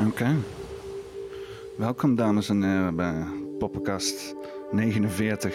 [0.00, 0.36] Oké.
[1.76, 3.26] Welkom dames en heren bij
[3.58, 4.34] Poppenkast
[4.70, 5.54] 49.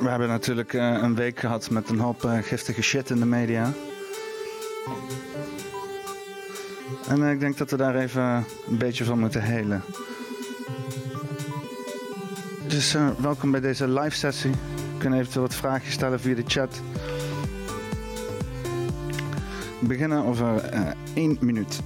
[0.00, 3.26] We hebben natuurlijk eh, een week gehad met een hoop eh, giftige shit in de
[3.26, 3.72] media.
[7.08, 9.82] En eh, ik denk dat we daar even een beetje van moeten helen.
[12.76, 14.50] Dus eh, welkom bij deze live sessie.
[14.50, 16.80] We kunnen eventueel wat vragen stellen via de chat.
[19.80, 20.80] We beginnen over eh,
[21.14, 21.80] één minuut.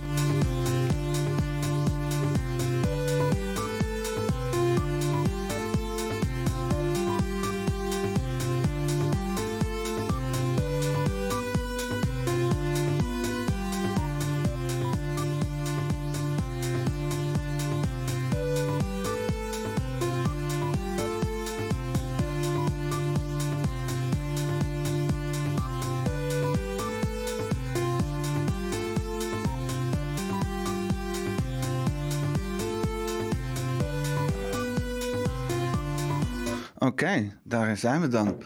[37.76, 38.42] Zijn we dan.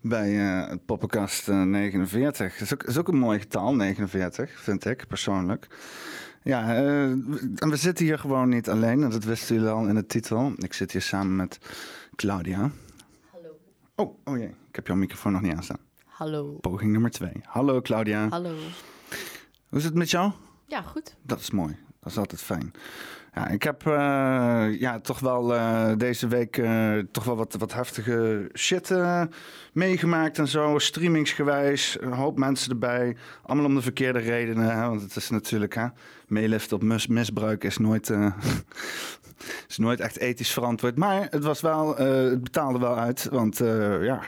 [0.00, 2.52] Bij eh, het poppenkast eh, 49.
[2.52, 5.66] Dat is, ook, is ook een mooi getal, 49, vind ik persoonlijk.
[6.42, 9.02] Ja, eh, en we zitten hier gewoon niet alleen.
[9.02, 10.52] en Dat wisten jullie al in de titel.
[10.56, 11.58] Ik zit hier samen met
[12.16, 12.70] Claudia.
[13.30, 13.58] Hallo.
[13.94, 15.80] Oh, oh jee, ik heb jouw microfoon nog niet aanstaan.
[16.04, 16.58] Hallo.
[16.60, 17.40] Poging nummer twee.
[17.42, 18.28] Hallo Claudia.
[18.28, 18.54] Hallo.
[19.68, 20.32] Hoe is het met jou?
[20.66, 21.16] Ja, goed.
[21.22, 21.76] Dat is mooi.
[22.04, 22.72] Dat is altijd fijn.
[23.34, 27.72] Ja, ik heb eh, ja, toch wel eh, deze week eh, toch wel wat, wat
[27.72, 28.94] heftige shit
[29.72, 30.78] meegemaakt en zo.
[30.78, 33.16] Streamingsgewijs, een hoop mensen erbij.
[33.42, 34.76] Allemaal om de verkeerde redenen.
[34.76, 34.88] Hè?
[34.88, 35.86] Want het is natuurlijk, hè,
[36.26, 38.12] meeliften op mis- misbruik is nooit,
[39.68, 40.96] is nooit echt ethisch verantwoord.
[40.98, 43.28] Maar het was wel, het betaalde wel uit.
[43.30, 43.58] Want
[44.00, 44.20] ja,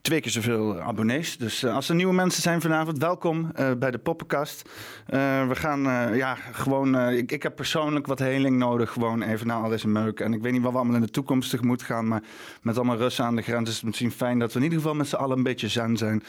[0.00, 1.36] twee keer zoveel abonnees.
[1.36, 4.68] Dus eh, als er nieuwe mensen zijn vanavond, welkom eh, bij de Poppenkast.
[5.06, 5.82] Eh, we gaan
[6.16, 6.98] ja, gewoon.
[7.10, 10.20] ik, ik heb persoonlijk wat heling nodig, gewoon even na al deze meuk.
[10.20, 12.22] En ik weet niet wat we allemaal in de toekomst tegemoet gaan, maar
[12.62, 14.94] met allemaal Russen aan de grens is het misschien fijn dat we in ieder geval
[14.94, 16.22] met z'n allen een beetje zen zijn.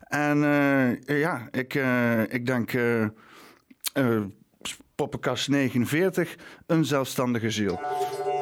[0.00, 0.38] En
[1.06, 1.74] ja, ik,
[2.28, 2.72] ik denk.
[4.94, 7.80] Poppenkast 49, een zelfstandige ziel.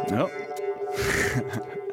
[0.07, 0.29] Ja.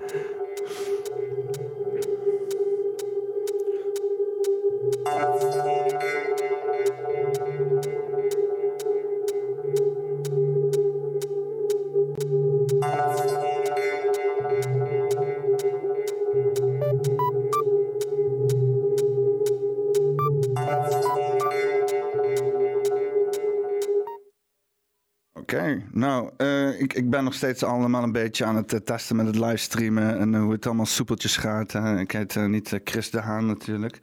[25.93, 29.25] nou, eh, ik, ik ben nog steeds allemaal een beetje aan het eh, testen met
[29.25, 31.73] het livestreamen en eh, hoe het allemaal soepeltjes gaat.
[31.99, 33.99] Ik heet niet Chris de Haan natuurlijk.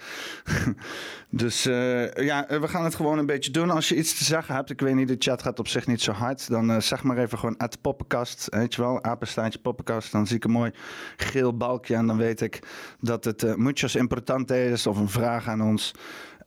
[1.30, 3.70] dus ja, we gaan het gewoon een beetje doen.
[3.70, 6.00] Als je iets te zeggen hebt, ik weet niet, de chat gaat op zich niet
[6.00, 10.12] zo hard, dan zeg maar even gewoon at poppenkast, weet je wel, apenstaartje poppenkast.
[10.12, 10.70] Dan zie ik een mooi
[11.16, 12.62] geel balkje en dan weet ik
[13.00, 15.94] dat het muchos importante is of een vraag aan ons.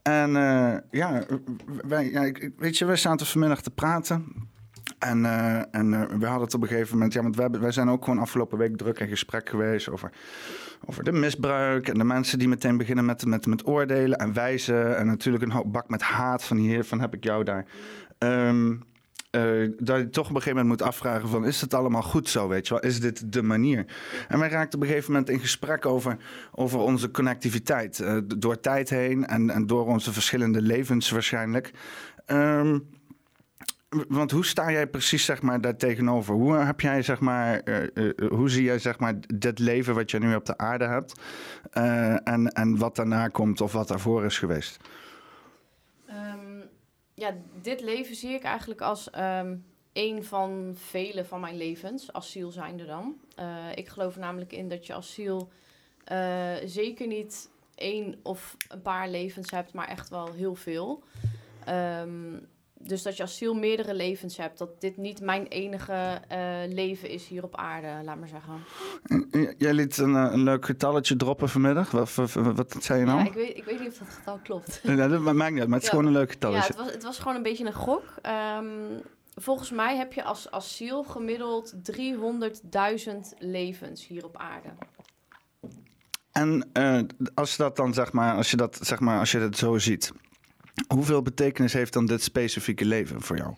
[0.02, 0.32] En
[0.92, 1.24] ja,
[1.88, 4.50] wij, ja, weet je, wij staan vanmiddag te praten.
[5.02, 7.72] En, eh, en eh, we hadden het op een gegeven moment, ja, want wij, wij
[7.72, 10.12] zijn ook gewoon afgelopen week druk in gesprek geweest over,
[10.86, 14.98] over de misbruik en de mensen die meteen beginnen met, met, met oordelen en wijzen.
[14.98, 17.66] En natuurlijk een hoop bak met haat van hier, van heb ik jou daar.
[19.32, 22.30] Eh, dat je toch op een gegeven moment moet afvragen van, is het allemaal goed
[22.30, 22.84] zo, weet je wel?
[22.84, 23.86] Is dit de manier?
[24.28, 26.18] En wij raakten op een gegeven moment in gesprek over,
[26.52, 28.04] over onze connectiviteit.
[28.38, 31.72] door tijd heen en, en door onze verschillende levens waarschijnlijk.
[32.26, 32.80] Ehm,
[34.08, 36.34] want hoe sta jij precies zeg maar, daar tegenover?
[36.34, 40.12] Hoe heb jij, zeg maar, eh, eh, hoe zie jij zeg maar, dit leven wat
[40.12, 41.20] je nu op de aarde hebt
[41.72, 44.78] eh, en, en wat daarna komt of wat daarvoor is geweest?
[46.08, 46.60] Ehm,
[47.14, 49.54] ja, dit leven zie ik eigenlijk als ehm
[49.94, 53.16] een van vele van mijn levens, asiel zijnde dan.
[53.36, 55.50] Eh, ik geloof namelijk in dat je asiel
[56.04, 61.04] eh, zeker niet één of een paar levens hebt, maar echt wel heel veel.
[61.66, 62.38] Ehm,
[62.84, 64.58] dus dat je asiel meerdere levens hebt.
[64.58, 68.54] Dat dit niet mijn enige eh, leven is hier op aarde, laat maar zeggen.
[69.58, 71.92] Jij liet een, eh, een leuk getalletje droppen vanmiddag.
[71.92, 73.20] Wat, wat, wat zei je nou?
[73.20, 74.82] Ja, ik, weet, ik weet niet of dat getal klopt.
[74.98, 75.90] Dat maakt niet uit, maar het is Ja.
[75.90, 76.68] gewoon een leuk Ja, getalletje.
[76.68, 78.04] het was, het was gewoon een beetje een gok.
[78.22, 78.66] Ehm,
[79.36, 84.70] volgens mij heb je als asiel gemiddeld 300.000 levens hier op aarde.
[86.32, 87.00] En eh,
[87.34, 89.78] als je dat dan zeg maar, als je dat zeg maar, als je dat zo
[89.78, 90.12] ziet,
[90.88, 93.54] hoeveel betekenis heeft dan dit specifieke leven voor jou?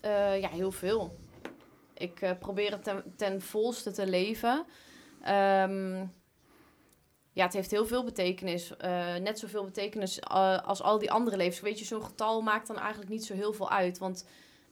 [0.00, 1.16] Eh, ja, heel veel.
[1.94, 4.64] Ik uh, probeer het ten, volste te leven.
[5.28, 6.12] Um,
[7.32, 8.72] ja, het heeft heel veel betekenis.
[8.84, 10.22] Uh, net zoveel betekenis
[10.64, 11.60] als al die andere levens.
[11.60, 13.98] Weet je, zo'n getal maakt dan eigenlijk niet zo heel veel uit.
[13.98, 14.26] Want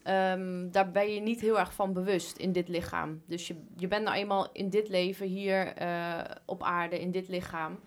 [0.06, 3.22] um, daar ben je niet heel erg van bewust in dit lichaam.
[3.26, 5.74] Dus je, je bent nou eenmaal in dit leven hier
[6.46, 7.80] op aarde, in dit lichaam.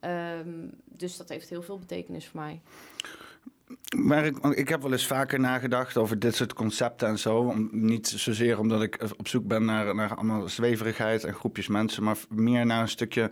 [0.00, 2.60] Um, dus dat heeft heel veel betekenis voor mij.
[3.96, 7.54] Maar ik, ik heb wel eens vaker nagedacht over dit soort concepten en zo.
[7.70, 12.16] Niet zozeer omdat ik op zoek ben naar, naar allemaal zweverigheid en groepjes mensen, maar
[12.28, 13.30] meer naar een stukje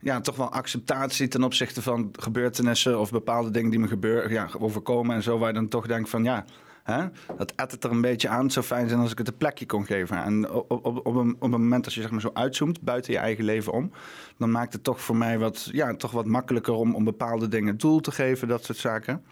[0.00, 4.48] ja, toch wel acceptatie ten opzichte van gebeurtenissen of bepaalde dingen die me gebeuren, ja,
[4.58, 5.38] overkomen en zo.
[5.38, 6.44] Waar je dan toch denkt van ja,
[6.86, 7.06] hè,
[7.36, 8.42] dat edt het er een beetje aan.
[8.44, 10.22] Het zou fijn zijn als ik het een plekje kon geven.
[10.22, 13.12] En op, op, op, een, op een moment als je zeg maar zo uitzoomt buiten
[13.12, 13.92] je eigen leven om,
[14.38, 17.76] dan maakt het toch voor mij wat, ja, toch wat makkelijker om, om bepaalde dingen
[17.76, 19.24] doel te geven, dat soort zaken.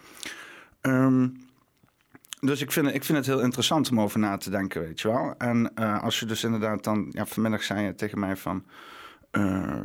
[0.82, 1.42] Um,
[2.40, 5.08] dus ik vind, ik vind het heel interessant om over na te denken, weet je
[5.08, 5.34] wel.
[5.38, 7.06] En uh, als je dus inderdaad dan...
[7.10, 8.64] Ja, vanmiddag zei je tegen mij van...
[9.32, 9.82] Uh,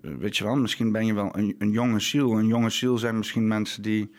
[0.00, 2.38] weet je wel, misschien ben je wel een, een jonge ziel.
[2.38, 4.14] Een jonge ziel zijn misschien mensen die...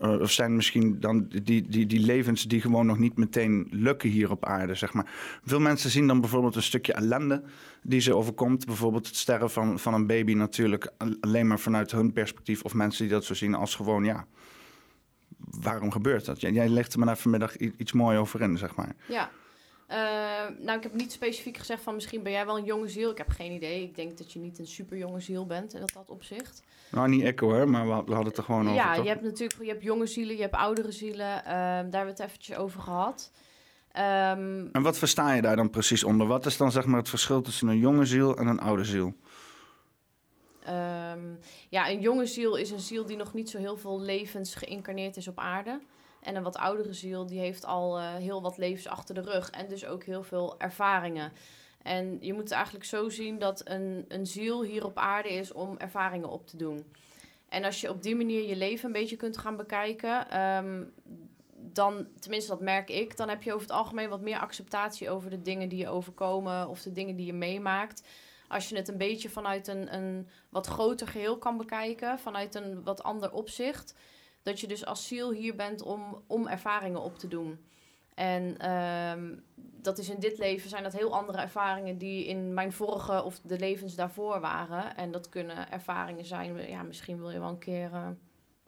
[0.00, 4.08] Uh, of zijn misschien dan die, die, die levens die gewoon nog niet meteen lukken
[4.08, 5.10] hier op aarde, zeg maar.
[5.44, 7.42] Veel mensen zien dan bijvoorbeeld een stukje ellende
[7.82, 8.66] die ze overkomt.
[8.66, 12.62] Bijvoorbeeld het sterren van, van een baby natuurlijk alleen maar vanuit hun perspectief.
[12.62, 14.26] Of mensen die dat zo zien als gewoon, ja,
[15.38, 16.40] waarom gebeurt dat?
[16.40, 18.94] Jij legt er me daar vanmiddag iets moois over in, zeg maar.
[19.08, 19.30] Ja.
[19.90, 19.96] Uh,
[20.64, 23.10] nou, ik heb niet specifiek gezegd van misschien ben jij wel een jonge ziel.
[23.10, 23.82] Ik heb geen idee.
[23.82, 26.62] Ik denk dat je niet een super jonge ziel bent in dat, dat opzicht.
[26.90, 28.74] Nou, niet ik hoor, maar we, hadden het er gewoon over.
[28.74, 31.38] Ja, je hebt natuurlijk je hebt jonge zielen, je hebt oudere zielen.
[31.38, 33.30] Uh, daar hebben we het eventjes over gehad.
[33.98, 36.26] Um, en wat versta je daar dan precies onder?
[36.26, 39.14] Wat is dan zeg maar het verschil tussen een jonge ziel en een oude ziel?
[40.68, 41.38] Um,
[41.68, 45.16] ja, een jonge ziel is een ziel die nog niet zo heel veel levens geïncarneerd
[45.16, 45.80] is op aarde.
[46.20, 49.50] En een wat oudere ziel die heeft al uh, heel wat levens achter de rug
[49.50, 51.32] en dus ook heel veel ervaringen.
[51.82, 55.52] En je moet het eigenlijk zo zien dat een, een ziel hier op aarde is
[55.52, 56.92] om ervaringen op te doen.
[57.48, 60.92] En als je op die manier je leven een beetje kunt gaan bekijken, um,
[61.54, 65.30] dan, tenminste dat merk ik, dan heb je over het algemeen wat meer acceptatie over
[65.30, 68.02] de dingen die je overkomen of de dingen die je meemaakt
[68.48, 72.82] als je het een beetje vanuit een, een wat groter geheel kan bekijken, vanuit een
[72.82, 73.94] wat ander opzicht,
[74.42, 77.64] dat je dus als ziel hier bent om, om ervaringen op te doen.
[78.18, 79.42] En um,
[79.82, 83.40] dat is in dit leven zijn dat heel andere ervaringen die in mijn vorige of
[83.40, 84.96] de levens daarvoor waren.
[84.96, 88.08] En dat kunnen ervaringen zijn, ja, misschien wil je wel een keer uh,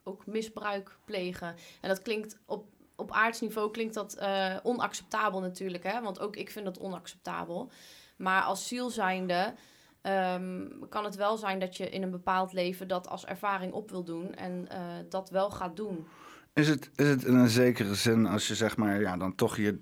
[0.03, 1.55] ook misbruik plegen.
[1.81, 2.65] En dat klinkt op,
[2.97, 6.01] op aardsniveau klinkt dat uh, onacceptabel natuurlijk, hè?
[6.01, 7.71] want ook ik vind dat onacceptabel.
[8.17, 9.55] Maar als ziel zijnde
[10.03, 13.91] um, kan het wel zijn dat je in een bepaald leven dat als ervaring op
[13.91, 16.07] wil doen en uh, dat wel gaat doen.
[16.53, 19.57] Is het, is het in een zekere zin, als je zeg maar, ja, dan toch
[19.57, 19.79] je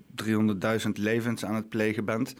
[0.85, 2.35] 300.000 levens aan het plegen bent,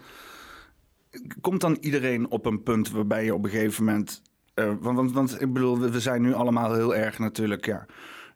[1.42, 4.22] komt dan iedereen op een punt waarbij je op een gegeven moment.
[4.54, 7.86] Want, want, want ik bedoel, we zijn nu allemaal heel erg natuurlijk, ja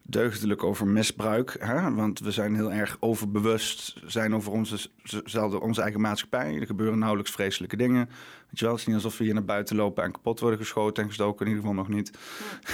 [0.06, 1.56] deugdelijk over misbruik.
[1.58, 1.94] Hè?
[1.94, 4.90] Want we zijn heel erg overbewust zijn over onze,
[5.60, 6.54] onze eigen maatschappij.
[6.60, 8.08] Er gebeuren nauwelijks vreselijke dingen.
[8.58, 11.02] Je wel, het is niet alsof we hier naar buiten lopen en kapot worden geschoten
[11.02, 11.46] en gestoken.
[11.46, 12.10] In ieder geval nog niet.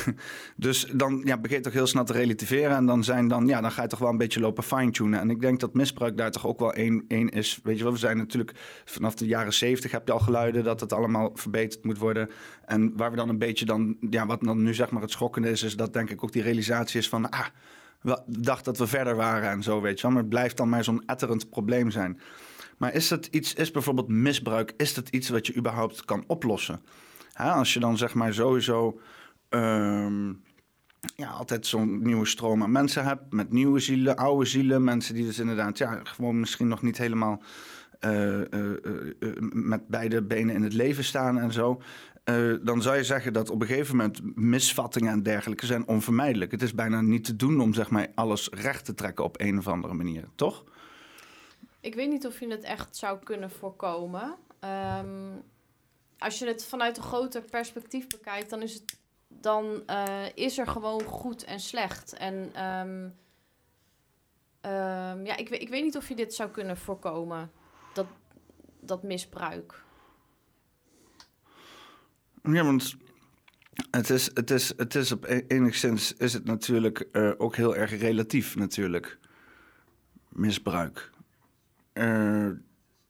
[0.56, 2.76] dus dan ja, begin toch heel snel te relativeren.
[2.76, 5.20] En dan, zijn dan, ja, dan ga je toch wel een beetje lopen fine-tunen.
[5.20, 7.60] En ik denk dat misbruik daar toch ook wel één, één is.
[7.62, 8.52] Weet je wel, we zijn natuurlijk
[8.84, 12.30] vanaf de jaren zeventig heb je al geluiden dat het allemaal verbeterd moet worden.
[12.64, 15.50] En waar we dan een beetje dan, ja, wat dan nu zeg maar het schokkende
[15.50, 17.46] is, is dat denk ik ook die realisatie is van, ah,
[18.00, 20.10] we dachten dat we verder waren en zo, weet je wel.
[20.10, 22.20] Maar het blijft dan maar zo'n etterend probleem zijn.
[22.80, 26.82] Maar is het iets, is bijvoorbeeld misbruik, is dat iets wat je überhaupt kan oplossen?
[27.34, 29.00] als je dan zeg maar sowieso
[29.48, 30.42] um,
[31.16, 35.26] ja, altijd zo'n nieuwe stroom aan mensen hebt, met nieuwe zielen, oude zielen, mensen die
[35.26, 37.42] dus inderdaad ja, gewoon misschien nog niet helemaal
[38.00, 41.82] uh, uh, uh, met beide benen in het leven staan en zo.
[42.62, 46.50] dan zou je zeggen dat op een gegeven moment misvattingen en dergelijke zijn onvermijdelijk.
[46.50, 49.58] Het is bijna niet te doen om zeg maar, alles recht te trekken op een
[49.58, 50.64] of andere manier, toch?
[51.80, 54.36] Ik weet niet of je het echt zou kunnen voorkomen.
[54.64, 55.42] Um,
[56.18, 60.66] als je het vanuit een groter perspectief bekijkt, dan is, het, dan, uh, is er
[60.66, 62.12] gewoon goed en slecht.
[62.12, 63.02] En um,
[64.70, 67.50] um, ja, ik, ik weet niet of je dit zou kunnen voorkomen,
[67.94, 68.06] dat,
[68.80, 69.82] dat misbruik.
[72.42, 72.96] Ja, want
[73.90, 77.76] het is, het is, het is op e-, enigszins is het natuurlijk uh, ook heel
[77.76, 79.18] erg relatief natuurlijk.
[80.28, 81.10] Misbruik.
[82.00, 82.50] Uh,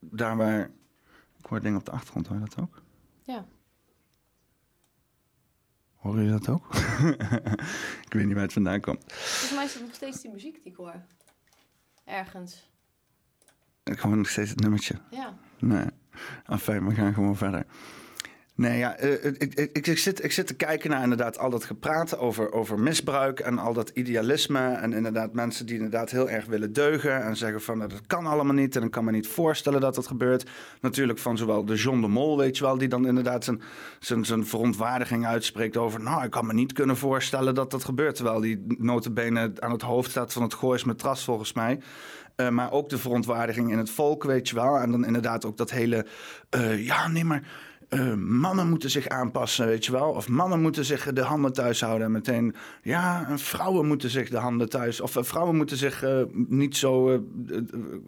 [0.01, 0.71] daar waar...
[1.39, 2.83] Ik hoor dingen op de achtergrond, hoor je dat ook?
[3.23, 3.47] Ja.
[5.95, 6.75] Hoor je dat ook?
[8.07, 9.05] ik weet niet waar het vandaan komt.
[9.13, 10.95] Volgens mij is het nog steeds die muziek die ik hoor.
[12.05, 12.71] Ergens.
[13.85, 14.95] Gewoon nog steeds het nummertje.
[15.11, 15.35] Ja.
[15.59, 15.87] Nee.
[16.47, 17.67] Enfin, we gaan gewoon verder.
[18.61, 21.51] Nee, ja, eh, ik, ik, ik, ik zit, ik zit te kijken naar inderdaad al
[21.51, 24.59] dat gepraat over, over misbruik en al dat idealisme.
[24.59, 28.27] En inderdaad mensen die inderdaad heel erg willen deugen en zeggen van nou, dat kan
[28.27, 30.51] allemaal niet en ik kan me niet voorstellen dat dat gebeurt.
[30.81, 33.63] Natuurlijk van zowel de John de Mol, weet je wel, die dan inderdaad zijn,
[33.99, 38.15] zijn, zijn verontwaardiging uitspreekt over nou, ik kan me niet kunnen voorstellen dat dat gebeurt.
[38.15, 41.81] Terwijl die notabene aan het hoofd staat van het Goois Matras volgens mij.
[42.37, 44.77] Uh, maar ook de verontwaardiging in het volk, weet je wel.
[44.77, 46.07] En dan inderdaad ook dat hele,
[46.77, 50.11] ja nee maar uh, mannen moeten zich aanpassen, weet je wel.
[50.11, 52.07] Of mannen moeten zich de handen thuis houden.
[52.07, 55.01] En meteen, ja, vrouwen moeten zich de handen thuis.
[55.01, 57.23] Of uh, vrouwen moeten zich uh, niet zo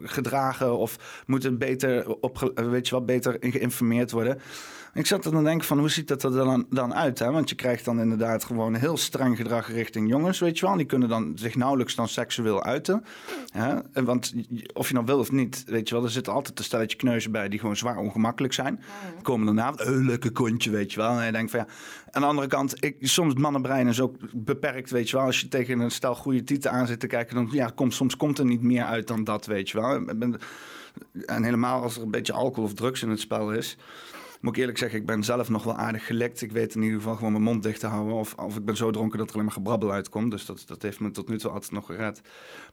[0.01, 0.77] gedragen.
[0.77, 4.37] Of moeten beter, op, weet je wel, beter geïnformeerd worden.
[4.93, 7.19] Ik zat er dan denken van, hoe ziet dat er dan, dan uit?
[7.19, 7.31] Hè?
[7.31, 10.75] Want je krijgt dan inderdaad gewoon heel streng gedrag richting jongens, weet je wel.
[10.75, 13.05] Die kunnen dan zich nauwelijks dan seksueel uiten.
[13.51, 14.03] Hè?
[14.03, 14.33] Want
[14.73, 17.31] of je nou wil of niet, weet je wel, er zitten altijd een stelletje kneuzen
[17.31, 18.83] bij die gewoon zwaar ongemakkelijk zijn.
[19.13, 21.19] Die komen daarna, een lekker kontje, weet je wel.
[21.19, 21.67] En je denkt van ja,
[22.11, 25.25] aan de andere kant, ik, soms mannenbrein is ook beperkt, weet je wel.
[25.25, 28.17] Als je tegen een stel goede tieten aan zit te kijken, dan ja, komt, soms
[28.17, 30.07] komt er niet meer uit dan dat, weet je wel.
[31.25, 33.77] En helemaal als er een beetje alcohol of drugs in het spel is
[34.43, 36.41] moet ik eerlijk zeggen, ik ben zelf nog wel aardig gelekt.
[36.41, 38.13] Ik weet in ieder geval gewoon mijn mond dicht te houden.
[38.13, 40.31] Of, of ik ben zo dronken dat er alleen maar gebrabbel uitkomt.
[40.31, 42.21] Dus dat, dat heeft me tot nu toe altijd nog gered.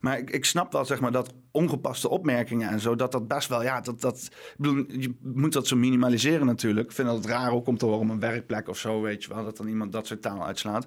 [0.01, 3.49] Maar ik, ik snap wel, zeg maar, dat ongepaste opmerkingen en zo, dat dat best
[3.49, 6.89] wel, ja, dat, dat, bedoel, je moet dat zo minimaliseren natuurlijk.
[6.89, 9.23] Ik vind dat het raar ook om te horen op een werkplek of zo, weet
[9.23, 10.87] je wel, dat dan iemand dat soort taal uitslaat.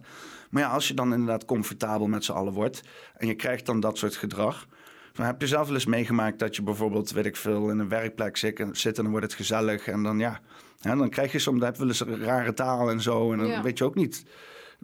[0.49, 2.81] Maar ja, als je dan inderdaad comfortabel met z'n allen wordt
[3.17, 4.67] en je krijgt dan dat soort gedrag.
[5.13, 7.89] Dan heb je zelf wel eens meegemaakt dat je bijvoorbeeld, weet ik veel, in een
[7.89, 9.87] werkplek zit en dan wordt het gezellig.
[9.87, 10.39] En dan ja,
[10.83, 13.31] ja, dan krijg je soms, dan heb je wel eens een rare taal en zo.
[13.31, 13.61] En dan ja.
[13.61, 14.25] weet je ook niet.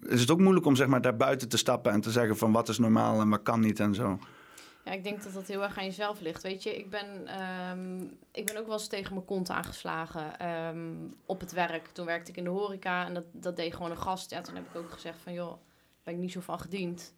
[0.01, 2.51] Is het ook moeilijk om zeg maar daar buiten te stappen en te zeggen van
[2.51, 4.19] wat is normaal en wat kan niet en zo.
[4.85, 6.43] Ja, ik denk dat dat heel erg aan jezelf ligt.
[6.43, 7.41] Weet je, ik ben,
[7.71, 11.87] um, ik ben ook wel eens tegen mijn kont aangeslagen um, op het werk.
[11.87, 14.31] Toen werkte ik in de horeca en dat, dat deed gewoon een gast.
[14.31, 15.53] Ja, toen heb ik ook gezegd van, joh,
[16.03, 17.13] ben ik niet zo van gediend.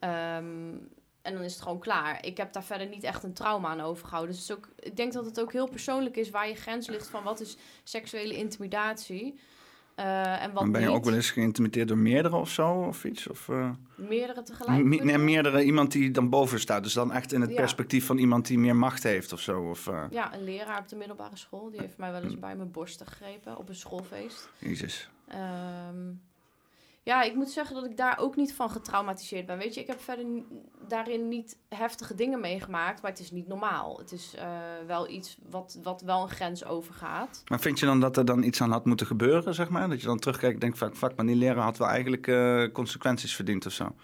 [0.00, 0.88] Um,
[1.22, 2.24] en dan is het gewoon klaar.
[2.24, 4.34] Ik heb daar verder niet echt een trauma aan overgehouden.
[4.34, 6.88] Dus het is ook, ik denk dat het ook heel persoonlijk is waar je grens
[6.88, 9.38] ligt van wat is seksuele intimidatie.
[9.96, 10.96] Uh, en wat maar ben je niet.
[10.96, 13.28] ook wel eens geïntimideerd door meerdere of zo of iets?
[13.28, 13.70] Of, uh...
[13.94, 14.84] Meerdere tegelijk?
[14.84, 16.82] Me nee, meerdere, iemand die dan boven staat.
[16.82, 17.56] Dus dan echt in het Ja.
[17.56, 19.60] perspectief van iemand die meer macht heeft of zo.
[19.60, 20.04] Of, uh...
[20.10, 21.70] Ja, een leraar op de middelbare school.
[21.70, 24.48] Die heeft mij wel eens bij mijn borsten gegrepen op een schoolfeest.
[24.58, 25.10] Jezus.
[25.28, 26.12] Ehm,
[27.02, 29.58] ja, ik moet zeggen dat ik daar ook niet van getraumatiseerd ben.
[29.58, 30.26] Weet je, ik heb verder
[30.88, 33.98] daarin niet heftige dingen meegemaakt, maar het is niet normaal.
[33.98, 37.42] Het is eh, wel iets wat, wat wel een grens overgaat.
[37.46, 39.88] Maar vind je dan dat er dan iets aan had moeten gebeuren, zeg maar?
[39.88, 42.64] Dat je dan terugkijkt en denkt, fuck, fuck maar die leraar had wel eigenlijk eh,
[42.72, 43.94] consequenties verdiend of zo.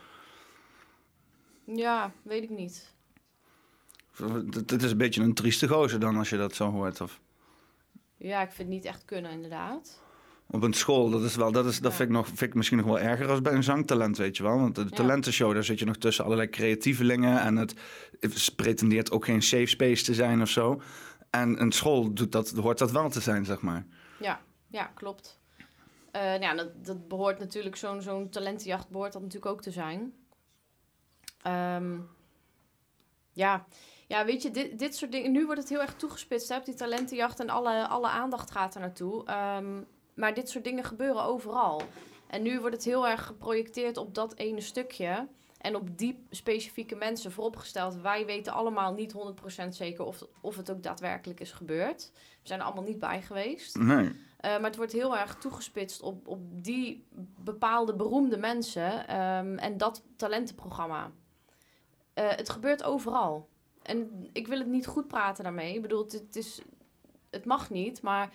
[1.64, 2.94] Ja, weet ik niet.
[4.16, 7.00] Het het is een beetje een trieste gozer dan als je dat zo hoort.
[7.00, 7.20] Of
[8.16, 10.04] Ja, ik vind het niet echt kunnen, inderdaad.
[10.50, 12.78] Op een school, dat, is wel, dat, is, dat vind, ik nog, vind ik misschien
[12.78, 14.58] nog wel erger als bij een zangtalent, weet je wel.
[14.58, 14.88] Want de Ja.
[14.88, 17.40] talentenshow, daar zit je nog tussen allerlei creatievelingen.
[17.40, 17.74] En het,
[18.20, 20.82] het pretendeert ook geen safe space te zijn of zo.
[21.30, 23.86] En een school doet dat, hoort dat wel te zijn, zeg maar.
[24.20, 25.38] Ja, ja klopt.
[26.10, 29.70] Eh, nou ja, dat, dat behoort natuurlijk, zo'n zo'n talentenjacht behoort dat natuurlijk ook te
[29.70, 30.12] zijn.
[31.42, 31.98] Ehm,
[33.32, 33.66] ja.
[34.06, 35.32] ja, weet je, dit, dit soort dingen...
[35.32, 37.40] Nu wordt het heel erg toegespitst, hè, op die talentenjacht...
[37.40, 39.24] en alle, alle aandacht gaat er naartoe.
[39.24, 39.80] Ehm,
[40.16, 41.82] maar dit soort dingen gebeuren overal.
[42.26, 45.26] En nu wordt het heel erg geprojecteerd op dat ene stukje...
[45.66, 48.00] En op die specifieke mensen vooropgesteld.
[48.00, 49.14] Wij weten allemaal niet
[49.64, 52.11] 100% zeker of, of het ook daadwerkelijk is gebeurd.
[52.14, 53.78] We zijn er allemaal niet bij geweest.
[53.78, 54.11] Nee.
[54.37, 57.06] Eh, maar het wordt heel erg toegespitst op, op die
[57.38, 61.11] bepaalde beroemde mensen ehm, en dat talentenprogramma.
[62.14, 63.49] Eh, het gebeurt overal.
[63.82, 65.75] En ik wil het niet goed praten daarmee.
[65.75, 66.61] Ik bedoel, het, het, is,
[67.30, 68.32] het mag niet, maar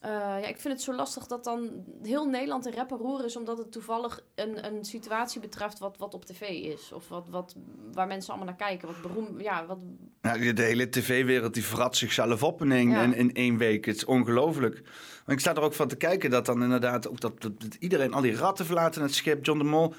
[0.00, 3.24] eh, ja, ik vind het zo lastig dat dan heel Nederland in rep en roer
[3.24, 3.36] is...
[3.36, 6.92] omdat het toevallig een, een situatie betreft wat, wat op tv is.
[6.92, 7.54] Of wat, wat,
[7.92, 8.88] waar mensen allemaal naar kijken.
[8.88, 9.78] Wat beroemd, ja, wat,
[10.22, 13.02] Nou, de hele tv-wereld die vrat zichzelf op in één, Ja.
[13.02, 13.84] in, in één week.
[13.84, 14.82] Het is ongelooflijk.
[15.24, 17.74] Maar ik sta er ook van te kijken dat dan inderdaad ook dat, dat, dat
[17.74, 19.94] iedereen, al die ratten verlaten het schip, John de Mol.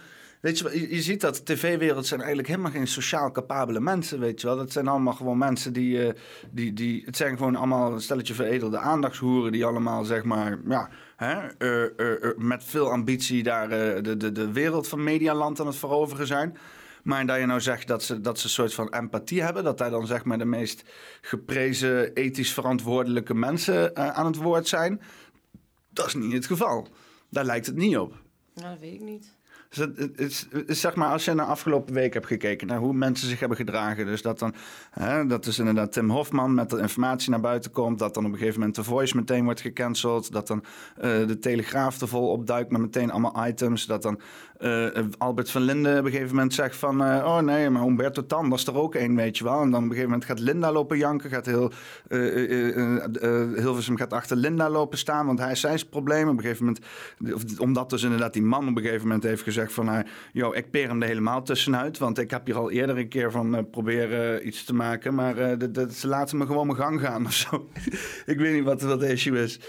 [0.48, 4.42] Weet je, je, ziet dat de tv-wereld zijn eigenlijk helemaal geen sociaal capabele mensen, weet
[4.42, 4.58] je wel.
[4.58, 6.14] Dat zijn allemaal gewoon mensen die, eh,
[6.52, 10.90] die, die het zijn gewoon allemaal een stelletje veredelde aandachtshoeren die allemaal, zeg maar, ja,
[11.16, 13.70] hè, eh, eh, met veel ambitie daar
[14.04, 16.58] de, de, de wereld van Medialand aan het veroveren zijn.
[17.04, 19.78] Maar dat je nou zegt dat ze, dat ze een soort van empathie hebben, dat
[19.78, 20.84] daar dan zeg maar de meest
[21.22, 25.02] geprezen, ethisch verantwoordelijke mensen aan het woord zijn,
[25.90, 26.88] dat is niet het geval.
[27.30, 28.14] Daar lijkt het niet op.
[28.54, 29.37] nou, dat weet ik niet.
[29.70, 33.40] Dus het, zeg maar, als je naar afgelopen week hebt gekeken naar hoe mensen zich
[33.40, 34.06] hebben gedragen.
[34.06, 34.54] Dus dat dan,
[34.92, 38.00] hè, dat is inderdaad Tim Hofman met de informatie naar buiten komt.
[38.00, 40.32] Dat dan op een gegeven moment de voice meteen wordt gecanceld.
[40.32, 40.64] Dat dan
[40.98, 43.86] eh, de Telegraaf er vol opduikt met meteen allemaal items.
[43.86, 44.20] Dat dan
[44.58, 44.86] eh,
[45.18, 47.04] Albert van Linden op een gegeven moment zegt van...
[47.04, 49.62] eh, oh nee, maar Humberto Tan, is er ook één, weet je wel.
[49.62, 51.30] En dan op een gegeven moment gaat Linda lopen janken.
[51.30, 51.72] Gaat heel,
[53.56, 56.28] Hilversum gaat achter Linda lopen staan, want hij is zijn probleem.
[56.28, 56.86] Op een gegeven moment,
[57.36, 59.86] of- omdat dus inderdaad die man op een gegeven moment heeft gezegd van...
[59.86, 61.98] nou, yo, ik peer hem er helemaal tussenuit.
[61.98, 65.16] Want ik heb hier al eerder een keer van eh, proberen iets te maken.
[65.16, 67.70] Maar eh, dat- dat- ze laten me gewoon mijn gang gaan of zo.
[68.26, 69.60] ik weet niet wat, wat de issue is.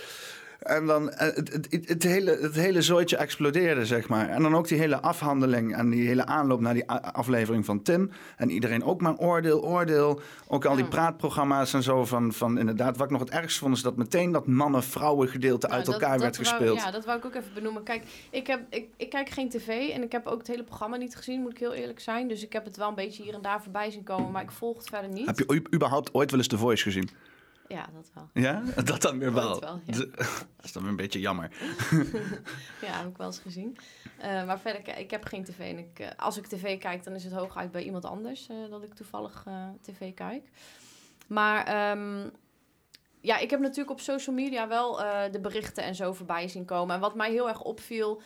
[0.58, 4.28] En dan eh, het, het, het, hele, het hele zooitje explodeerde, zeg maar.
[4.28, 8.10] En dan ook die hele afhandeling en die hele aanloop naar die aflevering van Tim.
[8.36, 10.20] En iedereen ook maar oordeel, oordeel.
[10.48, 12.96] Ook al die praatprogramma's en zo van, van inderdaad.
[12.96, 15.94] Wat ik nog het ergst vond, is dat meteen dat mannen-vrouwen gedeelte Nou, uit dat-
[15.94, 16.78] elkaar dat werd wou- gespeeld.
[16.78, 17.82] ja, dat wou ik ook even benoemen.
[17.82, 20.96] Kijk, ik, heb, ik, ik kijk geen tv en ik heb ook het hele programma
[20.96, 22.28] niet gezien, moet ik heel eerlijk zijn.
[22.28, 24.50] Dus ik heb het wel een beetje hier en daar voorbij zien komen, maar ik
[24.50, 25.26] volg het verder niet.
[25.26, 27.08] Heb je überhaupt ooit wel eens The Voice gezien?
[27.68, 28.28] Ja, dat wel.
[28.32, 28.62] Ja?
[28.84, 29.50] Dat dan weer wel.
[29.50, 29.96] Ooit wel, ja.
[30.56, 31.50] Dat is dan weer een beetje jammer.
[32.86, 33.76] Ja, heb ik wel eens gezien.
[34.18, 35.58] Eh, maar verder, ik heb geen tv.
[35.58, 38.56] En ik, eh, als ik tv kijk, dan is het hooguit bij iemand anders eh,
[38.70, 39.44] dat ik toevallig
[39.80, 40.48] tv kijk.
[41.26, 42.28] Maar ehm,
[43.20, 44.96] ja, ik heb natuurlijk op social media wel
[45.30, 46.94] de berichten en zo voorbij zien komen.
[46.94, 48.22] En wat mij heel erg opviel,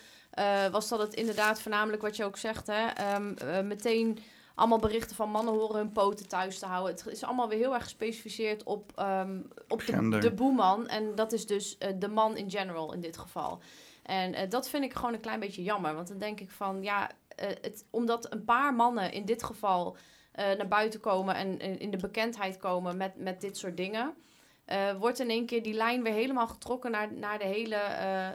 [0.71, 4.19] was dat het inderdaad voornamelijk wat je ook zegt, hè, ehm, eh, meteen
[4.55, 6.95] allemaal berichten van mannen horen hun poten thuis te houden.
[6.95, 9.85] Het is allemaal weer heel erg gespecificeerd op, ehm, op
[10.21, 10.89] de, boeman.
[10.89, 13.61] En dat is dus eh, de man in general in dit geval.
[14.03, 15.95] En eh, dat vind ik gewoon een klein beetje jammer.
[15.95, 19.97] Want dan denk ik van, ja, eh, het, omdat een paar mannen in dit geval
[20.33, 24.15] naar buiten komen en in de bekendheid komen met, met dit soort dingen.
[24.99, 27.79] wordt in één keer die lijn weer helemaal getrokken naar, naar de hele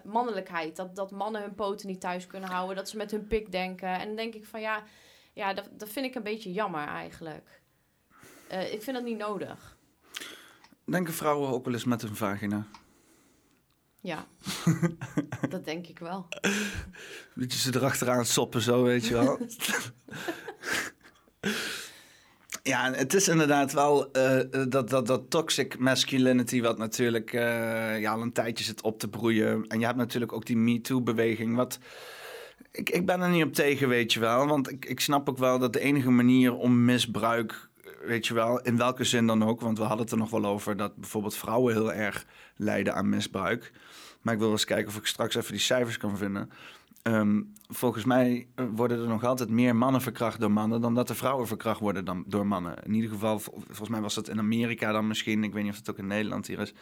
[0.03, 0.75] mannelijkheid.
[0.75, 3.89] Dat, dat mannen hun poten niet thuis kunnen houden, dat ze met hun pik denken.
[3.89, 4.83] En dan denk ik van ja,
[5.37, 7.61] ja dat, dat vind ik een beetje jammer eigenlijk.
[8.47, 9.77] Eh, ik vind dat niet nodig.
[10.85, 12.67] Denken vrouwen ook wel eens met hun vagina?
[14.01, 14.27] Ja,
[15.49, 16.27] dat denk ik wel.
[17.33, 19.39] Beetje ze erachteraan soppen zo, weet je wel.
[22.63, 26.61] ja, het is inderdaad wel eh, dat, dat, dat toxic masculinity...
[26.61, 29.67] wat natuurlijk eh, ja, al een tijdje zit op te broeien.
[29.67, 31.55] En je hebt natuurlijk ook die MeToo-beweging...
[31.55, 31.79] wat
[32.71, 34.47] ik, ik ben er niet op tegen, weet je wel.
[34.47, 37.69] Want ik, ik snap ook wel dat de enige manier om misbruik...
[38.05, 39.61] weet je wel, in welke zin dan ook...
[39.61, 40.77] want we hadden het er nog wel over...
[40.77, 42.25] dat bijvoorbeeld vrouwen heel erg
[42.55, 43.71] lijden aan misbruik...
[44.27, 46.49] Maar ik wil eens kijken of ik straks even die cijfers kan vinden.
[47.01, 51.09] Ehm, volgens mij eh, worden er nog altijd meer mannen verkracht door mannen dan dat
[51.09, 52.83] er vrouwen verkracht worden dan, door mannen.
[52.83, 55.43] In ieder geval, vol- volgens mij was dat in Amerika dan misschien.
[55.43, 56.73] Ik weet niet of het ook in Nederland hier is.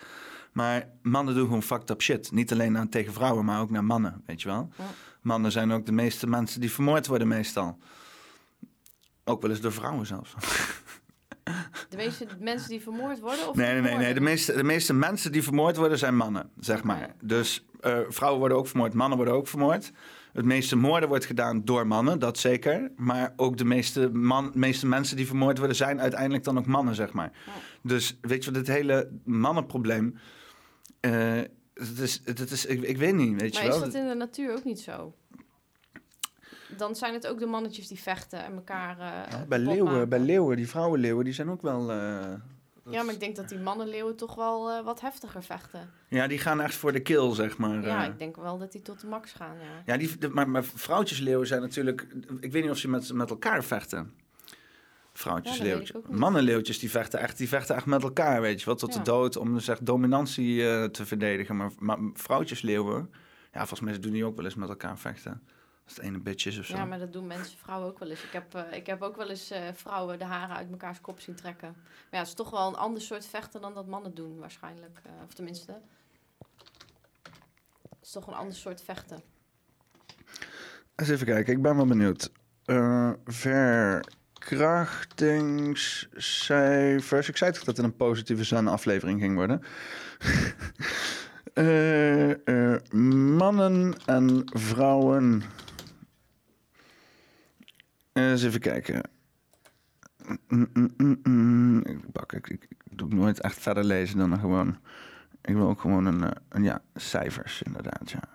[0.51, 2.31] Maar mannen doen gewoon fucked up shit.
[2.31, 4.69] Niet alleen naar, tegen vrouwen, maar ook naar mannen, weet je wel.
[4.77, 4.83] Ja.
[5.25, 7.77] Mannen zijn ook de meeste mensen die vermoord worden meestal.
[9.23, 10.33] Ook wel eens door vrouwen zelfs.
[11.89, 13.49] De meeste mensen die vermoord worden?
[13.49, 13.97] Of Nee, nee, nee.
[13.97, 14.13] nee.
[14.13, 17.15] De, meeste, de meeste mensen die vermoord worden zijn mannen, zeg maar.
[17.21, 19.91] Dus eh, vrouwen worden ook vermoord, mannen worden ook vermoord.
[20.33, 22.91] Het meeste moorden wordt gedaan door mannen, dat zeker.
[22.95, 26.95] Maar ook de meeste, man, meeste mensen die vermoord worden zijn uiteindelijk dan ook mannen,
[26.95, 27.31] zeg maar.
[27.81, 30.17] Dus weet je wat, dit hele mannenprobleem...
[30.99, 31.41] eh,
[31.75, 33.83] het is, het is, ik, ik weet niet, weet Maar je is wel.
[33.85, 35.13] dat in de natuur ook niet zo?
[36.77, 38.99] Dan zijn het ook de mannetjes die vechten en elkaar.
[38.99, 40.09] eh, Ja, bij leeuwen, maken.
[40.09, 41.91] bij leeuwen, die vrouwenleeuwen, die zijn ook wel...
[41.91, 42.33] eh,
[42.89, 45.89] Ja, maar ik denk dat die mannenleeuwen toch wel eh, wat heftiger vechten.
[46.09, 47.81] ja, die gaan echt voor de kill, zeg maar.
[47.85, 49.81] Ja, ik denk wel dat die tot de max gaan, ja.
[49.93, 52.07] Ja, die, de- maar, maar vrouwtjesleeuwen zijn natuurlijk...
[52.39, 54.13] Ik weet niet of ze met, met elkaar vechten.
[55.17, 56.01] Vrouwtjesleeuwtjes.
[56.09, 56.15] Ja.
[56.17, 58.75] Mannenleeuwtjes die vechten, echt, die vechten echt met elkaar, weet je wel.
[58.75, 58.97] Tot Ja.
[58.99, 61.55] de dood om dus echt dominantie eh, te verdedigen.
[61.57, 63.11] Maar, maar vrouwtjesleeuwen...
[63.51, 65.41] Ja, volgens mij doen die ook wel eens met elkaar vechten.
[65.85, 66.75] Als het ene bitch is of zo.
[66.75, 68.23] Ja, maar dat doen mensen, vrouwen ook wel eens.
[68.23, 71.19] Ik heb, eh, ik heb ook wel eens eh, vrouwen de haren uit mekaars kop
[71.19, 71.73] zien trekken.
[71.77, 75.01] Maar ja, het is toch wel een ander soort vechten dan dat mannen doen, waarschijnlijk.
[75.25, 75.71] of tenminste.
[77.89, 79.21] Het is toch een ander soort vechten.
[80.95, 82.31] Eens even kijken, ik ben wel benieuwd.
[82.65, 83.11] Eh
[84.45, 87.29] verkrachtingscijfers.
[87.29, 89.61] Ik zei toch dat het een positieve zin aflevering ging worden.
[91.53, 92.81] Eh, eh,
[93.37, 95.43] mannen en vrouwen.
[98.13, 99.01] Eens even kijken.
[100.47, 101.81] Mm, mm, mm.
[101.85, 104.77] Ik, bak, ik, doe nooit echt verder lezen dan gewoon.
[105.41, 108.34] Ik wil ook gewoon een, eh, een ja, cijfers inderdaad, ja.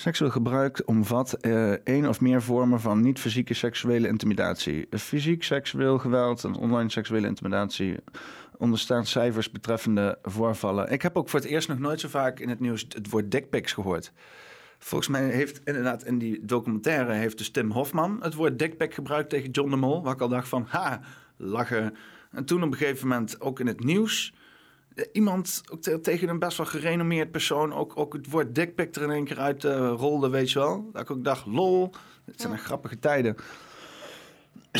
[0.00, 4.86] Seksueel gebruik omvat eh, één of meer vormen van niet-fysieke seksuele intimidatie.
[4.90, 7.96] Fysiek seksueel geweld en online seksuele intimidatie
[8.58, 10.92] onderstaan cijfers betreffende voorvallen.
[10.92, 13.30] Ik heb ook voor het eerst nog nooit zo vaak in het nieuws het woord
[13.30, 14.12] dickpics gehoord.
[14.78, 19.30] Volgens mij heeft inderdaad in die documentaire heeft dus Tim Hofman het woord dikpik gebruikt
[19.30, 20.02] tegen John de Mol.
[20.02, 21.00] Waar ik al dacht van, ha,
[21.36, 21.96] lachen.
[22.30, 24.34] En toen op een gegeven moment ook in het nieuws.
[25.12, 29.02] Iemand ook te- tegen een best wel gerenommeerd persoon ook, ook het woord dikpik er
[29.02, 30.88] in één keer uit eh, rolde, weet je wel.
[30.92, 31.90] Dat ik ook dacht, lol,
[32.24, 32.58] dit zijn Ja.
[32.58, 33.36] grappige tijden.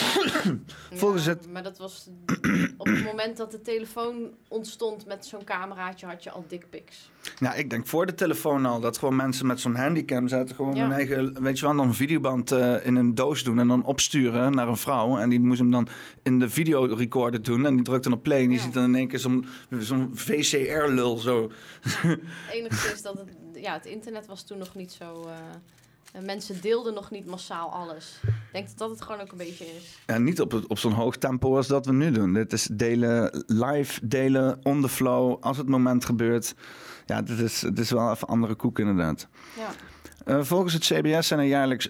[0.93, 2.09] Volgens Ja, het- Maar dat was
[2.77, 7.11] op het moment dat de telefoon ontstond met zo'n cameraatje, had je al dickpics.
[7.39, 10.75] Nou, ik denk voor de telefoon al dat gewoon mensen met zo'n handicam zaten gewoon
[10.75, 10.83] Ja.
[10.83, 13.85] hun eigen, weet je wel, dan een videoband eh, in een doos doen en dan
[13.85, 15.19] opsturen naar een vrouw.
[15.19, 15.89] En die moest hem dan
[16.23, 18.63] in de videorecorder doen en die drukt dan op play en die Ja.
[18.65, 19.47] ziet dan in één keer zo'n
[19.79, 21.51] zo'n VCR-lul zo.
[21.91, 22.21] Het
[22.53, 23.29] enige is dat het,
[23.63, 25.23] ja, het internet was toen nog niet zo.
[25.27, 25.35] eh,
[26.13, 28.21] eh, mensen deelden nog niet massaal alles.
[28.27, 29.99] Ik denk dat dat het gewoon ook een beetje is.
[30.07, 32.33] Ja, niet op, het- op zo'n hoog tempo als dat we nu doen.
[32.33, 36.55] Dit is delen, live delen, on the flow, als het moment gebeurt.
[37.07, 39.29] Ja, dit is, dit is wel even andere koek inderdaad.
[39.57, 39.69] Ja.
[40.25, 41.89] Eh, volgens het CBS zijn er jaarlijks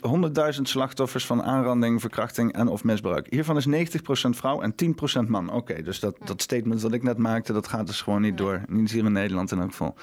[0.57, 3.27] 100.000 slachtoffers van aanranding, verkrachting en of misbruik.
[3.31, 5.53] Hiervan is 90% vrouw en 10% man.
[5.53, 8.61] Oké, dus dat, dat statement dat ik net maakte, dat gaat dus gewoon niet door.
[8.69, 9.95] Niet hier in Nederland in elk geval.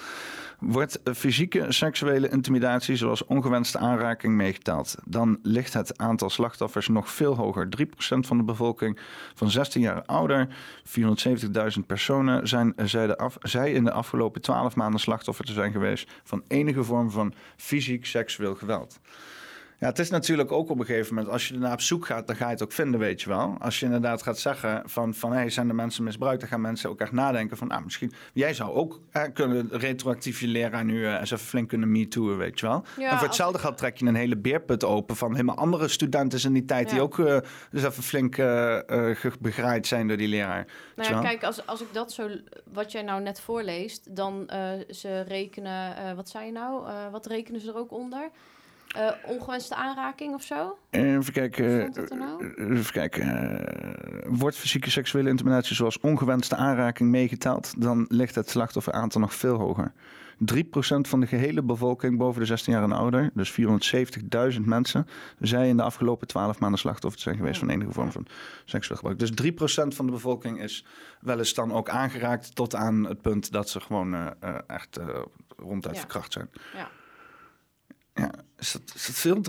[0.59, 7.35] Wordt fysieke seksuele intimidatie zoals ongewenste aanraking meegeteld, dan ligt het aantal slachtoffers nog veel
[7.35, 7.69] hoger.
[7.69, 7.87] 3%
[8.19, 8.99] van de bevolking
[9.35, 10.47] van 16 jaar ouder,
[10.83, 16.11] 470.000 personen, zijn, eh, af, zij in de afgelopen 12 maanden slachtoffer te zijn geweest
[16.23, 18.99] van enige vorm van fysiek seksueel geweld.
[19.79, 22.27] Ja, het is natuurlijk ook op een gegeven moment, als je ernaar op zoek gaat,
[22.27, 23.55] dan ga je het ook vinden, weet je wel.
[23.59, 26.89] Als je inderdaad gaat zeggen van, van hey, zijn de mensen misbruikt, dan gaan mensen
[26.89, 31.05] ook echt nadenken van, nou, misschien, jij zou ook eh, kunnen retroactief je leraar nu
[31.05, 32.83] eh, eens even flink kunnen metooen, weet je wel.
[32.97, 36.43] Ja, en voor hetzelfde geld trek je een hele beerput open van helemaal andere studenten
[36.43, 37.15] in die tijd die ook
[37.71, 40.67] dus even flink ge- begraaid zijn door die leraar.
[40.95, 42.29] Nou ja, kijk, als, als ik dat zo,
[42.73, 44.49] wat jij nou net voorleest, dan
[44.89, 46.83] ze rekenen, wat zei je nou?
[47.11, 48.29] Wat rekenen ze er ook onder?
[48.97, 50.77] Eh, ongewenste aanraking of zo?
[50.89, 51.93] Even kijken.
[52.17, 52.53] Nou?
[52.55, 53.23] eh, Even kijken.
[53.59, 59.57] eh, wordt fysieke seksuele intimidatie zoals ongewenste aanraking meegeteld, dan ligt het slachtofferaantal nog veel
[59.57, 59.91] hoger.
[60.39, 65.07] 3% van de gehele bevolking boven de 16 jaar en ouder, dus 470.000 mensen,
[65.39, 68.25] zij in de afgelopen 12 maanden slachtoffer zijn geweest van enige vorm van
[68.65, 69.19] seksueel gebruik.
[69.19, 70.85] Dus 3% van de bevolking is
[71.21, 74.97] wel eens dan ook aangeraakt tot aan het punt dat ze gewoon eh, eh, echt
[74.97, 75.07] eh,
[75.57, 75.99] ronduit Ja.
[76.01, 76.49] verkracht zijn.
[76.73, 76.89] Ja.
[78.13, 79.41] Ja, is dat, is dat veel,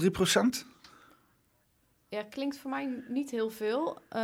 [0.62, 0.66] 3%?
[2.10, 3.98] Ja, klinkt voor mij niet heel veel.
[4.08, 4.22] Ehm,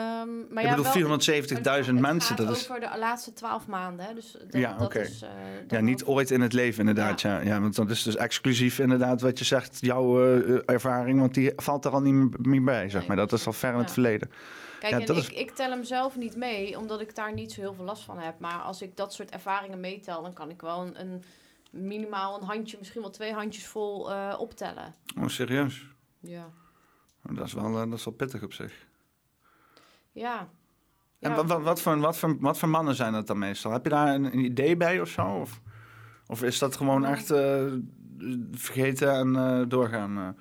[0.50, 2.70] maar Ik ja, bedoel, wel- 470.000 het mensen, dat is...
[2.70, 4.14] over de laatste twaalf maanden, hè?
[4.14, 4.98] Dus dat, Ja, oké.
[4.98, 5.08] eh,
[5.68, 7.20] Ja, niet ooit in het leven inderdaad.
[7.20, 7.40] Ja.
[7.40, 11.20] Ja, want dat is dus exclusief inderdaad wat je zegt, jouw eh, ervaring.
[11.20, 13.16] Want die valt er al niet meer- bij, zeg Nee, maar.
[13.16, 14.30] Dat is al ver in het verleden.
[14.80, 17.52] Kijk, Ja, en ik, is- ik tel hem zelf niet mee, omdat ik daar niet
[17.52, 18.38] zo heel veel last van heb.
[18.38, 21.22] Maar als ik dat soort ervaringen meetel, dan kan ik wel een, een
[21.74, 24.94] minimaal een handje, misschien wel twee handjes vol eh, optellen.
[25.18, 25.86] Oh, serieus?
[26.20, 26.50] Ja.
[27.22, 28.86] Dat is wel, eh, dat is wel pittig op zich.
[30.12, 30.38] Ja.
[31.18, 31.36] En Ja.
[31.36, 33.72] wat, wat, wat, voor, wat, voor, wat voor mannen zijn dat dan meestal?
[33.72, 35.26] Heb je daar een, een idee bij of zo?
[35.26, 35.60] Of,
[36.26, 37.08] of is dat gewoon Ja.
[37.10, 37.72] echt eh,
[38.52, 40.36] vergeten en doorgaan?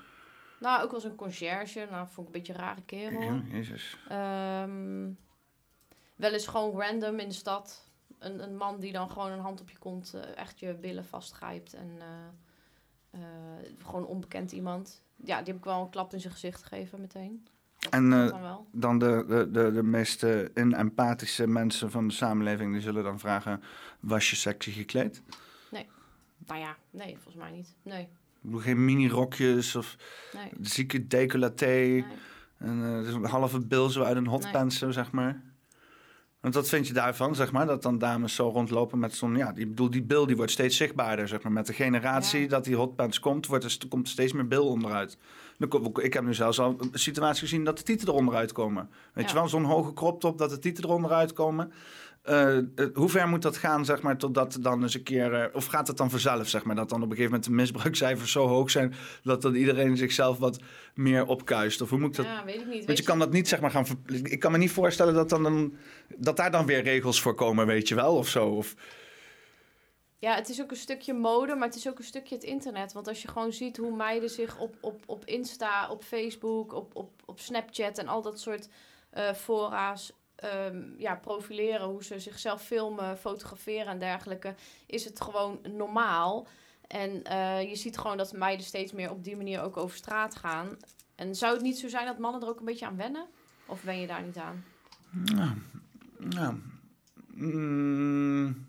[0.60, 1.88] Nou, ook wel eens een conciërge.
[1.91, 3.22] Nou, vond ik een beetje een rare kerel.
[3.22, 3.98] Ja, jezus.
[4.10, 5.10] Ehm,
[6.15, 7.91] wel eens gewoon random in de stad.
[8.23, 11.05] Een, een man die dan gewoon een hand op je kont, eh, echt je billen
[11.05, 11.73] vastgrijpt.
[11.73, 15.01] En eh, eh, gewoon onbekend iemand.
[15.15, 17.47] Ja, die heb ik wel een klap in zijn gezicht gegeven meteen.
[17.89, 18.67] En, dan.
[18.71, 22.73] Dan de, de, de, de meest inempathische mensen van de samenleving...
[22.73, 23.63] die zullen dan vragen,
[23.99, 25.21] was je sexy gekleed?
[26.45, 27.75] Nou ja, nee, volgens mij niet.
[27.81, 28.09] Nee,
[28.51, 29.95] geen mini-rokjes of
[30.33, 30.49] nee.
[30.62, 31.65] zieke decolleté.
[31.65, 32.05] nee.
[32.57, 35.41] En dus een halve bil zo uit een hotpants, zo, zeg maar.
[36.43, 37.65] Want wat vind je daarvan, zeg maar?
[37.65, 39.36] Dat dan dames zo rondlopen met zo'n...
[39.38, 41.51] Ja, die, ik bedoel, die bil die wordt steeds zichtbaarder, zeg maar.
[41.51, 42.47] Met de generatie Ja.
[42.47, 45.17] dat die hotpants komt, wordt er, komt er steeds meer bil onderuit.
[46.01, 48.89] Ik heb nu zelfs al een situatie gezien dat de tieten eronder uitkomen.
[49.13, 51.71] Weet je wel, zo'n hoge crop top dat de tieten eronder uitkomen.
[52.23, 55.33] Eh, eh, hoe ver moet dat gaan, zeg maar, totdat dan eens een keer...
[55.33, 57.55] eh, of gaat het dan vanzelf, zeg maar, dat dan op een gegeven moment de
[57.55, 58.93] misbruikcijfers zo hoog zijn...
[59.23, 60.59] dat dan iedereen zichzelf wat
[60.95, 61.81] meer opkuist?
[61.81, 62.25] Of hoe moet ik dat...
[62.25, 62.73] Ja, weet ik niet.
[62.73, 63.86] Want Weet je kan dat niet zeg maar gaan.
[64.23, 65.77] Ik kan me niet voorstellen dat, dan een,
[66.17, 68.47] dat daar dan weer regels voor komen, weet je wel, of zo.
[68.47, 68.75] Of,
[70.19, 72.93] Ja, het is ook een stukje mode, maar het is ook een stukje het internet.
[72.93, 76.95] Want als je gewoon ziet hoe meiden zich op, op, op Insta, op Facebook, op,
[76.95, 78.69] op, op Snapchat en al dat soort
[79.36, 86.47] fora's ehm, ja, profileren, hoe ze zichzelf filmen, fotograferen en dergelijke, is het gewoon normaal.
[86.88, 90.36] En eh, je ziet gewoon dat meiden steeds meer op die manier ook over straat
[90.36, 90.77] gaan.
[91.15, 93.25] En zou het niet zo zijn dat mannen er ook een beetje aan wennen?
[93.65, 94.65] Of ben je daar niet aan?
[95.25, 95.56] ja,
[96.29, 96.56] ja.
[97.34, 98.65] Mm,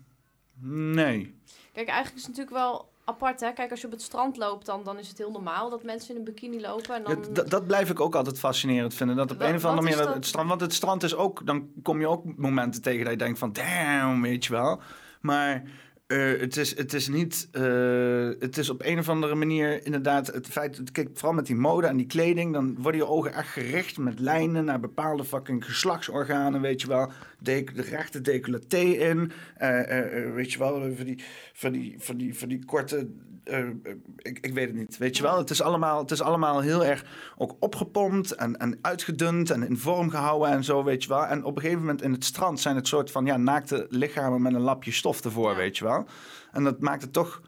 [0.93, 1.39] nee.
[1.71, 3.51] Kijk, eigenlijk is het natuurlijk wel apart, hè?
[3.51, 6.09] Kijk, als je op het strand loopt, dan, dan is het heel normaal dat mensen
[6.09, 6.95] in een bikini lopen.
[6.95, 7.17] En dan...
[7.21, 9.15] Ja, dat, dat blijf ik ook altijd fascinerend vinden.
[9.15, 11.69] Dat op Wat- een of andere manier, het strand, want het strand is ook, dan
[11.83, 14.81] kom je ook momenten tegen dat je denkt van, damn, weet je wel.
[15.21, 15.63] Maar
[16.07, 20.27] eh, het, is, het is niet, eh, het is op een of andere manier inderdaad
[20.27, 23.49] het feit, kijk, vooral met die mode en die kleding, dan worden je ogen echt
[23.49, 27.11] gericht met lijnen naar bepaalde fucking geslachtsorganen, weet je wel.
[27.39, 32.37] De, de rechte decolleté in, eh, weet je wel, van die, van die, van die,
[32.37, 33.07] van die korte
[33.45, 33.69] eh, eh,
[34.17, 34.97] ik, ik weet het niet.
[34.97, 37.05] Weet je wel, het is allemaal, het is allemaal heel erg
[37.37, 41.25] ook opgepompt en, en uitgedund en in vorm gehouden en zo, weet je wel.
[41.25, 44.41] En op een gegeven moment in het strand zijn het soort van ja, naakte lichamen
[44.41, 45.55] met een lapje stof ervoor, Ja.
[45.55, 46.05] weet je wel.
[46.51, 47.41] En dat maakt het toch,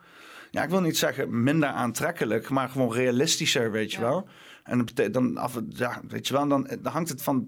[0.51, 4.07] ja, ik wil niet zeggen minder aantrekkelijk, maar gewoon realistischer, weet je Ja.
[4.07, 4.27] wel.
[4.63, 7.47] En dat dan af, ja, weet je wel, dan, dan hangt het van.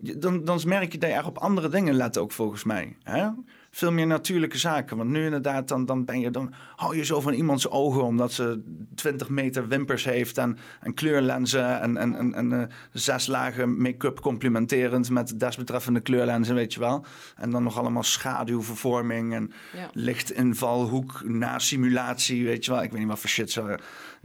[0.00, 2.96] Dan, dan merk je dat je echt op andere dingen let ook volgens mij.
[3.02, 3.28] Hè?
[3.74, 4.96] Veel meer natuurlijke zaken.
[4.96, 8.32] Want nu inderdaad, dan, dan, ben je, dan hou je zo van iemands ogen omdat
[8.32, 8.62] ze
[8.94, 14.20] 20 meter wimpers heeft en, en kleurlenzen en, en, en, en eh, zes lagen make-up
[14.20, 17.04] complementerend met desbetreffende kleurlenzen, weet je wel.
[17.36, 19.90] En dan nog allemaal schaduwvervorming en Ja.
[19.92, 22.82] lichtinvalhoek na simulatie, weet je wel.
[22.82, 23.76] Ik weet niet wat voor shit zo.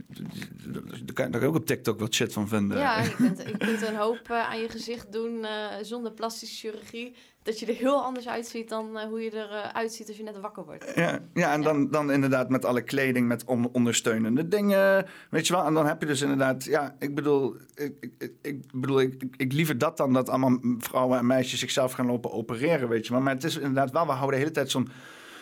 [0.06, 2.78] Daar kan daar kan je ook op TikTok wat shit van vinden.
[2.78, 5.50] Ja, je kunt, je kunt een hoop eh, aan je gezicht doen eh,
[5.82, 7.14] zonder plastische chirurgie.
[7.42, 10.40] Dat je er heel anders uitziet dan eh, hoe je eruit uitziet als je net
[10.40, 10.92] wakker wordt.
[10.94, 15.06] Ja, ja en dan, dan inderdaad met alle kleding, met on- ondersteunende dingen.
[15.30, 15.64] Weet je wel?
[15.64, 19.34] En dan heb je dus inderdaad, ja, ik bedoel, ik, ik, ik bedoel, ik, ik,
[19.36, 23.12] ik liever dat dan dat allemaal vrouwen en meisjes zichzelf gaan lopen opereren, weet je
[23.12, 23.22] wel.
[23.22, 24.88] Maar het is inderdaad wel, we houden de hele tijd zo'n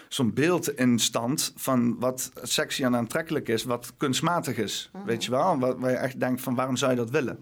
[0.08, 5.30] zo'n beeld in stand van wat sexy en aantrekkelijk is, wat kunstmatig is, weet je
[5.30, 5.58] wel.
[5.58, 7.38] Waar, waar je echt denkt van, waarom zou je dat willen?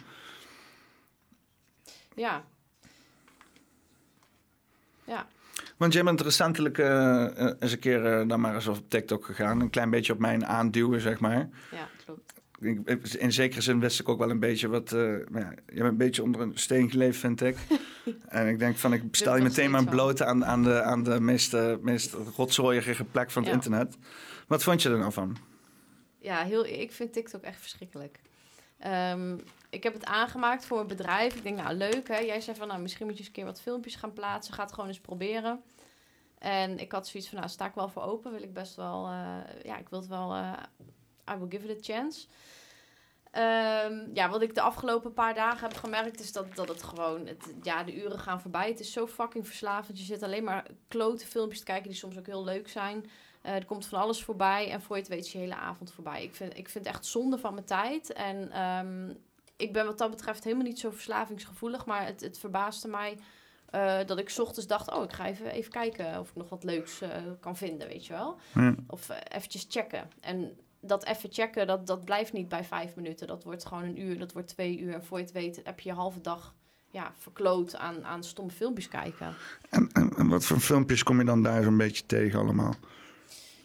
[2.15, 2.45] Ja.
[5.05, 5.27] Ja.
[5.77, 9.25] Want jij bent recentelijk eh, eh, eens een keer eh, dan maar eens op TikTok
[9.25, 9.61] gegaan.
[9.61, 11.49] Een klein beetje op mijn aanduwen, zeg maar.
[11.71, 11.89] Ja,
[13.19, 14.93] In zekere zin wist ik ook wel een beetje wat...
[14.93, 17.57] eh ja, je bent een beetje onder een steen geleefd, vind ik.
[18.29, 21.21] en ik denk van, ik stel je meteen maar bloot aan, aan de, aan de
[21.21, 23.57] meest, eh, meest rotzooierige plek van het Ja.
[23.57, 23.97] internet.
[24.47, 25.37] Wat vond je er nou van?
[26.19, 28.21] Ja, heel, ik vind TikTok echt verschrikkelijk.
[28.79, 29.37] Ehm,
[29.71, 31.35] ik heb het aangemaakt voor een bedrijf.
[31.37, 32.19] Ik denk, nou leuk hè.
[32.19, 34.55] Jij zei van, nou misschien moet je eens een keer wat filmpjes gaan plaatsen.
[34.55, 35.61] Ga het gewoon eens proberen.
[36.39, 38.33] En ik had zoiets van, nou sta ik wel voor open.
[38.33, 40.35] Wil ik best wel, eh, ja, ik wil het wel,
[41.31, 42.27] I will give it a chance.
[43.37, 47.27] Ehm, ja, wat ik de afgelopen paar dagen heb gemerkt is dat, dat het gewoon,
[47.27, 48.69] het, ja, de uren gaan voorbij.
[48.69, 49.99] Het is zo fucking verslavend.
[49.99, 53.11] Je zit alleen maar klote filmpjes te kijken die soms ook heel leuk zijn.
[53.43, 55.93] Eh, er komt van alles voorbij en voor je het weet is je hele avond
[55.93, 56.23] voorbij.
[56.23, 58.13] Ik vind, ik vind het echt zonde van mijn tijd.
[58.13, 59.15] En ehm,
[59.57, 61.87] ik ben wat dat betreft helemaal niet zo verslavingsgevoelig.
[61.87, 63.19] Maar het, het verbaasde mij
[63.71, 64.93] eh, dat ik 's ochtends dacht...
[64.93, 67.11] oh, ik ga even, even kijken of ik nog wat leuks eh,
[67.41, 68.39] kan vinden, weet je wel.
[68.55, 68.75] Ja.
[68.87, 70.11] Of eventjes checken.
[70.21, 73.27] En dat even checken, dat, dat blijft niet bij vijf minuten.
[73.27, 74.95] Dat wordt gewoon een uur, dat wordt twee uur.
[74.95, 76.55] En voor je het weet heb je je halve dag
[76.91, 79.35] ja, verkloot aan, aan stomme filmpjes kijken.
[79.71, 82.75] En, en, en wat voor filmpjes kom je dan daar zo'n beetje tegen allemaal?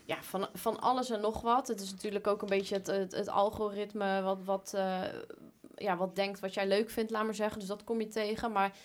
[0.06, 1.68] Ja, van, van alles en nog wat.
[1.68, 5.02] Het is natuurlijk ook een beetje het, het, het algoritme wat, wat, eh,
[5.76, 7.60] ja, wat denkt wat jij leuk vindt, laat maar zeggen.
[7.60, 8.52] Dus dat kom je tegen.
[8.52, 8.76] Maar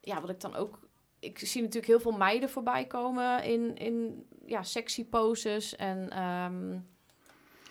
[0.00, 0.78] ja, wat ik dan ook...
[1.18, 6.78] Ik zie natuurlijk heel veel meiden voorbij komen in, in ja, sexy poses en ehm,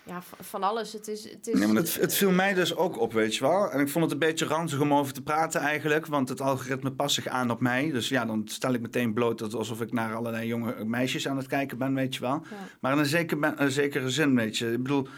[0.06, 0.92] ja, van, alles.
[0.92, 1.30] Het is...
[1.30, 3.70] Het is Nee, maar het, het viel mij dus ook op, weet je wel.
[3.70, 6.06] En ik vond het een beetje ranzig om over te praten eigenlijk.
[6.06, 7.90] Want het algoritme past zich aan op mij.
[7.90, 11.36] Dus ja, dan stel ik meteen bloot dat alsof ik naar allerlei jonge meisjes aan
[11.36, 12.42] het kijken ben, weet je wel.
[12.50, 12.56] Ja.
[12.80, 14.72] Maar in een, zeker, een zekere zin, weet je.
[14.72, 15.08] Ik bedoel,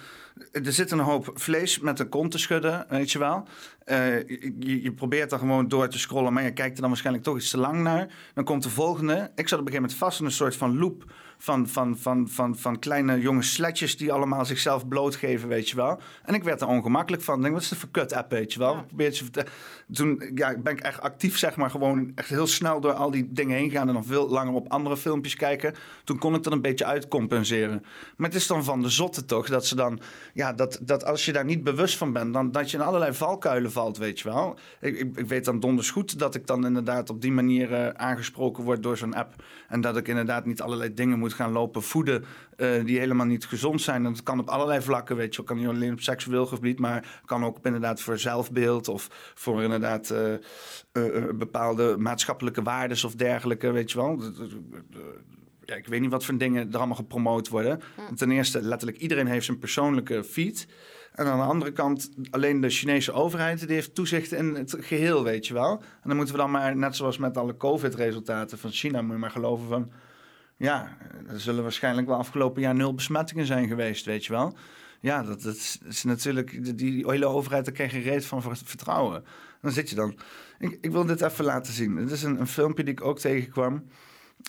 [0.53, 3.47] er zit een hoop vlees met een kont te schudden, weet je wel.
[3.85, 7.25] Eh, je, je probeert er gewoon door te scrollen, maar je kijkt er dan waarschijnlijk
[7.25, 8.09] toch iets te lang naar.
[8.35, 9.31] Dan komt de volgende.
[9.35, 11.05] Ik zat op een gegeven moment vast in een soort van loop
[11.39, 16.01] van, van, van, van, van kleine jonge sletjes die allemaal zichzelf blootgeven, weet je wel.
[16.25, 17.37] En ik werd er ongemakkelijk van.
[17.37, 18.75] Ik denk, wat is dit voor kut-app, weet je wel?
[18.75, 18.83] Ja.
[18.83, 19.45] Probeer het je
[19.93, 23.33] Toen ja, ben ik echt actief, zeg maar, gewoon echt heel snel door al die
[23.33, 25.75] dingen heen gaan en dan veel langer op andere filmpjes kijken.
[26.05, 27.85] Toen kon ik dat een beetje uitcompenseren.
[28.17, 30.01] Maar het is dan van de zotte toch, dat ze dan,
[30.35, 33.13] ja, dat, dat als je daar niet bewust van bent, dan dat je in allerlei
[33.15, 34.59] valkuilen valt, weet je wel.
[34.81, 37.89] Ik, ik, ik weet dan donders goed dat ik dan inderdaad op die manier eh,
[37.89, 39.35] aangesproken word door zo'n app.
[39.69, 42.25] En dat ik inderdaad niet allerlei dingen moet gaan lopen voeden
[42.57, 44.05] eh, die helemaal niet gezond zijn.
[44.05, 45.37] En dat kan op allerlei vlakken, weet je.
[45.37, 45.47] wel.
[45.47, 50.11] kan niet alleen op seksueel gebied, maar kan ook inderdaad voor zelfbeeld of voor inderdaad
[50.11, 50.41] eh, eh,
[51.35, 54.23] bepaalde maatschappelijke waarden of dergelijke, weet je wel.
[55.65, 57.81] Ja, ik weet niet wat voor dingen er allemaal gepromoot worden.
[58.15, 60.67] Ten eerste, letterlijk iedereen heeft zijn persoonlijke feed.
[61.19, 65.25] En aan de andere kant, alleen de Chinese overheid die heeft toezicht in het geheel,
[65.25, 65.71] weet je wel.
[65.71, 69.19] En dan moeten we dan maar, net zoals met alle COVID-resultaten van China, moet je
[69.19, 69.91] maar geloven van...
[70.59, 70.97] ja,
[71.29, 74.57] er zullen waarschijnlijk wel afgelopen jaar nul besmettingen zijn geweest, weet je wel.
[75.01, 78.43] Ja, dat, dat is, is natuurlijk, die, die hele overheid, daar krijg je reet van
[78.43, 79.25] ver- vertrouwen.
[79.61, 80.19] Dan zit je dan.
[80.59, 81.97] Ik, ik wil dit even laten zien.
[81.97, 83.85] Het is een, een filmpje die ik ook tegenkwam.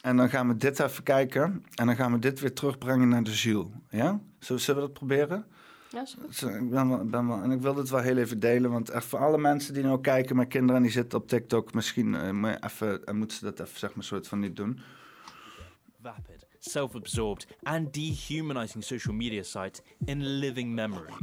[0.02, 1.64] En dan gaan we dit even kijken.
[1.76, 3.72] En dan gaan we dit weer terugbrengen naar de ziel.
[3.90, 4.20] Ja?
[4.40, 5.46] Zullen zullen we dat proberen?
[5.90, 6.36] Ja, is goed.
[6.36, 8.90] Zo, Ik ben wel, ben wel, en ik wil dit wel heel even delen, want
[8.90, 12.12] echt voor alle mensen die nou kijken met kinderen en die zitten op TikTok, misschien
[12.12, 14.80] je even, eh, moeten ze dat even zeg maar soort van niet doen.
[16.02, 21.12] Vapid, self absorbed, and dehumanizing social media site in living memory.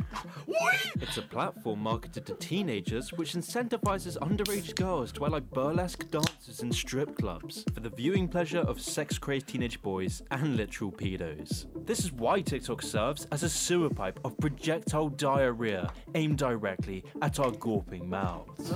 [1.00, 6.60] it's a platform marketed to teenagers which incentivizes underage girls to act like burlesque dancers
[6.60, 11.66] in strip clubs for the viewing pleasure of sex crazed teenage boys and literal pedos.
[11.86, 17.38] This is why TikTok serves as a sewer pipe of projectile diarrhea aimed directly at
[17.38, 18.74] our gawping mouths.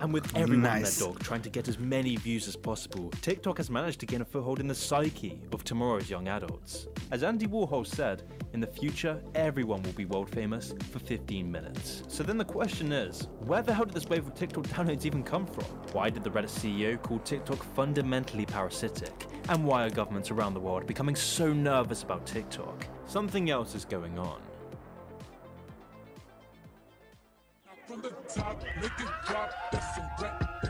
[0.00, 0.98] And with everyone and Nice.
[0.98, 4.20] their dog trying to get as many views as possible, TikTok has managed to gain
[4.20, 6.86] a foothold in the psyche of tomorrow's young adults.
[7.10, 12.04] As Andy Warhol said, in the future, everyone will be world famous for 15 minutes.
[12.06, 15.22] So then the question is, where the hell did this wave of TikTok downloads even
[15.24, 15.64] come from?
[15.92, 19.26] Why did the Reddit CEO call TikTok fundamentally parasitic?
[19.48, 22.86] And why are governments around the world becoming so nervous about TikTok?
[23.06, 24.40] Something else is going on.
[28.28, 30.64] Top, make it drop, that's rap,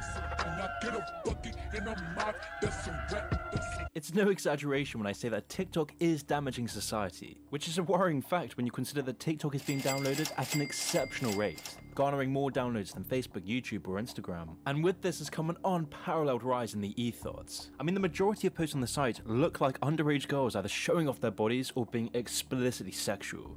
[0.47, 5.29] and I get a bucket a mop, that's rap, It's no exaggeration when I say
[5.29, 9.55] that TikTok is damaging society, which is a worrying fact when you consider that TikTok
[9.55, 14.57] is being downloaded at an exceptional rate, garnering more downloads than Facebook, YouTube, or Instagram.
[14.67, 17.71] And with this has come an unparalleled rise in the e-thoughts.
[17.79, 21.09] I mean, the majority of posts on the site look like underage girls either showing
[21.09, 23.57] off their bodies or being explicitly sexual.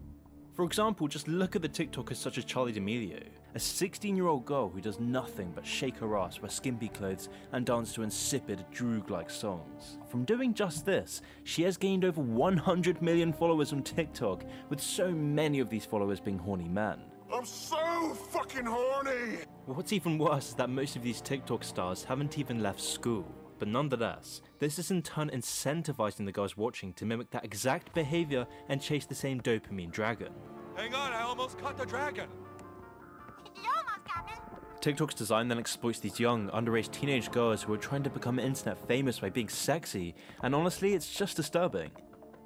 [0.54, 4.46] For example, just look at the TikTokers such as Charlie D'Amelio, a 16 year old
[4.46, 8.66] girl who does nothing but shake her ass, wear skimpy clothes, and dance to insipid,
[8.74, 9.98] droog like songs.
[10.10, 15.12] From doing just this, she has gained over 100 million followers on TikTok, with so
[15.12, 17.00] many of these followers being horny men.
[17.34, 19.40] I'm so fucking horny!
[19.66, 23.26] What's even worse is that most of these TikTok stars haven't even left school.
[23.58, 28.48] But nonetheless, this is in turn incentivizing the girls watching to mimic that exact behavior
[28.70, 30.34] and chase the same dopamine dragon.
[30.76, 32.28] Hang on, I almost caught the dragon!
[34.82, 38.78] TikTok's design then exploits these young, underage teenage girls who are trying to become internet
[38.88, 41.91] famous by being sexy, and honestly, it's just disturbing.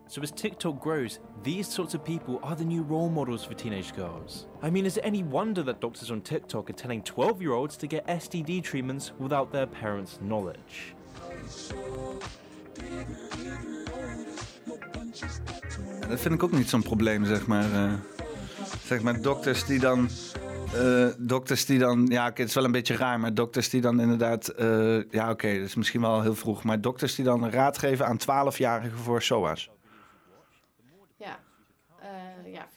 [0.08, 3.96] So, as TikTok grows, these sorts of people are the new role models for teenage
[3.96, 4.48] girls.
[4.62, 7.78] I mean, is it any wonder that doctors on TikTok are telling 12 year olds
[7.78, 10.94] to get STD treatments without their parents' knowledge?
[16.10, 17.74] Dat vind ik ook niet zo'n probleem, zeg maar.
[17.74, 17.94] eh.
[18.84, 20.10] zeg maar, dokters die dan...
[20.76, 22.06] eh, dokters die dan...
[22.06, 24.48] Ja, het is wel een beetje raar, maar dokters die dan inderdaad...
[24.48, 26.64] eh, ja, oké, dat is misschien wel heel vroeg.
[26.64, 29.70] Maar dokters die dan raad geven aan 12-jarigen voor SOA's.
[31.18, 31.40] Ja.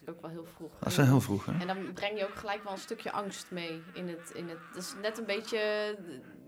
[0.09, 0.71] Eh, ook wel heel vroeg.
[0.79, 1.53] Dat is wel heel vroeg, hè?
[1.53, 4.31] En dan breng je ook gelijk wel een stukje angst mee in het...
[4.35, 5.59] In het dat is net een beetje...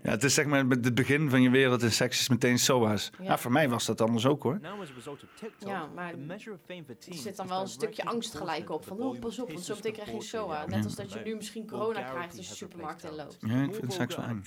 [0.03, 2.59] Ja, het is zeg maar met het begin van je wereld in seks is meteen
[2.59, 3.09] SOA's.
[3.19, 3.23] Ja.
[3.23, 3.37] Ja.
[3.37, 4.59] voor mij was dat anders ook, hoor.
[5.59, 8.85] Ja, maar Er zit dan wel een stukje angst gelijk op.
[8.85, 10.65] Van, oh, pas op, want zo meteen krijg je een SOA.
[10.65, 13.37] Net als dat je nu misschien corona krijgt als je de supermarkt inloopt.
[13.39, 14.43] Ja, ik vind seks wel eng.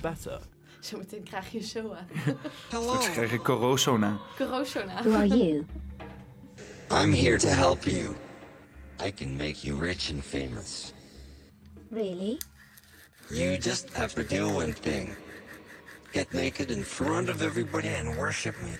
[0.00, 0.40] better.
[0.80, 2.06] Zometeen krijg je SOA.
[2.68, 4.18] Straks krijg ik corona.
[4.36, 5.02] Corona.
[5.02, 5.64] Who are you?
[6.90, 8.14] I'm here to help you.
[9.00, 10.92] I can make you rich and famous.
[11.90, 12.38] Really?
[13.30, 15.16] You just have to do one thing.
[16.12, 18.76] Get naked in front of everybody and worship me.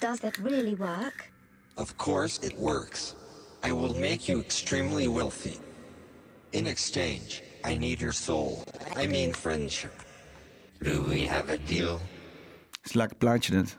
[0.00, 1.30] Does that really work?
[1.76, 3.16] Of course it works.
[3.62, 5.58] I will make you extremely wealthy.
[6.52, 8.64] In exchange, I need your soul.
[8.96, 9.94] I mean friendship.
[10.82, 12.00] Do we have a deal?
[12.82, 13.76] is een lekker plaatje dit.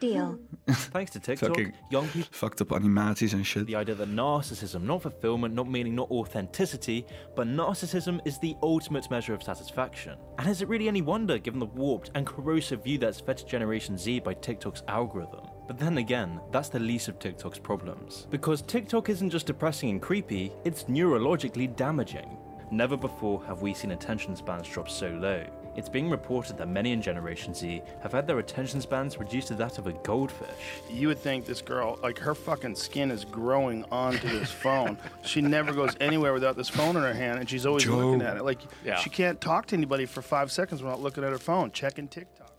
[0.00, 0.38] Deal.
[0.68, 3.66] Thanks to TikTok, Fucking- young people Fucked up animaties and shit.
[3.66, 9.10] the idea that narcissism, not fulfillment, not meaning, not authenticity, but narcissism is the ultimate
[9.10, 10.16] measure of satisfaction.
[10.38, 13.46] And is it really any wonder given the warped and corrosive view that's fed to
[13.46, 15.46] Generation Z by TikTok's algorithm?
[15.66, 18.26] But then again, that's the least of TikTok's problems.
[18.30, 22.38] Because TikTok isn't just depressing and creepy, it's neurologically damaging.
[22.70, 25.44] Never before have we seen attention spans drop so low.
[25.78, 29.54] It's being reported that many in Generation Z have had their attention spans reduced to
[29.54, 30.64] that of a goldfish.
[31.00, 34.96] you would think this girl, like her fucking skin is growing onto this phone.
[35.22, 37.96] she never goes anywhere without this phone in her hand, and she's always Joe.
[37.96, 38.44] looking at it.
[38.44, 38.98] Like Yeah.
[39.02, 42.50] she can't talk to anybody for five seconds without looking at her phone, checking TikTok.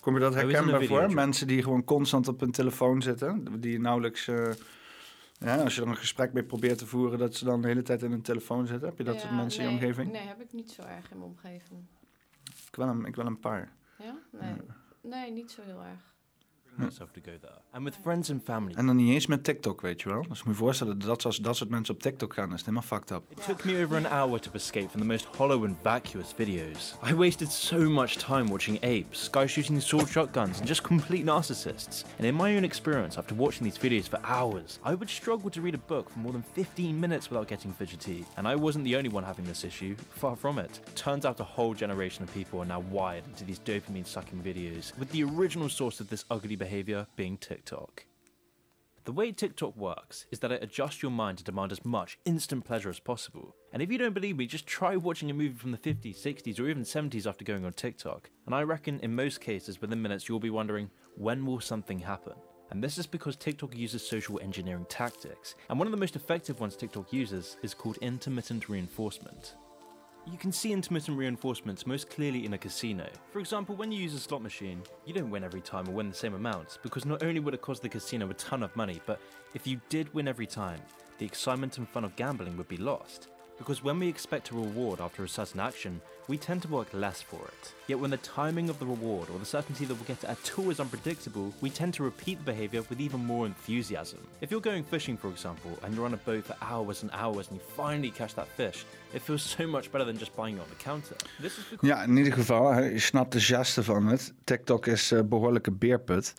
[0.00, 1.14] Kom je dat Hij is in herkenbaar voor?
[1.14, 3.46] Mensen die gewoon constant op hun telefoon zitten.
[3.60, 4.28] Die nauwelijks...
[4.28, 4.36] eh,
[5.38, 7.82] Ja, als je dan een gesprek mee probeert te voeren, dat ze dan de hele
[7.82, 8.88] tijd in hun telefoon zitten.
[8.88, 10.12] Heb je dat Ja, soort mensen in je omgeving?
[10.12, 11.86] Nee, heb ik niet zo erg in mijn omgeving.
[12.66, 13.72] Ik, wel een, ik wel een paar.
[13.98, 14.18] Ja?
[14.32, 14.54] Nee.
[15.02, 16.14] Nee, niet zo heel erg.
[16.74, 17.60] myself to go there.
[17.76, 20.24] And with friends and family, En dan niet eens met TikTok, weet je wel.
[20.28, 22.82] Dus moet je voorstellen, dat als dat soort mensen op TikTok gaan, is het helemaal
[22.82, 23.22] fucked up.
[23.30, 26.94] It took me over an hour to escape from the most hollow and vacuous videos.
[27.10, 32.04] I wasted so much time watching apes, guys shooting sword shotguns, and just complete narcissists.
[32.18, 35.60] And in my own experience, after watching these videos for hours, I would struggle to
[35.60, 38.24] read a book for more than 15 minutes without getting fidgety.
[38.36, 40.80] And I wasn't the only one having this issue, far from it.
[40.94, 44.92] Turns out a whole generation of people are now wired into these dopamine sucking videos,
[44.98, 47.65] with the original source of this ugly behavior being TikTok.
[49.04, 52.64] The way TikTok works is that it adjusts your mind to demand as much instant
[52.64, 53.54] pleasure as possible.
[53.72, 56.58] And if you don't believe me, just try watching a movie from the 50s, 60s,
[56.58, 58.30] or even 70s after going on TikTok.
[58.46, 62.34] And I reckon in most cases, within minutes, you'll be wondering, when will something happen?
[62.72, 65.54] And this is because TikTok uses social engineering tactics.
[65.70, 69.54] And one of the most effective ones TikTok uses is called intermittent reinforcement.
[70.28, 73.08] You can see intermittent reinforcements most clearly in a casino.
[73.30, 76.08] For example, when you use a slot machine, you don't win every time or win
[76.08, 79.00] the same amounts, because not only would it cost the casino a ton of money,
[79.06, 79.20] but
[79.54, 80.80] if you did win every time,
[81.18, 83.28] the excitement and fun of gambling would be lost.
[83.56, 87.22] Because when we expect a reward after a certain action, we tend to work less
[87.22, 87.74] for it.
[87.86, 90.70] Yet when the timing of the reward or the certainty that we'll get at all
[90.70, 94.18] is unpredictable, we tend to repeat the behavior with even more enthusiasm.
[94.40, 97.48] If you're going fishing, for example, and you're on a boat for hours and hours
[97.48, 100.62] and you finally catch that fish, it feels so much better than just buying it
[100.62, 101.16] on the counter.
[101.80, 104.32] Ja, in ieder geval, je snapt de geste van het.
[104.44, 106.34] TikTok is een behoorlijke beerput.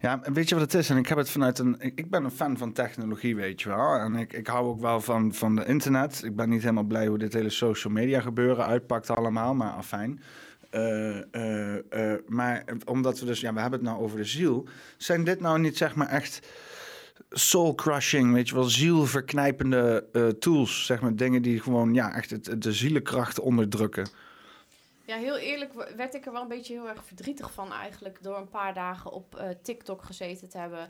[0.00, 0.90] Ja, weet je wat het is?
[0.90, 1.76] En ik heb het vanuit een...
[1.78, 3.94] Ik, ik ben een fan van technologie, weet je wel.
[3.94, 6.22] En ik, ik hou ook wel van, van de internet.
[6.24, 10.22] Ik ben niet helemaal blij hoe dit hele social media gebeuren uitpakt allemaal, maar afijn.
[10.70, 14.68] Eh, maar omdat we dus, ja, we hebben het nou over de ziel.
[14.96, 16.48] Zijn dit nou niet zeg maar echt
[17.30, 20.06] soul crushing, weet je wel, zielverknijpende
[20.38, 24.08] tools, zeg maar, dingen die gewoon, ja, echt de zielenkracht onderdrukken.
[25.04, 28.36] Ja, heel eerlijk werd ik er wel een beetje heel erg verdrietig van eigenlijk door
[28.36, 30.88] een paar dagen op TikTok gezeten te hebben.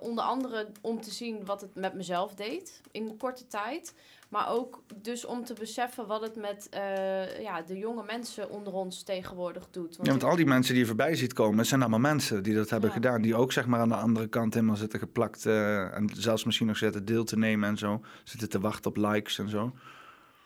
[0.00, 3.94] Onder andere om te zien wat het met mezelf deed in korte tijd.
[4.34, 8.72] Maar ook dus om te beseffen wat het met eh, ja, de jonge mensen onder
[8.72, 9.96] ons tegenwoordig doet.
[10.02, 12.54] Ja, want al die mensen die je voorbij ziet komen, het zijn allemaal mensen die
[12.54, 12.94] dat hebben Ja.
[12.94, 13.22] gedaan.
[13.22, 15.46] Die ook zeg maar aan de andere kant helemaal zitten geplakt.
[15.46, 18.00] eh, en zelfs misschien nog zitten deel te nemen en zo.
[18.24, 19.72] Zitten te wachten op likes en zo.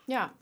[0.06, 0.32] Ja,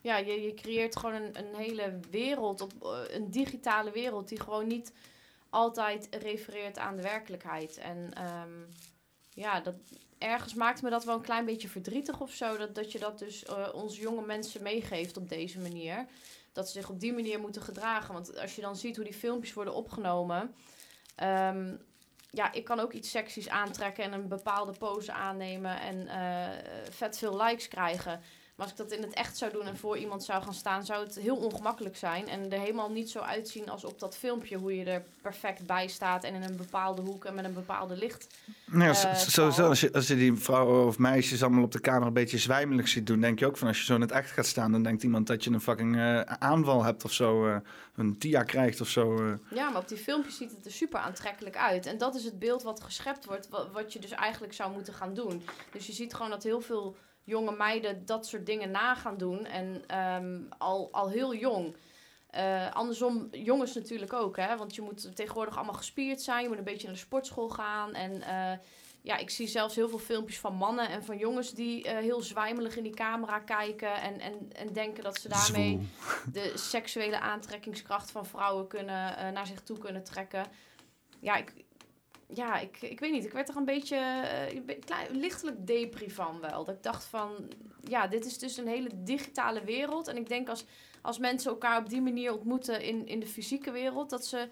[0.00, 4.40] ja je, je creëert gewoon een, een hele wereld, op, eh, een digitale wereld die
[4.40, 4.92] gewoon niet
[5.50, 7.78] altijd refereert aan de werkelijkheid.
[7.78, 8.50] En ehm,
[9.30, 9.74] ja, dat,
[10.22, 12.56] ergens maakt me dat wel een klein beetje verdrietig of zo.
[12.56, 16.06] Dat, dat je dat dus eh onze jonge mensen meegeeft op deze manier.
[16.52, 18.14] Dat ze zich op die manier moeten gedragen.
[18.14, 20.54] Want als je dan ziet hoe die filmpjes worden opgenomen.
[21.14, 21.74] ehm,
[22.30, 27.18] ja, ik kan ook iets seksies aantrekken en een bepaalde pose aannemen en eh, vet
[27.18, 28.20] veel likes krijgen.
[28.62, 30.84] Maar als ik dat in het echt zou doen en voor iemand zou gaan staan,
[30.84, 32.28] zou het heel ongemakkelijk zijn.
[32.28, 35.88] En er helemaal niet zo uitzien als op dat filmpje, hoe je er perfect bij
[35.88, 38.26] staat en in een bepaalde hoek en met een bepaalde licht.
[38.66, 41.80] Nou ja, Eh, sowieso, als je, als je die vrouwen of meisjes allemaal op de
[41.80, 44.10] kamer een beetje zwijmelig ziet doen, denk je ook van als je zo in het
[44.12, 47.46] echt gaat staan, dan denkt iemand dat je een fucking eh, aanval hebt of zo.
[47.48, 47.56] eh,
[47.96, 49.36] een TIA krijgt of zo.
[49.54, 51.86] Ja, maar op die filmpjes ziet het er super aantrekkelijk uit.
[51.86, 54.94] En dat is het beeld wat geschept wordt, wa- wat, je dus eigenlijk zou moeten
[54.94, 55.42] gaan doen.
[55.72, 59.44] Dus je ziet gewoon dat heel veel jonge meiden dat soort dingen na gaan doen.
[59.44, 61.76] En ehm, al, al heel jong.
[62.32, 64.56] Eh, andersom, jongens natuurlijk ook, hè.
[64.56, 66.42] Want je moet tegenwoordig allemaal gespierd zijn.
[66.42, 67.94] Je moet een beetje naar de sportschool gaan.
[67.94, 68.58] En eh,
[69.02, 71.52] ja, ik zie zelfs heel veel filmpjes van mannen en van jongens...
[71.54, 73.94] die eh, heel zwijmelig in die camera kijken...
[73.94, 75.88] en, en, en denken dat ze daarmee
[76.32, 80.46] de seksuele aantrekkingskracht van vrouwen kunnen, naar zich toe kunnen trekken.
[81.20, 81.64] Ja, ik,
[82.34, 83.24] ja ik, ik weet niet.
[83.24, 86.64] Ik werd er een beetje eh, lichtelijk depri van wel.
[86.64, 87.30] Dat ik dacht van,
[87.84, 90.08] ja, dit is dus een hele digitale wereld.
[90.08, 90.64] En ik denk als,
[91.02, 94.10] als mensen elkaar op die manier ontmoeten in, in de fysieke wereld...
[94.10, 94.48] Dat ze,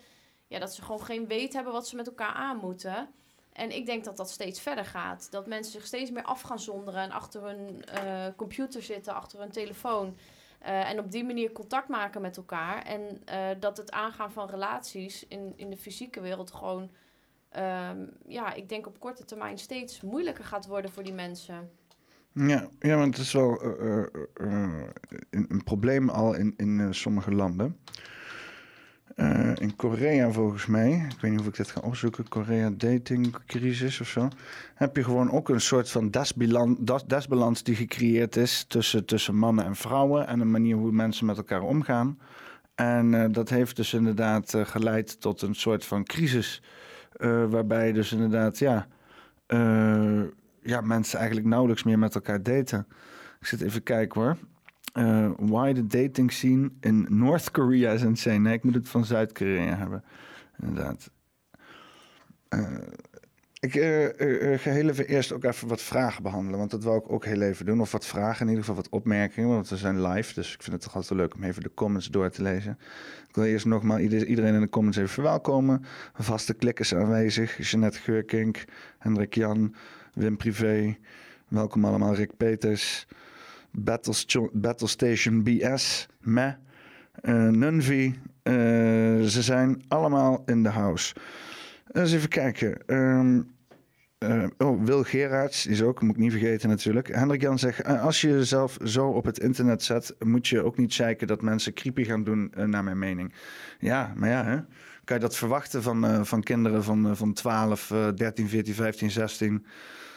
[0.46, 3.08] ja, dat ze gewoon geen weet hebben wat ze met elkaar aan moeten...
[3.52, 5.30] En ik denk dat dat steeds verder gaat.
[5.30, 9.38] Dat mensen zich steeds meer af gaan zonderen en achter hun eh, computer zitten, achter
[9.38, 10.16] hun telefoon.
[10.58, 12.82] Eh, en op die manier contact maken met elkaar.
[12.82, 13.22] En
[13.60, 16.90] dat het aangaan van relaties in, in de fysieke wereld gewoon,
[17.50, 21.70] ehm, ja, ik denk op korte termijn steeds moeilijker gaat worden voor die mensen.
[22.32, 24.82] Ja, ja, want het is wel eh, eh, eh,
[25.30, 27.76] een, probleem al in, in sommige landen.
[29.54, 34.08] In Korea volgens mij, ik weet niet of ik dit ga opzoeken, Korea datingcrisis of
[34.08, 34.28] zo,
[34.74, 36.10] heb je gewoon ook een soort van
[37.06, 41.36] desbalans, die gecreëerd is tussen, tussen mannen en vrouwen en de manier hoe mensen met
[41.36, 42.18] elkaar omgaan.
[42.74, 46.62] En dat heeft dus inderdaad geleid tot een soort van crisis,
[47.20, 48.86] eh, waarbij dus inderdaad, ja,
[49.46, 50.22] eh,
[50.62, 52.86] ja, mensen eigenlijk nauwelijks meer met elkaar daten.
[53.40, 54.36] Ik zit even kijken hoor.
[54.92, 58.38] Eh, why the dating scene in North Korea is insane.
[58.38, 60.04] Nee, ik moet het van Zuid-Korea hebben.
[60.62, 61.10] Inderdaad.
[63.60, 66.58] Ik eh, eh, eh, ga heel even eerst ook even wat vragen behandelen.
[66.58, 67.80] Want dat wou ik ook heel even doen.
[67.80, 69.48] Of wat vragen, in ieder geval wat opmerkingen.
[69.48, 72.06] Want we zijn live, dus ik vind het toch altijd leuk om even de comments
[72.10, 72.78] door te lezen.
[73.28, 75.84] Ik wil eerst nogmaals ieder- iedereen in de comments even verwelkomen.
[76.14, 77.70] Vaste klikkers aanwezig.
[77.70, 78.64] Jeanette Geurkink,
[78.98, 79.74] Hendrik Jan,
[80.14, 80.96] Wim Privé.
[81.48, 83.06] Welkom allemaal, Rick Peters.
[84.52, 86.52] Battle, Station BS, Meh,
[87.12, 88.18] eh Nunvi.
[89.28, 91.14] Ze zijn allemaal in de house.
[91.92, 92.86] Eens even kijken.
[92.86, 93.42] Ehm,
[94.18, 97.08] eh, oh, Wil Gerards, is ook, moet ik niet vergeten natuurlijk.
[97.08, 100.76] Hendrik Jan zegt, eh, als je jezelf zo op het internet zet, moet je ook
[100.76, 103.32] niet zeiken dat mensen creepy gaan doen, eh, naar mijn mening.
[103.78, 104.56] Ja, maar ja, hè?
[105.04, 109.66] kan je dat verwachten van, van kinderen van, van 12, eh, 13, 14, 15, 16,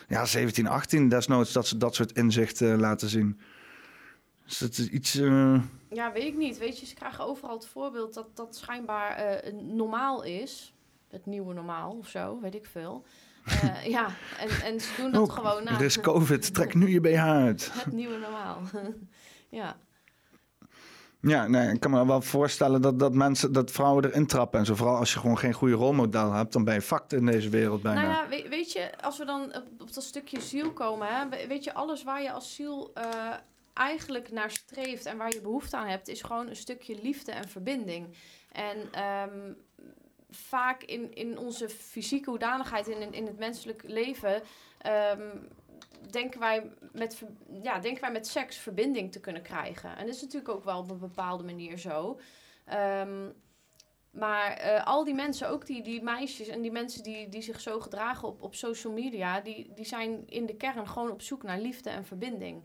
[0.08, 3.40] ja, 17, 18 desnoods, dat ze dat soort inzichten laten zien.
[4.46, 5.14] Is het iets...
[5.90, 6.58] Ja, weet ik niet.
[6.58, 10.74] Weet je, ze krijgen overal het voorbeeld dat dat schijnbaar normaal is.
[11.14, 13.06] Het nieuwe normaal of zo, weet ik veel.
[13.46, 14.08] Eh, ja,
[14.40, 15.72] en, en ze doen dat oh, gewoon na.
[15.72, 17.70] er is COVID, trek nu je BH uit.
[17.84, 18.62] Het nieuwe normaal.
[19.50, 19.78] ja.
[21.22, 24.66] Ja, nee, ik kan me wel voorstellen dat, dat mensen, dat vrouwen erin trappen en
[24.66, 24.76] zo.
[24.76, 27.82] Vooral als je gewoon geen goede rolmodel hebt, dan ben je fucked in deze wereld
[27.82, 28.02] bijna.
[28.02, 31.30] Nou ja, weet, weet je, als we dan op, op dat stukje ziel komen, hè,
[31.30, 33.34] we- weet je, alles waar je als ziel eh,
[33.74, 37.48] eigenlijk naar streeft en waar je behoefte aan hebt, is gewoon een stukje liefde en
[37.50, 38.08] verbinding.
[38.52, 39.54] En ehm,
[40.34, 44.42] vaak in, in onze fysieke hoedanigheid, in, in het menselijk leven,
[44.78, 45.38] ehm,
[46.12, 47.24] denken, wij met,
[47.62, 49.98] ja, denken wij met seks verbinding te kunnen krijgen.
[49.98, 52.20] En dat is natuurlijk ook wel op een bepaalde manier zo.
[52.66, 53.30] Ehm,
[54.12, 57.62] maar eh, al die mensen, ook die, die meisjes en die mensen die, die zich
[57.62, 61.44] zo gedragen op, op social media, die, die zijn in de kern gewoon op zoek
[61.44, 62.64] naar liefde en verbinding.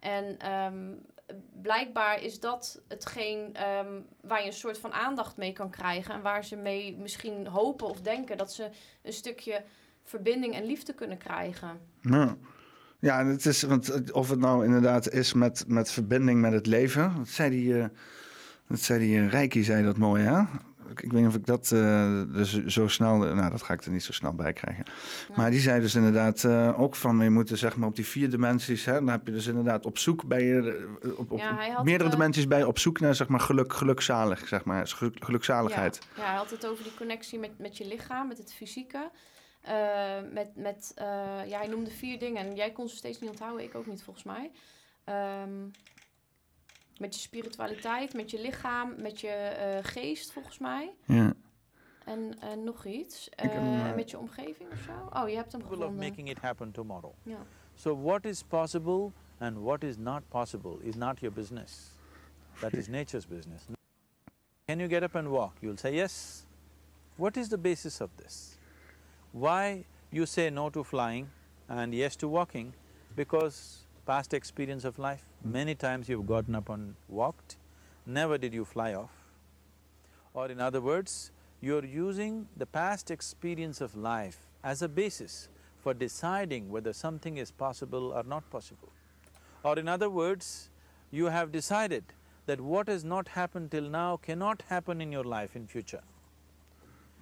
[0.00, 0.94] En ehm,
[1.62, 6.14] blijkbaar is dat hetgeen ehm, waar je een soort van aandacht mee kan krijgen.
[6.14, 8.70] En waar ze mee misschien hopen of denken dat ze
[9.02, 9.64] een stukje
[10.02, 11.80] verbinding en liefde kunnen krijgen.
[12.00, 12.36] Ja.
[13.00, 17.14] Ja, het is, want of het nou inderdaad is met, met verbinding met het leven.
[17.16, 17.88] Dat zei die, eh
[18.68, 20.42] dat zei die Reiki, zei dat mooi, hè?
[20.90, 23.16] Ik, ik weet niet of ik dat eh, dus zo snel...
[23.16, 24.84] Nou, dat ga ik er niet zo snel bij krijgen.
[25.36, 27.20] Maar die zei dus inderdaad eh, ook van...
[27.20, 28.84] Je moet er, zeg maar op die vier dimensies...
[28.84, 30.88] Hè, dan heb je dus inderdaad op zoek bij je...
[31.02, 33.72] eh, Op, op Ja, hij had, meerdere dimensies bij op zoek naar zeg maar geluk,
[33.72, 34.86] gelukzalig, zeg maar.
[34.86, 35.98] Geluk- Gelukzaligheid.
[36.16, 39.10] Ja, ja, hij had het over die connectie met, met je lichaam, met het fysieke.
[40.32, 40.92] Met, met,
[41.46, 44.02] ja, hij noemde vier dingen en jij kon ze steeds niet onthouden, ik ook niet
[44.02, 44.50] volgens mij.
[45.04, 45.50] Ehm,
[46.98, 50.94] met je spiritualiteit, met je lichaam, met je eh, geest volgens mij.
[51.04, 51.32] Ja.
[52.04, 53.28] En eh, nog iets.
[53.36, 55.18] heb hem, Eh, eh, met je omgeving of zo.
[55.20, 56.08] Oh, je hebt hem capable of gevonden.
[56.08, 57.12] making it happen tomorrow.
[57.22, 57.46] Ja.
[57.74, 61.92] So what is possible and what is not possible is not your business.
[62.60, 63.62] That is nature's business.
[64.64, 65.52] Can you get up and walk?
[65.60, 66.44] You'll say yes.
[67.16, 68.58] What is the basis of this?
[69.30, 71.28] Why you say no to flying
[71.66, 72.72] and yes to walking?
[73.14, 75.52] Because past experience of life, hmm.
[75.52, 77.56] many times you've gotten up and walked,
[78.06, 79.14] never did you fly off.
[80.34, 81.30] Or in other words,
[81.60, 85.48] you're using the past experience of life as a basis
[85.82, 88.92] for deciding whether something is possible or not possible.
[89.62, 90.70] Or in other words,
[91.10, 92.04] you have decided
[92.46, 96.02] that what has not happened till now cannot happen in your life in future.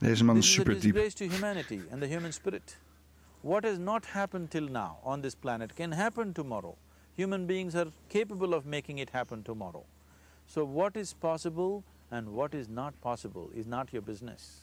[0.01, 0.83] Deze man This is a super diep.
[0.83, 2.77] disgrace to humanity and the human spirit.
[3.47, 6.75] What has not happened till now on this planet can happen tomorrow.
[7.15, 9.85] Human beings are capable of making it happen tomorrow.
[10.49, 14.63] So what is possible and what is not possible is not your business.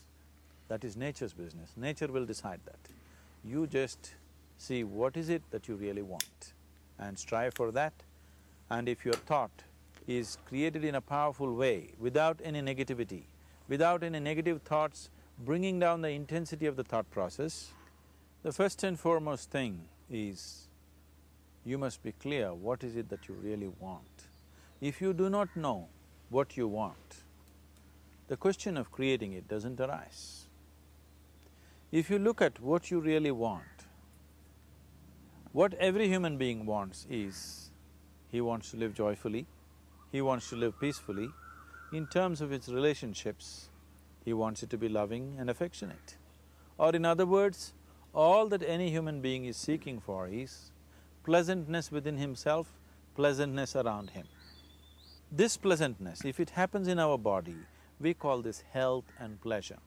[0.67, 1.71] That is nature's business.
[1.77, 2.89] Nature will decide that.
[3.45, 4.15] You just
[4.57, 6.51] see what is it that you really want
[6.99, 7.93] and strive for that.
[8.69, 9.63] And if your thought
[10.07, 13.21] is created in a powerful way, without any negativity,
[13.69, 15.09] without any negative thoughts
[15.45, 17.71] bringing down the intensity of the thought process,
[18.43, 20.67] the first and foremost thing is
[21.65, 24.27] you must be clear what is it that you really want.
[24.81, 25.87] If you do not know
[26.29, 27.23] what you want,
[28.27, 30.45] the question of creating it doesn't arise.
[31.91, 33.63] If you look at what you really want,
[35.53, 37.69] what every human being wants is,
[38.29, 39.45] he wants to live joyfully,
[40.11, 41.29] he wants to live peacefully.
[41.93, 43.69] In terms of its relationships,
[44.25, 46.17] he wants it to be loving and affectionate.
[46.77, 47.73] Or in other words,
[48.13, 50.71] all that any human being is seeking for is
[51.23, 52.67] pleasantness within himself,
[53.15, 54.27] pleasantness around him.
[55.31, 57.55] This pleasantness, if it happens in our body,
[57.99, 59.79] we call this health and pleasure.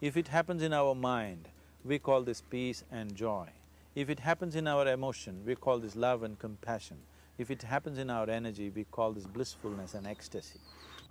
[0.00, 1.48] If it happens in our mind,
[1.84, 3.48] we call this peace and joy.
[3.94, 6.96] If it happens in our emotion, we call this love and compassion.
[7.36, 10.60] If it happens in our energy, we call this blissfulness and ecstasy.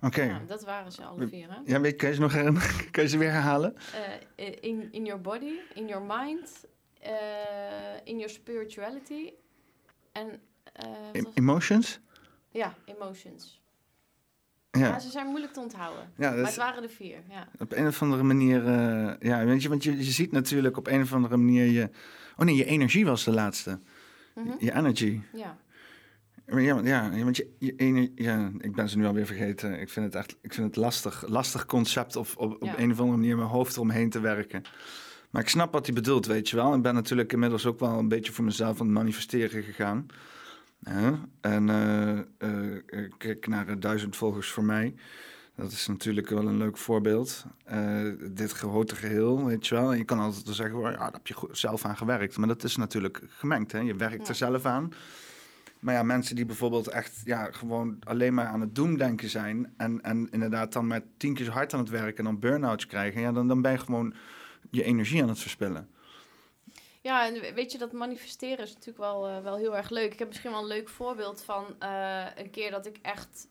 [0.02, 0.22] Oké.
[0.22, 1.56] Ja, dat waren ze alle vier, hè?
[1.64, 2.32] Ja, weet, kan je ze nog?
[2.90, 3.74] Kan je ze weer herhalen?
[4.36, 6.66] Eh, in, in your body, in your mind,
[7.00, 7.12] eh,
[8.04, 9.32] in your spirituality
[10.12, 10.40] en...
[10.72, 12.00] eh, Emotions?
[12.50, 13.60] ja, emotions.
[14.70, 14.86] Ja.
[14.86, 14.98] Ja.
[14.98, 16.12] ze zijn moeilijk te onthouden.
[16.16, 17.48] Ja, dat maar het waren er vier, ja.
[17.58, 20.86] Op een of andere manier, eh, ja, weet je, want je, je ziet natuurlijk op
[20.86, 21.90] een of andere manier je...
[22.36, 23.80] Oh nee, je energie was de laatste.
[24.34, 24.48] Mhm.
[24.58, 25.20] Je energy.
[25.32, 25.56] Ja.
[26.60, 29.80] Ja, want- ja, want je, je ja, ik ben ze nu alweer vergeten.
[29.80, 32.78] Ik vind het echt ik vind het lastig, lastig concept of op, op Ja.
[32.78, 34.62] een of andere manier mijn hoofd eromheen te werken.
[35.30, 36.74] Maar ik snap wat hij bedoelt, weet je wel.
[36.74, 40.06] Ik ben natuurlijk inmiddels ook wel een beetje voor mezelf aan het manifesteren gegaan.
[41.40, 44.94] En eh, eh, kijk naar de duizend volgers voor mij.
[45.56, 47.44] Dat is natuurlijk wel een leuk voorbeeld.
[48.30, 49.92] Dit grote geheel, weet je wel.
[49.92, 52.36] En je kan altijd wel zeggen, ja, daar heb je zelf aan gewerkt.
[52.36, 53.78] Maar dat is natuurlijk gemengd, hè.
[53.78, 54.28] Je werkt Ja.
[54.28, 54.92] er zelf aan.
[55.82, 59.74] Maar ja, mensen die bijvoorbeeld echt ja, gewoon alleen maar aan het doemdenken zijn...
[59.76, 62.86] En, en inderdaad dan met tien keer zo hard aan het werken en dan burn-outs
[62.86, 63.20] krijgen...
[63.20, 64.14] Ja, dan, dan ben je gewoon
[64.70, 65.88] je energie aan het verspillen.
[67.00, 70.12] Ja, en weet je, dat manifesteren is natuurlijk wel, eh, wel heel erg leuk.
[70.12, 73.48] Ik heb misschien wel een leuk voorbeeld van eh, een keer dat ik echt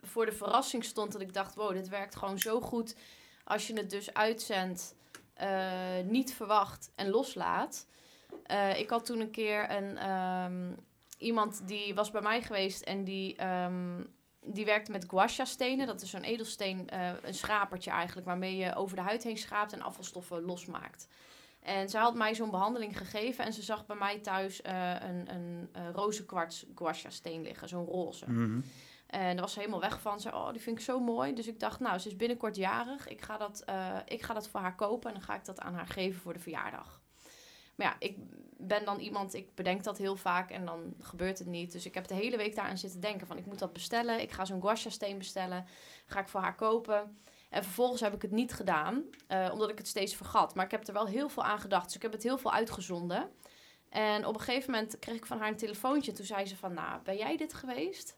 [0.00, 1.12] voor de verrassing stond.
[1.12, 2.96] Dat ik dacht, wow, dit werkt gewoon zo goed.
[3.44, 4.94] Als je het dus uitzendt,
[5.34, 7.86] eh, niet verwacht en loslaat.
[8.76, 10.72] Ik had toen een keer een, ehm,
[11.20, 14.02] iemand die was bij mij geweest en die, ehm,
[14.44, 15.86] die werkte met guasha stenen.
[15.86, 19.72] Dat is zo'n edelsteen, eh, een schrapertje eigenlijk, waarmee je over de huid heen schraapt
[19.72, 21.08] en afvalstoffen losmaakt.
[21.60, 25.34] En ze had mij zo'n behandeling gegeven en ze zag bij mij thuis eh, een,
[25.34, 28.30] een eh rozenkwarts guasha steen liggen, zo'n roze.
[28.30, 28.60] Mhm.
[29.06, 30.20] En daar was ze helemaal weg van.
[30.20, 31.34] Ze zei, oh, die vind ik zo mooi.
[31.34, 33.08] Dus ik dacht, nou, ze is binnenkort jarig.
[33.08, 33.64] Ik ga dat,
[34.04, 36.32] ik ga dat voor haar kopen en dan ga ik dat aan haar geven voor
[36.32, 36.99] de verjaardag.
[37.80, 38.16] Maar ja, ik
[38.58, 41.72] ben dan iemand, ik bedenk dat heel vaak en dan gebeurt het niet.
[41.72, 44.20] Dus ik heb de hele week daaraan zitten denken van, ik moet dat bestellen.
[44.20, 45.66] Ik ga zo'n guasha steen bestellen.
[46.06, 47.18] Ga ik voor haar kopen.
[47.48, 50.54] En vervolgens heb ik het niet gedaan, eh, omdat ik het steeds vergat.
[50.54, 51.84] Maar ik heb er wel heel veel aan gedacht.
[51.84, 53.30] Dus ik heb het heel veel uitgezonden.
[53.88, 56.12] En op een gegeven moment kreeg ik van haar een telefoontje.
[56.12, 58.16] Toen zei ze van, nou, ben jij dit geweest?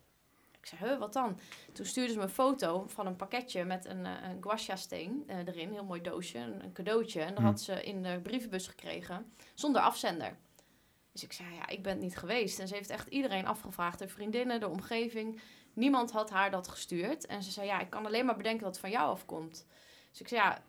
[0.62, 1.38] Ik zei, huh, wat dan?
[1.72, 5.36] Toen stuurde ze me een foto van een pakketje met een, eh, een guasha-steen eh,
[5.38, 5.66] erin.
[5.66, 7.20] Een heel mooi doosje, een, een cadeautje.
[7.20, 7.46] En dat Hmm.
[7.46, 10.36] had ze in de brievenbus gekregen, zonder afzender.
[11.12, 12.58] Dus ik zei, ja, ik ben het niet geweest.
[12.58, 15.40] En ze heeft echt iedereen afgevraagd, de vriendinnen, de omgeving.
[15.72, 17.26] Niemand had haar dat gestuurd.
[17.26, 19.66] En ze zei, ja, ik kan alleen maar bedenken dat het van jou afkomt.
[20.10, 20.62] Dus ik zei, ja,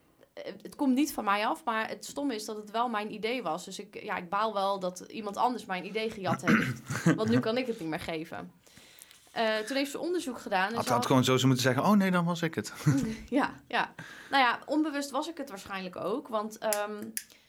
[0.61, 3.43] het komt niet van mij af, maar het stomme is dat het wel mijn idee
[3.43, 3.65] was.
[3.65, 6.81] Dus ik, ja, ik baal wel dat iemand anders mijn idee gejat heeft.
[7.15, 8.51] Want nu kan ik het niet meer geven.
[9.33, 10.67] Eh, toen heeft ze onderzoek gedaan.
[10.69, 12.55] en Had, ze had had- gewoon zo ze moeten zeggen, oh nee, dan was ik
[12.55, 12.73] het.
[13.29, 13.93] ja, ja.
[14.31, 16.27] Nou ja, onbewust was ik het waarschijnlijk ook.
[16.27, 17.03] Want ehm,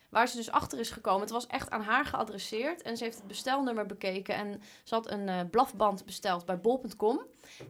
[0.09, 2.83] waar ze dus achter is gekomen, het was echt aan haar geadresseerd.
[2.83, 4.35] En ze heeft het bestelnummer bekeken.
[4.35, 7.21] En ze had een eh, blafband besteld bij bol.com.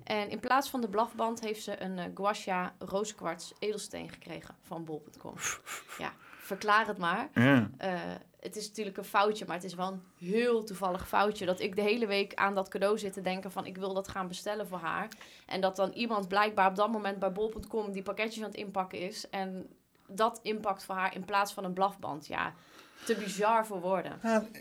[0.05, 4.85] En in plaats van de blafband heeft ze een eh guasha rooskwarts edelsteen gekregen van
[4.85, 5.35] bol.com.
[5.99, 6.13] Ja,
[6.45, 7.29] verklaar het maar.
[7.35, 7.71] Ja.
[7.77, 7.93] Eh,
[8.41, 11.47] het is natuurlijk een foutje, maar het is wel een heel toevallig foutje.
[11.47, 14.09] Dat ik de hele week aan dat cadeau zit te denken van ik wil dat
[14.09, 15.09] gaan bestellen voor haar.
[15.47, 18.99] En dat dan iemand blijkbaar op dat moment bij bol.com die pakketjes aan het inpakken
[18.99, 19.31] is.
[19.31, 19.67] En
[20.07, 22.27] dat inpakt voor haar in plaats van een blafband.
[22.27, 22.55] Ja,
[23.05, 24.13] te bizar voor woorden.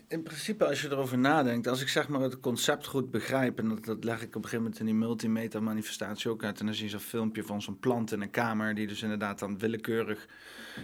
[0.07, 3.69] In principe, als je erover nadenkt, als ik zeg maar het concept goed begrijp, en
[3.69, 6.75] dat, dat leg ik op een gegeven moment in die multimeta-manifestatie ook uit, en dan
[6.75, 10.27] zie je zo'n filmpje van zo'n plant in een kamer, die dus inderdaad dan willekeurig.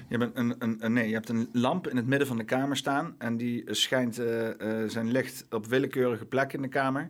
[0.08, 2.44] Je hebt een, een, een, nee, je hebt een lamp in het midden van de
[2.44, 7.10] kamer staan, en die schijnt eh, eh, zijn licht op willekeurige plekken in de kamer.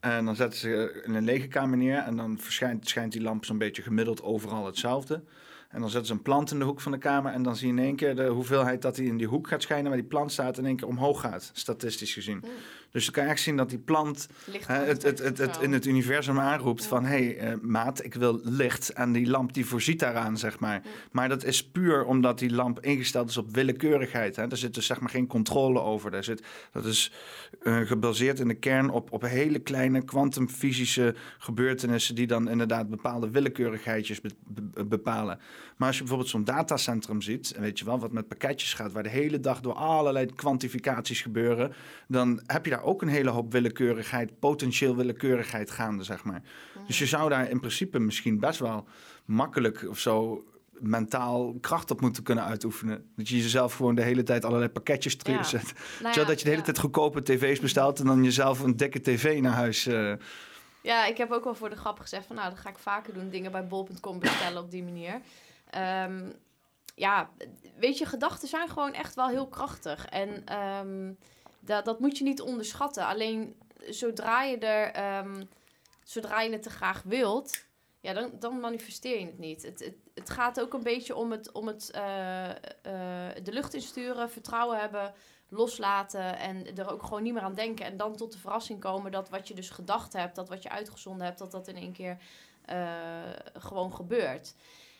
[0.00, 3.44] En dan zetten ze in een lege kamer neer, en dan verschijnt, schijnt die lamp
[3.44, 5.22] zo'n beetje gemiddeld overal hetzelfde.
[5.68, 7.32] En dan zetten ze een plant in de hoek van de kamer.
[7.32, 9.62] En dan zie je in één keer de hoeveelheid dat die in die hoek gaat
[9.62, 9.86] schijnen.
[9.86, 12.44] Waar die plant staat in één keer omhoog gaat, statistisch gezien.
[12.90, 14.28] Dus dan kan je echt zien dat die plant
[14.66, 16.88] hè, het, het, het, het in het universum aanroept Ja.
[16.88, 17.04] van...
[17.04, 18.88] hé, hey, eh, maat, ik wil licht.
[18.92, 20.80] En die lamp die voorziet daaraan, zeg maar.
[20.84, 20.90] Ja.
[21.10, 24.36] Maar dat is puur omdat die lamp ingesteld is op willekeurigheid.
[24.36, 24.50] Hè.
[24.50, 26.10] Er zit dus zeg maar geen controle over.
[26.10, 27.12] Daar zit, dat is
[27.62, 32.14] eh, gebaseerd in de kern op, op hele kleine kwantumfysische gebeurtenissen...
[32.14, 35.38] die dan inderdaad bepaalde willekeurigheidjes be- be- bepalen.
[35.76, 37.52] Maar als je bijvoorbeeld zo'n datacentrum ziet...
[37.52, 38.92] en weet je wel, wat met pakketjes gaat...
[38.92, 41.72] waar de hele dag door allerlei kwantificaties gebeuren...
[42.08, 44.38] dan heb je daar ook een hele hoop willekeurigheid...
[44.38, 46.42] potentieel willekeurigheid gaande, zeg maar.
[46.86, 48.84] Dus je zou daar in principe misschien best wel
[49.24, 50.44] makkelijk of zo
[50.80, 53.04] mentaal kracht op moeten kunnen uitoefenen.
[53.16, 55.72] Dat je jezelf gewoon de hele tijd allerlei pakketjes terugzet.
[56.02, 56.62] Nou Zodat ja, je de hele ja.
[56.62, 57.98] tijd goedkope tv's bestelt...
[57.98, 59.86] en dan jezelf een dikke tv naar huis...
[59.86, 60.12] eh,
[60.82, 63.14] Ja, ik heb ook wel voor de grap gezegd van nou, dat ga ik vaker
[63.14, 63.28] doen.
[63.30, 65.20] Dingen bij bol.com bestellen op die manier.
[65.70, 66.32] Ehm,
[66.94, 67.30] ja,
[67.78, 70.06] weet je, gedachten zijn gewoon echt wel heel krachtig.
[70.06, 71.12] En ehm,
[71.60, 73.06] Dat, dat moet je niet onderschatten.
[73.06, 73.56] Alleen
[73.88, 75.44] zodra je, er, ehm,
[76.04, 77.64] zodra je het te graag wilt,
[78.00, 79.62] ja, dan, dan manifesteer je het niet.
[79.62, 82.56] Het, het, het gaat ook een beetje om het, om het eh, eh,
[83.42, 85.14] de lucht insturen, vertrouwen hebben,
[85.48, 87.86] loslaten en er ook gewoon niet meer aan denken.
[87.86, 90.68] En dan tot de verrassing komen dat wat je dus gedacht hebt, dat wat je
[90.68, 92.18] uitgezonden hebt, dat dat in één keer
[92.64, 93.22] eh,
[93.54, 94.54] gewoon gebeurt.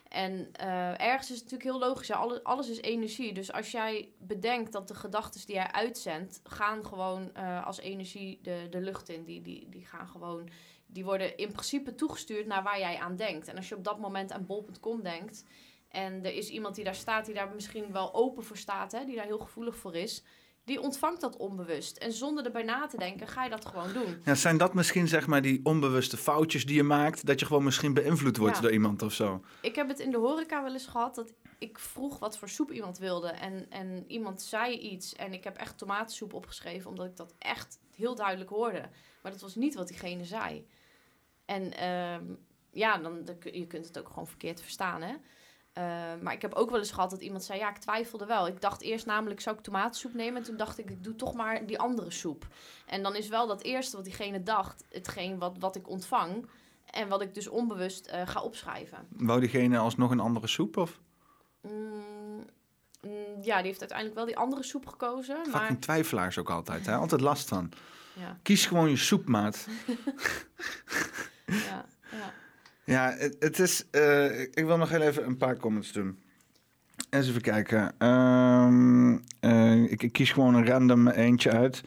[0.09, 2.11] En eh, ergens is het natuurlijk heel logisch.
[2.11, 3.33] Alles, alles is energie.
[3.33, 8.39] Dus als jij bedenkt dat de gedachten die jij uitzendt, gaan gewoon eh, als energie
[8.43, 9.25] de, de lucht in.
[9.25, 10.49] Die, die, die gaan gewoon.
[10.87, 13.49] Die worden in principe toegestuurd naar waar jij aan denkt.
[13.49, 15.45] En als je op dat moment aan bol.com denkt.
[15.89, 19.05] En er is iemand die daar staat, die daar misschien wel open voor staat, hè,
[19.05, 20.25] die daar heel gevoelig voor is.
[20.67, 21.97] Die ontvangt dat onbewust.
[21.97, 24.21] En zonder erbij na te denken, ga je dat gewoon doen.
[24.25, 27.65] Ja, zijn dat misschien zeg maar die onbewuste foutjes die je maakt, dat je gewoon
[27.65, 28.63] misschien beïnvloed wordt Ja.
[28.63, 29.45] door iemand of zo?
[29.61, 32.71] Ik heb het in de horeca wel eens gehad dat ik vroeg wat voor soep
[32.73, 33.29] iemand wilde.
[33.29, 35.15] En, en iemand zei iets.
[35.15, 38.89] En ik heb echt tomatensoep opgeschreven, omdat ik dat echt heel duidelijk hoorde.
[39.23, 40.67] Maar dat was niet wat diegene zei.
[41.45, 42.25] En ehm,
[42.71, 45.15] ja, dan, je kunt het ook gewoon verkeerd verstaan, hè.
[45.77, 45.85] Eh,
[46.21, 48.47] maar ik heb ook wel eens gehad dat iemand zei, ja, ik twijfelde wel.
[48.47, 50.37] Ik dacht eerst namelijk, zou ik tomatensoep nemen?
[50.37, 52.47] En toen dacht ik, ik doe toch maar die andere soep.
[52.87, 56.47] En dan is wel dat eerste wat diegene dacht, hetgeen wat, wat ik ontvang.
[56.91, 58.99] En wat ik dus onbewust eh, ga opschrijven.
[59.09, 61.01] Wou diegene alsnog een andere soep of?
[61.61, 62.45] Mm,
[63.01, 65.37] mm, ja, die heeft uiteindelijk wel die andere soep gekozen.
[65.37, 66.95] Maar Fucking twijfelaars ook altijd, hè?
[66.95, 67.73] Altijd last van.
[68.13, 69.67] ja, Kies gewoon je soepmaat.
[71.47, 72.33] ja, ja.
[72.87, 73.85] Ja, het, het is.
[73.91, 76.19] eh, ik wil nog heel even een paar comments doen.
[77.11, 77.95] Eens even kijken.
[77.99, 81.83] Ehm, eh, ik, kies gewoon een random eentje uit.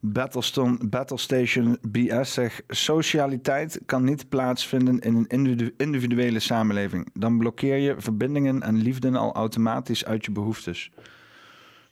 [0.00, 7.08] Battleston, Battlestation BS zegt: Socialiteit kan niet plaatsvinden in een individu- individuele samenleving.
[7.12, 10.90] Dan blokkeer je verbindingen en liefden al automatisch uit je behoeftes.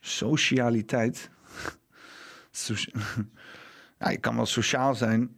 [0.01, 1.31] Socialiteit.
[2.51, 2.93] Soci-
[4.01, 5.31] ja, je kan wel sociaal zijn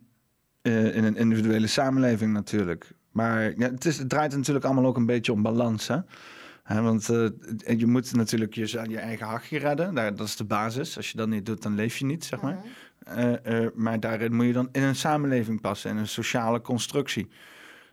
[0.62, 2.93] eh, in een individuele samenleving natuurlijk.
[3.14, 5.88] Maar ja, het, is, het draait natuurlijk allemaal ook een beetje om balans.
[5.88, 6.82] Hè?
[6.82, 9.94] Want eh, je moet natuurlijk je, je eigen hachje redden.
[9.94, 10.96] Daar, dat is de basis.
[10.96, 12.58] Als je dat niet doet, dan leef je niet, zeg maar.
[13.04, 17.28] Eh, maar daarin moet je dan in een samenleving passen, in een sociale constructie.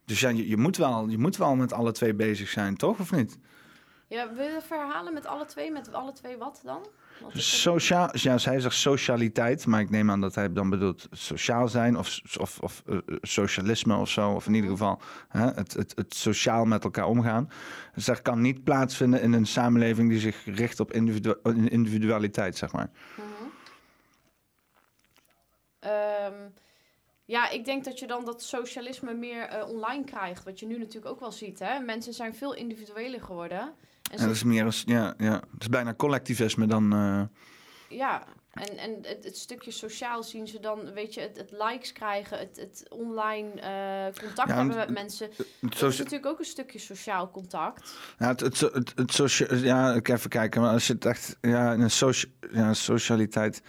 [0.05, 2.99] Dus ja, je, je, moet wel, je moet wel met alle twee bezig zijn, toch?
[2.99, 3.38] Of niet?
[4.07, 5.72] ja, het verhalen met alle twee?
[5.72, 6.88] Met alle twee wat dan?
[7.34, 11.97] Sociaal, ja, zij zegt socialiteit, maar ik neem aan dat hij dan bedoelt sociaal zijn
[11.97, 14.32] of, of, of eh, socialisme of zo.
[14.32, 17.49] Of in ieder geval hè, het, het, het sociaal met elkaar omgaan.
[17.93, 21.36] Dus dat kan niet plaatsvinden in een samenleving die zich richt op individu
[21.69, 22.89] individualiteit, zeg maar.
[23.15, 23.26] Mhm.
[25.80, 26.49] Ehm,
[27.26, 30.43] ja, ik denk dat je dan dat socialisme meer eh, online krijgt.
[30.43, 31.59] Wat je nu natuurlijk ook wel ziet.
[31.59, 31.80] Hè?
[31.80, 33.74] Mensen zijn veel individueler geworden.
[34.12, 36.93] En dat is meer als, ja, ja, het is bijna collectivisme dan.
[36.93, 37.22] eh,
[37.97, 41.93] Ja, en, en het, het stukje sociaal zien ze dan, weet je, het, het likes
[41.93, 45.30] krijgen, het, het online eh, contact Ja, hebben met mensen.
[45.38, 47.97] het Dat is natuurlijk ook een stukje sociaal contact.
[48.20, 50.62] Ja, het, het, het, het socia- ja, ik even kijken.
[50.62, 53.62] Maar als je het echt, ja, een socia- ja, socialiteit.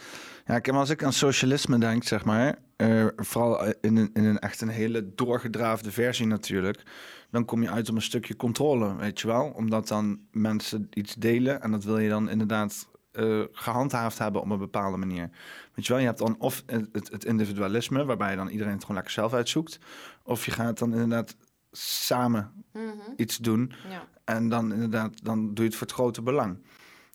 [0.46, 4.60] Ja, als ik aan socialisme denk, zeg maar, eh, vooral in een, in een echt
[4.60, 6.82] een hele doorgedraafde versie natuurlijk,
[7.30, 9.52] dan kom je uit op een stukje controle, weet je wel?
[9.56, 14.50] Omdat dan mensen iets delen en dat wil je dan inderdaad eh, gehandhaafd hebben op
[14.50, 15.30] een bepaalde manier.
[15.74, 18.96] Weet je wel, je hebt dan of het, individualisme, waarbij je dan iedereen het gewoon
[18.96, 19.78] lekker zelf uitzoekt,
[20.22, 21.36] of je gaat dan inderdaad
[21.72, 24.08] samen Mhm, iets doen Ja.
[24.24, 26.58] en dan inderdaad, dan doe je het voor het grote belang.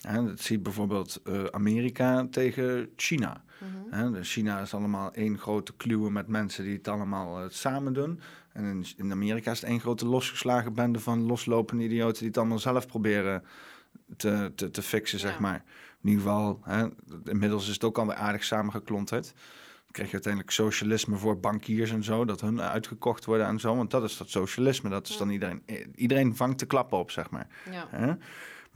[0.07, 3.43] Hè, dat zie je bijvoorbeeld eh, Amerika tegen China.
[3.91, 4.11] mhm.
[4.11, 8.19] Dus China is allemaal één grote kluwe met mensen die het allemaal eh, samen doen.
[8.53, 12.37] En in, in Amerika is het één grote losgeslagen bende van loslopende idioten die het
[12.37, 13.43] allemaal zelf proberen
[14.17, 15.39] te, te, te fixen, zeg Ja.
[15.39, 15.63] maar.
[16.01, 16.87] In ieder geval, hè,
[17.23, 19.23] inmiddels is het ook alweer aardig samengeklonterd.
[19.23, 23.75] Dan krijg je uiteindelijk socialisme voor bankiers en zo, dat hun uitgekocht worden en zo.
[23.75, 25.63] Want dat is dat socialisme, dat is dan iedereen,
[25.95, 27.47] iedereen vangt de klappen op, zeg maar.
[27.71, 28.17] Ja.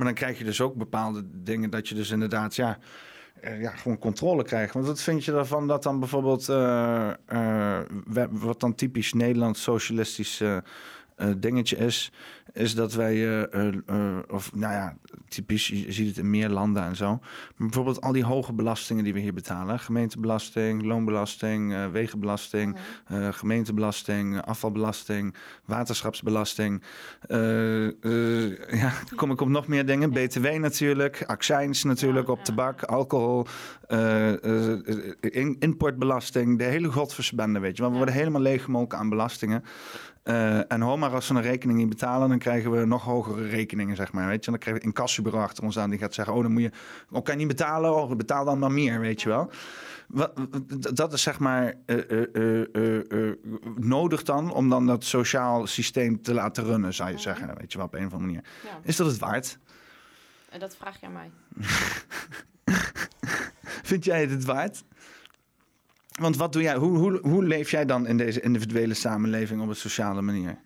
[0.02, 2.78] Maar dan krijg je dus ook bepaalde dingen dat je dus inderdaad, ja,
[3.41, 4.74] eh, ja gewoon controle krijgt.
[4.74, 7.80] Want wat vind je ervan dat dan bijvoorbeeld, eh, eh,
[8.30, 10.43] wat dan typisch Nederlands socialistisch
[11.38, 12.11] dingetje is,
[12.53, 14.95] is dat wij, eh, eh, eh, of nou ja,
[15.28, 17.09] typisch, je ziet het in meer landen en zo.
[17.11, 23.22] Maar bijvoorbeeld al die hoge belastingen die we hier betalen, gemeentebelasting, loonbelasting, eh, wegenbelasting, Mhm.
[23.24, 26.82] eh, gemeentebelasting, eh, afvalbelasting, waterschapsbelasting.
[27.28, 30.09] eh, eh, ja, dan kom ik op nog meer dingen.
[30.11, 33.45] BTW natuurlijk, accijns natuurlijk op tabak, alcohol,
[33.88, 34.43] eh,
[34.74, 34.80] eh,
[35.19, 37.82] in- importbelasting, de hele godversbende, weet je.
[37.82, 39.63] Want we worden helemaal leeggemolken aan belastingen.
[40.24, 43.95] Eh, en maar als ze een rekening niet betalen, dan krijgen we nog hogere rekeningen,
[43.95, 44.28] zeg maar.
[44.28, 46.41] Weet je, en dan krijgen we een incassobureau achter ons aan die gaat zeggen: Oh,
[46.41, 46.72] dan moet je,
[47.11, 47.95] oh, kan je niet betalen?
[47.95, 49.51] Oh, betaal dan maar meer, weet je wel.
[50.93, 53.36] Dat is zeg maar eh, eh,
[53.76, 57.55] nodig dan om dan dat sociaal systeem te laten runnen, zou je zeggen.
[57.57, 58.43] Weet je wel, op een of andere manier.
[58.63, 58.80] Ja.
[58.84, 59.57] Is dat het waard?
[60.49, 61.32] En dat vraag je aan mij.
[63.91, 64.84] Vind jij het waard?
[66.20, 66.76] Want wat doe jij?
[66.76, 70.57] Hoe, hoe, hoe leef jij dan in deze individuele samenleving op een sociale manier?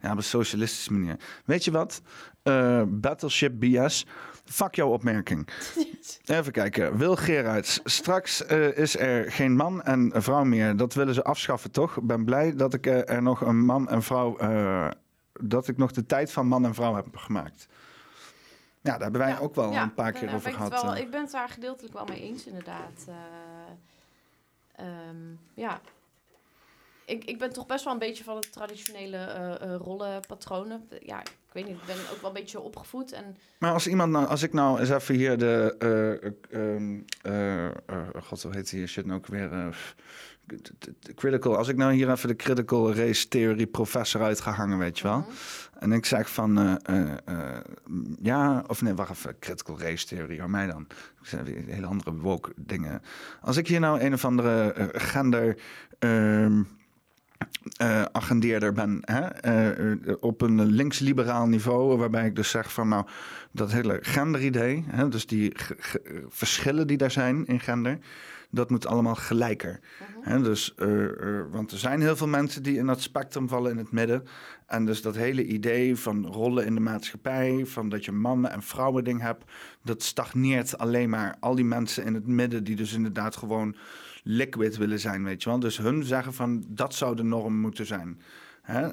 [0.00, 1.16] Ja, op een socialistische manier.
[1.44, 2.02] Weet je wat?
[2.42, 4.06] Eh, Battleship BS.
[4.44, 5.48] Fuck jouw opmerking.
[6.24, 6.96] Even kijken.
[6.96, 7.80] Wil Gerards.
[7.84, 10.76] Straks eh, is er geen man en vrouw meer.
[10.76, 11.96] Dat willen ze afschaffen, toch?
[11.96, 14.36] Ik ben blij dat ik eh, er nog een man en vrouw...
[15.40, 17.66] dat ik nog de tijd van man en vrouw heb gemaakt.
[18.82, 20.82] Ja, daar hebben wij Ja, ook wel ja, een paar keer over ben ik gehad.
[20.82, 23.04] wel- ik ben het daar gedeeltelijk wel mee eens, inderdaad.
[24.80, 25.16] Eh, ehm,
[25.54, 25.80] ja.
[27.04, 30.88] Ik, ik ben toch best wel een beetje van het traditionele eh, eh, rollenpatronen.
[31.00, 33.12] Ja, ik weet niet, ik ben ook wel een beetje opgevoed.
[33.12, 35.74] En Maar als iemand nou, als ik nou eens even hier de,
[36.50, 39.76] eh, eh, god, hoe heet die shit nou ook weer?
[41.14, 44.98] critical, als ik nou hier even de critical race theory professor uit ga hangen, weet
[44.98, 45.26] je wel.
[45.80, 47.60] En ik zeg van, eh, eh, eh,
[48.22, 50.86] ja, of nee, wacht even, critical race theory, waar mij dan?
[51.20, 53.02] Ik zeg hele andere woke dingen.
[53.40, 55.56] Als ik hier nou een of andere gender...
[55.98, 56.62] ehm,
[57.76, 59.00] eh, agendeerder ben.
[59.00, 59.26] Hè?
[60.20, 63.06] op een links-liberaal niveau, waarbij ik dus zeg van nou,
[63.50, 65.52] dat hele genderidee, hè, dus die
[66.28, 67.98] verschillen die daar zijn in gender,
[68.50, 69.80] dat moet allemaal gelijker.
[70.20, 73.70] Hè, dus, eh, eh, want er zijn heel veel mensen die in dat spectrum vallen
[73.70, 74.24] in het midden.
[74.66, 78.62] En dus dat hele idee van rollen in de maatschappij, van dat je mannen- en
[78.62, 79.44] vrouwen ding hebt,
[79.82, 81.36] dat stagneert alleen maar.
[81.40, 83.76] Al die mensen in het midden die dus inderdaad gewoon
[84.22, 85.58] liquid willen zijn, weet je wel.
[85.58, 88.20] Dus hun zeggen van dat zou de norm moeten zijn.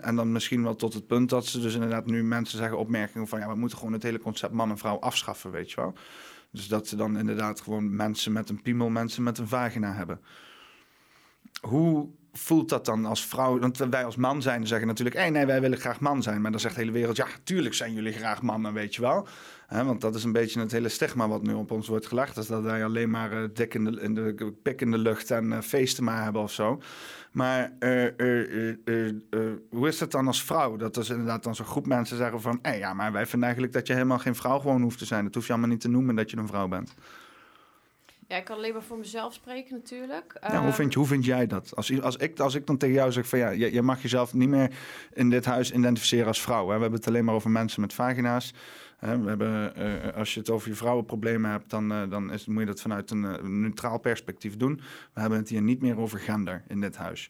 [0.01, 3.27] En dan misschien wel tot het punt dat ze dus inderdaad nu mensen zeggen opmerkingen
[3.27, 5.93] van ja, we moeten gewoon het hele concept man en vrouw afschaffen, weet je wel.
[6.51, 10.19] Dus dat ze dan inderdaad gewoon mensen met een piemel, mensen met een vagina hebben.
[11.61, 13.59] Hoe voelt dat dan als vrouw?
[13.59, 16.41] Want wij als man zijn zeggen natuurlijk, hey, nee, wij willen graag man zijn.
[16.41, 19.27] Maar dan zegt de hele wereld, ja, tuurlijk zijn jullie graag mannen, weet je wel.
[19.69, 22.35] Want dat is een beetje het hele stigma wat nu op ons wordt gelegd.
[22.35, 25.53] Dus dat wij alleen maar eh, dik in de, in pik in de lucht en
[25.53, 26.81] eh, feesten maar hebben of zo.
[27.37, 29.15] Maar eh, eh, eh,
[29.69, 30.75] hoe is het dan als vrouw?
[30.75, 32.59] Dat dus inderdaad dan zo'n groep mensen zeggen van...
[32.61, 35.23] Hé, ja, maar wij vinden eigenlijk dat je helemaal geen vrouw gewoon hoeft te zijn.
[35.23, 36.93] Dat hoef je allemaal niet te noemen dat je een vrouw bent.
[38.27, 40.37] Ja, ik kan alleen maar voor mezelf spreken natuurlijk.
[40.41, 41.75] Ja, hoe, Ehm, vind je, hoe vind jij dat?
[41.75, 44.33] Als, als, ik, als ik dan tegen jou zeg van ja, je, je mag jezelf
[44.33, 44.71] niet meer
[45.13, 46.67] in dit huis identificeren als vrouw.
[46.67, 46.75] Hè?
[46.75, 48.53] We hebben het alleen maar over mensen met vagina's.
[48.97, 49.19] Hè?
[49.19, 52.59] We hebben, eh, als je het over je vrouwenproblemen hebt, dan, eh, dan is, moet
[52.59, 54.81] je dat vanuit een eh, neutraal perspectief doen.
[55.13, 57.29] We hebben het hier niet meer over gender in dit huis.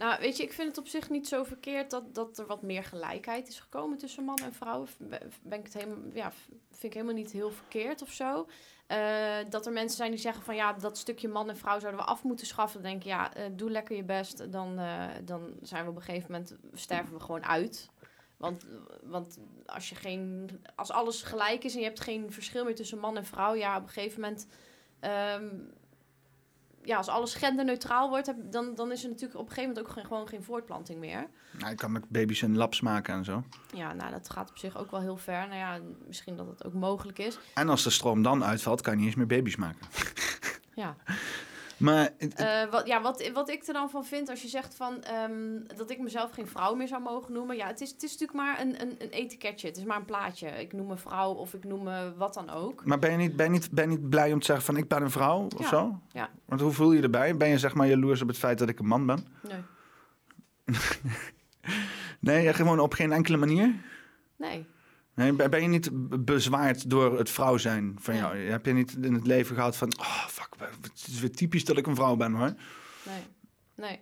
[0.00, 2.62] Nou, weet je, ik vind het op zich niet zo verkeerd dat, dat er wat
[2.62, 4.86] meer gelijkheid is gekomen tussen man en vrouw.
[5.42, 6.32] Ben ik het helemaal, ja,
[6.70, 8.46] vind ik helemaal niet heel verkeerd of zo.
[8.86, 12.00] Eh, dat er mensen zijn die zeggen van ja, dat stukje man en vrouw zouden
[12.00, 12.82] we af moeten schaffen.
[12.82, 14.52] Dan denk ik, ja, eh, doe lekker je best.
[14.52, 17.90] Dan, eh, dan zijn we op een gegeven moment, sterven we gewoon uit.
[18.36, 18.66] Want,
[19.02, 22.98] want als, je geen, als alles gelijk is en je hebt geen verschil meer tussen
[22.98, 24.46] man en vrouw, ja, op een gegeven moment.
[25.00, 25.48] ehm,
[26.84, 29.94] ja, als alles genderneutraal wordt, dan, dan is er natuurlijk op een gegeven moment ook
[29.94, 31.26] geen, gewoon geen voortplanting meer.
[31.58, 33.42] Nou, je kan ook baby's in labs maken en zo.
[33.74, 35.48] Ja, nou, dat gaat op zich ook wel heel ver.
[35.48, 37.38] Nou ja, misschien dat het ook mogelijk is.
[37.54, 39.86] En als de stroom dan uitvalt, kan je niet eens meer baby's maken.
[40.74, 40.96] Ja.
[41.80, 45.02] Maar Eh, wat, ja, wat, wat ik er dan van vind als je zegt van,
[45.02, 47.56] ehm, dat ik mezelf geen vrouw meer zou mogen noemen.
[47.56, 49.66] Ja, het is, het is natuurlijk maar een, een, een etiketje.
[49.68, 50.48] Het is maar een plaatje.
[50.48, 52.84] Ik noem me vrouw of ik noem me wat dan ook.
[52.84, 54.76] Maar ben je, niet, ben, je niet, ben je niet blij om te zeggen van
[54.76, 55.98] ik ben een vrouw of Ja, zo?
[56.12, 56.30] ja.
[56.44, 57.36] Want hoe voel je je erbij?
[57.36, 59.26] Ben je zeg maar jaloers op het feit dat ik een man ben?
[59.42, 59.60] Nee.
[62.20, 63.74] Nee, gewoon op geen enkele manier?
[64.36, 64.66] Nee.
[65.14, 68.22] Nee, ben je niet be- bezwaard door het vrouw zijn van Nee.
[68.22, 68.36] jou?
[68.38, 69.92] Heb je niet in het leven gehad van...
[69.98, 70.48] Oh, fuck,
[70.80, 72.54] het is weer typisch dat ik een vrouw ben, hoor.
[73.02, 73.22] Nee,
[73.74, 74.00] nee.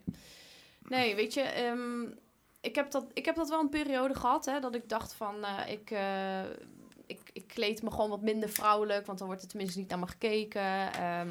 [0.82, 2.02] Nee, weet je, ehm,
[2.60, 5.44] ik, heb dat, ik heb dat wel een periode gehad, hè, dat ik dacht van,
[5.44, 6.40] eh, ik, eh,
[7.06, 9.98] ik, ik kleed me gewoon wat minder vrouwelijk, want dan wordt er tenminste niet naar
[9.98, 10.92] me gekeken.
[10.92, 11.28] Ehm,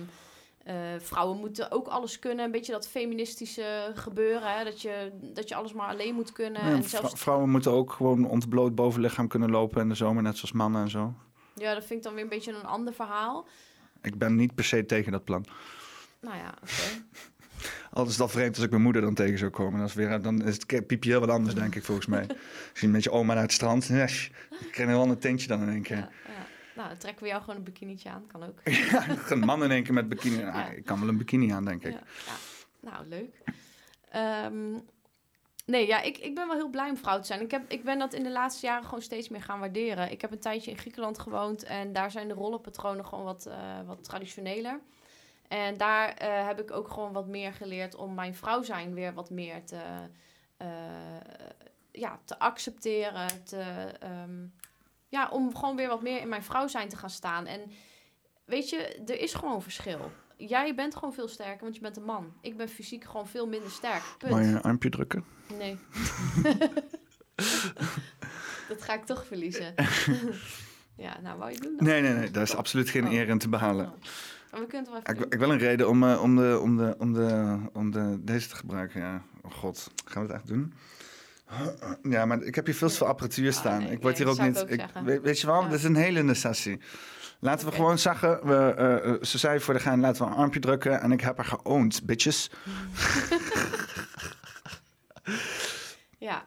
[0.68, 5.50] eh, vrouwen moeten ook alles kunnen, een beetje dat feministische gebeuren, hè, dat, je, dat
[5.50, 6.66] je alles maar alleen moet kunnen.
[6.66, 10.36] Ja, en zelfs, Vrouwen moeten ook gewoon ontbloot bovenlichaam kunnen lopen in de zomer, net
[10.36, 11.14] zoals mannen en zo.
[11.56, 13.48] ja, dat vind ik dan weer een beetje een ander verhaal.
[14.02, 15.46] Ik ben niet per se tegen dat plan.
[16.20, 17.04] Nou ja, oké.
[17.98, 19.80] Al is dat vreemd als ik mijn moeder dan tegen zou komen.
[19.80, 22.28] Dat is weer, dan is het piepje heel wat anders, denk ik, volgens mij.
[22.72, 23.86] Als je een beetje oma naar het strand.
[23.94, 25.98] Yes, ik krijg een heel ander tintje dan in één keer.
[25.98, 26.27] Ja, ja.
[26.78, 28.60] Nou, dan trekken we jou gewoon een bikinietje aan, kan ook.
[29.32, 30.40] een man in één keer met bikini.
[30.40, 30.70] Ja.
[30.70, 31.92] Ik kan wel een bikini aan, denk ik.
[31.92, 32.34] Ja, ja.
[32.80, 33.42] Nou, leuk.
[34.10, 34.80] Ehm,
[35.66, 37.42] Nee, ja, ik, ik ben wel heel blij om vrouw te zijn.
[37.42, 40.12] Ik, heb, ik ben dat in de laatste jaren gewoon steeds meer gaan waarderen.
[40.12, 43.82] Ik heb een tijdje in Griekenland gewoond en daar zijn de rollenpatronen gewoon wat, eh,
[43.86, 44.80] wat traditioneler.
[45.48, 49.14] En daar eh, heb ik ook gewoon wat meer geleerd om mijn vrouw zijn weer
[49.14, 49.82] wat meer te,
[50.58, 50.68] eh,
[51.92, 53.44] ja, te accepteren.
[53.44, 53.62] Te,
[54.00, 54.46] ehm,
[55.08, 57.46] ja, om gewoon weer wat meer in mijn vrouw zijn te gaan staan.
[57.46, 57.72] En
[58.46, 60.12] weet je, er is gewoon verschil.
[60.38, 62.34] Jij bent gewoon veel sterker, want je bent een man.
[62.42, 64.04] Ik ben fysiek gewoon veel minder sterk.
[64.18, 64.32] Punt.
[64.32, 65.26] Maar je een armpje drukken?
[65.58, 65.78] Nee.
[68.70, 69.74] dat ga ik toch verliezen.
[71.06, 71.78] ja, nou, wou je doen?
[71.78, 71.88] dan?
[71.88, 72.32] Nee, nee, nee.
[72.32, 73.14] Daar is absoluut geen Oh.
[73.14, 73.86] eer in te behalen.
[73.86, 73.92] Oh.
[74.52, 76.60] Maar we kunnen het wel even Ik, ik wil een reden om, eh, om, de,
[76.62, 79.02] om, de, om, de, om de, deze te gebruiken.
[79.02, 79.24] Ja.
[79.42, 80.74] Oh god, gaan we het echt doen?
[82.02, 83.80] Ja, maar ik heb hier veel te veel apparatuur Ah, staan.
[83.84, 84.56] nee, ik word nee, hier ook dat niet.
[84.58, 85.04] ik ook ik- zeggen.
[85.06, 85.68] weet, weet je wel, Ja.
[85.68, 86.80] dit is een hele necessie.
[87.40, 90.38] Laten we gewoon zeggen, we, eh, eh, ze zei voor de gein, laten we een
[90.38, 91.02] armpje drukken.
[91.02, 92.50] En ik heb haar geowned, bitches.
[96.18, 96.46] Ja.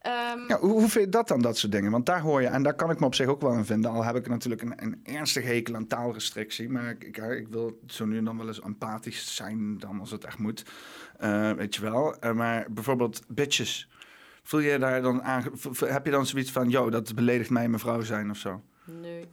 [0.00, 1.90] Ehm, Ja, hoe, hoe vind je dat dan, dat soort dingen?
[1.90, 3.90] Want daar hoor je, en daar kan ik me op zich ook wel in vinden.
[3.90, 6.68] Al heb ik natuurlijk een, een ernstige hekel aan taalrestrictie.
[6.68, 10.10] Maar ik, ik, ik wil zo nu en dan wel eens empathisch zijn, dan als
[10.10, 10.64] het echt moet.
[11.18, 12.16] Eh, weet je wel.
[12.34, 13.88] Maar bijvoorbeeld bitches.
[14.50, 18.02] Voel je daar dan aan, heb je dan zoiets van, yo, dat beledigt mij mevrouw
[18.02, 18.62] zijn of zo?
[18.84, 19.28] Nee.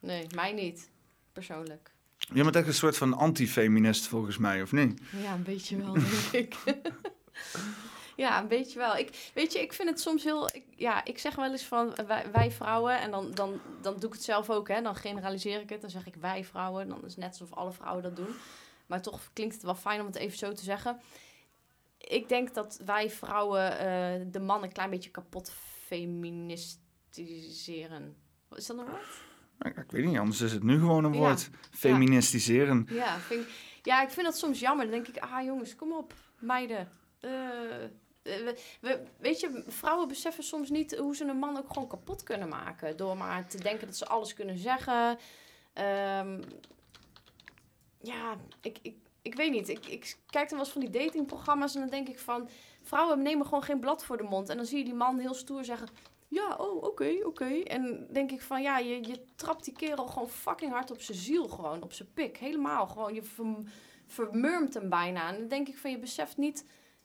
[0.00, 0.90] Nee, mij niet.
[1.32, 1.92] Persoonlijk.
[2.18, 5.00] Je bent echt een soort van anti-feminist volgens mij, of niet?
[5.22, 6.06] Ja, een beetje wel, denk
[6.42, 6.56] ik.
[8.24, 8.96] ja, een beetje wel.
[8.96, 10.48] Ik, weet je, ik vind het soms heel...
[10.52, 13.00] Ik, ja, ik zeg wel eens van eh, wij, wij vrouwen...
[13.00, 14.82] en dan, dan, dan doe ik het zelf ook, hè.
[14.82, 15.80] Dan generaliseer ik het.
[15.80, 16.88] Dan zeg ik wij vrouwen.
[16.88, 18.34] Dan is het net alsof alle vrouwen dat doen.
[18.86, 21.00] Maar toch klinkt het wel fijn om het even zo te zeggen.
[22.08, 25.50] Ik denk dat wij vrouwen eh, de man een klein beetje kapot
[25.86, 28.16] feministiseren.
[28.54, 29.22] Is dat een woord?
[29.58, 31.18] Ik, weet niet, anders is het nu gewoon een Ja.
[31.18, 31.50] woord.
[31.70, 32.86] Feministiseren.
[32.90, 33.52] Ja, vind ik,
[33.82, 34.84] ja, ik vind dat soms jammer.
[34.90, 36.90] Dan denk ik, ah jongens, kom op, meiden.
[37.20, 37.90] Eh, eh,
[38.22, 42.22] we, we- weet je, vrouwen beseffen soms niet hoe ze een man ook gewoon kapot
[42.22, 42.96] kunnen maken.
[42.96, 45.18] Door maar te denken dat ze alles kunnen zeggen.
[45.72, 46.42] Ehm,
[48.00, 49.68] ja, ik, ik, ik weet niet.
[49.68, 52.48] Ik, ik kijk dan wel eens van die datingprogramma's en dan denk ik van...
[52.82, 54.48] Vrouwen nemen gewoon geen blad voor de mond.
[54.48, 55.88] En dan zie je die man heel stoer zeggen...
[56.28, 57.44] Ja, oh, oké, oké.
[57.44, 61.18] En denk ik van, ja, je, je trapt die kerel gewoon fucking hard op zijn
[61.18, 61.82] ziel gewoon.
[61.82, 62.86] Op zijn pik, helemaal.
[62.86, 63.66] Gewoon, je verm-
[64.06, 65.28] vermurmt hem bijna.
[65.28, 66.64] En dan denk ik van, je beseft niet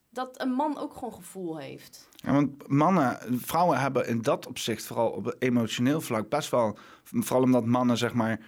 [0.10, 2.10] dat een man ook gewoon gevoel heeft.
[2.16, 6.78] Ja, want mannen, vrouwen hebben in dat opzicht, vooral op emotioneel vlak, best wel.
[7.04, 8.40] Vooral omdat mannen, zeg maar.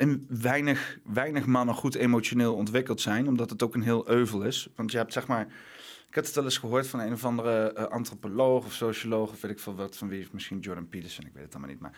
[0.00, 4.68] In weinig, weinig mannen goed emotioneel ontwikkeld zijn, omdat het ook een heel euvel is.
[4.74, 5.46] Want je hebt zeg maar.
[6.08, 9.40] Ik heb het wel eens gehoord van een of andere eh, antropoloog of socioloog, of
[9.40, 11.80] weet ik veel wat, van wie, misschien Jordan Peterson, ik weet het allemaal niet.
[11.80, 11.92] Maar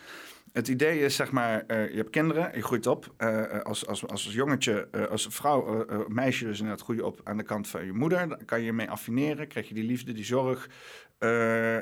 [0.51, 3.13] het idee is, zeg maar, eh, je hebt kinderen, je groeit op.
[3.17, 7.43] eh, als, als, als jongetje, als vrouw, meisje dus inderdaad, groei je op aan de
[7.43, 8.27] kant van je moeder.
[8.27, 10.69] Dan kan je je mee affineren, krijg je die liefde, die zorg.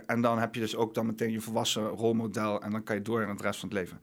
[0.05, 3.01] en dan heb je dus ook dan meteen je volwassen rolmodel en dan kan je
[3.01, 3.99] door in het rest van het leven.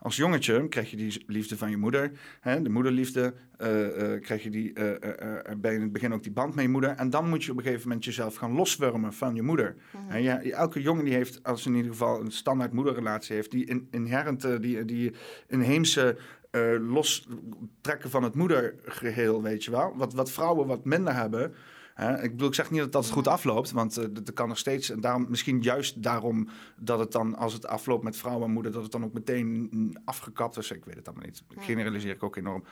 [0.00, 3.34] Als jongetje krijg je die liefde van je moeder, hè, de moederliefde.
[3.56, 6.70] eh, eh, krijg je die, eh, bij in het begin ook die band met je
[6.70, 6.90] moeder.
[6.90, 9.76] En dan moet je op een gegeven moment jezelf gaan loswurmen van je moeder.
[10.08, 13.64] En ja, elke jongen die heeft, als in ieder geval een standaard moederrelatie heeft, die
[13.64, 15.12] in, inherente, die, die
[15.48, 16.16] inheemse
[16.50, 19.96] eh lostrekken van het moedergeheel, weet je wel.
[19.96, 21.54] Wat, wat vrouwen wat minder hebben.
[21.98, 22.22] Hè?
[22.22, 24.90] Ik bedoel, ik zeg niet dat dat goed afloopt, want eh, dat kan nog steeds.
[24.90, 28.72] En daarom, misschien juist daarom dat het dan, als het afloopt met vrouw en moeder,
[28.72, 30.70] dat het dan ook meteen mm, afgekapt is.
[30.70, 31.42] Ik weet het allemaal niet.
[31.58, 32.64] Generaliseer ik ook enorm.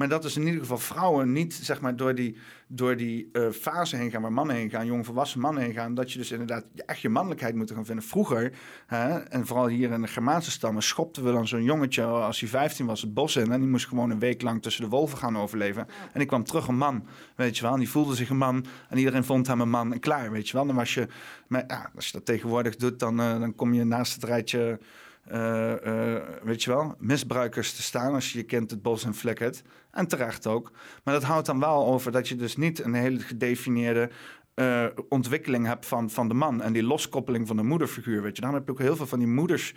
[0.00, 2.36] Maar dat is in ieder geval vrouwen niet, zeg maar, door die,
[2.66, 5.94] door die eh, fase heen gaan waar mannen heen gaan, jong volwassen mannen heen gaan,
[5.94, 8.04] dat je dus inderdaad echt je mannelijkheid moet gaan vinden.
[8.04, 8.52] Vroeger,
[8.86, 12.48] hè, en vooral hier in de Germaanse stammen, schopten we dan zo'n jongetje als hij
[12.48, 15.18] 15 was het bos in en die moest gewoon een week lang tussen de wolven
[15.18, 15.86] gaan overleven.
[15.86, 17.72] En die kwam terug een man, weet je wel.
[17.72, 20.48] En die voelde zich een man en iedereen vond hem een man en klaar, weet
[20.48, 20.66] je wel.
[20.66, 21.08] Dan was je,
[21.46, 24.78] maar ja, als je dat tegenwoordig doet, dan, eh, dan kom je naast het rijtje,
[25.24, 29.62] eh, weet je wel, misbruikers te staan als je je kind het bos in flikkert.
[29.90, 30.72] En terecht ook.
[31.04, 34.10] Maar dat houdt dan wel over dat je dus niet een hele gedefinieerde
[34.54, 36.62] eh, ontwikkeling hebt van, van de man.
[36.62, 38.40] En die loskoppeling van de moederfiguur, weet je.
[38.42, 39.74] Daarom heb je ook heel veel van die moeders,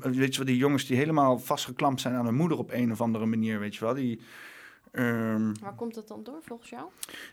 [0.00, 3.00] weet je wel, die jongens die helemaal vastgeklampt zijn aan hun moeder op een of
[3.00, 3.94] andere manier, weet je wel.
[3.94, 4.20] Die,
[4.92, 6.84] ehm, Waar komt dat dan door, volgens jou?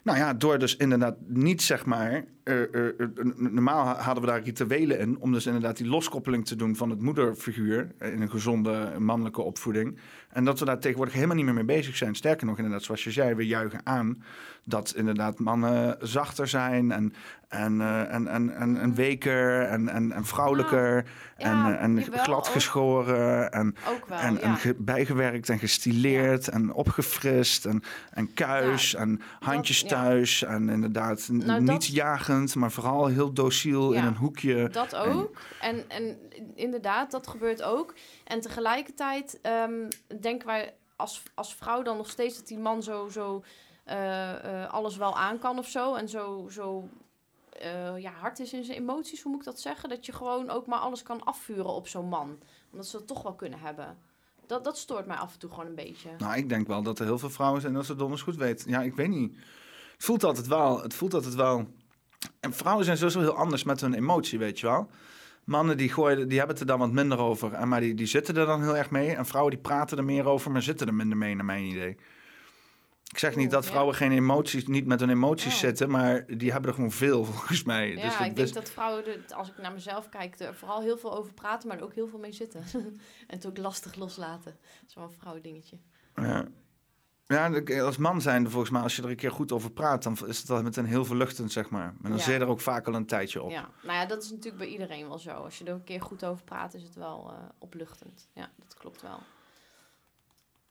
[0.04, 2.26] nou ja, door dus inderdaad niet zeg maar.
[2.44, 2.94] eh, eh,
[3.36, 5.20] normaal ha- hadden we daar rituelen in.
[5.20, 7.92] om dus inderdaad die loskoppeling te doen van het moederfiguur.
[8.00, 10.00] in een gezonde mannelijke opvoeding.
[10.38, 12.16] En dat we daar tegenwoordig helemaal niet meer mee bezig zijn.
[12.16, 14.24] Sterker nog, inderdaad, zoals je zei, we juichen aan.
[14.64, 16.92] dat inderdaad mannen zachter zijn.
[16.92, 17.14] en,
[17.50, 21.06] En, eh, en, en, en, en weker en, en, en vrouwelijker
[21.38, 23.76] Ja, en, eh, en jawel, gladgeschoren en,
[24.08, 24.40] wel, en, ja.
[24.40, 30.44] en ge- bijgewerkt en gestileerd en opgefrist en, en kuis en handjes thuis.
[30.44, 34.70] En inderdaad, Nou, niet dat- jagend, maar vooral heel dociel in een hoekje.
[34.70, 35.38] Dat ook.
[35.62, 36.18] En, en
[36.54, 37.94] inderdaad, dat gebeurt ook.
[38.24, 39.90] En tegelijkertijd ehm,
[40.22, 43.44] denken wij als, als vrouw dan nog steeds dat die man zo, zo
[43.84, 45.96] eh, eh, alles wel aan kan of zo.
[45.96, 46.90] En zo, zo
[47.50, 49.90] eh, ja, hard is in zijn emoties, hoe moet ik dat zeggen?
[49.90, 52.40] Dat je gewoon ook maar alles kan afvuren op zo'n man.
[52.72, 53.98] Omdat ze dat toch wel kunnen hebben.
[54.46, 56.10] Dat, dat stoort mij af en toe gewoon een beetje.
[56.18, 58.70] Nou, ik denk wel dat er heel veel vrouwen zijn dat ze donders goed weten.
[58.70, 59.36] Ja, ik weet niet.
[59.94, 60.82] Het voelt altijd wel.
[60.82, 61.68] Het voelt altijd wel.
[62.40, 64.90] En vrouwen zijn sowieso heel anders met hun emotie, weet je wel.
[65.48, 67.54] Mannen die, gooien, die hebben het er dan wat minder over.
[67.54, 69.16] En maar die, die zitten er dan heel erg mee.
[69.16, 71.98] En vrouwen die praten er meer over, maar zitten er minder mee, naar mijn idee.
[73.12, 75.60] Ik zeg niet dat vrouwen geen emoties, niet met hun emoties Oh.
[75.60, 77.96] zitten, maar die hebben er gewoon veel, volgens mij.
[77.96, 80.98] Ja, dus ik denk dat vrouwen, er, als ik naar mezelf kijk, er vooral heel
[80.98, 82.64] veel over praten, maar er ook heel veel mee zitten.
[83.28, 84.58] en het ook lastig loslaten.
[84.62, 85.78] Dat is wel een vrouwendingetje.
[86.16, 86.48] Ja.
[87.28, 90.18] Ja, als man zijn, volgens mij, als je er een keer goed over praat, dan
[90.28, 91.94] is het al meteen heel verluchtend, zeg maar.
[92.00, 92.24] Maar dan Ja.
[92.24, 93.50] zit je er ook vaak al een tijdje op.
[93.52, 95.30] Ja, nou ja, dat is natuurlijk bij iedereen wel zo.
[95.32, 98.28] Als je er een keer goed over praat, is het wel eh, opluchtend.
[98.34, 99.20] Ja, dat klopt wel.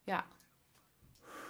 [0.05, 0.27] Ja.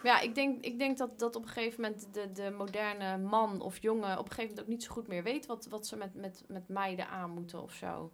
[0.02, 3.60] Ja, ik denk, ik denk dat, dat op een gegeven moment de, de moderne man
[3.60, 5.96] of jongen op een gegeven moment ook niet zo goed meer weet wat, wat ze
[5.96, 8.12] met, met, met meiden aan moeten of zo.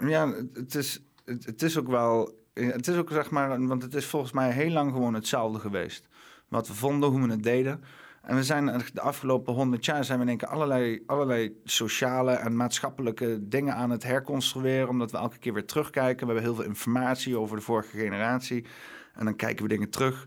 [0.00, 2.36] Ja, het- het is, het, het is ook wel.
[2.66, 6.08] Het is ook zeg maar, want het is volgens mij heel lang gewoon hetzelfde geweest.
[6.48, 7.82] Wat we vonden, hoe we het deden.
[8.22, 12.56] En we zijn de afgelopen honderd jaar zijn we één keer allerlei, allerlei sociale en
[12.56, 14.88] maatschappelijke dingen aan het herconstrueren.
[14.88, 16.26] Omdat we elke keer weer terugkijken.
[16.26, 18.64] We hebben heel veel informatie over de vorige generatie.
[19.14, 20.26] En dan kijken we dingen terug.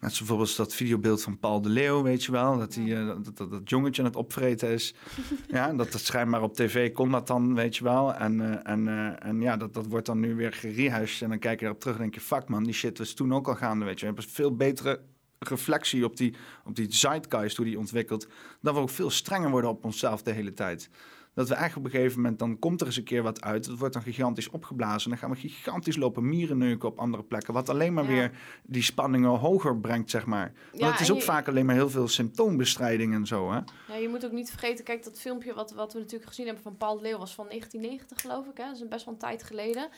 [0.00, 2.58] Net zoals bijvoorbeeld dat videobeeld van Paul de Leeuw, weet je wel.
[2.58, 4.94] Dat, die, eh, dat, dat, dat jongetje aan het opvreten is.
[5.48, 8.14] ja, dat het schijnbaar op tv kon dat dan, weet je wel.
[8.14, 11.22] En, eh, en, eh, en ja, dat, dat wordt dan nu weer gerehuisd.
[11.22, 12.20] En dan kijk je erop terug en denk je...
[12.20, 14.00] fuck man, die shit was toen ook al gaande, weet je.
[14.00, 15.00] We hebben een veel betere
[15.38, 16.34] reflectie op die,
[16.64, 18.28] op die zeitgeist, hoe die ontwikkelt...
[18.60, 20.90] dat we ook veel strenger worden op onszelf de hele tijd.
[21.38, 22.38] Dat we eigenlijk op een gegeven moment...
[22.38, 23.66] dan komt er eens een keer wat uit.
[23.66, 25.02] Het wordt dan gigantisch opgeblazen.
[25.04, 27.54] En dan gaan we gigantisch lopen mierenneuken op andere plekken.
[27.54, 28.10] Wat alleen maar Ja.
[28.10, 28.30] weer
[28.62, 30.52] die spanningen hoger brengt, zeg maar.
[30.70, 33.58] Want Ja, het is ook je- vaak alleen maar heel veel symptoombestrijding en zo, hè?
[33.88, 36.62] Ja, je moet ook niet vergeten, kijk, dat filmpje wat, wat we natuurlijk gezien hebben
[36.64, 38.56] van Paul Leeuw was van 1990, geloof ik.
[38.56, 38.64] Hè?
[38.64, 39.88] Dat is best wel een tijd geleden.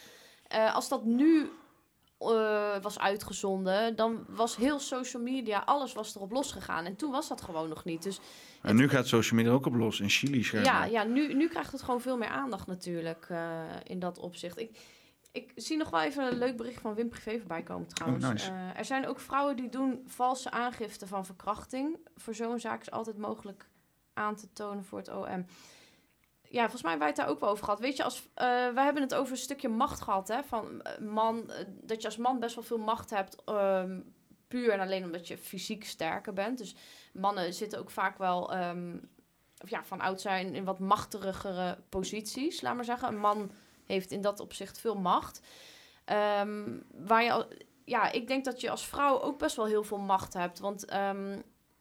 [0.49, 1.49] Eh, als dat nu
[2.21, 6.85] eh, was uitgezonden, dan was heel social media, alles was erop losgegaan.
[6.85, 8.03] En toen was dat gewoon nog niet.
[8.03, 8.21] Dus
[8.63, 10.01] En nu gaat social media ook op los.
[10.01, 13.99] In Chili ja, ja nu, nu krijgt het gewoon veel meer aandacht natuurlijk eh, in
[13.99, 14.59] dat opzicht.
[14.59, 14.79] Ik,
[15.33, 18.25] ik zie nog wel even een leuk bericht van Wim Privé voorbij komen trouwens.
[18.25, 18.51] Oh, nice.
[18.51, 21.99] Eh, er zijn ook vrouwen die doen valse aangifte van verkrachting.
[22.17, 23.69] Voor zo'n zaak is altijd mogelijk
[24.15, 25.47] aan te tonen voor het OM.
[26.53, 27.81] Ja, volgens mij hebben wij het daar ook wel over gehad.
[27.81, 30.43] Weet je, als, eh, wij hebben het over een stukje macht gehad, hè.
[30.43, 33.45] Van eh, man, eh, dat je als man best wel veel macht hebt.
[33.45, 34.01] ehm,
[34.49, 36.59] puur en alleen omdat je fysiek sterker bent.
[36.59, 36.75] Dus
[37.13, 38.53] mannen zitten ook vaak wel...
[38.53, 38.97] ehm,
[39.63, 43.09] of ja, van oud zijn in wat machtigere posities, laat maar zeggen.
[43.09, 43.51] Een man
[43.87, 45.41] heeft in dat opzicht veel macht.
[46.05, 47.47] Ehm, waar je,
[47.85, 50.59] ja, ik denk dat je als vrouw ook best wel heel veel macht hebt.
[50.59, 50.85] Want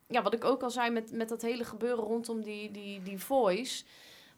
[0.07, 3.20] ja, wat ik ook al zei met, met dat hele gebeuren rondom die, die, die
[3.20, 3.84] voice.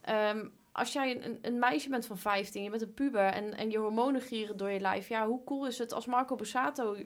[0.02, 3.70] Ehm, als jij een, een meisje bent van 15, je bent een puber en, en
[3.70, 5.08] je hormonen gieren door je lijf.
[5.08, 6.96] Ja, hoe cool is het als Marco Borsato,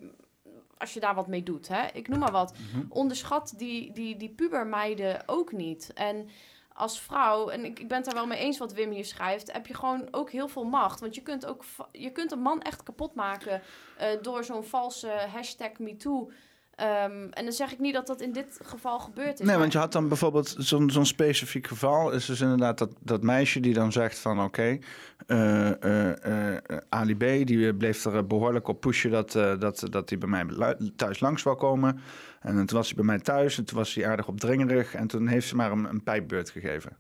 [0.78, 1.86] als je daar wat mee doet, hè?
[1.92, 2.57] Ik noem maar wat.
[2.88, 5.92] Onderschat die, die, die pubermeiden ook niet.
[5.94, 6.28] En
[6.72, 9.53] als vrouw, en ik, ik ben het daar wel mee eens wat Wim hier schrijft,
[9.53, 11.01] heb je gewoon ook heel veel macht.
[11.01, 13.62] Want je kunt, ook, je kunt een man echt kapot maken
[13.99, 16.30] eh, door zo'n valse hashtag MeToo.
[16.77, 19.46] Ehm, en dan zeg ik niet dat dat in dit geval gebeurd is.
[19.46, 22.11] Nee, want je had dan bijvoorbeeld zo'n zo'n specifiek geval.
[22.11, 24.79] Is dus inderdaad dat, dat meisje die dan zegt van oké,
[25.26, 27.46] eh, eh, eh, Ali B.
[27.46, 31.21] die bleef er eh, behoorlijk op pushen dat, eh, dat, dat hij bij mij thuis
[31.21, 32.00] langs wou komen.
[32.41, 34.95] En toen was hij bij mij thuis en toen was hij aardig opdringerig.
[34.95, 36.96] En toen heeft ze maar een, een pijpbeurt gegeven.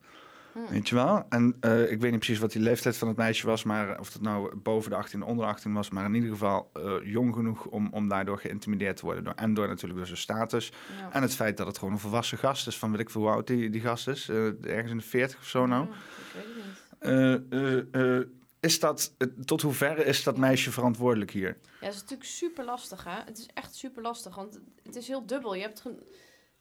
[0.68, 1.26] Weet je wel?
[1.28, 4.12] En eh, ik weet niet precies wat die leeftijd van het meisje was, maar of
[4.12, 7.34] het nou boven de 18, onder de 18 was, maar in ieder geval eh, jong
[7.34, 9.24] genoeg om, om daardoor geïntimideerd te worden.
[9.24, 10.72] Door, en door natuurlijk door zijn status.
[11.00, 11.12] Ja.
[11.12, 13.30] En het feit dat het gewoon een volwassen gast is, van weet ik veel hoe
[13.30, 15.86] oud die, die gast is, eh, ergens in de 40 of zo nou.
[15.86, 17.90] Ja, ik weet het niet.
[17.90, 18.20] Eh,
[18.60, 19.14] is dat,
[19.44, 21.58] tot hoeverre is dat meisje verantwoordelijk hier?
[21.62, 23.18] Ja, het is natuurlijk super lastig, hè?
[23.24, 25.54] Het is echt super lastig, want het is heel dubbel.
[25.54, 25.82] Je hebt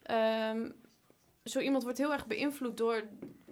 [0.01, 0.69] ehm,
[1.45, 3.03] zo iemand wordt heel erg beïnvloed door,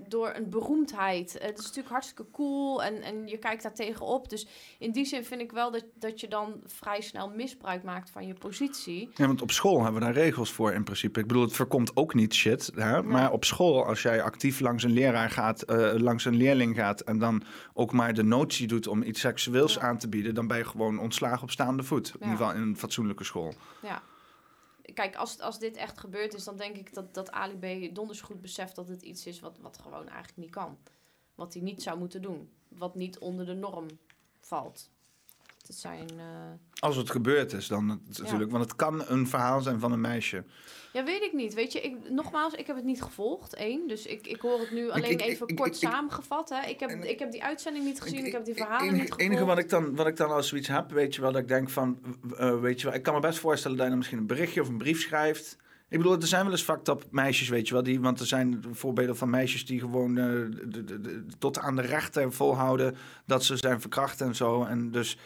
[0.08, 1.34] door een beroemdheid.
[1.42, 4.30] Het is natuurlijk hartstikke cool en, en je kijkt daar tegenop.
[4.30, 4.48] Dus
[4.80, 8.28] in die zin vind ik wel dat, dat je dan vrij snel misbruik maakt van
[8.28, 9.10] je positie.
[9.14, 11.20] Ja, want op school hebben we daar regels voor in principe.
[11.20, 12.72] Ik bedoel, het voorkomt ook niet shit.
[12.76, 13.04] Hè?
[13.04, 17.02] Maar op school, als jij actief langs een leraar gaat, eh, langs een leerling gaat
[17.02, 17.44] en dan
[17.74, 19.82] ook maar de notie doet om iets seksueels Ja.
[19.82, 22.08] aan te bieden, dan ben je gewoon ontslagen op staande voet.
[22.08, 22.26] In Ja.
[22.26, 23.54] ieder geval in een fatsoenlijke school.
[23.82, 24.02] Ja.
[24.94, 27.96] Kijk, als, als dit echt gebeurd is, dan denk ik dat, dat Ali B.
[27.96, 30.78] donders goed beseft dat het iets is wat, wat gewoon eigenlijk niet kan.
[31.36, 32.52] Wat hij niet zou moeten doen.
[32.68, 33.88] Wat niet onder de norm
[34.40, 34.90] valt.
[35.68, 36.10] Het zijn...
[36.18, 36.26] eh,
[36.80, 38.52] Als het gebeurd is, dan het- natuurlijk.
[38.52, 40.44] Want het kan een verhaal zijn van een meisje.
[40.94, 41.54] Ja, weet ik niet.
[41.54, 43.88] Weet je, ik, nogmaals, ik heb het niet gevolgd, één.
[43.88, 46.50] Dus ik, ik hoor het nu alleen ik- even kort samengevat.
[46.50, 46.68] Hè.
[46.70, 49.12] Ik, heb, ik heb die uitzending niet gezien, ik, heb die Het verhalen enige, niet
[49.12, 49.32] gevolgd.
[49.32, 51.48] enige wat ik, dan, wat ik dan als zoiets heb, weet je wel, dat ik
[51.48, 52.00] denk van,
[52.38, 54.62] eh, weet je wel, ik kan me best voorstellen dat je dan misschien een berichtje
[54.62, 55.58] of een brief schrijft.
[55.90, 58.26] Ik bedoel, er zijn wel eens fucked up meisjes, weet je wel, die, want er
[58.26, 62.96] zijn voorbeelden van meisjes die gewoon eh, de- de- de- tot aan de rechter volhouden
[63.26, 64.64] dat ze zijn verkracht en zo.
[64.64, 65.18] En dus,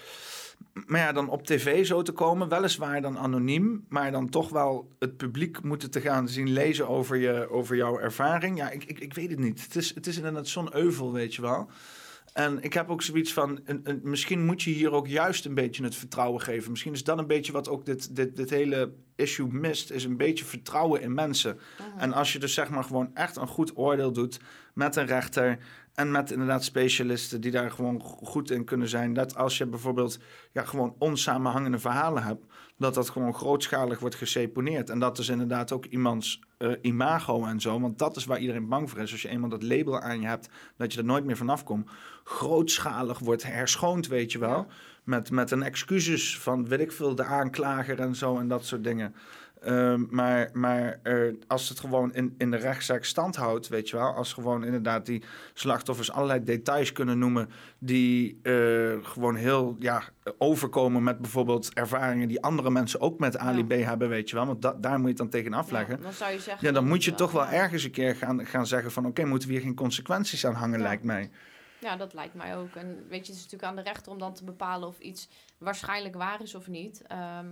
[0.86, 4.90] maar ja, dan op tv zo te komen, weliswaar dan anoniem, maar dan toch wel
[5.00, 8.58] het publiek moeten te gaan zien lezen over, je, over jouw ervaring.
[8.58, 9.64] Ja, ik, ik, ik weet het niet.
[9.64, 11.70] Het is, het is inderdaad zo'n euvel, weet je wel.
[12.34, 15.54] En ik heb ook zoiets van, een, een- misschien moet je hier ook juist een
[15.54, 16.72] beetje het vertrouwen geven.
[16.72, 20.18] Misschien is dat een beetje wat ook dit, dit, dit hele issue mist, is een
[20.18, 21.60] beetje vertrouwen in mensen.
[21.98, 24.40] En als je dus zeg maar gewoon echt een goed oordeel doet
[24.74, 25.58] met een rechter
[25.98, 29.14] en met inderdaad specialisten die daar gewoon go- goed in kunnen zijn.
[29.14, 30.20] Dat als je bijvoorbeeld
[30.52, 32.46] ja, gewoon onsamenhangende verhalen hebt,
[32.78, 34.90] dat dat gewoon grootschalig wordt geseponeerd.
[34.90, 38.68] En dat dus inderdaad ook iemands eh, imago en zo, want dat is waar iedereen
[38.68, 39.12] bang voor is.
[39.12, 41.90] Als je eenmaal dat label aan je hebt, dat je er nooit meer vanaf komt.
[42.24, 44.68] Grootschalig wordt herschoond, weet je wel.
[45.04, 48.84] Met, met een excuses van, weet ik veel, de aanklager en zo en dat soort
[48.84, 49.16] dingen.
[49.62, 51.00] Ehm, maar maar
[51.48, 55.06] als het gewoon in, in de rechtszaak stand houdt, weet je wel, als gewoon inderdaad
[55.06, 55.24] die
[55.54, 58.54] slachtoffers allerlei details kunnen noemen die eh,
[59.02, 60.04] gewoon heel ja,
[60.38, 64.46] overkomen met bijvoorbeeld ervaringen die andere mensen ook met Ali B hebben, weet je wel,
[64.46, 65.96] want da- daar moet je het dan tegen afleggen.
[65.98, 66.68] Ja, dan zou je zeggen...
[66.68, 69.06] Ja, dan moet je toch wel ergens een keer gaan, gaan zeggen van...
[69.06, 70.86] oké, moeten we hier geen consequenties aan hangen, Ja.
[70.86, 71.30] lijkt mij.
[71.80, 72.76] Ja, dat lijkt mij ook.
[72.76, 75.30] En weet je, het is natuurlijk aan de rechter om dan te bepalen of iets
[75.58, 77.02] waarschijnlijk waar is of niet.
[77.08, 77.46] Ehm,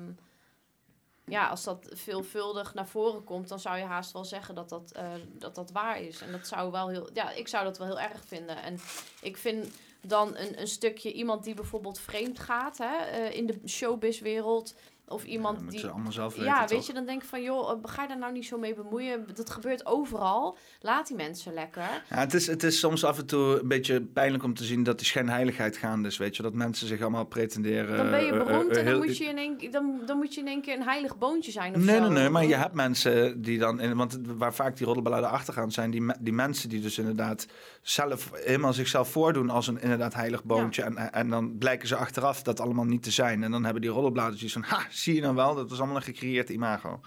[1.26, 4.91] ja, als dat veelvuldig naar voren komt, dan zou je haast wel zeggen dat dat,
[4.91, 6.22] eh, dat, dat waar is.
[6.22, 8.61] En dat zou wel heel, ja, ik zou dat wel heel erg vinden.
[8.61, 8.80] En
[9.22, 9.68] ik vind
[10.02, 14.76] dan een, een stukje iemand die bijvoorbeeld vreemd gaat hè, eh, in de showbizwereld.
[15.07, 15.80] Of iemand moeten die.
[15.80, 16.69] ze allemaal zelf weten, Ja, toch?
[16.69, 18.73] weet je, dan denk ik van joh, eh, ga je daar nou niet zo mee
[18.73, 19.26] bemoeien?
[19.36, 20.57] Dat gebeurt overal.
[20.82, 21.82] Laat die mensen lekker.
[22.10, 24.84] Ja, het, is, het is soms af en toe een beetje pijnlijk om te zien
[24.84, 26.44] dat die schijnheiligheid gaande is, weet je.
[26.44, 27.98] Dat mensen zich allemaal pretenderen...
[27.98, 30.34] Dan ben je eh, eh, beroemd en dan moet, je in één, dan, dan moet
[30.34, 32.02] je in één keer een heilig boontje zijn of Nee, zo.
[32.02, 33.80] nee, nee, maar je hebt mensen die dan...
[33.80, 37.45] in- Want waar vaak die roddelbeladen achter gaan, zijn die, die mensen die dus inderdaad
[37.82, 40.82] zelf helemaal zichzelf voordoen als een inderdaad heilig boontje.
[40.84, 43.44] En, en dan blijken ze achteraf dat allemaal niet te zijn.
[43.44, 45.95] En dan hebben die roddelbladen zoiets van, ha, zie je nou wel, dat was allemaal
[45.95, 46.99] een gecreëerd imago.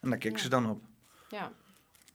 [0.00, 0.44] En daar kikken Ja.
[0.44, 0.84] ze dan op.
[1.28, 1.52] Ja.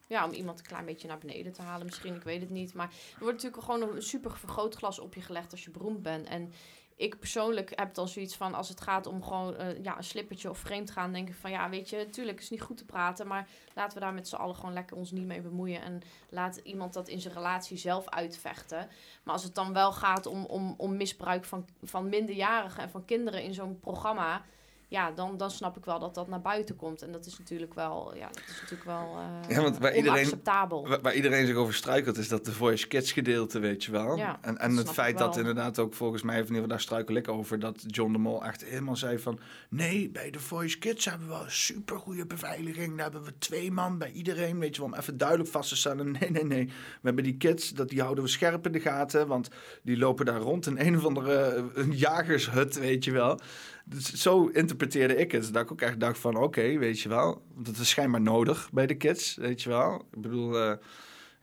[0.08, 2.74] ja, om iemand een klein beetje naar beneden te halen misschien, ik weet het niet.
[2.74, 6.28] Maar er wordt natuurlijk gewoon een super vergrootglas op je gelegd als je beroemd bent.
[6.28, 6.52] En
[6.96, 10.50] ik persoonlijk heb dan zoiets van, als het gaat om gewoon eh, ja, een slippertje
[10.50, 12.86] of vreemd gaan, denk ik van, ja, weet je, natuurlijk is het niet goed te
[12.86, 15.82] praten, maar laten we daar met z'n allen gewoon lekker ons niet mee bemoeien.
[15.82, 18.90] En laat iemand dat in zijn relatie zelf uitvechten.
[19.24, 23.06] Maar als het dan wel gaat om, om, om misbruik van, van minderjarigen en van
[23.06, 24.46] kinderen in zo'n programma,
[24.92, 27.02] ja, dan, dan snap ik wel dat dat naar buiten komt.
[27.02, 30.42] En dat is natuurlijk wel, ja, dat is natuurlijk wel eh Ja, want waar iedereen-.
[30.44, 34.16] Waar, waar iedereen zich over struikelt, is dat de Voice Kids gedeelte, weet je wel.
[34.16, 35.38] Ja, en en het feit dat wel.
[35.38, 38.18] inderdaad ook volgens mij, of in ieder geval daar struikel ik over, dat John de
[38.18, 39.40] Mol echt helemaal zei van...
[39.70, 42.96] Nee, bij de Voice Kids hebben we een supergoeie beveiliging.
[42.96, 45.76] Daar hebben we twee man bij iedereen, weet je wel, om even duidelijk vast te
[45.76, 46.12] stellen.
[46.20, 46.66] Nee, nee, nee.
[46.66, 49.50] We hebben die kids, dat, die houden we scherp in de gaten, want
[49.84, 53.40] die lopen daar rond in een of andere eh, jagershut, weet je wel.
[53.94, 55.54] Dus zo interpreteerde ik het.
[55.54, 57.42] Dat ik ook echt dacht van, oké, weet je wel.
[57.64, 59.96] Het is schijnbaar nodig bij de kids, weet je wel.
[60.12, 60.78] Ik bedoel, eh,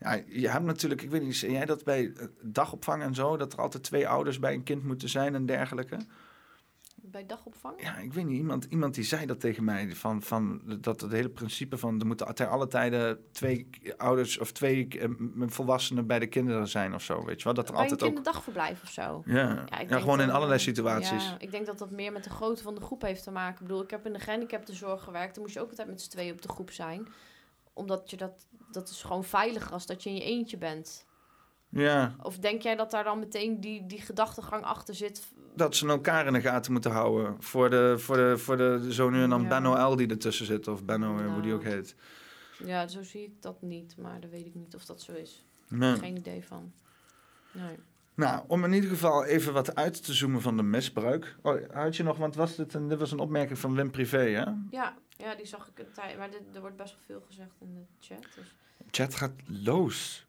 [0.01, 3.37] ja, je hebt natuurlijk, ik weet niet, zie jij dat bij eh, dagopvang en zo,
[3.37, 5.97] dat er altijd twee ouders bij een kind moeten zijn en dergelijke?
[7.11, 7.83] Bij dagopvang?
[7.83, 11.13] Ja, ik weet niet, iemand, iemand die zei dat tegen mij, van, van dat het
[11.13, 15.09] hele principe van er moeten ter alle tijden twee ouders of twee eh,
[15.47, 17.55] volwassenen bij de kinderen zijn of zo, weet je wel.
[17.55, 18.15] Dat er Bij een altijd ook...
[18.15, 19.23] kinderdagverblijf of zo.
[19.27, 21.25] Ja, ja, gewoon in allerlei situaties.
[21.25, 23.61] Ja, ik denk dat dat meer met de grootte van de groep heeft te maken.
[23.61, 25.35] Ik bedoel, ik heb in de gehandicaptenzorg gewerkt.
[25.35, 27.09] Dan moest je ook altijd met z'n tweeën op de groep zijn.
[27.73, 28.47] Omdat je dat...
[28.71, 31.07] Dat is gewoon veiliger als dat je in je eentje bent.
[31.69, 35.27] Ja, Of denk jij dat daar dan meteen die, die gedachtegang achter zit?
[35.59, 37.37] Dat ze elkaar in de gaten moeten houden.
[37.43, 39.49] Voor de, voor de, voor de zo nu en dan Ja.
[39.49, 40.69] Benno L die ertussen zit.
[40.69, 41.55] Of Benno, eh, hoe die Nou.
[41.55, 41.95] ook heet.
[42.65, 43.97] Ja, zo zie ik dat niet.
[43.97, 45.47] Maar dan weet ik niet of dat zo is.
[45.69, 45.97] Nee.
[45.97, 46.73] Geen idee van.
[47.53, 47.77] Nee.
[48.15, 51.37] Nou, om in ieder geval even wat uit te zoomen van de misbruik.
[51.43, 54.19] Oh, had je nog, want was dit, een, dit was een opmerking van Wim Privé,
[54.19, 54.45] hè?
[54.71, 56.19] Ja, ja, die zag ik een tijd.
[56.19, 58.27] Maar dit, er wordt best wel veel gezegd in de chat.
[58.35, 58.55] Dus.
[58.91, 60.27] Chat gaat los.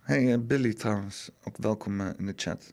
[0.00, 2.72] Hey eh, Billy trouwens, ook welkom eh, in de chat.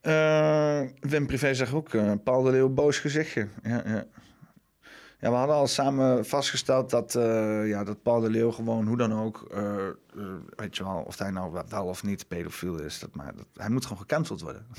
[0.00, 3.48] Eh, Wim Privé zegt ook, eh, Paul de Leeuw, boos gezichtje.
[3.62, 4.04] Ja, ja.
[5.20, 8.96] ja, we hadden al samen vastgesteld dat, eh, ja, dat Paul de Leeuw gewoon hoe
[8.96, 9.46] dan ook,
[10.56, 13.68] weet je wel, of hij nou wel of niet pedofiel is, dat, maar dat, hij
[13.68, 14.66] moet gewoon gecanceld worden.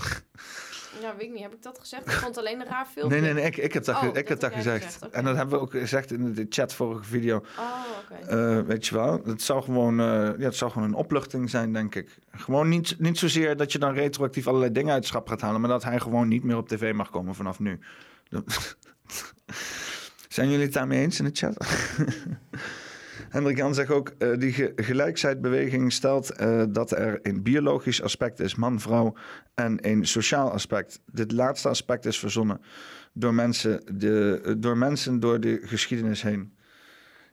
[1.02, 1.42] Ja, weet ik niet.
[1.42, 2.06] Heb ik dat gezegd?
[2.06, 3.20] Ik vond het alleen een raar filmpje.
[3.20, 5.00] Nee, nee, nee, ik, ik heb dat, Oh, ge- ik heb dat gezegd.
[5.12, 7.36] En dat hebben we ook gezegd in de chat vorige video.
[7.58, 7.64] Oh,
[8.22, 8.30] oké.
[8.58, 10.06] Eh, weet je wel, het zou gewoon, eh,
[10.38, 12.18] ja, het zou gewoon een opluchting zijn, denk ik.
[12.32, 15.62] Gewoon niet, niet zozeer dat je dan retroactief allerlei dingen uit het schap gaat halen,
[15.62, 17.80] maar dat hij gewoon niet meer op tv mag komen vanaf nu.
[20.28, 21.58] Zijn jullie het daarmee eens in de chat?
[23.30, 28.40] Hendrik Jan zegt ook, eh, die ge- gelijkheidsbeweging stelt eh, dat er een biologisch aspect
[28.40, 29.14] is, man-vrouw,
[29.56, 31.02] en een sociaal aspect.
[31.12, 32.62] Dit laatste aspect is verzonnen
[33.14, 36.54] door mensen, de, door mensen door de geschiedenis heen.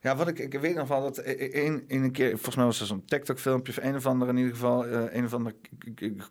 [0.00, 2.86] Ja, wat ik, ik weet nog wel dat een, een keer, volgens mij was er
[2.86, 5.54] zo'n TikTok-filmpje of een of andere in ieder geval, eh, een of andere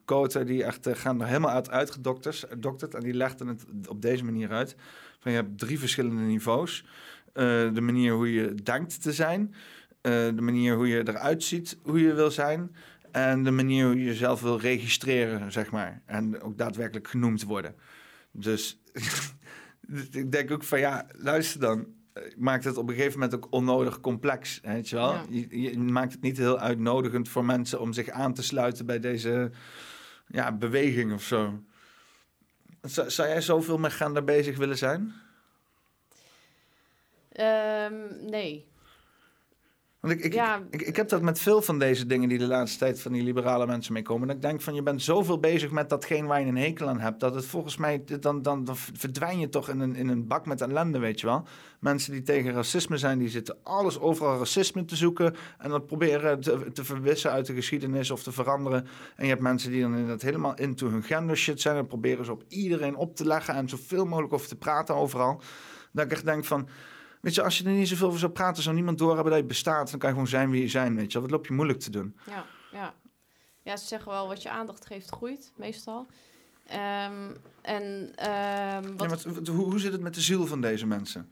[0.06, 4.24] quote die echt gaan er helemaal uit uitgedokterd, dokterd, en die legden het op deze
[4.24, 4.76] manier uit.
[5.20, 6.86] Van je hebt drie verschillende niveaus.
[7.36, 7.44] Eh,
[7.74, 9.56] de manier hoe je denkt te zijn,
[10.02, 12.76] eh, de manier hoe je eruit ziet, hoe je wil zijn,
[13.12, 17.76] en de manier hoe je jezelf wil registreren, zeg maar, en ook daadwerkelijk genoemd worden.
[18.32, 18.82] Dus
[20.12, 23.48] ik denk ook van ja, luister dan eh, maakt het op een gegeven moment ook
[23.50, 24.60] onnodig complex.
[24.64, 25.14] Weet je wel?
[25.14, 25.26] Ja.
[25.30, 29.00] Je, je maakt het niet heel uitnodigend voor mensen om zich aan te sluiten bij
[29.00, 29.52] deze
[30.28, 31.64] ja, beweging of zo.
[32.82, 35.14] Zou, zou jij zoveel met gaan daar bezig willen zijn?
[37.36, 37.94] Ehm,
[38.30, 38.74] nee.
[40.00, 40.62] Want ik, ik, Ja.
[40.70, 43.24] ik, ik heb dat met veel van deze dingen die de laatste tijd van die
[43.24, 44.28] liberale mensen meekomen.
[44.28, 47.00] Dat ik denk van je bent zoveel bezig met datgene waar je een hekel aan
[47.00, 47.20] hebt.
[47.20, 50.46] Dat het volgens mij, dan, dan, dan verdwijn je toch in een, in een bak
[50.46, 51.48] met ellende, weet je wel.
[51.80, 55.36] Mensen die tegen racisme zijn, die zitten alles overal racisme te zoeken.
[55.58, 58.88] En dat proberen te, te verwissen uit de geschiedenis of te veranderen.
[59.16, 61.78] En je hebt mensen die dan inderdaad helemaal into hun gender shit zijn.
[61.78, 65.42] En proberen ze op iedereen op te leggen en zoveel mogelijk over te praten overal.
[65.92, 66.68] Dat ik echt denk van...
[67.26, 69.48] Weet je, als je er niet zoveel over zou praten, zou niemand doorhebben dat je
[69.48, 69.90] bestaat.
[69.90, 71.22] Dan kan je gewoon zijn wie je zijn, weet je.
[71.22, 72.18] Wat loop je moeilijk te doen?
[72.30, 72.94] Ja, ja.
[73.62, 76.06] Ja, ze zeggen wel wat je aandacht geeft groeit, meestal.
[76.68, 77.32] Ehm,
[77.62, 81.32] en ehm, wat Ja, maar hoe zit het met de ziel van deze mensen?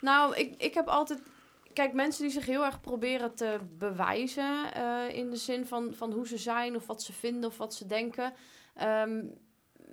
[0.00, 1.22] Nou, ik, ik heb altijd.
[1.72, 4.74] Kijk, mensen die zich heel erg proberen te bewijzen.
[4.74, 7.74] eh, in de zin van, van hoe ze zijn, of wat ze vinden, of wat
[7.74, 8.32] ze denken.
[8.74, 9.20] ehm,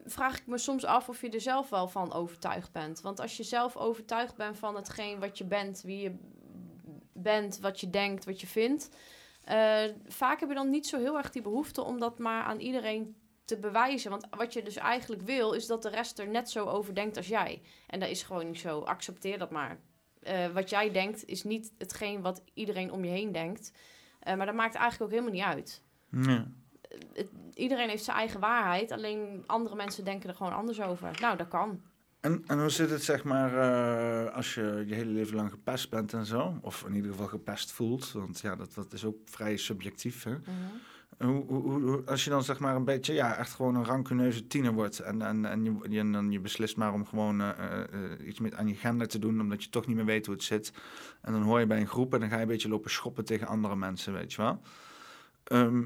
[0.05, 3.01] vraag ik me soms af of je er zelf wel van overtuigd bent.
[3.01, 6.15] Want als je zelf overtuigd bent van hetgeen wat je bent, wie je
[7.13, 8.89] bent, wat je denkt, wat je vindt.
[9.43, 12.59] eh, vaak heb je dan niet zo heel erg die behoefte om dat maar aan
[12.59, 13.15] iedereen
[13.45, 14.09] te bewijzen.
[14.11, 17.17] Want wat je dus eigenlijk wil, is dat de rest er net zo over denkt
[17.17, 17.61] als jij.
[17.87, 18.79] En dat is gewoon niet zo.
[18.79, 19.79] Accepteer dat maar.
[20.21, 23.71] Eh, wat jij denkt, is niet hetgeen wat iedereen om je heen denkt.
[24.19, 25.83] Eh, maar dat maakt eigenlijk ook helemaal niet uit.
[26.11, 26.51] Ja.
[27.13, 28.91] Het- iedereen heeft zijn eigen waarheid.
[28.91, 31.09] Alleen andere mensen denken er gewoon anders over.
[31.21, 31.81] Nou, dat kan.
[32.19, 35.89] En, en hoe zit het, zeg maar, eh, als je je hele leven lang gepest
[35.89, 36.57] bent en zo?
[36.61, 38.11] Of in ieder geval gepest voelt.
[38.11, 40.35] Want ja, dat, dat is ook vrij subjectief, hè?
[41.19, 43.85] Hoe, hoe, hoe- hoe- als je dan zeg maar een beetje, ja, echt gewoon een
[43.85, 44.99] rancuneuze tiener wordt.
[44.99, 47.49] En, en, en, je, dan je beslist maar om gewoon eh,
[47.81, 50.35] eh, iets met aan je gender te doen, omdat je toch niet meer weet hoe
[50.35, 50.73] het zit.
[51.21, 53.25] En dan hoor je bij een groep en dan ga je een beetje lopen schoppen
[53.25, 54.61] tegen andere mensen, weet je wel.
[55.43, 55.79] Eh,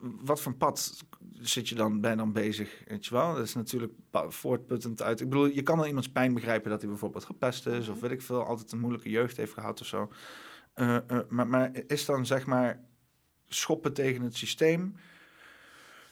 [0.00, 3.34] wat voor pad zit je dan, je dan bezig, weet je wel?
[3.34, 5.20] Dat is natuurlijk voortputtend uit.
[5.20, 8.10] Ik bedoel, je kan wel iemands pijn begrijpen dat hij bijvoorbeeld gepest is, of weet
[8.10, 10.12] ik veel, altijd een moeilijke jeugd heeft gehad of zo.
[10.74, 12.84] Eh, eh, maar, maar is dan zeg maar
[13.48, 14.94] schoppen tegen het systeem.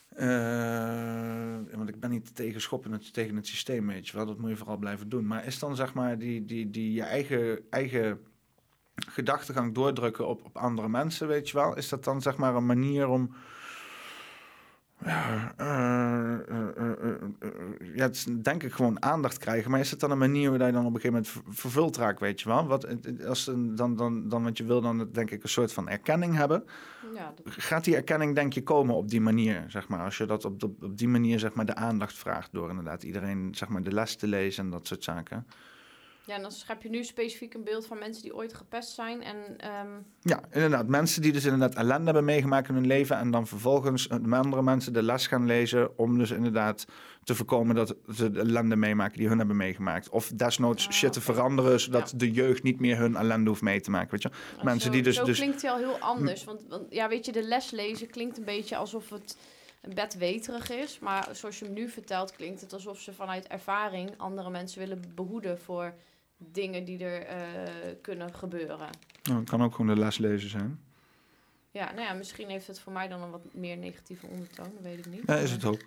[0.09, 4.27] Eh, want ik ben niet tegen schoppen tegen het systeem, weet je wel.
[4.27, 5.27] Dat moet je vooral blijven doen.
[5.27, 8.21] Maar is dan zeg maar die, die, die je eigen, eigen
[9.09, 11.77] gedachtegang doordrukken op, op andere mensen, weet je wel?
[11.77, 13.35] Is dat dan zeg maar een manier om...
[15.05, 17.13] Ja, eh, eh, eh,
[17.95, 19.71] ja, het is denk ik gewoon aandacht krijgen.
[19.71, 21.97] Maar is het dan een manier waar je dan op een gegeven moment ver- vervuld
[21.97, 22.67] raakt, weet je wel?
[22.67, 22.87] Wat,
[23.27, 26.65] als dan, dan, dan, want je wil dan denk ik een soort van erkenning hebben
[27.15, 30.01] Ja, dat- gaat die erkenning denk je komen op die manier, zeg maar?
[30.05, 33.03] Als je dat op, op, op die manier, zeg maar, de aandacht vraagt door inderdaad
[33.03, 35.47] iedereen, zeg maar, de les te lezen en dat soort zaken.
[36.29, 39.23] Ja, en dan schep je nu specifiek een beeld van mensen die ooit gepest zijn.
[39.23, 39.89] En ehm,
[40.21, 40.87] Ja, inderdaad.
[40.89, 44.63] Mensen die dus inderdaad ellende hebben meegemaakt in hun leven en dan vervolgens de andere
[44.63, 46.85] mensen de les gaan lezen om dus inderdaad
[47.25, 50.09] te voorkomen dat ze de ellende meemaken die hun hebben meegemaakt.
[50.09, 52.19] Of desnoods Ah, shit te veranderen, zodat Ja.
[52.19, 54.29] de jeugd niet meer hun ellende hoeft mee te maken, weet je.
[54.57, 55.17] Maar Mensen zo, die dus...
[55.17, 56.45] Zo dus klinkt hij al heel anders.
[56.45, 59.37] Want, want ja, weet je, de les lezen klinkt een beetje alsof het
[59.95, 60.99] bedweterig is.
[60.99, 65.03] Maar zoals je hem nu vertelt, klinkt het alsof ze vanuit ervaring andere mensen willen
[65.15, 65.95] behoeden voor
[66.39, 67.39] dingen die er eh,
[68.03, 68.89] kunnen gebeuren.
[69.23, 70.81] nou, het kan ook gewoon de les lezen zijn.
[71.71, 74.83] Ja, nou ja, misschien heeft het voor mij dan een wat meer negatieve ondertoon, dat
[74.83, 75.23] weet ik niet.
[75.27, 75.81] Ja, is het ook.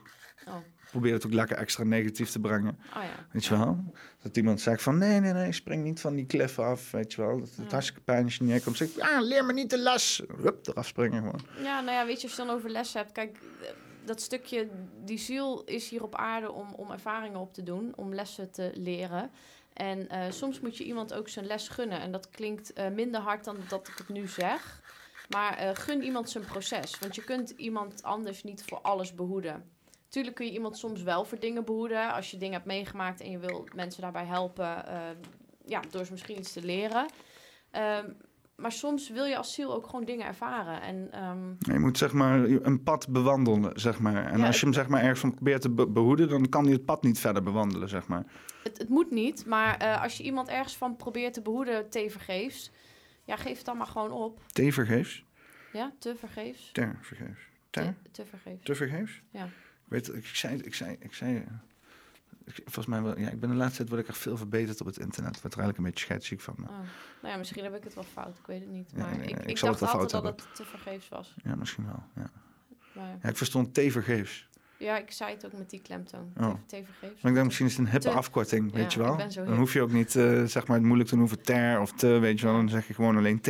[0.48, 0.56] Oh,
[0.92, 2.80] Probeer het ook lekker extra negatief te brengen.
[2.96, 3.26] oh ja.
[3.32, 3.84] Weet je wel?
[4.22, 6.92] Dat iemand zegt van nee, nee, nee, spring niet van die klif af.
[6.92, 7.40] Weet je wel?
[7.40, 7.72] Dat het Ja.
[7.72, 8.78] hartstikke pijn als je neerkomt.
[8.78, 10.22] Zeg ah, leer me niet de les.
[10.42, 11.42] Hup, eraf springen gewoon.
[11.64, 13.38] Ja, nou ja, weet je, als je dan over les hebt, kijk,
[14.06, 14.68] dat stukje,
[15.06, 18.72] die ziel is hier op aarde om, om ervaringen op te doen, om lessen te
[18.74, 19.32] leren.
[19.74, 22.00] En eh, soms moet je iemand ook zijn les gunnen.
[22.00, 24.82] En dat klinkt eh, minder hard dan dat ik het nu zeg.
[25.30, 27.00] Maar eh, gun iemand zijn proces.
[27.00, 29.70] Want je kunt iemand anders niet voor alles behoeden.
[30.08, 32.14] Tuurlijk kun je iemand soms wel voor dingen behoeden.
[32.14, 34.86] Als je dingen hebt meegemaakt en je wil mensen daarbij helpen.
[35.66, 37.06] ja, door ze misschien iets te leren.
[37.72, 38.10] Ehm,
[38.62, 40.82] maar soms wil je als ziel ook gewoon dingen ervaren.
[40.82, 44.26] En ehm, Je moet zeg maar een pad bewandelen, zeg maar.
[44.32, 46.64] En Ja, als je hem zeg maar ergens van probeert te be- behoeden, dan kan
[46.64, 48.24] hij het pad niet verder bewandelen, zeg maar.
[48.64, 52.72] Het, het moet niet, maar eh, als je iemand ergens van probeert te behoeden, tevergeefs,
[53.24, 54.42] ja, geef het dan maar gewoon op.
[54.48, 55.26] Te vergeefs?
[55.74, 56.70] Ja, te vergeefs.
[56.72, 57.00] Ter?
[57.70, 58.64] Te, te vergeefs.
[58.66, 59.22] Te vergeefs?
[59.30, 59.48] Ja.
[59.88, 61.44] Weet, ik zei, ik zei, ik zei, eh,
[62.46, 64.88] volgens mij wel, ja, ik ben de laatste tijd word ik echt veel verbeterd op
[64.88, 65.36] het internet.
[65.36, 66.54] Ik word er eigenlijk een beetje scheidsziek van.
[66.58, 66.76] maar- Oh.
[67.22, 68.96] Nou ja, misschien heb ik het wel fout, ik weet het niet.
[68.98, 71.36] Maar ik, ik dacht het altijd dat het te vergeefs was.
[71.44, 72.32] Ja, misschien wel, ja.
[72.94, 74.48] Maar, Ja, ik verstond te vergeefs.
[74.78, 76.34] ja, ik zei het ook met die klemtoon.
[76.38, 76.50] Oh.
[76.54, 77.22] Te, te vergeefs.
[77.22, 79.46] Maar ik denk misschien is het een hippe Te- afkorting, weet Ja, je wel.
[79.46, 81.92] Dan hoef je ook niet, eh, zeg maar, het moeilijk te noemen voor ter of
[81.94, 82.56] te, weet je wel.
[82.56, 83.50] Dan zeg je gewoon alleen T.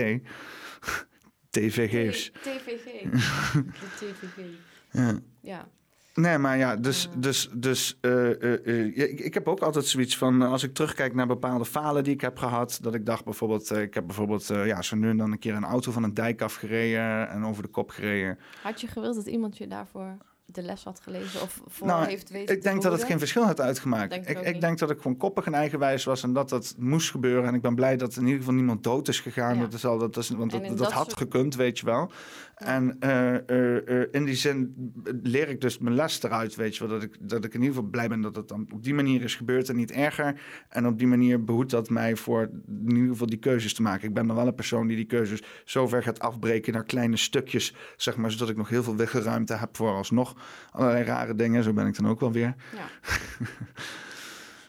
[1.50, 2.32] TVG's.
[2.42, 3.10] TVG.
[3.52, 4.46] De TVG.
[4.92, 5.20] Ja.
[5.42, 5.68] Ja.
[6.14, 10.18] Nee, maar ja, dus, dus, dus eh, eh, eh, ik, ik heb ook altijd zoiets
[10.18, 13.72] van, als ik terugkijk naar bepaalde falen die ik heb gehad, dat ik dacht bijvoorbeeld,
[13.72, 16.42] ik heb bijvoorbeeld, ja, zo nu en dan een keer een auto van een dijk
[16.42, 18.40] afgereden en over de kop gereden.
[18.64, 20.18] Had je gewild dat iemand je daarvoor
[20.52, 23.44] de les had gelezen of voor Nou, heeft weten Ik denk dat het geen verschil
[23.44, 24.10] had uitgemaakt.
[24.10, 27.12] Denk ik ik denk dat ik gewoon koppig en eigenwijs was en dat dat moest
[27.12, 27.46] gebeuren.
[27.46, 29.56] En ik ben blij dat in ieder geval niemand dood is gegaan.
[29.56, 29.62] Ja.
[29.62, 32.12] Dat is al, dat is, want dat, dat dat had soort- gekund, weet je wel.
[32.56, 34.92] En eh, eh, eh, in die zin
[35.24, 37.00] leer ik dus mijn les eruit, weet je wel.
[37.00, 39.22] Dat ik, dat ik in ieder geval blij ben dat het dan op die manier
[39.22, 40.42] is gebeurd en niet erger.
[40.70, 44.08] En op die manier behoedt dat mij voor in ieder geval die keuzes te maken.
[44.08, 47.18] Ik ben dan wel een persoon die die keuzes zo ver gaat afbreken naar kleine
[47.18, 50.36] stukjes, zeg maar, zodat ik nog heel veel weggeruimte heb voor alsnog
[50.72, 51.64] allerlei rare dingen.
[51.64, 52.56] Zo ben ik dan ook wel weer.
[52.76, 52.88] Ja.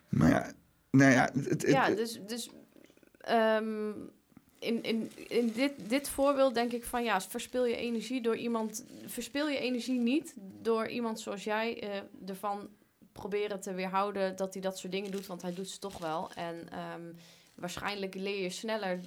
[0.09, 0.53] Maar ja,
[0.91, 2.51] nou ja, het, Ja, het- dus, dus
[3.21, 3.91] ehm,
[4.59, 8.85] in, in, in dit, dit voorbeeld denk ik van ja, verspil je energie door iemand.
[9.07, 12.69] Verspil je energie niet door iemand zoals jij eh, ervan
[13.13, 16.31] proberen te weerhouden dat hij dat soort dingen doet, want hij doet ze toch wel.
[16.35, 17.13] En ehm,
[17.55, 19.01] waarschijnlijk leer je sneller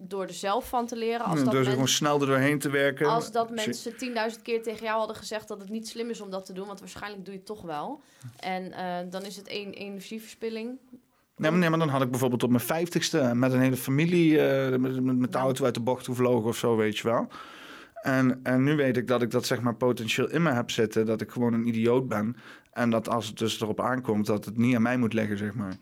[0.00, 1.26] door er zelf van te leren.
[1.26, 3.06] Als door dat, men- gewoon snel er doorheen te werken.
[3.06, 6.30] als dat mensen tienduizend keer tegen jou hadden gezegd dat het niet slim is om
[6.30, 8.00] dat te doen, want waarschijnlijk doe je het toch wel.
[8.40, 10.78] En eh, dan is het één energieverspilling.
[11.36, 14.40] Nee maar, nee, maar dan had ik bijvoorbeeld op mijn vijftigste met een hele familie
[14.40, 17.28] eh, met, met, de auto uit de bocht gevlogen of zo, weet je wel.
[18.02, 21.06] En, en nu weet ik dat ik dat zeg maar potentieel in me heb zitten,
[21.06, 22.36] dat ik gewoon een idioot ben.
[22.72, 25.54] En dat als het dus erop aankomt, dat het niet aan mij moet liggen, zeg
[25.54, 25.76] maar.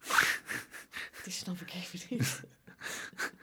[1.24, 2.42] Die snap ik even niet.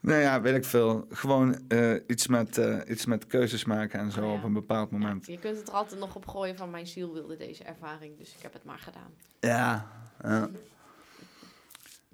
[0.00, 1.06] Nou ja, weet ik veel.
[1.10, 4.32] Gewoon eh, iets, met, eh, iets met keuzes maken en zo Oh ja.
[4.32, 5.26] op een bepaald moment.
[5.26, 8.34] Je kunt het er altijd nog op gooien van mijn ziel wilde deze ervaring, dus
[8.36, 9.10] ik heb het maar gedaan.
[9.40, 9.86] Ja.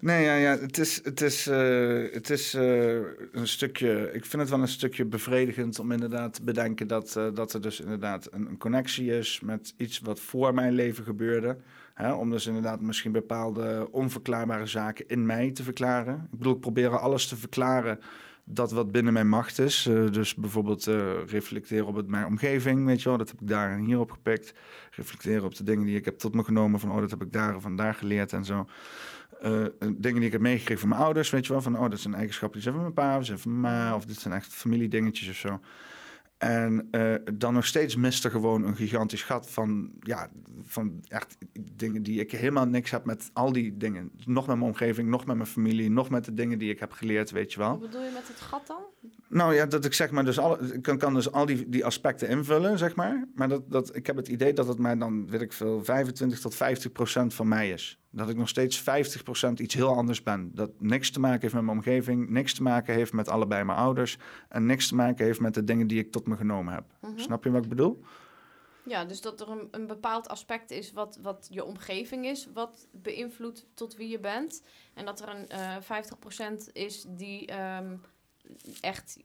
[0.01, 4.11] Nee, ja, ja, het is, het is, eh, het is een stukje.
[4.12, 7.81] Ik vind het wel een stukje bevredigend om inderdaad te bedenken dat, dat er dus
[7.81, 11.57] inderdaad een, een connectie is met iets wat voor mijn leven gebeurde.
[11.97, 16.28] Hè, om dus inderdaad misschien bepaalde onverklaarbare zaken in mij te verklaren.
[16.32, 17.98] Ik bedoel, ik probeer alles te verklaren
[18.44, 19.86] dat wat binnen mijn macht is.
[19.86, 23.18] Eh, dus bijvoorbeeld eh, reflecteren op het, mijn omgeving, weet je wel.
[23.18, 24.55] Dat heb ik daar en hier op gepikt.
[24.90, 26.81] Reflecteren op de dingen die ik heb tot me genomen.
[26.81, 28.66] Van, oh, dat heb ik daar en vandaar geleerd en zo.
[29.40, 31.62] Eh, dingen die ik heb meegekregen van mijn ouders, weet je wel.
[31.62, 33.94] Van, oh, dat zijn eigenschappen die zijn van mijn pa, of zijn van ma.
[33.94, 35.60] Of dit zijn echt familiedingetjes of zo.
[36.38, 40.30] En eh, dan nog steeds mist er gewoon een gigantisch gat van, ja,
[40.62, 41.38] van echt
[41.72, 44.10] dingen die ik helemaal niks heb met al die dingen.
[44.24, 46.92] Nog met mijn omgeving, nog met mijn familie, nog met de dingen die ik heb
[46.92, 47.70] geleerd, weet je wel.
[47.70, 48.82] Wat bedoel je met het gat dan?
[49.28, 51.85] Nou ja, dat ik zeg maar dus alle, ik kan, kan dus al die, die
[51.85, 53.28] aspecten invullen, zeg maar.
[53.35, 56.41] Maar dat, dat, ik heb het idee dat het mij dan, weet ik veel, 25
[56.41, 57.99] tot 50 procent van mij is.
[58.11, 60.51] Dat ik nog steeds 50 procent iets heel anders ben.
[60.55, 63.78] Dat niks te maken heeft met mijn omgeving, niks te maken heeft met allebei mijn
[63.78, 64.19] ouders.
[64.49, 66.85] En niks te maken heeft met de dingen die ik tot me genomen heb.
[67.01, 67.19] Mhm.
[67.19, 68.03] Snap je wat ik bedoel?
[68.89, 72.89] Ja, dus dat er een, een bepaald aspect is wat, wat je omgeving is, wat
[72.93, 74.62] beïnvloedt tot wie je bent.
[74.95, 75.77] En dat er een eh
[76.69, 77.97] 50% is die ehm,
[78.81, 79.18] echt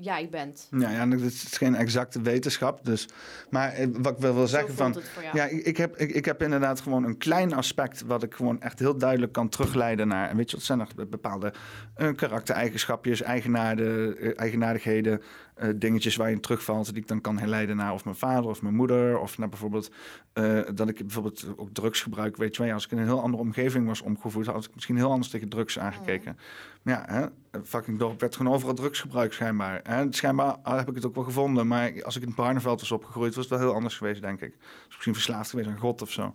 [0.00, 0.68] jij bent.
[0.70, 2.84] Ja, ja, dat is geen exacte wetenschap.
[2.84, 3.08] Dus,
[3.50, 5.02] maar eh, wat ik wil, wil zeggen van...
[5.32, 8.78] Ja, ik, heb, ik, ik heb inderdaad gewoon een klein aspect wat ik gewoon echt
[8.78, 10.28] heel duidelijk kan terugleiden naar.
[10.28, 11.52] En weet je, wat zijn er bepaalde
[11.94, 15.22] eh, karaktereigenschapjes, eigenaarden, eh, eigenaardigheden,
[15.54, 18.50] eh, dingetjes waar je in terugvalt, die ik dan kan herleiden naar of mijn vader
[18.50, 19.18] of mijn moeder.
[19.18, 19.90] Of naar bijvoorbeeld
[20.32, 22.36] eh, dat ik bijvoorbeeld ook drugs gebruik.
[22.36, 24.96] Weet je wel, als ik in een heel andere omgeving was omgevoed, had ik misschien
[24.96, 26.38] heel anders tegen drugs aangekeken.
[26.82, 27.26] Maar ja, hè,
[27.64, 29.80] fucking dorp werd gewoon overal drugs gebruikt schijnbaar.
[29.82, 30.06] Hè.
[30.10, 33.34] Schijnbaar heb ik het ook wel gevonden, maar als ik in het Barneveld was opgegroeid,
[33.34, 34.54] was het wel heel anders geweest, denk ik.
[34.58, 36.34] Dus misschien verslaafd geweest aan God of zo.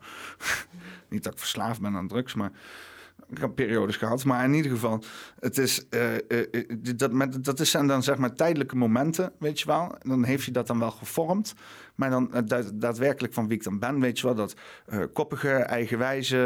[1.10, 2.52] Niet dat ik verslaafd ben aan drugs, maar
[3.30, 4.26] ik heb periodes gehad.
[4.26, 5.04] Maar in ieder geval,
[5.40, 6.20] het is, eh, eh,
[6.52, 6.64] eh,
[6.96, 9.96] dat, met, dat is zijn dan zeg maar tijdelijke momenten, weet je wel.
[10.02, 11.54] Dan heeft hij dat dan wel gevormd.
[11.96, 14.36] Maar dan daad- daadwerkelijk van wie ik dan ben, weet je wel.
[14.36, 14.56] Dat
[15.14, 16.42] koppige, eigenwijze,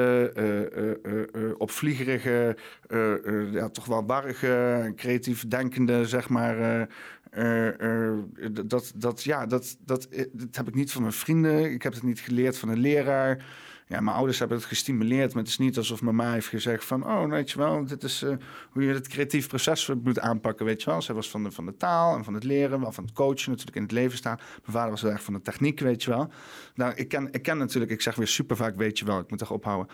[1.58, 2.58] opvliegerige,
[3.52, 6.88] ja, toch wel warrige, creatief denkende, zeg maar.
[8.66, 11.72] dat, dat, ja, dat, dat, dat heb ik niet van mijn vrienden.
[11.72, 13.46] Ik heb het niet geleerd van een leraar.
[13.92, 17.06] Ja, mijn ouders hebben het gestimuleerd, maar het is niet alsof mama heeft gezegd van...
[17.06, 18.36] oh, weet je wel, dit is eh,
[18.70, 21.02] hoe je het creatief proces moet aanpakken, weet je wel.
[21.02, 23.50] Zij was van de, van de taal en van het leren, wel van het coachen
[23.50, 24.36] natuurlijk in het leven staan.
[24.38, 26.32] Mijn vader was heel erg van de techniek, weet je wel.
[26.76, 29.30] Nou, ik ken, ik ken natuurlijk, ik zeg weer super vaak, weet je wel, ik
[29.30, 29.94] moet toch ophouden.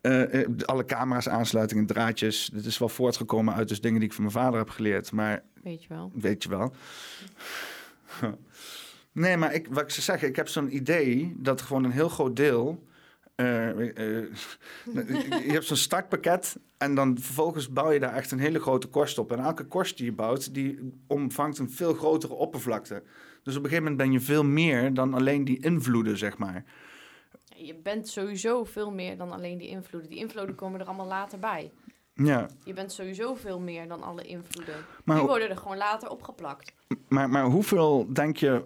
[0.00, 4.24] Eh, alle camera's, aansluitingen, draadjes, dit is wel voortgekomen uit dus dingen die ik van
[4.24, 5.12] mijn vader heb geleerd.
[5.12, 6.12] Maar Weet je wel.
[6.14, 6.72] weet je wel.
[9.12, 12.08] Nee, maar ik, wat ik zou zeggen, ik heb zo'n idee dat gewoon een heel
[12.08, 12.86] groot deel.
[13.38, 14.24] Eh, eh,
[15.46, 19.18] je hebt zo'n startpakket en dan vervolgens bouw je daar echt een hele grote korst
[19.18, 19.32] op.
[19.32, 23.02] En elke korst die je bouwt, die omvangt een veel grotere oppervlakte.
[23.42, 26.64] Dus op een gegeven moment ben je veel meer dan alleen die invloeden, zeg maar.
[27.56, 30.10] Je bent sowieso veel meer dan alleen die invloeden.
[30.10, 31.72] Die invloeden komen er allemaal later bij.
[32.14, 34.74] Ja, Je bent sowieso veel meer dan alle invloeden.
[35.04, 36.72] Maar die worden er gewoon later opgeplakt.
[37.08, 38.64] maar, maar hoeveel denk je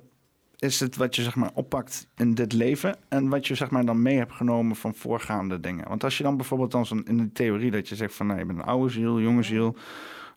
[0.63, 3.85] is het wat je zeg maar oppakt in dit leven en wat je zeg maar
[3.85, 5.89] dan mee hebt genomen van voorgaande dingen?
[5.89, 8.39] Want als je dan bijvoorbeeld dan zo'n in de theorie dat je zegt van nee,
[8.39, 9.77] je bent een oude ziel, jonge ziel.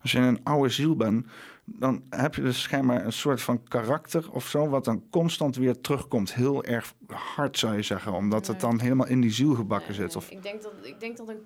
[0.02, 1.26] Als je een oude ziel bent,
[1.64, 5.80] dan heb je dus schijnbaar een soort van karakter of zo, wat dan constant weer
[5.80, 6.34] terugkomt.
[6.34, 9.98] Heel erg hard zou je zeggen, omdat het dan helemaal in die ziel gebakken Nee,
[9.98, 10.08] zit.
[10.08, 10.16] nee.
[10.16, 11.40] Of, Ik denk dat, ik denk dat een,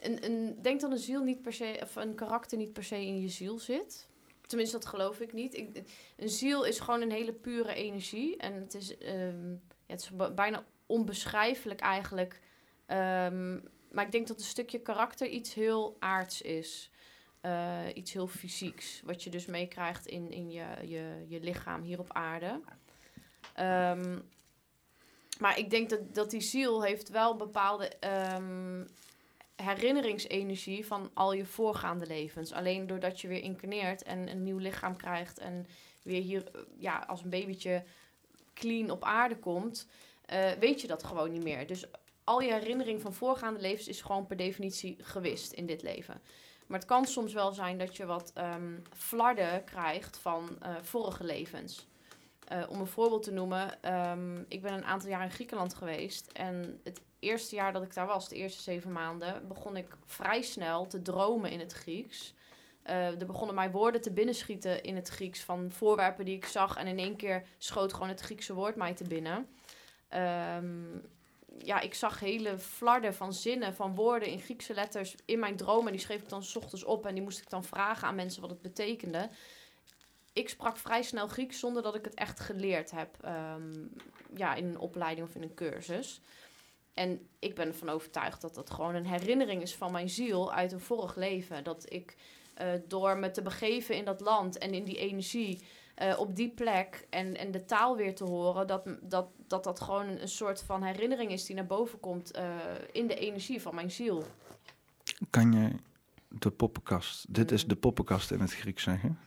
[0.00, 3.06] een, een, denk dat een ziel niet per se, of een karakter niet per se
[3.06, 4.08] in je ziel zit.
[4.48, 5.54] Tenminste, dat geloof ik niet.
[5.54, 5.82] Ik,
[6.16, 8.36] een ziel is gewoon een hele pure energie.
[8.36, 12.40] En het is, ehm, ja, het is bijna onbeschrijfelijk eigenlijk.
[12.86, 13.58] Ehm,
[13.90, 16.90] maar ik denk dat een stukje karakter iets heel aards is.
[17.40, 19.02] Eh, iets heel fysieks.
[19.04, 22.60] Wat je dus meekrijgt in, in je, je, je lichaam hier op aarde.
[23.54, 24.18] Ehm,
[25.38, 27.92] maar ik denk dat, dat die ziel heeft wel bepaalde
[29.62, 32.52] herinneringsenergie van al je voorgaande levens.
[32.52, 35.66] Alleen doordat je weer incarneert en een nieuw lichaam krijgt en
[36.02, 37.84] weer hier eh, ja, als een babytje
[38.54, 39.88] clean op aarde komt,
[40.24, 41.66] eh, weet je dat gewoon niet meer.
[41.66, 41.84] Dus
[42.24, 46.20] al je herinnering van voorgaande levens is gewoon per definitie gewist in dit leven.
[46.66, 51.24] Maar het kan soms wel zijn dat je wat ehm flarden krijgt van eh, vorige
[51.24, 51.86] levens.
[52.68, 56.30] Om een voorbeeld te noemen, ehm, ik ben een aantal jaar in Griekenland geweest.
[56.32, 60.42] En het eerste jaar dat ik daar was, de eerste zeven maanden, begon ik vrij
[60.42, 62.34] snel te dromen in het Grieks.
[62.82, 66.76] Eh, er begonnen mij woorden te binnenschieten in het Grieks van voorwerpen die ik zag.
[66.76, 69.48] En in één keer schoot gewoon het Griekse woord mij te binnen.
[70.08, 70.98] Ehm,
[71.58, 75.92] ja, ik zag hele flarden van zinnen, van woorden in Griekse letters in mijn dromen.
[75.92, 78.40] Die schreef ik dan 's ochtends op en die moest ik dan vragen aan mensen
[78.40, 79.28] wat het betekende.
[80.32, 83.16] Ik sprak vrij snel Grieks zonder dat ik het echt geleerd heb.
[83.20, 83.86] ehm,
[84.36, 86.20] ja, in een opleiding of in een cursus.
[86.94, 90.72] En ik ben ervan overtuigd dat dat gewoon een herinnering is van mijn ziel uit
[90.72, 91.64] een vorig leven.
[91.64, 92.16] Dat ik
[92.54, 95.60] eh, door me te begeven in dat land en in die energie
[95.94, 99.80] eh, op die plek en, en de taal weer te horen, dat dat, dat, dat
[99.80, 102.56] gewoon een, soort van herinnering is die naar boven komt eh,
[102.92, 104.24] in de energie van mijn ziel.
[105.30, 105.70] kan je
[106.28, 107.68] de poppenkast, dit is Mm.
[107.68, 109.18] de poppenkast in het Grieks zeggen?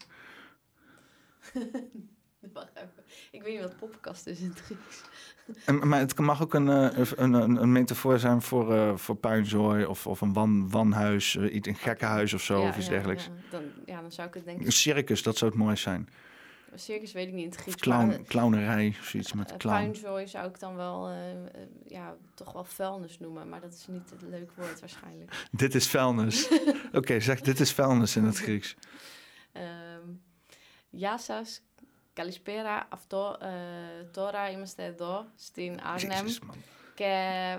[3.31, 5.03] Ik weet niet wat poppenkast is in het Grieks
[5.81, 10.07] maar het mag ook eh, een, een, een metafoor zijn voor, uh, voor puinzooi of,
[10.07, 13.30] of een wan, wanhuis, eh, iets, een gekkenhuis of zo ja, of iets ja, dergelijks.
[13.49, 14.65] Dan, dan zou ik het denken.
[14.65, 16.09] Een circus, dat zou het mooi zijn.
[16.72, 17.76] Een circus weet ik niet in het Grieks.
[17.76, 19.84] Of clown, clownerij of zoiets met clown.
[19.84, 21.09] Puinzooi zou ik dan wel,
[21.88, 25.47] ja, toch wel vuilnis noemen, maar dat is niet het leuk woord waarschijnlijk.
[25.51, 26.49] dit is vuilnis.
[26.93, 28.76] Oké, zeg dit is vuilnis in het Grieks.
[29.53, 30.22] um,
[32.12, 32.86] καλησπέρα.
[32.90, 36.24] Αυτό ε, τώρα είμαστε εδώ στην Arnhem.
[36.27, 36.57] Jezus, man.
[36.94, 37.59] Και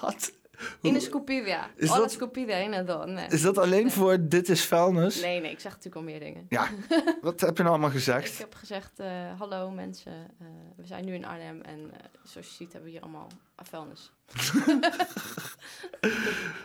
[0.00, 0.32] Wat?
[0.80, 1.70] είναι σκουπίδια.
[1.76, 3.26] Is Όλα dat- σκοupίδια είναι εδώ, ναι.
[3.30, 5.20] Is dat alleen voor dit is vuilnis?
[5.20, 6.46] Nee, nee, ik zeg natuurlijk al meer dingen.
[6.48, 6.68] Ja,
[7.20, 8.38] wat heb je nou allemaal Ik gezegd?
[8.38, 9.08] heb gezegd, eh,
[9.38, 10.46] hallo mensen, eh,
[10.76, 14.12] we zijn nu in Arnhem en eh, zoals je ziet hebben we hier allemaal vuilnis.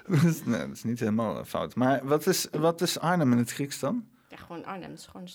[0.45, 1.75] nee, dat is niet helemaal eh, fout.
[1.75, 4.05] Maar wat is, wat is Arnhem in het Grieks dan?
[4.29, 5.27] Ja, gewoon Arnhem, het is gewoon...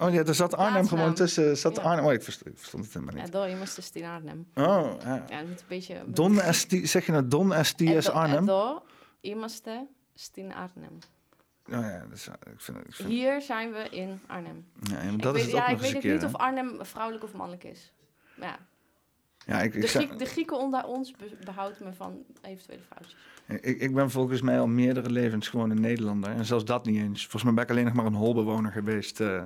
[0.00, 1.56] Oh ja, er zat Arnhem gewoon tussen.
[1.56, 1.78] Zat.
[1.78, 2.04] Arnhem.
[2.04, 3.24] Oh, ik verstond, ik het helemaal niet.
[3.24, 4.46] Ja, door, je moest dus in Arnhem.
[4.54, 5.24] Oh, ja.
[5.28, 6.02] ja moet een beetje...
[6.06, 8.46] Don die zeg je nou Don STS Arnhem?
[8.46, 8.82] Door,
[9.20, 9.68] je moest
[10.34, 10.98] in Arnhem.
[11.72, 13.08] Oh ja, dus, ik vind, ik vind...
[13.08, 14.66] Hier zijn we in Arnhem.
[14.82, 17.32] Ja, dat ik is weet, het ook ja, ik weet niet of Arnhem vrouwelijk of
[17.32, 17.92] mannelijk is.
[18.36, 18.58] Ja.
[19.46, 21.14] Ja, ik, ik de, de, Grieken onder ons
[21.44, 23.16] behoudt me van eventuele foutjes.
[23.46, 26.30] Ik, ik ben volgens mij al meerdere levens gewoon een Nederlander.
[26.30, 27.20] En zelfs dat niet eens.
[27.20, 29.20] Volgens mij ben ik alleen nog maar een holbewoner geweest.
[29.20, 29.44] Eh,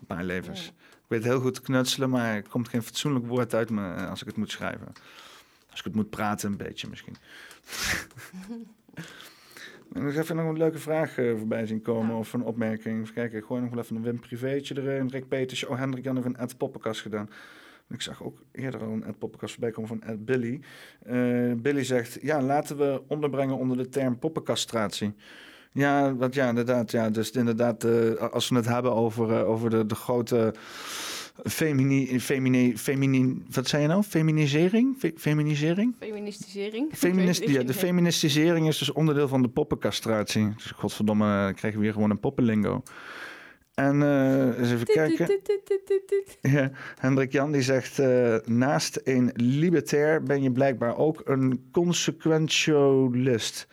[0.00, 0.64] een paar levens.
[0.64, 0.70] Ja.
[0.92, 4.20] Ik weet heel goed knutselen, maar er komt geen fatsoenlijk woord uit me eh, als
[4.20, 4.86] ik het moet schrijven.
[5.70, 7.16] Als ik het moet praten, een beetje misschien.
[9.92, 12.18] En nog even nog een leuke vraag eh, voorbij zien komen Ja.
[12.18, 13.02] of een opmerking.
[13.02, 15.08] Even kijken, ik gooi nog wel even een Wim Privéetje erin.
[15.08, 17.30] Rick Peters, oh Hendrik Jan heeft een Ed Poppenkast gedaan.
[17.88, 20.60] Ik zag ook eerder al een Ed Poppenkast voorbij komen van Ed Billy.
[21.02, 25.14] Eh, Billy zegt, ja, laten we onderbrengen onder de term poppencastratie.
[25.72, 26.90] Ja, wat, ja, inderdaad.
[26.90, 30.54] Ja, dus inderdaad, eh, als we het hebben over, eh, over de, de grote
[31.44, 34.02] femini, femini, femini, wat zei je nou?
[34.02, 34.96] Feminisering?
[34.98, 35.94] Fe- feminisering?
[35.98, 36.88] Feministisering.
[36.92, 40.52] Feminist, ja, de feministisering is dus onderdeel van de poppencastratie.
[40.56, 42.82] Dus godverdomme, dan krijgen we hier gewoon een poppenlingo.
[43.74, 45.40] En eh eens even kijken.
[46.40, 53.66] Ja, Hendrik Jan die zegt, eh, naast een libertair ben je blijkbaar ook een consequentialist.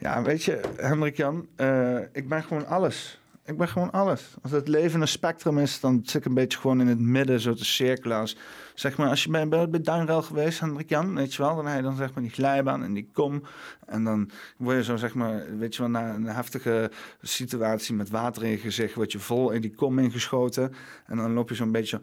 [0.00, 3.20] Ja, weet je, Hendrik Jan, eh, ik ben gewoon alles.
[3.44, 4.34] Ik ben gewoon alles.
[4.42, 7.40] Als het leven een spectrum is, dan zit ik een beetje gewoon in het midden,
[7.40, 8.16] zo te cirkelen.
[8.16, 8.36] Als,
[8.74, 11.66] zeg maar, als je bij, bij, bij Duinruil geweest, Hendrik Jan, weet je wel, dan
[11.66, 13.42] heb je dan zeg maar die glijbaan en die kom.
[13.86, 16.90] En dan word je zo, zeg maar, weet je wel, na een heftige
[17.22, 20.74] situatie met water in je gezicht, word je vol in die kom ingeschoten.
[21.06, 22.00] En dan loop je zo'n beetje.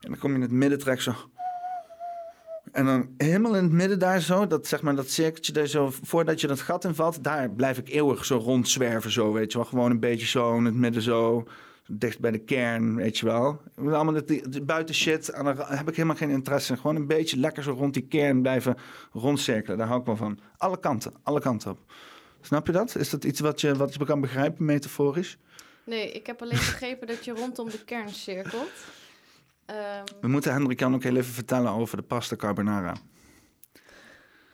[0.00, 1.14] En dan kom je in het midden terecht zo...
[2.74, 5.92] En dan helemaal in het midden daar zo, dat, zeg maar, dat cirkeltje daar zo,
[6.02, 9.66] voordat je dat gat invalt, daar blijf ik eeuwig zo rondzwerven zo, weet je wel.
[9.66, 11.44] Gewoon een beetje zo in het midden zo,
[11.86, 13.60] dicht bij de kern, weet je wel.
[13.76, 16.78] Allemaal dat buiten shit, daar heb ik helemaal geen interesse in.
[16.78, 18.76] Gewoon een beetje lekker zo rond die kern blijven
[19.12, 20.38] rondcirkelen, daar hou ik wel van.
[20.56, 21.78] Alle kanten, alle kanten op.
[22.40, 22.96] Snap je dat?
[22.96, 25.38] Is dat iets wat je, wat je kan begrijpen, metaforisch?
[25.84, 28.70] Nee, ik heb alleen begrepen dat je rondom de kern cirkelt.
[29.66, 32.94] Ehm, We moeten Hendrik Jan ook heel even vertellen over de pasta carbonara.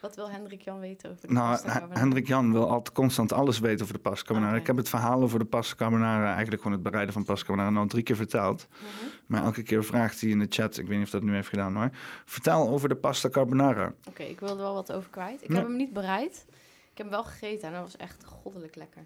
[0.00, 2.00] wat wil Hendrik Jan weten over de Nou, pasta carbonara?
[2.00, 4.56] Hendrik Jan wil altijd constant alles weten over de pasta carbonara.
[4.56, 7.74] Ik heb het verhaal over de pasta carbonara, eigenlijk gewoon het bereiden van pasta carbonara,
[7.74, 8.66] nou drie keer verteld.
[8.70, 8.84] Mhm.
[9.26, 11.48] Maar elke keer vraagt hij in de chat, ik weet niet of dat nu heeft
[11.48, 11.90] gedaan hoor.
[12.24, 13.92] Vertel over de pasta carbonara.
[14.08, 15.42] Oké, ik wilde wel wat over kwijt.
[15.42, 15.54] Ik Ja.
[15.54, 16.44] heb hem niet bereid.
[16.92, 19.02] Ik heb hem wel gegeten en dat was echt goddelijk lekker.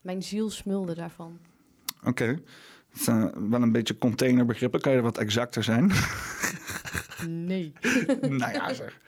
[0.00, 1.38] Mijn ziel smulde daarvan.
[2.04, 2.40] Oké.
[2.98, 4.80] Het eh, wel een beetje containerbegrippen.
[4.80, 5.90] Kan je wat exacter zijn?
[7.28, 7.72] Nee.
[8.20, 8.98] nou ja, zeg.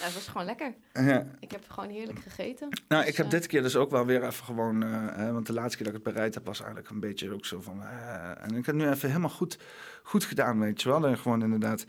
[0.00, 0.74] Ja, het was gewoon lekker.
[0.92, 1.26] Ja.
[1.40, 2.68] Ik heb gewoon heerlijk gegeten.
[2.88, 4.82] Nou, Dus, ik heb eh, dit keer dus ook wel weer even gewoon...
[4.82, 7.44] eh, want de laatste keer dat ik het bereid heb, was eigenlijk een beetje ook
[7.44, 7.82] zo van...
[8.40, 9.58] en ik heb nu even helemaal goed,
[10.02, 11.06] goed gedaan, weet je wel.
[11.06, 11.84] En gewoon inderdaad...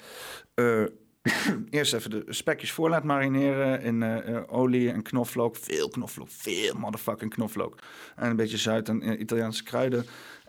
[1.69, 4.03] eerst even de spekjes voor laat marineren in
[4.47, 5.55] olie en knoflook.
[5.55, 7.79] Veel knoflook, veel motherfucking knoflook.
[8.15, 10.05] En een beetje Zuid- en Italiaanse kruiden.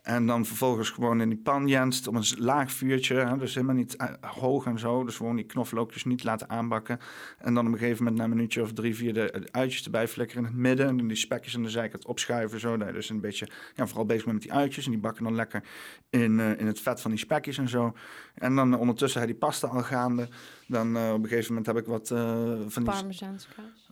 [0.07, 3.15] En dan vervolgens gewoon in die pan jenst op een laag vuurtje.
[3.15, 5.05] Hè, dus helemaal niet eh, hoog en zo.
[5.05, 6.99] Dus gewoon die knoflookjes niet laten aanbakken.
[7.39, 9.85] En dan op een gegeven moment na een minuutje of drie, vier de, de uitjes
[9.85, 10.87] erbij flikkeren in het midden.
[10.87, 12.61] En dan die spekjes aan de zijkant opschuiven.
[12.61, 12.77] Zo.
[12.77, 14.85] Je dus een beetje, ja, vooral bezig met die uitjes.
[14.85, 15.63] En die bakken dan lekker
[16.11, 17.95] in, eh, in het vet van die spekjes en zo.
[18.35, 20.29] En dan eh, ondertussen je die pasta al gaande.
[20.67, 22.19] Dan eh, op een gegeven moment heb ik wat eh,
[22.67, 22.93] van die...
[22.93, 23.91] Parmezaanse kaas.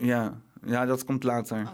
[0.00, 1.60] Ja, ja, dat komt later.
[1.60, 1.72] Oh.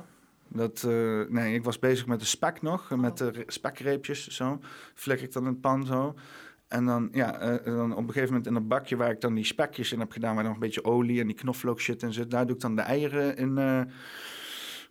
[0.52, 4.60] Dat, eh, nee, ik was bezig met de spek nog, met de re- spekreepjes zo.
[4.94, 6.14] Flik ik dan in het pan zo.
[6.68, 9.34] En dan, ja, eh, dan op een gegeven moment in dat bakje waar ik dan
[9.34, 12.12] die spekjes in heb gedaan, waar nog een beetje olie en die knoflook shit in
[12.12, 13.80] zit, daar doe ik dan de eieren in eh,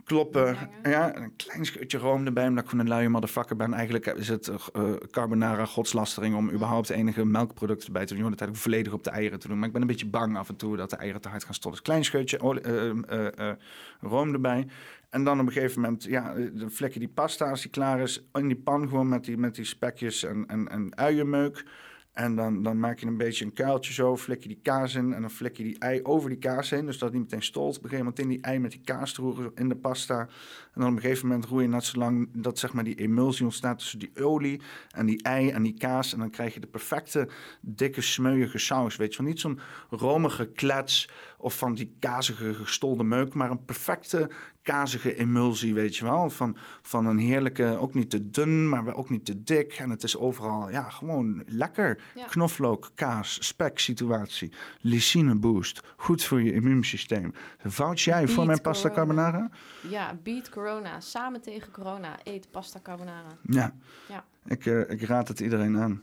[0.09, 0.57] Kloppen.
[0.83, 3.73] Ja, een klein scheutje room erbij, omdat ik gewoon een luie motherfucker ben.
[3.73, 8.21] Eigenlijk is het eh, carbonara godslastering om überhaupt enige melkproducten erbij te doen.
[8.23, 9.57] Hoort het eigenlijk volledig op de eieren te doen.
[9.57, 11.53] Maar ik ben een beetje bang af en toe dat de eieren te hard gaan
[11.53, 11.71] stotten.
[11.71, 13.55] Dus klein scheutje eh, eh, eh,
[14.01, 14.67] room erbij.
[15.09, 17.99] En dan op een gegeven moment, ja, dan vlek je die pasta als die klaar
[17.99, 18.23] is.
[18.33, 21.65] In die pan gewoon met die, met die spekjes en, en, en uienmeuk.
[22.13, 25.13] En dan, dan maak je een beetje een kuiltje zo, flik je die kaas in
[25.13, 26.85] en dan flik je die ei over die kaas heen.
[26.85, 27.77] Dus dat niet meteen stolt.
[27.77, 30.19] Op een gegeven moment in die ei met die kaas te roeren in de pasta.
[30.19, 32.95] En dan op een gegeven moment roer je net zo lang dat zeg maar die
[32.95, 34.61] emulsie ontstaat tussen die olie
[34.91, 36.13] en die ei en die kaas.
[36.13, 37.29] En dan krijg je de perfecte
[37.61, 38.95] dikke smeuïge saus.
[38.95, 39.59] Weet je wel, niet zo'n
[39.89, 41.09] romige klets
[41.41, 44.29] of van die kazige gestolde meuk, maar een perfecte
[44.61, 46.29] kazige emulsie, weet je wel.
[46.29, 49.73] Van, van een heerlijke, ook niet te dun, maar ook niet te dik.
[49.73, 52.01] En het is overal, ja, gewoon lekker.
[52.15, 52.25] Ja.
[52.25, 54.51] Knoflook, kaas, spek situatie.
[54.81, 55.81] Lysine boost.
[55.95, 57.33] Goed voor je immuunsysteem.
[57.63, 59.05] Vouch jij voor mijn pasta corona.
[59.05, 59.49] carbonara?
[59.89, 60.99] Ja, beat corona.
[60.99, 62.19] Samen tegen corona.
[62.23, 63.37] Eet pasta carbonara.
[63.43, 63.73] Ja.
[64.07, 64.25] Ja.
[64.45, 66.01] Ik, eh, ik raad het iedereen aan.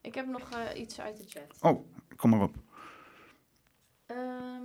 [0.00, 1.56] Ik heb nog eh, iets uit de chat.
[1.60, 1.86] Oh,
[2.16, 2.54] kom maar op.
[4.08, 4.64] Ehm,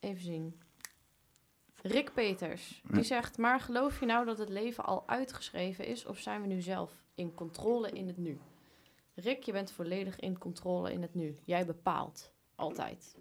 [0.00, 0.60] even zien.
[1.82, 3.38] Rick Peters, die zegt...
[3.38, 6.06] Maar geloof je nou dat het leven al uitgeschreven is...
[6.06, 8.38] of zijn we nu zelf in controle in het nu?
[9.14, 11.36] Rick, je bent volledig in controle in het nu.
[11.44, 12.32] Jij bepaalt.
[12.54, 13.16] Altijd.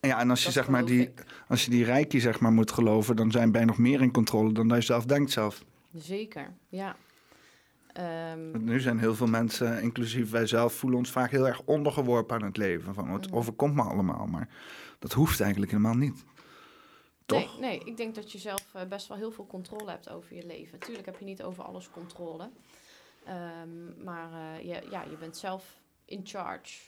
[0.00, 1.10] Ja, en als je, zeg maar, die,
[1.48, 4.52] als je die rijkie zeg maar, moet geloven, dan zijn wij nog meer in controle
[4.52, 5.64] dan dat je zelf denkt zelf.
[5.92, 6.96] Zeker, ja.
[7.92, 12.36] Ehm, nu zijn heel veel mensen, inclusief wij zelf, voelen ons vaak heel erg ondergeworpen
[12.36, 12.94] aan het leven.
[12.94, 13.36] Van het Mhm.
[13.36, 14.48] overkomt me allemaal, maar
[14.98, 16.24] dat hoeft eigenlijk helemaal niet.
[17.26, 17.58] Toch?
[17.60, 20.34] Nee, nee, ik denk dat je zelf eh, best wel heel veel controle hebt over
[20.36, 20.78] je leven.
[20.78, 22.50] Tuurlijk heb je niet over alles controle.
[23.24, 26.80] Ehm, maar eh, je, ja, je bent zelf in charge.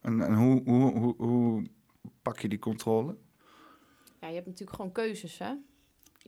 [0.00, 1.62] En, en hoe, hoe, hoe, hoe
[2.22, 3.16] pak je die controle?
[4.20, 5.52] Ja, je hebt natuurlijk gewoon keuzes, hè.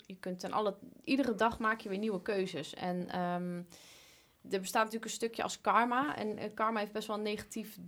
[0.07, 0.77] Je kunt ten alle...
[1.05, 2.75] Iedere dag maak je weer nieuwe keuzes.
[2.75, 3.63] En ehm,
[4.51, 6.17] er bestaat natuurlijk een stukje als karma.
[6.17, 7.79] En eh, karma heeft best wel een negatief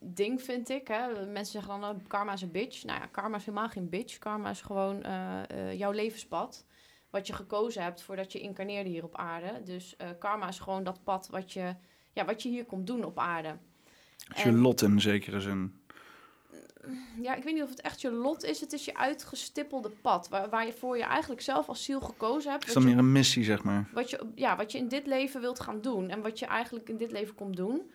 [0.00, 0.88] ding, vind ik.
[0.88, 1.26] Hè?
[1.26, 2.84] Mensen zeggen dan, oh, karma is een bitch.
[2.84, 4.18] Nou ja, karma is helemaal geen bitch.
[4.18, 6.66] Karma is gewoon eh, eh, jouw levenspad.
[7.10, 9.62] Wat je gekozen hebt voordat je incarneerde hier op aarde.
[9.64, 11.74] Dus karma is gewoon dat pad wat je,
[12.12, 13.48] ja, wat je hier komt doen op aarde.
[13.48, 15.79] Het is je En- lot in zekere zin.
[17.20, 18.60] Ja, ik weet niet of het echt je lot is.
[18.60, 20.28] Het is je uitgestippelde pad.
[20.28, 22.62] Waar, waar je voor je eigenlijk zelf als ziel gekozen hebt.
[22.62, 23.88] Het is dan meer een missie, zeg maar.
[23.92, 26.08] wat je, ja, wat je in dit leven wilt gaan doen.
[26.08, 27.90] En wat je eigenlijk in dit leven komt doen.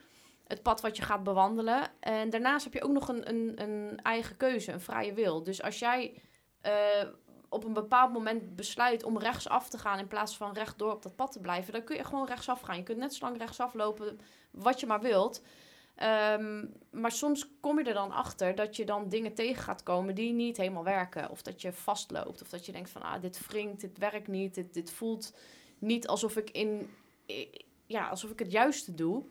[0.46, 1.90] Het pad wat je gaat bewandelen.
[2.00, 5.42] En daarnaast heb je ook nog een, een, een eigen keuze, een vrije wil.
[5.42, 6.22] Dus als jij
[6.60, 6.72] eh,
[7.48, 9.98] op een bepaald moment besluit om rechtsaf te gaan...
[9.98, 11.72] in plaats van rechtdoor op dat pad te blijven...
[11.72, 12.76] dan kun je gewoon rechtsaf gaan.
[12.76, 15.42] Je kunt net zo lang rechtsaf lopen wat je maar wilt...
[15.96, 20.14] Ehm, maar soms kom je er dan achter dat je dan dingen tegen gaat komen
[20.14, 21.30] die niet helemaal werken.
[21.30, 22.42] Of dat je vastloopt.
[22.42, 24.54] Of dat je denkt van, ah, dit wringt, dit werkt niet.
[24.54, 25.34] Dit, dit voelt
[25.78, 26.90] niet alsof ik in,
[27.86, 29.24] ja, alsof ik het juiste doe.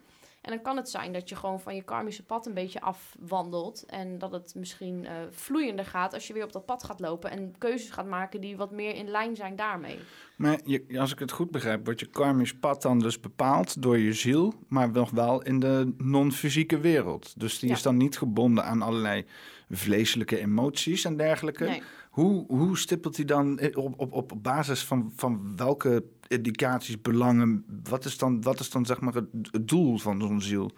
[0.45, 3.83] En dan kan het zijn dat je gewoon van je karmische pad een beetje afwandelt.
[3.85, 7.31] En dat het misschien eh, vloeiender gaat als je weer op dat pad gaat lopen.
[7.31, 9.97] En keuzes gaat maken die wat meer in lijn zijn daarmee.
[10.35, 13.97] Maar je, als ik het goed begrijp, wordt je karmisch pad dan dus bepaald door
[13.97, 17.39] je ziel, maar nog wel in de non-fysieke wereld.
[17.39, 17.75] Dus die Ja.
[17.75, 19.25] is dan niet gebonden aan allerlei
[19.69, 21.63] vleeselijke emoties en dergelijke.
[21.65, 21.81] Nee.
[22.15, 27.65] Hoe, hoe stippelt hij dan eh, op, op, op basis van, van welke indicaties, belangen,
[27.83, 30.71] wat is dan, wat is dan zeg maar het, doel van zo'n ziel?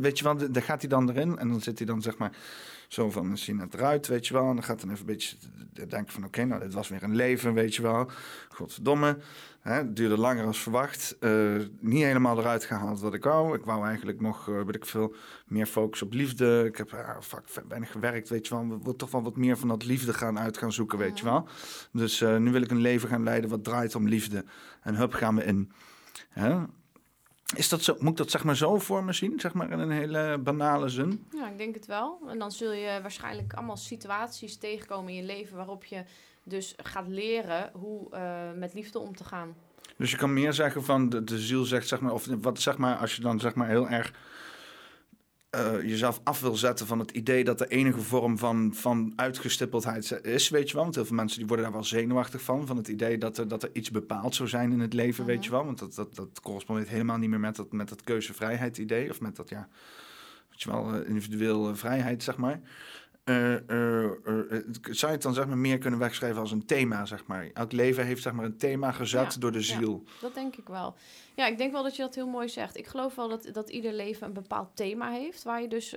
[0.00, 2.36] Weet je wel, daar gaat hij dan erin en dan zit hij dan zeg maar
[2.92, 4.48] zo van, dan zie je het eruit, weet je wel.
[4.48, 5.36] En dan gaat dan even een beetje
[5.72, 8.10] denken van, oké, nou, dit was weer een leven, weet je wel.
[8.48, 9.18] Godverdomme,
[9.60, 11.16] hè, het duurde langer dan verwacht.
[11.20, 13.56] Eh, niet helemaal eruit gehaald wat ik wou.
[13.56, 15.14] Ik wou eigenlijk nog, weet ik veel,
[15.46, 16.64] meer focus op liefde.
[16.66, 18.68] Ik heb ah, fuck, weinig gewerkt, weet je wel.
[18.68, 21.24] We willen toch wel wat meer van dat liefde gaan uit gaan zoeken, weet je
[21.24, 21.48] wel.
[21.92, 24.44] Dus eh, nu wil ik een leven gaan leiden wat draait om liefde.
[24.82, 25.72] En hup, gaan we in.
[26.28, 26.58] Hè?
[27.54, 29.78] Is dat zo, moet ik dat zeg maar zo voor me zien, zeg maar in
[29.78, 31.26] een hele banale zin?
[31.30, 32.18] Ja, ik denk het wel.
[32.28, 36.04] En dan zul je waarschijnlijk allemaal situaties tegenkomen in je leven waarop je
[36.42, 39.54] dus gaat leren hoe eh, met liefde om te gaan.
[39.96, 42.76] Dus je kan meer zeggen van de, de ziel zegt, zeg maar, of wat zeg
[42.76, 44.12] maar, als je dan zeg maar heel erg
[45.52, 50.24] eh, jezelf af wil zetten van het idee dat de enige vorm van, van uitgestippeldheid
[50.24, 50.82] is, weet je wel.
[50.82, 53.48] Want heel veel mensen die worden daar wel zenuwachtig van, van het idee dat er,
[53.48, 55.64] dat er iets bepaald zou zijn in het leven, weet je wel.
[55.64, 59.20] Want dat, dat, dat correspondeert helemaal niet meer met dat, met dat keuzevrijheid idee, of
[59.20, 59.68] met dat, ja,
[60.50, 62.60] weet je wel, eh, individueel vrijheid, zeg maar.
[63.24, 67.04] Eh, eh, eh, zou je het dan zeg maar meer kunnen wegschrijven als een thema,
[67.04, 67.50] zeg maar?
[67.54, 69.64] Elk leven heeft zeg maar een thema gezet Ja, door de ja.
[69.64, 70.04] ziel.
[70.20, 70.94] Dat denk ik wel.
[71.34, 72.76] Ja, ik denk wel dat je dat heel mooi zegt.
[72.76, 75.42] Ik geloof wel dat, dat ieder leven een bepaald thema heeft.
[75.42, 75.94] Waar je dus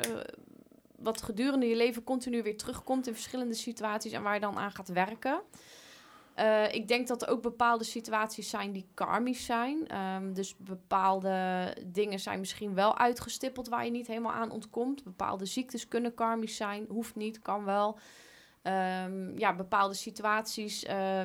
[0.96, 4.72] wat gedurende je leven continu weer terugkomt in verschillende situaties en waar je dan aan
[4.72, 5.42] gaat werken.
[6.36, 9.88] Eh, ik denk dat er ook bepaalde situaties zijn die karmisch zijn.
[9.88, 15.04] Ehm, dus bepaalde dingen zijn misschien wel uitgestippeld waar je niet helemaal aan ontkomt.
[15.04, 18.00] Bepaalde ziektes kunnen karmisch zijn, hoeft niet, kan wel.
[18.62, 20.84] Ehm, ja, bepaalde situaties.
[20.84, 21.24] eh,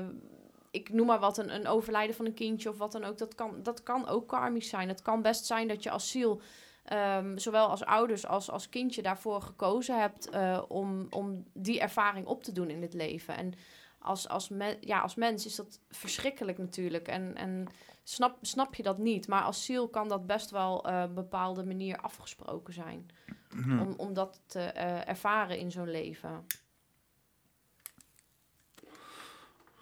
[0.71, 3.19] ik noem maar wat, een, een overlijden van een kindje of wat dan ook.
[3.19, 4.89] Dat kan, dat kan ook karmisch zijn.
[4.89, 6.41] Het kan best zijn dat je als ziel,
[6.85, 12.27] ehm, zowel als ouders als als kindje, daarvoor gekozen hebt eh, om, om die ervaring
[12.27, 13.37] op te doen in het leven.
[13.37, 13.55] En
[14.01, 14.51] als, als,
[14.81, 17.09] ja, als mens is dat verschrikkelijk natuurlijk.
[17.09, 17.67] En, en
[18.03, 19.29] snap, snap je dat niet.
[19.29, 23.11] Maar als ziel kan dat best wel op een bepaalde manier afgesproken zijn.
[23.53, 26.47] Om, om dat te eh, ervaren in zo'n leven.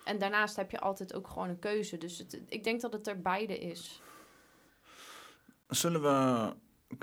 [0.04, 1.98] En daarnaast heb je altijd ook gewoon een keuze.
[1.98, 4.02] Dus het, ik denk dat het er beide is.
[5.68, 6.52] Zullen we...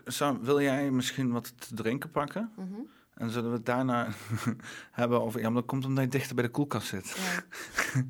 [0.05, 2.51] Zou, wil jij misschien wat te drinken pakken?
[2.55, 2.81] Mhm.
[3.15, 4.07] En zullen we het daarna
[4.91, 5.39] hebben over...
[5.39, 7.15] Ja, maar dat komt omdat je dichter bij de koelkast zit.
[7.17, 8.01] Ja.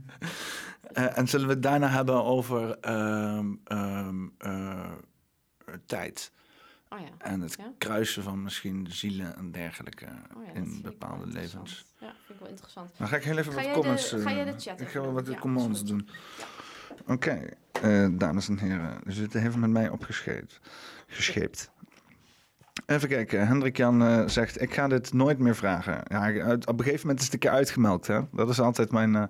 [0.93, 4.89] Eh, en zullen we het daarna hebben over ehm, ehm, eh,
[5.85, 6.31] tijd.
[6.89, 7.05] Oh ja.
[7.17, 7.71] En het Ja?
[7.77, 10.05] kruisen van misschien zielen en dergelijke
[10.37, 11.85] Oh ja, in bepaalde levens.
[11.99, 12.91] Ja, vind ik wel interessant.
[12.97, 14.09] Dan ga ik heel even Ga wat de- comments...
[14.11, 15.53] ga jij eh, de chat Ik ga wel doen?
[15.53, 15.87] wat goed.
[15.87, 16.09] doen.
[17.07, 17.49] Oké,
[18.17, 18.99] dames en heren.
[19.05, 20.59] U zit even met mij opgescheept.
[21.07, 21.71] Gescheept.
[22.85, 23.47] Even kijken.
[23.47, 26.01] Hendrik Jan eh, zegt: Ik ga dit nooit meer vragen.
[26.07, 28.07] Ja, op een gegeven moment is het een keer uitgemelkt.
[28.07, 28.19] Hè?
[28.31, 29.23] Dat is altijd mijn, eh,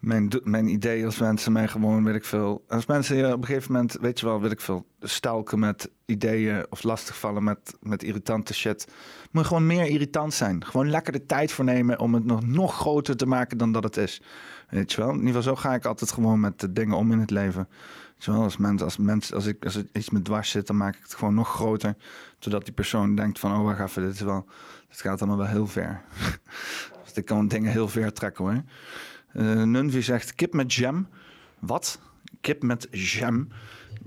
[0.00, 1.04] mijn, mijn idee.
[1.04, 2.64] Als mensen mij gewoon, weet ik veel.
[2.68, 5.90] Als mensen je op een gegeven moment, weet je wel, weet ik veel, stalken met
[6.06, 8.88] ideeën of lastigvallen met, met irritante shit.
[9.30, 10.64] Moet gewoon meer irritant zijn.
[10.64, 13.84] Gewoon lekker de tijd voor nemen om het nog, nog groter te maken dan dat
[13.84, 14.22] het is.
[14.68, 15.10] Weet je wel?
[15.10, 17.68] In ieder geval, zo ga ik altijd gewoon met de dingen om in het leven.
[18.14, 18.42] Weet je wel?
[18.42, 21.02] Als, mens, als, mens, als, ik, als er iets me dwars zit, dan maak ik
[21.02, 21.96] het gewoon nog groter.
[22.38, 24.46] Zodat die persoon denkt van, oh wacht even, dit, is wel,
[24.88, 26.00] dit gaat allemaal wel heel ver.
[27.04, 28.62] dus ik kan dingen heel ver trekken hoor.
[29.32, 31.08] Eh Nunvi zegt, kip met jam.
[31.58, 32.00] Wat?
[32.40, 33.48] Kip met jam?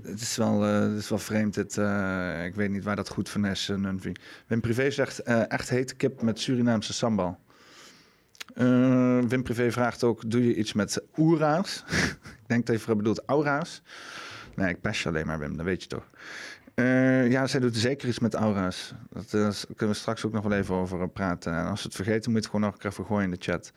[0.02, 1.54] Het is wel, eh, het is wel vreemd.
[1.54, 4.12] Dit, eh, ik weet niet waar dat goed van is, uh, Nunvi.
[4.46, 7.38] Wim Privé zegt, echt hete kip met Surinaamse sambal.
[8.54, 11.84] Eh, Wim Privé vraagt ook, doe je iets met oera's?
[12.42, 13.82] ik denk dat vooral bedoelt aura's.
[14.54, 16.10] Nee, ik pest je alleen maar, Wim, dat weet je toch.
[16.74, 18.94] Eh, ja, zij doet zeker iets met aura's.
[19.10, 21.52] Dat kunnen we straks ook nog wel even over praten.
[21.54, 23.72] En als we het vergeten, moet je het gewoon nog een keer in de chat.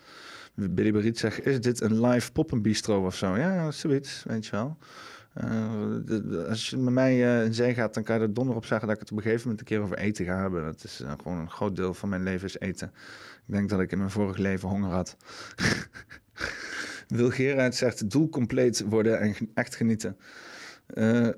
[0.54, 3.38] Billy Beriet zegt, is dit een live poppenbistro of zo?
[3.38, 4.78] Ja, zoiets, weet je wel.
[5.34, 8.88] Eh, als je met mij in zee gaat, dan kan je er donder op zeggen
[8.88, 10.64] dat ik het op een gegeven moment een keer over eten ga hebben.
[10.64, 12.92] Dat is gewoon een groot deel van mijn leven is eten.
[13.48, 15.18] Ik denk dat ik in mijn vorige leven honger had.
[17.08, 20.18] Wil Gerard zegt doel compleet worden en echt genieten.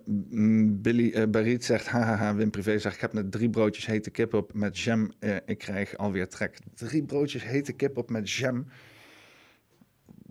[0.06, 4.10] Mm, Billy eh Bariet zegt, hahaha, Wim Privé zegt, ik heb net drie broodjes hete
[4.10, 5.12] kip op met jam.
[5.20, 6.58] Eh, ik krijg alweer trek.
[6.74, 8.66] Drie broodjes hete kip op met jam.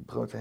[0.04, 0.32] Brood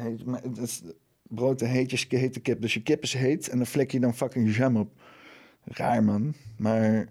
[1.61, 2.61] en heetjes, hete kip.
[2.61, 5.01] Dus je kip is heet en dan flik je dan fucking jam op.
[5.63, 7.07] Raar man, maar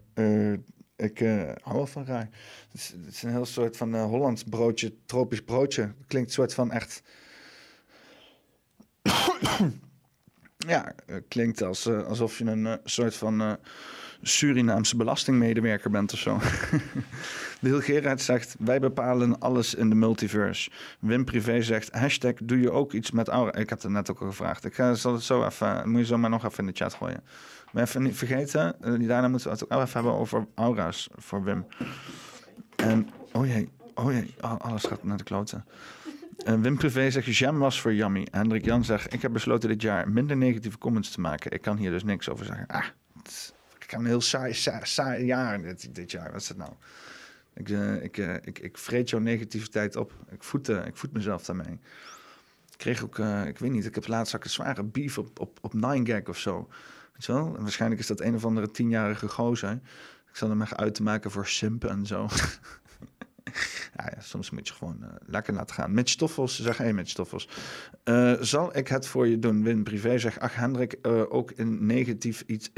[1.01, 2.29] ik eh, hou wel van raar.
[2.71, 5.93] Het is, een heel soort van eh, Hollands broodje, tropisch broodje.
[6.07, 7.03] Klinkt soort van echt...
[10.57, 10.95] ja,
[11.29, 13.59] klinkt als, eh, alsof je een soort van
[14.23, 16.39] Surinaamse belastingmedewerker bent of zo.
[17.61, 20.71] Wil Gerard zegt, wij bepalen alles in de multiverse.
[20.99, 23.55] Wim Privé zegt, hashtag doe je ook iets met aura.
[23.55, 24.65] Ik heb het net ook al gevraagd.
[24.65, 26.95] Ik ga, zal het zo even, moet je zo maar nog even in de chat
[26.95, 27.23] gooien.
[27.73, 31.45] Maar even niet vergeten, eh, daarna moeten we het ook even hebben over aura's voor
[31.45, 31.67] Wim.
[32.77, 35.65] En, oh jee, oh jee, alles gaat naar de kloten.
[36.45, 38.27] Eh, Wim Privé zegt, jam was voor Yummy.
[38.31, 41.51] Hendrik Jan zegt, ik heb besloten dit jaar minder negatieve comments te maken.
[41.51, 42.67] Ik kan hier dus niks over zeggen.
[42.67, 42.85] Ah,
[43.79, 46.33] ik heb een heel saai, saai, jaar dit, dit jaar.
[46.33, 46.71] Wat is het nou?
[47.55, 50.13] Ik, eh, ik, ik, ik vreet jouw negativiteit op.
[50.31, 51.79] Ik voed, ik voed mezelf daarmee.
[52.71, 55.59] Ik kreeg ook, ik weet niet, ik heb laatst ik een zware beef op, op,
[55.61, 56.69] op 9gag of zo.
[57.27, 57.37] Weet?
[57.37, 59.81] En waarschijnlijk is dat een of andere tienjarige gozer.
[60.31, 62.29] Ik zal hem echt uit te maken voor simpen en zo.
[63.97, 65.93] ja, soms moet je gewoon eh, lekker laten gaan.
[65.93, 67.49] Mitch Stoffels, zeg hey Mitch Stoffels.
[68.05, 69.63] Eh, zal ik het voor je doen?
[69.63, 72.71] Win Privé zegt, ach Hendrik, eh, ook in negatief iets,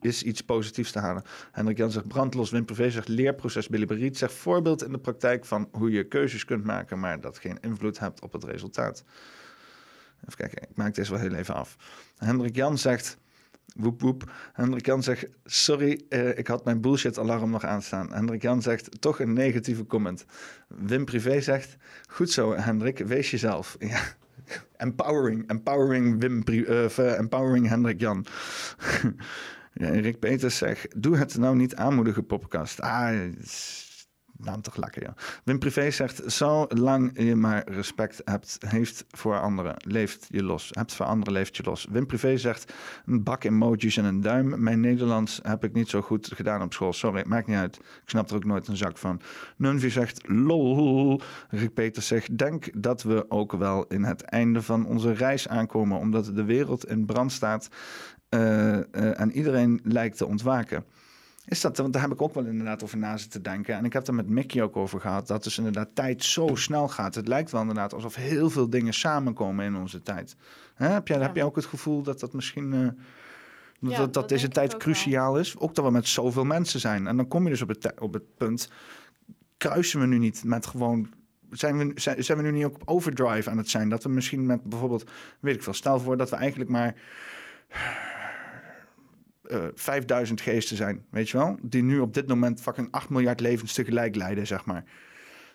[0.00, 1.22] is iets positiefs te halen.
[1.52, 2.50] Hendrik Jan zegt, brandlos.
[2.50, 3.68] Win Privé zegt, leerproces.
[3.68, 7.38] Billy Beriet zegt, voorbeeld in de praktijk van hoe je keuzes kunt maken, maar dat
[7.38, 9.04] geen invloed hebt op het resultaat.
[10.20, 11.76] Even kijken, ik maak deze wel heel even af.
[12.16, 13.18] Hendrik Jan zegt,
[13.74, 14.32] woep woep.
[14.52, 18.12] Hendrik Jan zegt, sorry, eh, ik had mijn bullshit alarm nog aanstaan.
[18.12, 20.24] Hendrik Jan zegt, toch een negatieve comment.
[20.68, 21.76] Wim Privé zegt,
[22.08, 23.76] goed zo Hendrik, wees jezelf.
[24.76, 28.26] Empowering, empowering Wim, eh, eh, empowering Hendrik Jan.
[29.72, 32.80] ja, Rick Peters zegt, doe het nou niet aanmoedigen, podcast.
[32.80, 33.30] Ah,
[34.36, 35.14] naam toch lekker, ja.
[35.44, 40.68] Wim Privé zegt, zolang je maar respect hebt, heeft voor anderen, leeft je los.
[40.72, 41.86] Hebt voor anderen, leeft je los.
[41.90, 42.72] Wim Privé zegt,
[43.06, 44.62] een bak emojis en een duim.
[44.62, 46.92] Mijn Nederlands heb ik niet zo goed gedaan op school.
[46.92, 47.76] Sorry, maakt niet uit.
[47.76, 49.20] Ik snap er ook nooit een zak van.
[49.56, 51.20] Nunvi zegt, lol.
[51.48, 55.98] Rick Peters zegt, denk dat we ook wel in het einde van onze reis aankomen,
[55.98, 57.68] omdat de wereld in brand staat
[58.28, 60.84] eh, eh, en iedereen lijkt te ontwaken.
[61.46, 63.74] Is dat, want daar heb ik ook wel inderdaad over na zitten denken.
[63.76, 65.26] En ik heb er met Mickey ook over gehad.
[65.26, 67.14] Dat dus inderdaad tijd zo snel gaat.
[67.14, 70.36] Het lijkt wel inderdaad alsof heel veel dingen samenkomen in onze tijd.
[70.74, 71.22] Heb, jij, Ja.
[71.22, 72.72] heb jij ook het gevoel dat dat misschien...
[72.72, 72.80] eh,
[73.80, 74.80] dat, Ja, dat, dat deze tijd wel.
[74.80, 75.58] cruciaal is?
[75.58, 77.06] Ook dat we met zoveel mensen zijn.
[77.06, 78.70] En dan kom je dus op het, op het punt...
[79.56, 81.08] Kruisen we nu niet met gewoon...
[81.50, 83.88] Zijn we, zijn, zijn we nu niet ook op overdrive aan het zijn?
[83.88, 85.10] Dat we misschien met bijvoorbeeld...
[85.40, 86.94] Weet ik veel, stel voor dat we eigenlijk maar
[89.54, 91.56] eh 5000 geesten zijn, weet je wel?
[91.62, 94.84] Die nu op dit moment fucking 8 miljard levens tegelijk leiden, zeg maar.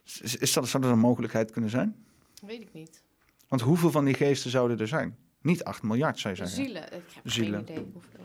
[0.04, 2.06] Is, is dat, zou dat een mogelijkheid kunnen zijn?
[2.42, 3.04] Weet ik niet.
[3.48, 5.18] Want hoeveel van die geesten zouden er zijn?
[5.42, 6.64] Niet 8 miljard, zou je zeggen.
[6.66, 6.84] Zielen.
[6.84, 7.66] Ik heb Zielen.
[7.66, 8.20] geen idee hoeveel.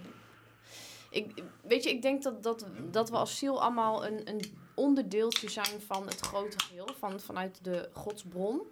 [1.10, 4.40] Ik, weet je, ik denk dat, dat, dat we als ziel allemaal een, een
[4.74, 8.62] onderdeeltje zijn van het grote geheel, van, vanuit de godsbron.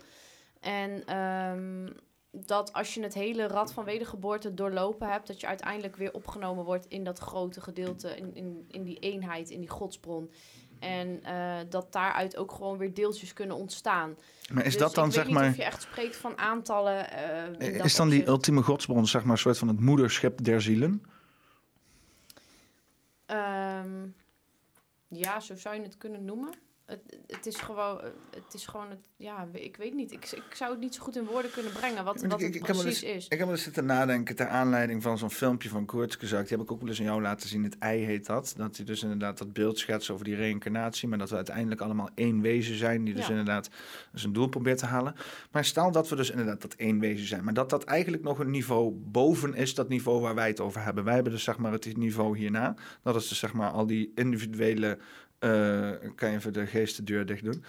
[0.61, 1.89] En ehm,
[2.33, 6.65] dat als je het hele rad van wedergeboorte doorlopen hebt, dat je uiteindelijk weer opgenomen
[6.65, 10.31] wordt in dat grote gedeelte, in, in, in die eenheid, in die godsbron.
[10.79, 14.17] En eh, dat daaruit ook gewoon weer deeltjes kunnen ontstaan.
[14.53, 15.49] Maar is Dus dat dan, zeg maar...
[15.49, 17.11] of je echt spreekt van aantallen.
[17.11, 20.63] eh, dat Is dan die ultieme godsbron, zeg maar, een soort van het moederschip der
[20.63, 21.05] zielen?
[23.27, 24.07] Ehm,
[25.09, 26.51] ja, zo zou je het kunnen noemen.
[26.87, 28.01] Het, het is gewoon,
[28.31, 30.13] het is gewoon het, ja, ik weet niet.
[30.13, 32.63] Ik, ik zou het niet zo goed in woorden kunnen brengen wat, wat het ik-
[32.63, 33.25] precies eens- is.
[33.25, 36.49] Ik heb wel eens zitten nadenken ter aanleiding van zo'n filmpje van Kurzgesagt.
[36.49, 37.65] Die heb ik ook wel eens aan jou laten zien.
[37.65, 38.55] Het ei heet dat.
[38.57, 41.09] Dat hij dus inderdaad dat beeld schetst over die reïncarnatie.
[41.09, 43.05] Maar dat we uiteindelijk allemaal één wezen zijn.
[43.05, 43.31] Die dus Ja.
[43.31, 43.71] inderdaad
[44.13, 45.15] zijn doel probeert te halen.
[45.51, 47.45] Maar stel dat we dus inderdaad dat één wezen zijn.
[47.45, 49.75] Maar dat dat eigenlijk nog een niveau boven is.
[49.75, 51.05] Dat niveau waar wij het over hebben.
[51.05, 52.75] Wij hebben dus zeg maar het niveau hierna.
[53.03, 54.99] Dat is dus zeg maar al die individuele...
[55.43, 57.65] eh, kan je even de geestendeur dicht doen?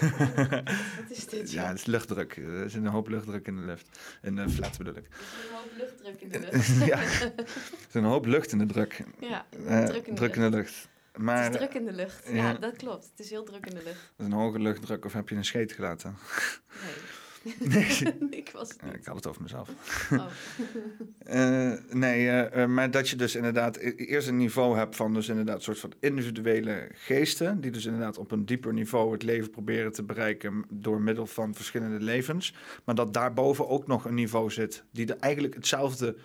[0.96, 1.50] Wat is dit?
[1.52, 2.36] Ja, het is luchtdruk.
[2.36, 3.98] Er is een hoop luchtdruk in de lucht.
[4.22, 5.04] In de flat bedoel ik.
[5.06, 6.86] Er is een hoop luchtdruk in de lucht.
[6.92, 7.44] ja, er
[7.88, 9.04] is een hoop lucht in de druk.
[9.20, 10.88] Ja, Eh, druk in de druk in de lucht.
[11.16, 12.26] Maar het is druk in de lucht.
[12.28, 12.34] Ja.
[12.34, 12.52] ja.
[12.52, 13.04] dat klopt.
[13.10, 14.12] Het is heel druk in de lucht.
[14.16, 16.16] dat is een hoge luchtdruk of heb je een scheet gelaten?
[16.82, 16.92] Nee.
[18.30, 18.94] ik was het Ja, niet.
[18.94, 19.68] ik had het over mezelf.
[20.12, 20.24] Oh.
[21.18, 25.14] Eh, nee, eh, eh, maar dat je dus inderdaad e- eerst een niveau hebt van
[25.14, 29.22] dus inderdaad een soort van individuele geesten, die dus inderdaad op een dieper niveau het
[29.22, 32.54] leven proberen te bereiken door middel van verschillende levens.
[32.84, 36.16] Maar dat daarboven ook nog een niveau zit, die er eigenlijk hetzelfde...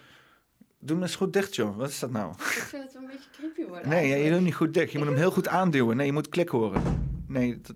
[0.80, 1.78] Doe hem eens goed dicht, joh.
[1.78, 2.32] Wat is dat nou?
[2.32, 3.90] Ik vind het wel een beetje creepy worden.
[3.90, 4.24] Nee, je eigenlijk.
[4.26, 4.92] doet hem niet goed dicht.
[4.92, 5.98] Je moet hem heel goed aanduwen.
[5.98, 6.82] Nee, je moet klik horen.
[7.28, 7.76] Nee, dat,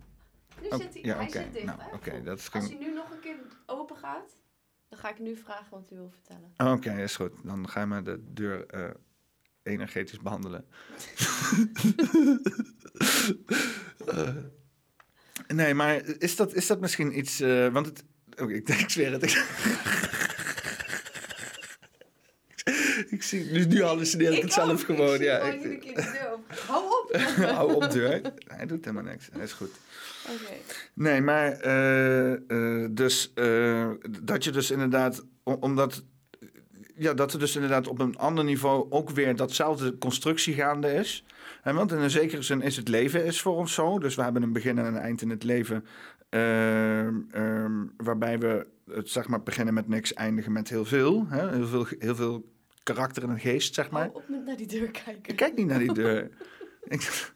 [0.70, 1.42] Oh, zit hij, ja, hij oké.
[1.44, 1.96] zit dicht, Nou, hè?
[1.96, 3.36] oké, dat is Als hij nu nog een keer
[3.66, 4.36] open gaat,
[4.90, 6.74] dan ga ik nu vragen wat u wil vertellen.
[6.74, 7.32] Oké, is goed.
[7.44, 8.90] Dan ga je maar de deur eh,
[9.64, 10.66] energetisch behandelen.
[14.08, 14.30] Eh,
[15.58, 17.40] nee, maar is dat, is dat misschien iets...
[17.40, 18.04] eh, want het...
[18.38, 19.24] Oké, ik, ik zweer het.
[23.10, 23.52] ik zie...
[23.52, 25.20] Nu, nu hallucineer ik, het zelf gewoon.
[25.20, 26.56] ja, gewoon ik- iedere keer de deur open.
[26.68, 27.16] Hou op!
[27.56, 28.22] Hou op deur.
[28.48, 29.30] Hij doet helemaal niks.
[29.32, 29.72] Hij is goed.
[30.94, 33.90] Nee, maar eh, eh, dus eh,
[34.24, 36.04] dat je dus inderdaad, omdat
[36.96, 41.26] ja, dat er dus inderdaad op een ander niveau ook weer datzelfde constructie gaande is.
[41.64, 44.00] En want in een zekere zin is het leven is voor ons zo.
[44.00, 45.86] Dus we hebben een begin en een eind in het leven.
[46.30, 51.26] ehm, ehm, waarbij we het zeg maar beginnen met niks, eindigen met heel veel.
[51.28, 51.50] Hè?
[51.50, 52.52] Heel, veel heel veel
[52.84, 54.02] karakter en geest, zeg maar.
[54.02, 55.24] Hou op naar die deur kijken.
[55.26, 56.30] Ik kijk niet naar die deur.
[56.88, 57.32] Ik,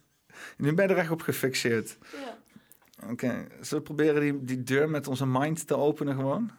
[0.57, 1.97] nu ben je er echt op gefixeerd.
[2.11, 2.37] Ja.
[3.09, 6.51] Oké, zullen we proberen die, die deur met onze mind te openen gewoon?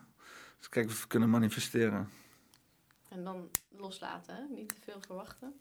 [0.58, 2.08] Dus kijken of we kunnen manifesteren.
[3.08, 4.42] En dan loslaten, hè?
[4.54, 5.54] Niet te veel verwachten.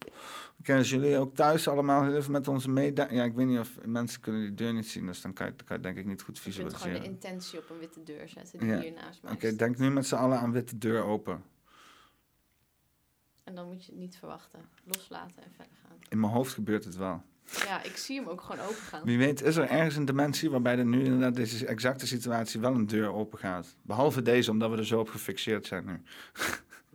[0.59, 3.15] Oké, als jullie ook thuis allemaal even met onze meedenken...
[3.15, 5.55] Ja, ik weet niet of mensen kunnen die deur niet zien, dus dan kan je,
[5.55, 7.13] dan kan je denk ik niet goed Je kunt gewoon de visualiseren.
[7.13, 8.79] intentie op een witte deur zetten die Ja.
[8.79, 11.43] hier naast mij Oké, denk nu met z'n allen aan witte deur open.
[13.43, 14.59] En dan moet je het niet verwachten.
[14.83, 15.97] Loslaten en verder gaan.
[16.09, 17.23] In mijn hoofd gebeurt het wel.
[17.45, 19.01] Ja, ik zie hem ook gewoon open gaan.
[19.03, 22.73] Wie weet is er ergens een dimensie waarbij er nu inderdaad deze exacte situatie wel
[22.73, 23.75] een deur open gaat.
[23.81, 26.01] Behalve deze, omdat we er zo op gefixeerd zijn nu.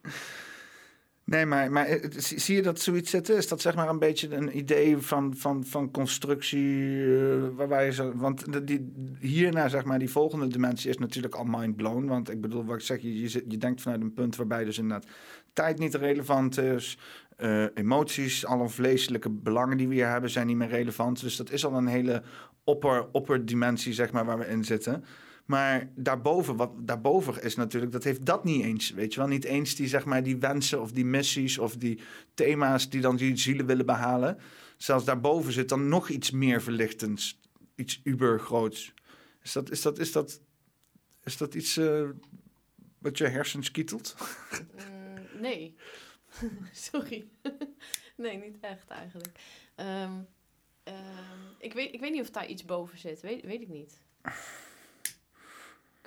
[1.24, 3.36] nee, maar, maar eh, zie je dat zoiets zitten?
[3.36, 7.04] Is dat zeg maar een beetje een idee van, van, van constructie?
[7.16, 11.44] eh, waarbij je zo, want die, hierna, zeg maar, die volgende dimensie is natuurlijk al
[11.44, 12.06] mind blown.
[12.06, 14.78] Want ik bedoel, wat ik zeg, je, je, je denkt vanuit een punt waarbij dus
[14.78, 15.06] inderdaad
[15.52, 16.98] tijd niet relevant is.
[17.38, 21.20] Eh, emoties, alle vleeselijke belangen die we hier hebben, zijn niet meer relevant.
[21.20, 22.22] Dus dat is al een hele
[22.64, 25.04] opper, opperdimensie, zeg maar, waar we in zitten.
[25.44, 28.90] Maar daarboven, wat daarboven is natuurlijk, dat heeft dat niet eens.
[28.90, 32.00] Weet je wel, niet eens die, zeg maar, die wensen of die missies of die
[32.34, 34.38] thema's die dan die zielen willen behalen.
[34.76, 37.40] Zelfs daarboven zit dan nog iets meer verlichtends,
[37.74, 38.94] iets ubergroots.
[39.42, 40.40] Is dat, is dat, is dat,
[41.24, 42.08] is dat iets eh,
[42.98, 44.16] wat je hersens kietelt?
[44.74, 45.76] Mm, nee.
[46.90, 47.28] Sorry.
[48.16, 49.38] nee, niet echt eigenlijk.
[49.74, 50.12] Ehm,
[50.82, 53.20] ehm, ik, weet, ik weet niet of daar iets boven zit.
[53.20, 53.92] Weet, weet ik niet.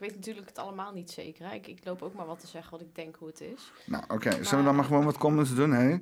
[0.01, 1.45] Ik weet natuurlijk het allemaal niet zeker.
[1.49, 1.55] Hè?
[1.55, 3.71] Ik, ik loop ook maar wat te zeggen wat ik denk hoe het is.
[3.85, 4.31] Nou, oké.
[4.31, 5.93] Zullen we dan maar gewoon wat comments doen, hè?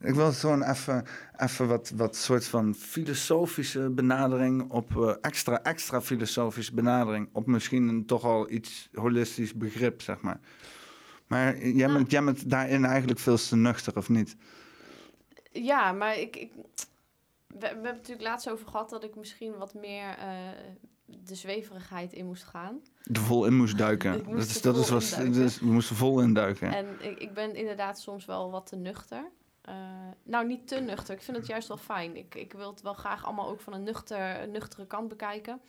[0.00, 1.06] Ik wil gewoon even,
[1.36, 4.96] even wat, wat soort van filosofische benadering op...
[4.96, 10.40] eh, extra, extra filosofische benadering op misschien een toch al iets holistisch begrip, zeg maar.
[11.34, 14.36] Maar jij, bent, jij bent daarin eigenlijk veel te nuchter, of niet?
[15.52, 16.52] Ja, maar ik, ik,
[17.46, 20.28] we, we hebben het natuurlijk laatst over gehad dat ik misschien wat meer eh,
[21.04, 22.80] de zweverigheid in moest gaan.
[23.12, 24.24] Er vol in moest Ik duiken.
[24.24, 25.32] Dat is, dat is induiken.
[25.32, 26.72] dus we moesten vol induiken.
[26.72, 29.30] En ik, ik ben inderdaad soms wel wat te nuchter.
[29.60, 29.74] Eh,
[30.22, 31.14] nou, niet te nuchter.
[31.14, 32.16] Ik vind het juist wel fijn.
[32.16, 35.60] Ik, ik wil het wel graag allemaal ook van een, nuchter, een nuchtere kant bekijken.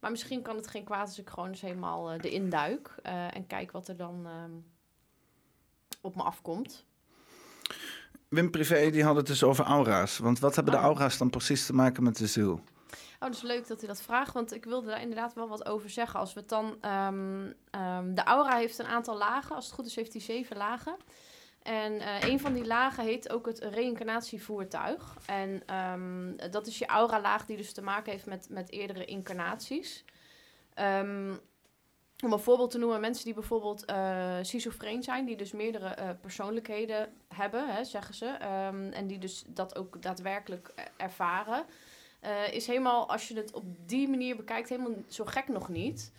[0.00, 2.94] Maar misschien kan het geen kwaad als ik gewoon eens helemaal eh erin duik.
[3.02, 4.50] en kijk wat er dan ehm,
[6.00, 6.84] op me afkomt.
[8.28, 10.18] Wim Privé die had het dus over aura's.
[10.18, 10.84] Want wat hebben de Oh.
[10.84, 12.52] aura's dan precies te maken met de ziel?
[12.52, 15.66] Oh, dat is leuk dat u dat vraagt, want ik wilde daar inderdaad wel wat
[15.66, 16.20] over zeggen.
[16.20, 16.76] Als we het dan.
[16.80, 19.54] ehm, ehm, de aura heeft een aantal lagen.
[19.54, 20.96] Als het goed is, heeft hij zeven lagen.
[21.62, 25.16] En eh, een van die lagen heet ook het reïncarnatievoertuig.
[25.26, 30.04] En ehm, dat is je aura-laag die dus te maken heeft met, met eerdere incarnaties.
[32.22, 36.08] Om een voorbeeld te noemen, mensen die bijvoorbeeld eh schizofreen zijn, die dus meerdere eh,
[36.20, 38.26] persoonlijkheden hebben, hè, zeggen ze.
[38.26, 41.64] ehm, en die dus dat ook daadwerkelijk eh, ervaren.
[42.20, 46.12] eh, is helemaal, als je het op die manier bekijkt, helemaal zo gek nog niet.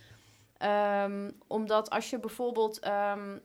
[0.57, 3.37] Ehm, omdat als je bijvoorbeeld ehm,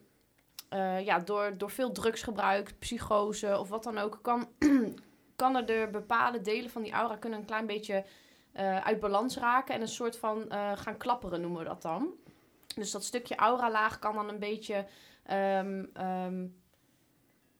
[0.69, 4.47] eh, ja, door, door veel drugsgebruik, psychose of wat dan ook, kan,
[5.35, 8.05] kan er de bepaalde delen van die aura kunnen een klein beetje
[8.83, 12.13] uit balans raken en een soort van gaan klapperen, noemen we dat dan.
[12.81, 14.85] Dus dat stukje aura-laag kan dan een beetje
[15.23, 16.45] ehm, ehm,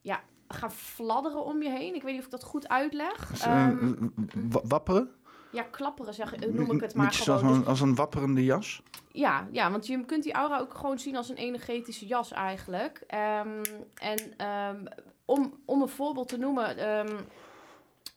[0.02, 1.96] ja, gaan fladderen om je heen.
[1.96, 3.42] Ik weet niet of ik dat goed uitleg.
[3.44, 3.94] Eh, Ehm,
[4.50, 5.12] wa- wapperen?
[5.52, 7.48] ja, klapperen zeg, noem ik het maar Beetje gewoon.
[7.48, 8.82] Dus een, als een wapperende jas?
[9.12, 13.04] ja, ja, want je kunt die aura ook gewoon zien als een energetische jas eigenlijk.
[13.08, 14.34] En
[15.26, 16.78] om, om een voorbeeld te noemen,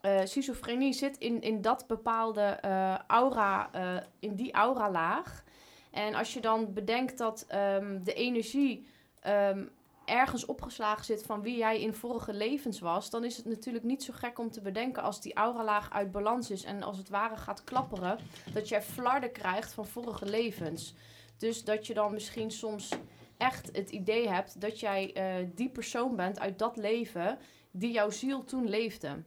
[0.00, 5.44] eh, schizofrenie zit in, in dat bepaalde eh, aura, eh, in die aura-laag.
[5.90, 8.86] En als je dan bedenkt dat ehm, de energie
[9.20, 9.64] ehm,
[10.04, 14.02] ergens opgeslagen zit van wie jij in vorige levens was, dan is het natuurlijk niet
[14.02, 17.36] zo gek om te bedenken als die auralaag uit balans is en als het ware
[17.36, 18.18] gaat klapperen,
[18.52, 20.94] dat jij flarden krijgt van vorige levens.
[21.36, 22.88] Dus dat je dan misschien soms
[23.36, 27.38] echt het idee hebt dat jij eh, die persoon bent uit dat leven
[27.70, 29.22] die jouw ziel toen leefde.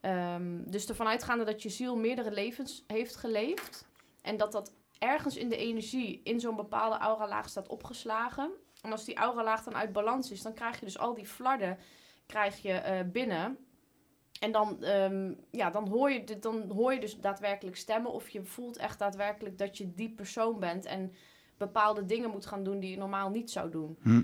[0.00, 3.86] Ehm, dus ervan uitgaande dat je ziel meerdere levens heeft geleefd
[4.22, 8.50] en dat dat ergens in de energie in zo'n bepaalde auralaag staat opgeslagen.
[8.82, 11.78] En als die auralaag dan uit balans is, dan krijg je dus al die flarden
[12.26, 13.58] krijg je, eh, binnen.
[14.40, 18.12] En dan, ehm, ja, dan, hoor je, dan hoor je dus daadwerkelijk stemmen.
[18.12, 20.84] Of je voelt echt daadwerkelijk dat je die persoon bent.
[20.84, 21.12] En
[21.56, 23.98] bepaalde dingen moet gaan doen die je normaal niet zou doen.
[24.02, 24.22] Hm.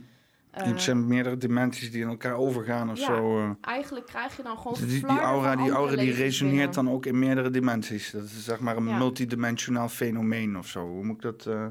[0.54, 3.04] Eh, het zijn meerdere dimensies die in elkaar overgaan of ja.
[3.06, 3.38] zo.
[3.38, 3.50] eh.
[3.60, 6.84] eigenlijk krijg je dan gewoon Dus die, aura, die, aura die resoneert binnen.
[6.84, 8.10] dan ook in meerdere dimensies.
[8.10, 8.98] Dat is zeg maar een Ja.
[8.98, 10.86] multidimensionaal fenomeen of zo.
[10.86, 11.46] Hoe moet ik dat...
[11.46, 11.66] eh,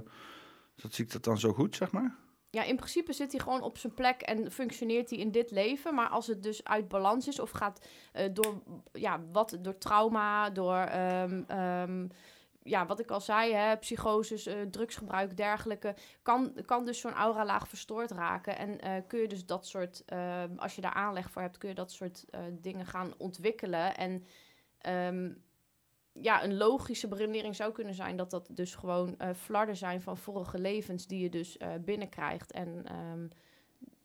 [0.75, 2.15] dat zie ik dat dan zo goed, zeg maar?
[2.49, 5.95] Ja, in principe zit hij gewoon op zijn plek en functioneert hij in dit leven.
[5.95, 7.87] Maar als het dus uit balans is of gaat
[8.33, 8.61] door,
[8.91, 12.07] ja, wat, door trauma, door ehm,
[12.63, 17.67] ja, wat ik al zei, hè, psychoses, eh, drugsgebruik, dergelijke, kan, kan dus zo'n auralaag
[17.67, 18.57] verstoord raken.
[18.57, 21.69] En eh, kun je dus dat soort, ehm, als je daar aanleg voor hebt, kun
[21.69, 23.95] je dat soort eh, dingen gaan ontwikkelen.
[23.95, 24.25] En
[24.77, 25.31] ehm,
[26.11, 30.59] ja, een logische beredenering zou kunnen zijn dat dat dus gewoon flarden zijn van vorige
[30.59, 32.51] levens die je dus binnenkrijgt.
[32.51, 33.27] En ehm,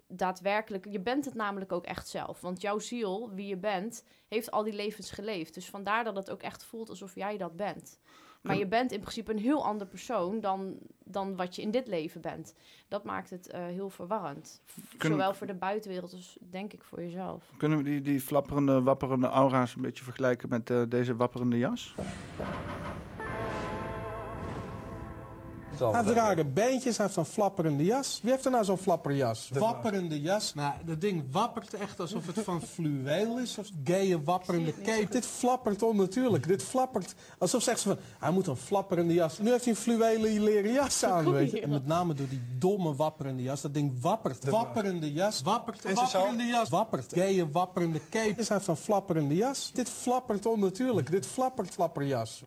[0.07, 2.41] daadwerkelijk, je bent het namelijk ook echt zelf.
[2.41, 5.55] Want jouw ziel, wie je bent, heeft al die levens geleefd.
[5.55, 7.99] Dus vandaar dat het ook echt voelt alsof jij dat bent.
[8.41, 11.87] Maar je bent in principe een heel ander persoon dan, dan wat je in dit
[11.87, 12.55] leven bent.
[12.89, 14.63] Dat maakt het eh, heel verwarrend.
[14.99, 17.51] Kunnen- Zowel voor de buitenwereld als denk ik voor jezelf.
[17.57, 21.95] Kunnen we die, die flapperende, wapperende aura's een beetje vergelijken met eh, deze wapperende jas?
[25.79, 28.21] Hij heeft rare beentjes, hij heeft zo'n flapperende jas.
[28.23, 29.51] Wie heeft er nou zo'n flapperjas?
[29.53, 30.55] Wapperende jas.
[30.55, 33.59] Nou, dat ding wappert echt alsof het van fluweel is.
[33.59, 35.07] Of gaye wapperende cape.
[35.11, 36.47] Dit flappert onnatuurlijk.
[36.47, 39.39] Dit flappert alsof zegt ze van, hij moet een flapperende jas.
[39.39, 41.61] Nu heeft hij een fluwelen leren jas aan, weet je.
[41.61, 43.61] En met name door die domme wapperende jas.
[43.61, 44.45] Dat ding wappert.
[44.45, 45.43] Wapperende jas.
[45.43, 45.93] Wappert.
[45.95, 46.69] Wapperende jas.
[46.69, 47.13] Wappert.
[47.13, 48.35] Gaye wapperende cape.
[48.35, 49.71] Dus hij heeft flapperende jas.
[49.75, 51.11] Dit flappert onnatuurlijk.
[51.11, 52.43] Dit flappert flapperjas.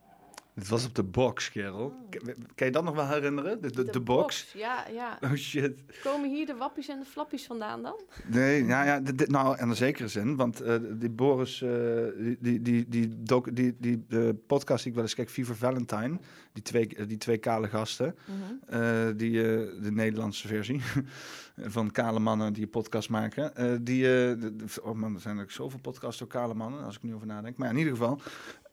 [0.61, 1.93] Dit was op de box, kerel.
[2.09, 2.21] K-
[2.55, 3.61] Kan je dat nog wel herinneren?
[3.61, 4.53] De, de, de, box?
[4.53, 5.17] Ja, ja.
[5.21, 5.73] Oh shit.
[6.03, 7.99] Komen hier de wappies en de flappies vandaan dan?
[8.27, 10.35] Nee, nou ja, dit, dit- nou, in een zekere zin.
[10.35, 11.69] Want eh, die Boris, eh,
[12.17, 15.55] die, die, die, die, doc- die, die eh, podcast die ik wel eens kijk, Fever
[15.55, 16.19] Valentine.
[16.53, 18.15] Die twee, die twee kale gasten.
[18.25, 19.15] Mhm.
[19.17, 19.31] die,
[19.81, 20.81] de Nederlandse versie
[21.75, 23.51] van kale mannen die een podcast maken.
[23.83, 27.13] die, de- oh man, er zijn ook zoveel podcasts door kale mannen, als ik nu
[27.13, 27.57] over nadenk.
[27.57, 28.19] Maar ja, in ieder geval,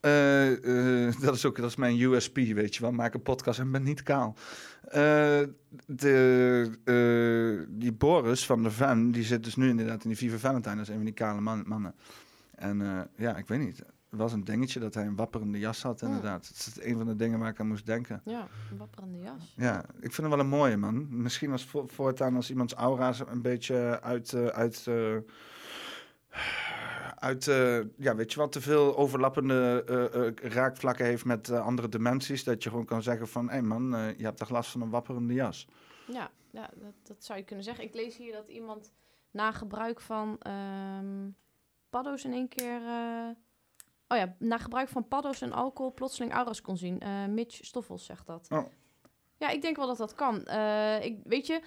[0.00, 2.92] eh, eh, dat is ook dat is mijn USP, weet je wel.
[2.92, 4.34] Maak een podcast en ben niet kaal.
[4.82, 5.40] Eh,
[5.86, 10.74] de, die Boris van de Van, die zit dus nu inderdaad in die Viva Valentine.
[10.74, 11.94] Dat is een van die kale man- mannen.
[12.54, 13.78] En ja, ik weet niet.
[14.10, 16.48] Het was een dingetje dat hij een wapperende jas had, inderdaad.
[16.48, 18.20] Het is een van de dingen waar ik aan moest denken.
[18.24, 19.54] Ja, een wapperende jas.
[19.56, 21.06] Ja, ik vind hem wel een mooie man.
[21.10, 24.86] Misschien als vo- voortaan als iemands aura zo een beetje uit, uit,
[27.20, 31.88] uit eh, ja, weet je wat, te veel overlappende eh, eh, raakvlakken heeft met andere
[31.88, 32.44] dimensies.
[32.44, 34.90] Dat je gewoon kan zeggen van, hé hey man, je hebt toch last van een
[34.90, 35.68] wapperende jas.
[36.06, 37.84] Ja, ja dat, dat zou je kunnen zeggen.
[37.84, 38.92] Ik lees hier dat iemand
[39.30, 41.28] na gebruik van ehm
[41.90, 42.80] paddo's in één keer...
[44.08, 47.02] oh ja, na gebruik van paddo's en alcohol plotseling auras kon zien.
[47.34, 48.46] Mitch Stoffels zegt dat.
[48.50, 48.64] Oh.
[49.36, 50.36] Ja, ik denk wel dat dat kan.
[51.00, 51.60] Ik, weet je,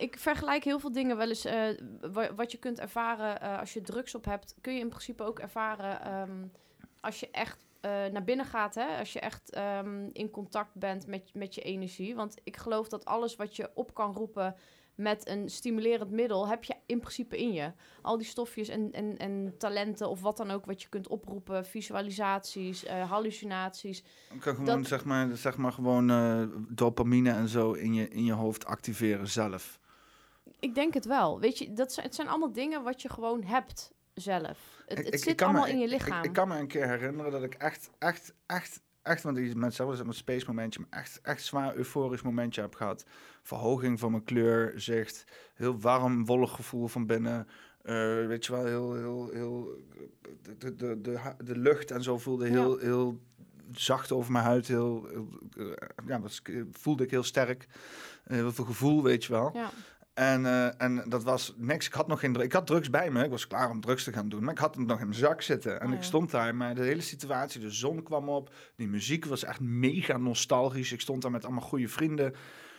[0.00, 1.44] ik vergelijk heel veel dingen wel eens.
[1.44, 1.68] eh,
[2.12, 5.22] wa- wat je kunt ervaren eh, als je drugs op hebt, kun je in principe
[5.22, 6.46] ook ervaren ehm,
[7.00, 8.74] als je echt eh, naar binnen gaat.
[8.74, 8.98] Hè?
[8.98, 12.14] Als je echt ehm, in contact bent met, met je energie.
[12.14, 14.54] Want ik geloof dat alles wat je op kan roepen
[14.94, 17.72] met een stimulerend middel, heb je in principe in je.
[18.02, 21.66] Al die stofjes en, en, en talenten of wat dan ook wat je kunt oproepen,
[21.66, 24.04] visualisaties, hallucinaties.
[24.28, 26.06] Kan gewoon, Dat- zeg, maar, zeg maar gewoon
[26.68, 29.78] dopamine en zo in je, in je hoofd activeren zelf.
[30.60, 31.40] Ik denk het wel.
[31.40, 34.82] Weet je, dat zijn, het zijn allemaal dingen wat je gewoon hebt zelf.
[34.86, 36.24] Het, Ik- het zit me- allemaal in je ik- lichaam.
[36.24, 39.86] Ik, kan me een keer herinneren dat ik echt, echt, echt, echt, want die mensen
[39.86, 43.04] hebben een space momentje, maar echt, echt zwaar euforisch momentje heb gehad.
[43.42, 45.24] Verhoging van mijn kleur, zicht,
[45.54, 47.48] heel warm, wollig gevoel van binnen.
[47.82, 47.94] Eh,
[48.26, 49.76] weet je wel, heel, heel, heel,
[50.58, 53.20] de, de, de, de, lucht en zo voelde heel, heel
[53.72, 54.68] zacht over mijn huid.
[54.68, 57.66] Heel, heel, eh, ja, was, voelde ik heel sterk.
[58.24, 59.50] Heel veel gevoel, weet je wel.
[59.54, 59.70] Ja.
[60.20, 61.86] En, eh, en dat was niks.
[61.86, 62.46] Ik had nog geen drugs.
[62.46, 63.24] Ik had drugs bij me.
[63.24, 64.44] Ik was klaar om drugs te gaan doen.
[64.44, 65.80] Maar ik had hem nog in mijn zak zitten.
[65.80, 66.04] En Oh, ik ja.
[66.04, 66.54] stond daar.
[66.54, 68.54] Maar de hele situatie, de zon kwam op.
[68.76, 70.92] Die muziek was echt mega nostalgisch.
[70.92, 72.34] Ik stond daar met allemaal goede vrienden.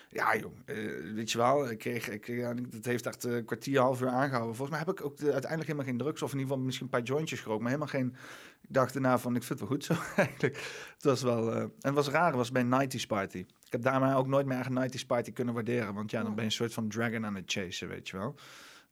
[0.09, 0.51] Ja, joh.
[0.65, 0.75] eh,
[1.13, 1.69] weet je wel.
[1.69, 4.55] Ik kreeg, ik, ja, het heeft echt een kwartier, half uur aangehouden.
[4.55, 6.21] Volgens mij heb ik ook de- uiteindelijk helemaal geen drugs.
[6.21, 7.61] Of in ieder geval misschien een paar jointjes gerookt.
[7.61, 8.15] Maar helemaal geen...
[8.61, 10.55] Ik dacht daarna van, ik vind het wel goed zo eigenlijk.
[10.93, 11.51] Het was wel...
[11.53, 12.25] eh, en het was raar.
[12.27, 13.45] Het was bij een 90s party.
[13.71, 15.93] Ik heb daarmee ook nooit meer een 90s party kunnen waarderen.
[15.93, 18.35] Want ja, dan ben je een soort van dragon aan het chasen, weet je wel.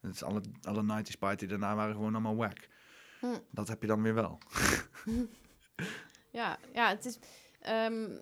[0.02, 2.68] Dus alle, alle 90s party daarna waren gewoon allemaal whack.
[3.20, 3.40] Hm.
[3.52, 4.38] Dat heb je dan weer wel.
[6.32, 7.20] Ja, ja, het is.
[7.60, 8.18] ehm,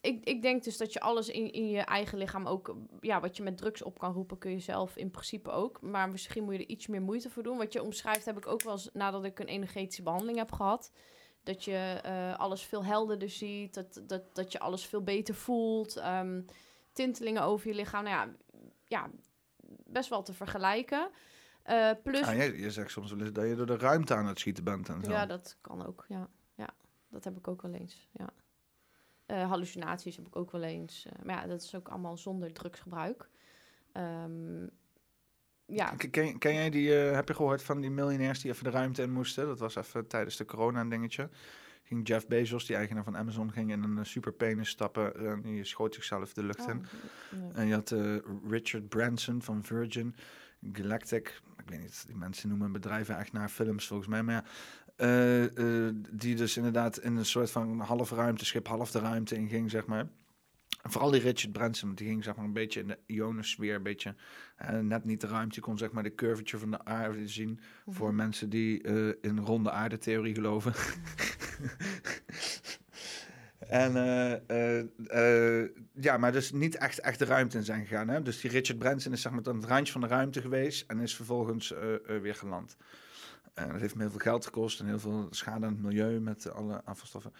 [0.00, 3.36] ik, ik denk dus dat je alles in, in je eigen lichaam ook, ja, wat
[3.36, 5.80] je met drugs op kan roepen, kun je zelf in principe ook.
[5.80, 7.56] Maar misschien moet je er iets meer moeite voor doen.
[7.56, 10.92] Wat je omschrijft heb ik ook wel eens nadat ik een energetische behandeling heb gehad.
[11.44, 15.96] Dat je eh, alles veel helderder ziet, dat, dat, dat je alles veel beter voelt.
[15.96, 16.42] ehm,
[16.92, 18.04] tintelingen over je lichaam.
[18.04, 18.34] Nou ja,
[18.84, 19.10] ja,
[19.86, 21.10] best wel te vergelijken.
[21.62, 24.26] Eh, plus, Ah, je, je zegt soms wel eens dat je door de ruimte aan
[24.26, 25.10] het schieten bent en zo.
[25.10, 26.04] ja, dat kan ook.
[26.08, 26.68] Ja, ja
[27.08, 28.08] dat heb ik ook wel eens.
[28.12, 28.28] Ja.
[29.26, 31.06] Eh, hallucinaties heb ik ook wel eens.
[31.22, 33.28] Maar ja, dat is ook allemaal zonder drugsgebruik.
[33.92, 34.66] Ehm,
[35.66, 39.02] ja, Ken- jij die, eh, heb je gehoord van die miljonairs die even de ruimte
[39.02, 39.46] in moesten?
[39.46, 41.28] Dat was even tijdens de corona een dingetje.
[41.82, 45.16] Ging Jeff Bezos, die eigenaar van Amazon, ging in een eh, superpenis stappen.
[45.26, 46.84] en die schoot zichzelf de lucht Oh, in.
[47.30, 47.50] nee.
[47.52, 48.16] En je had eh,
[48.48, 50.14] Richard Branson van Virgin
[50.72, 51.40] Galactic.
[51.58, 54.22] Ik weet niet, die mensen noemen bedrijven echt naar films volgens mij.
[54.22, 54.44] Maar ja,
[54.96, 59.48] eh, eh, die dus inderdaad in een soort van half ruimteschip, half de ruimte in
[59.48, 60.06] ging, zeg maar.
[60.88, 64.14] Vooral die Richard Branson, die ging zeg maar een beetje in de ionosfeer, een beetje
[64.56, 65.54] eh, net niet de ruimte.
[65.54, 69.38] Je kon zeg maar de curvature van de aarde zien voor mensen die eh, in
[69.38, 70.72] ronde aardetheorie geloven.
[73.68, 73.96] En
[74.46, 78.08] eh, ja, maar dus niet echt, echt de ruimte in zijn gegaan.
[78.08, 78.22] Hè?
[78.22, 81.00] Dus die Richard Branson is zeg maar aan het randje van de ruimte geweest en
[81.00, 81.74] is vervolgens
[82.06, 82.76] weer geland.
[83.54, 86.20] En dat heeft me heel veel geld gekost en heel veel schade aan het milieu
[86.20, 87.32] met alle afvalstoffen.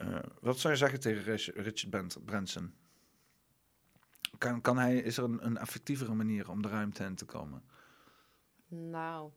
[0.00, 2.74] Eh, wat zou je zeggen tegen Rich- Richard Bent- Branson?
[4.38, 7.62] Kan, kan hij, is er een, een effectievere manier om de ruimte in te komen?
[8.68, 9.30] Nou,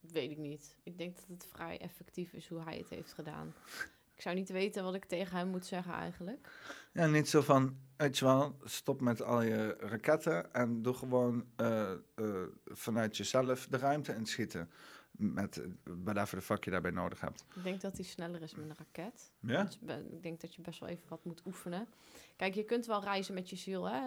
[0.00, 0.76] weet ik niet.
[0.82, 3.54] Ik denk dat het vrij effectief is hoe hij het heeft gedaan.
[4.14, 6.48] Ik zou niet weten wat ik tegen hem moet zeggen eigenlijk.
[6.92, 11.46] Ja, niet zo van, weet je wel, stop met al je raketten en doe gewoon
[11.56, 14.70] eh, eh, vanuit jezelf de ruimte inschieten.
[15.16, 15.62] Met
[16.04, 17.44] whatever de fuck je daarbij nodig hebt.
[17.54, 19.32] Ik denk dat hij sneller is met een raket.
[19.40, 19.62] Ja?
[19.64, 19.78] Dus
[20.10, 21.86] ik denk dat je best wel even wat moet oefenen.
[22.36, 24.00] Kijk, je kunt wel reizen met je ziel, hè?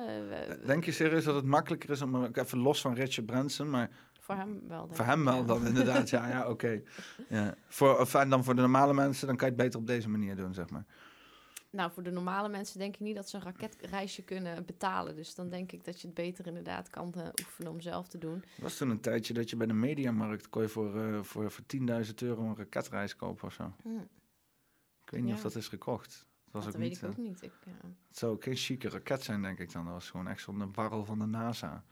[0.66, 4.36] Denk je serieus dat het makkelijker is om even los van Richard Branson, maar Voor
[4.36, 4.84] hem wel.
[4.84, 6.82] denk voor hem wel dan inderdaad, ja, ja oké.
[7.30, 7.56] Ja.
[7.68, 10.10] Voor, of, en dan voor de normale mensen, dan kan je het beter op deze
[10.10, 10.86] manier doen, zeg maar.
[11.76, 15.16] Nou, voor de normale mensen denk ik niet dat ze een raketreisje kunnen betalen.
[15.16, 18.18] Dus dan denk ik dat je het beter inderdaad kan eh, oefenen om zelf te
[18.18, 18.44] doen.
[18.58, 21.64] Was toen een tijdje dat je bij de mediamarkt kon je voor, eh, voor, voor
[21.66, 23.74] 10.000 euro een raketreis kopen of zo.
[23.82, 23.90] Hm,
[25.04, 26.26] Ik weet niet of dat is gekocht.
[26.44, 27.42] Dat was dat ook weet niet, ik ook eh, niet.
[27.42, 27.72] Ik, ja.
[28.08, 29.84] Het zou ook geen chique raket zijn, denk ik dan.
[29.84, 31.84] Dat was gewoon echt zo'n barrel van de NASA.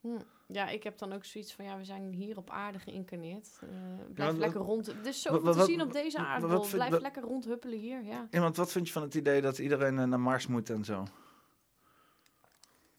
[0.00, 0.08] Hm.
[0.54, 3.58] Ja, ik heb dan ook zoiets van, ja, we zijn hier op aarde geïncarneerd.
[3.62, 3.68] Eh
[4.14, 4.88] blijf wat- lekker rond.
[4.88, 8.26] Er is zoveel wat- te zien op deze vind- Blijf wat- lekker rondhuppelen hier, ja.
[8.30, 10.84] Ja, want wat vind je van het idee dat iedereen eh, naar Mars moet en
[10.84, 11.06] zo?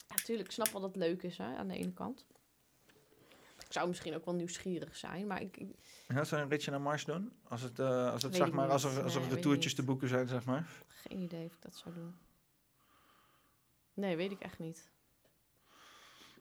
[0.07, 2.26] Ja, tuurlijk, ik snap wel dat het leuk is, hè, aan de ene kant.
[3.65, 5.76] Ik zou misschien ook wel nieuwsgierig zijn, maar ik, ik-
[6.07, 7.32] Ja, zou je een ritje naar Mars doen?
[7.48, 9.76] Als het, eh, als het zeg maar, als er, als er Nee, niet.
[9.76, 10.69] te boeken zijn, zeg maar.
[10.88, 12.15] geen idee of ik dat zou doen.
[13.94, 14.90] Nee, weet ik echt niet.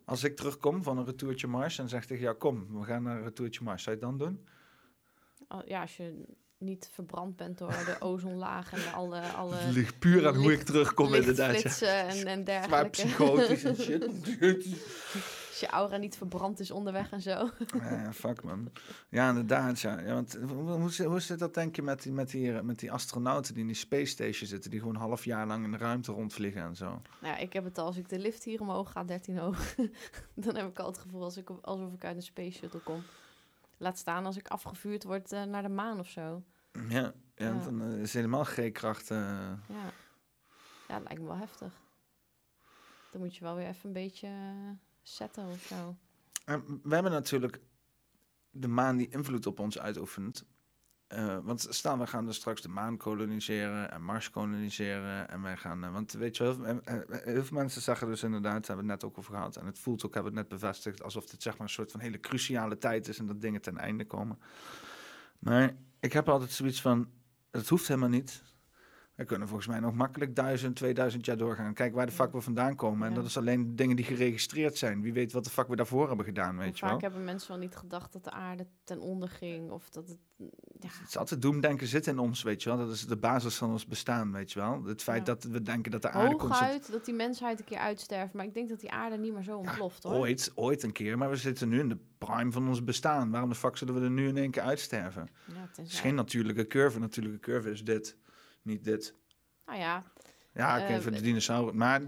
[0.05, 3.17] Als ik terugkom van een retourtje Mars en zeg tegen jou, kom, we gaan naar
[3.17, 3.83] een retourtje Mars.
[3.83, 4.47] Zou je het dan doen?
[5.67, 6.25] Ja, als je
[6.59, 9.21] niet verbrand bent door de ozonlaag en de alle...
[9.21, 11.47] alle Het ligt puur aan hoe ik terugkom inderdaad.
[11.47, 11.53] Ja.
[11.53, 12.91] lichtflitsen en, en Zwaar dergelijke.
[12.91, 14.09] psychotisch en shit.
[15.55, 17.51] Als je aura niet verbrand is onderweg en zo.
[17.79, 18.71] Ja, fuck man.
[19.09, 19.81] Ja, inderdaad.
[19.81, 20.01] Ja.
[20.01, 22.61] Ja, want, hoe, hoe, zit- hoe zit dat denk je met die, met, die, eh,
[22.61, 25.65] met die astronauten die in die space station zitten, die gewoon een half jaar lang
[25.65, 26.85] in de ruimte rondvliegen en zo?
[26.87, 27.03] Nou
[27.35, 29.75] ja, ik heb het al, als ik de lift hier omhoog ga, 13 hoog,
[30.35, 33.03] dan heb ik al het gevoel als ik, alsof ik uit een space shuttle kom.
[33.77, 36.43] Laat staan als ik afgevuurd word eh, naar de maan of zo.
[36.89, 37.59] Ja, ja, Ja.
[37.65, 39.11] dan eh, is helemaal G-kracht.
[39.11, 39.19] eh,
[39.69, 39.93] Ja.
[40.89, 41.73] ja, lijkt me wel heftig.
[43.13, 44.29] Dan moet je wel weer even een beetje
[45.05, 45.97] eh, setten of zo.
[46.45, 47.61] En we hebben natuurlijk
[48.51, 50.45] de maan die invloed op ons uitoefent.
[51.07, 55.29] Eh, want staan, we gaan dus straks de maan koloniseren en Mars koloniseren.
[55.29, 58.23] En wij gaan, eh, want weet je wel, eh, eh, heel veel mensen zeggen dus
[58.23, 59.57] inderdaad, hebben we het net ook over gehad.
[59.57, 62.01] En het voelt ook, hebben we net bevestigd, alsof dit zeg maar een soort van
[62.01, 64.39] hele cruciale tijd is en dat dingen ten einde komen.
[65.39, 67.11] Maar ik heb altijd zoiets van,
[67.51, 68.43] het hoeft helemaal niet.
[69.15, 71.75] We kunnen volgens mij nog makkelijk 1000, 2000 jaar doorgaan.
[71.75, 73.09] Kijk waar de we vandaan komen.
[73.09, 75.03] En dat is alleen dingen die geregistreerd zijn.
[75.03, 76.91] Wie weet wat de we daarvoor hebben gedaan, weet je wel.
[76.95, 79.71] vaak hebben mensen wel niet gedacht dat de aarde ten onder ging.
[79.71, 80.19] Of dat het...
[80.81, 82.79] Ja, Het is altijd doemdenken zit in ons, weet je wel.
[82.79, 84.85] Dat is de basis van ons bestaan, weet je wel.
[84.85, 85.35] Het feit Ja.
[85.35, 86.61] dat we denken dat de aarde constant...
[86.71, 88.33] hooguit dat die mensheid een keer uitsterft.
[88.33, 90.13] Maar ik denk dat die aarde niet meer zo ontploft, hoor.
[90.15, 93.31] Ooit, ooit een keer, maar we zitten nu in de prime van ons bestaan.
[93.31, 95.29] Waarom de fuck zullen we er nu in één keer uitsterven?
[95.47, 96.99] Ja, Het is geen natuurlijke curve.
[96.99, 98.17] Natuurlijke curve is dit,
[98.65, 99.15] niet dit.
[99.67, 100.03] Nou ja,
[100.55, 101.77] Ja, oké, Eh, voor de we- dinosauren.
[101.77, 102.01] Maar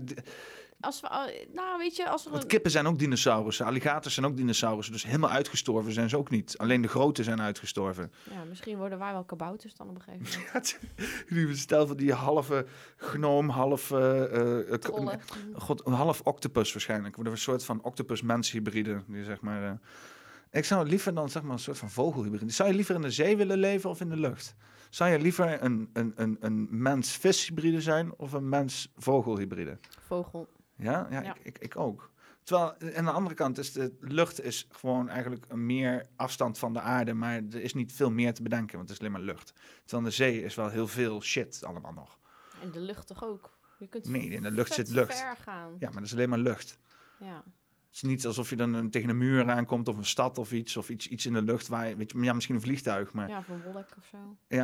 [0.80, 1.46] als we...
[1.54, 3.66] Nou, weet je, als want een- kippen zijn ook dinosaurussen.
[3.66, 4.92] Alligators zijn ook dinosaurussen.
[4.94, 6.58] Dus helemaal uitgestorven zijn ze ook niet.
[6.58, 8.12] Alleen de grote zijn uitgestorven.
[8.34, 10.78] Ja, misschien worden wij wel kabouters dan op een gegeven moment.
[11.28, 12.66] Die Stel van die halve
[12.96, 13.90] gnoom, half...
[13.90, 15.20] eh, Trollen.
[15.54, 17.16] God, een half octopus waarschijnlijk.
[17.16, 19.02] Een soort van octopus-mens hybride.
[19.08, 19.62] Die zeg maar.
[19.64, 19.72] eh,
[20.50, 22.50] ik zou liever dan zeg maar een soort van vogelhybride.
[22.52, 24.54] Zou je liever in de zee willen leven of in de lucht?
[24.96, 29.78] Zou je liever een, een, een, een mens-vis hybride zijn of een mens-vogelhybride?
[30.06, 30.48] Vogel.
[30.76, 31.34] Ja, ja, Ja.
[31.34, 32.10] Ik, ik, ik ook.
[32.42, 36.72] Terwijl aan de andere kant is de lucht is gewoon eigenlijk een meer afstand van
[36.72, 39.34] de aarde, maar er is niet veel meer te bedenken, want het is alleen maar
[39.34, 39.52] lucht.
[39.84, 42.18] Terwijl de zee is wel heel veel shit allemaal nog.
[42.62, 43.58] En de lucht toch ook?
[43.78, 45.18] Je kunt Nee, in de lucht zit lucht.
[45.18, 45.76] ver gaan.
[45.78, 46.78] Ja, maar dat is alleen maar lucht.
[47.18, 47.44] Ja.
[47.96, 50.52] Het is niet alsof je dan een- tegen een muur aankomt of een stad of
[50.52, 53.12] iets, of iets, iets in de lucht waar je, weet je, ja, misschien een vliegtuig,
[53.12, 54.18] maar ja, Ja, of een wolk of zo.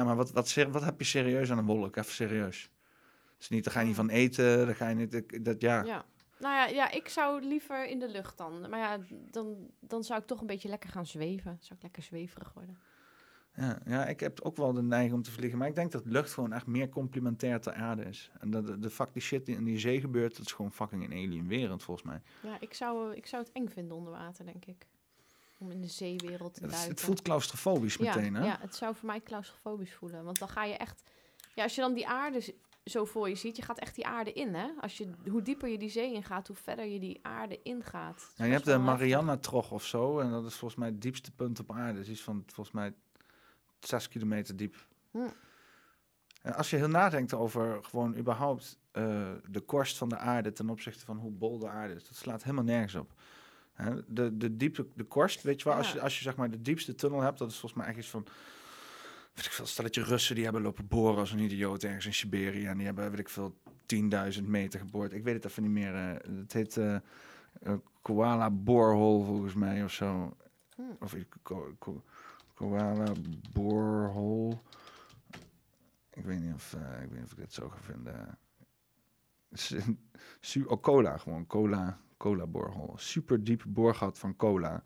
[0.04, 1.96] maar wat, wat, wat heb je serieus aan een wolk?
[1.96, 2.70] Even serieus.
[3.38, 5.82] Is niet, daar ga je niet van eten, daar ga je niet, dat, ja.
[5.84, 6.04] Ja.
[6.38, 8.68] Nou ja, ja, ik zou liever in de lucht dan.
[8.70, 8.98] Maar ja,
[9.30, 11.56] dan, dan zou ik toch een beetje lekker gaan zweven.
[11.60, 12.78] Zou ik lekker zweverig worden.
[13.54, 15.58] Ja, ja, ik heb ook wel de neiging om te vliegen.
[15.58, 18.30] Maar ik denk dat lucht gewoon echt meer complementair ter aarde is.
[18.40, 20.72] En dat de, de fuck die shit die in die zee gebeurt, dat is gewoon
[20.72, 22.22] fucking een alien wereld volgens mij.
[22.42, 24.86] Ja, ik zou, ik zou het eng vinden onder water, denk ik.
[25.58, 26.90] Om in de zeewereld te is- duiken.
[26.90, 28.46] het voelt claustrofobisch meteen, ja, hè?
[28.46, 30.24] Ja, het zou voor mij claustrofobisch voelen.
[30.24, 31.02] Want dan ga je echt...
[31.54, 32.54] Ja, als je dan die aarde
[32.84, 34.68] zo voor je ziet, je gaat echt die aarde in, hè?
[34.80, 38.32] Als je, hoe dieper je die zee ingaat, hoe verder je die aarde ingaat.
[38.36, 38.78] Ja, je hebt de.
[38.78, 40.18] Mariana-trog of zo.
[40.18, 41.92] En dat is volgens mij het diepste punt op aarde.
[41.98, 42.94] Dat is iets van, volgens mij,
[43.86, 44.86] zes kilometer diep.
[45.10, 45.18] Hm.
[46.42, 50.70] En als je heel nadenkt over gewoon überhaupt eh, de korst van de aarde ten
[50.70, 53.12] opzichte van hoe bol de aarde is, dat slaat helemaal nergens op.
[53.72, 56.50] Hè, de, de, diepte, de korst, weet je wel, als je, als je zeg maar
[56.50, 58.24] de diepste tunnel hebt, dat is volgens mij echt iets van,
[59.34, 62.06] weet ik veel, stel dat je Russen die hebben lopen boren als een idioot ergens
[62.06, 63.54] in Siberië en die hebben, weet ik veel,
[64.34, 65.12] 10.000 meter geboord.
[65.12, 65.94] Ik weet het even niet meer.
[65.94, 66.96] eh, het heet eh
[68.02, 70.36] Koala Borehole volgens mij of zo.
[70.76, 70.96] Hmm.
[71.00, 72.02] Of ik- ko, ko,
[72.62, 73.12] Koala
[73.52, 74.58] Borehole.
[76.12, 78.38] Ik weet niet of, eh, ik weet niet of ik dit zo ga vinden.
[80.66, 81.46] Oh, cola gewoon.
[81.46, 82.92] Cola, cola borehole.
[82.96, 84.82] Super boorgat van cola.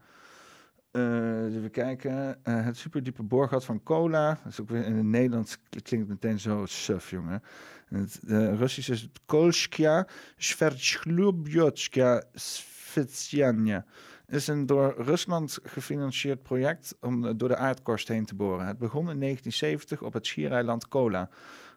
[0.90, 2.44] Eh, even kijken.
[2.44, 4.28] Eh, het superdiepe boorgat van cola.
[4.42, 7.42] Dat is ook weer in het Nederlands kl- klinkt het meteen zo suf, jongen.
[7.88, 13.84] En het eh, Russisch is het Kolskja Sverchlubjotska Svetsjanja.
[14.26, 18.66] Is een door Rusland gefinancierd project om eh, door de aardkorst heen te boren.
[18.66, 21.28] Het begon in 1970 op het schiereiland Kola.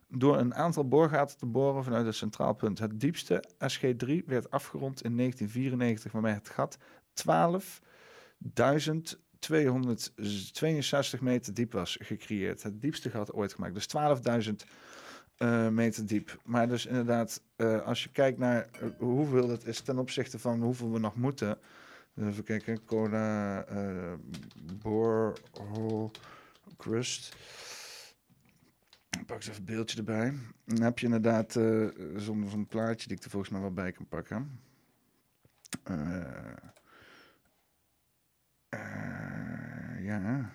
[0.08, 2.80] Door een aantal boorgaten te boren vanuit een centraal punt.
[2.80, 6.78] Het diepste, SG3, werd afgerond in 1994, waarmee het gat
[11.18, 12.64] 12.262 meter diep was gecreëerd.
[12.64, 13.74] Het diepste gat ooit gemaakt.
[13.74, 13.88] Dus
[14.48, 14.54] 12.000
[15.38, 16.40] eh, meter diep.
[16.44, 20.92] Maar dus inderdaad, eh, als je kijkt naar hoeveel dat is ten opzichte van hoeveel
[20.92, 21.58] we nog moeten.
[22.16, 24.14] Even kijken, Cola, eh
[24.82, 26.12] borehole,
[26.78, 27.36] crust.
[29.26, 30.34] Pak eens even een beeldje erbij.
[30.66, 33.92] Dan heb je inderdaad eh, zo'n zo'n plaatje die ik er volgens mij wel bij
[33.92, 34.60] kan pakken.
[35.84, 36.52] Eh,
[38.70, 40.52] eh, ja,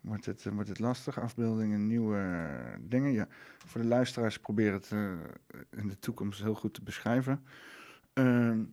[0.00, 1.20] wordt het, wordt het lastig?
[1.20, 2.50] Afbeeldingen, nieuwe
[2.80, 3.12] dingen.
[3.12, 4.90] Ja, voor de luisteraars probeer het
[5.70, 7.44] in de toekomst heel goed te beschrijven.
[8.12, 8.64] Ehm,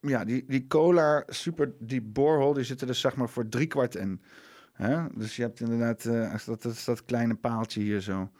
[0.00, 4.20] ja, die, die cola super diep borehole, die zitten er zeg maar voor driekwart in.
[4.72, 5.06] Hè?
[5.14, 8.30] Dus je hebt inderdaad, eh, dat, dat dat kleine paaltje hier zo.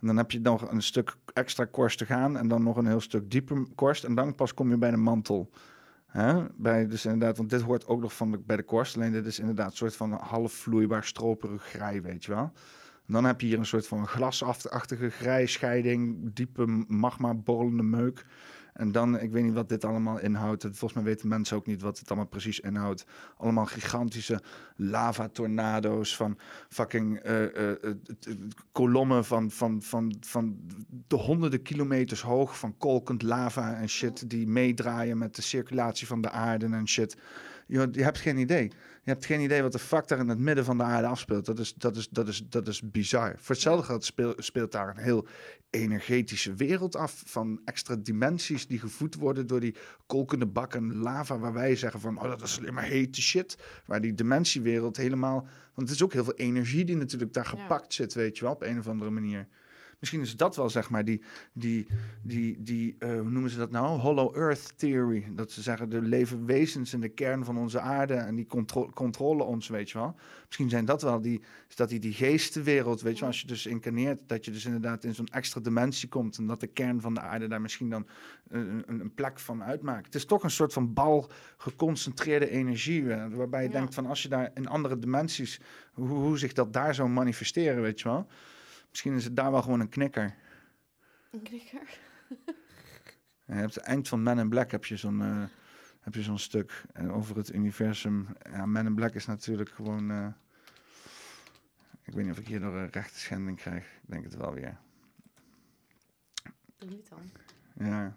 [0.00, 2.86] En dan heb je nog een stuk extra korst te gaan en dan nog een
[2.86, 4.04] heel stuk dieper korst.
[4.04, 5.50] En dan pas kom je bij de mantel.
[6.06, 6.44] Hè?
[6.56, 8.96] Bij, dus inderdaad, want dit hoort ook nog van de, bij de korst.
[8.96, 12.52] Alleen dit is inderdaad een soort van half vloeibaar stroperig grij, weet je wel.
[13.06, 18.26] En dan heb je hier een soort van glasachtige grijscheiding, diepe magma borrelende meuk.
[18.72, 20.62] En dan, ik weet niet wat dit allemaal inhoudt.
[20.62, 23.04] Volgens mij weten mensen ook niet wat het allemaal precies inhoudt.
[23.36, 24.42] Allemaal gigantische
[24.76, 26.38] lava-tornado's van
[26.68, 27.94] fucking eh, eh, eh,
[28.72, 30.56] kolommen van, van, van, van
[31.08, 36.20] de honderden kilometers hoog van kolkend lava en shit die meedraaien met de circulatie van
[36.20, 37.16] de aarde en shit.
[37.66, 38.72] Je, je hebt geen idee.
[39.02, 41.46] Je hebt geen idee wat de fuck daar in het midden van de aarde afspeelt.
[41.46, 43.34] Dat is, dat is, dat is, dat is bizar.
[43.38, 45.26] Voor hetzelfde geld speel- speelt daar een heel
[45.70, 49.74] energetische wereld af van extra dimensies die gevoed worden door die
[50.06, 53.56] kolkende bakken lava waar wij zeggen van oh dat is alleen maar hete shit
[53.86, 55.40] waar die dimensiewereld helemaal
[55.74, 57.60] want het is ook heel veel energie die natuurlijk daar Ja.
[57.60, 59.46] gepakt zit weet je wel op een of andere manier
[60.00, 61.22] misschien is dat wel zeg maar die
[61.52, 61.86] die
[62.22, 64.00] die die eh, hoe noemen ze dat nou?
[64.00, 65.26] Hollow earth theory.
[65.30, 68.90] Dat ze zeggen er leven wezens in de kern van onze aarde en die contro
[68.94, 70.14] controle ons weet je wel.
[70.46, 73.28] Misschien zijn dat wel die is dat die die geestenwereld weet je wel.
[73.28, 76.60] Als je dus incarneert dat je dus inderdaad in zo'n extra dimensie komt en dat
[76.60, 78.06] de kern van de aarde daar misschien dan
[78.48, 80.06] een, een, plek van uitmaakt.
[80.06, 83.72] Het is toch een soort van bal geconcentreerde energie eh, waarbij je Ja.
[83.72, 85.60] denkt van als je daar in andere dimensies
[85.92, 88.26] hoe, hoe zich dat daar zou manifesteren weet je wel
[88.90, 90.34] misschien is het daar wel gewoon een knikker
[91.30, 91.98] Een knikker.
[93.44, 95.42] je hebt het eind van Men in Black heb je zo'n eh,
[96.00, 98.26] heb je zo'n stuk eh, over het universum.
[98.50, 100.10] Ja, Men in Black is natuurlijk gewoon.
[100.10, 100.26] eh,
[102.02, 103.84] ik weet niet of ik hierdoor een rechte schending krijg.
[103.84, 104.76] Ik denk het wel weer.
[106.78, 107.30] Doe niet dan.
[107.86, 108.16] Ja,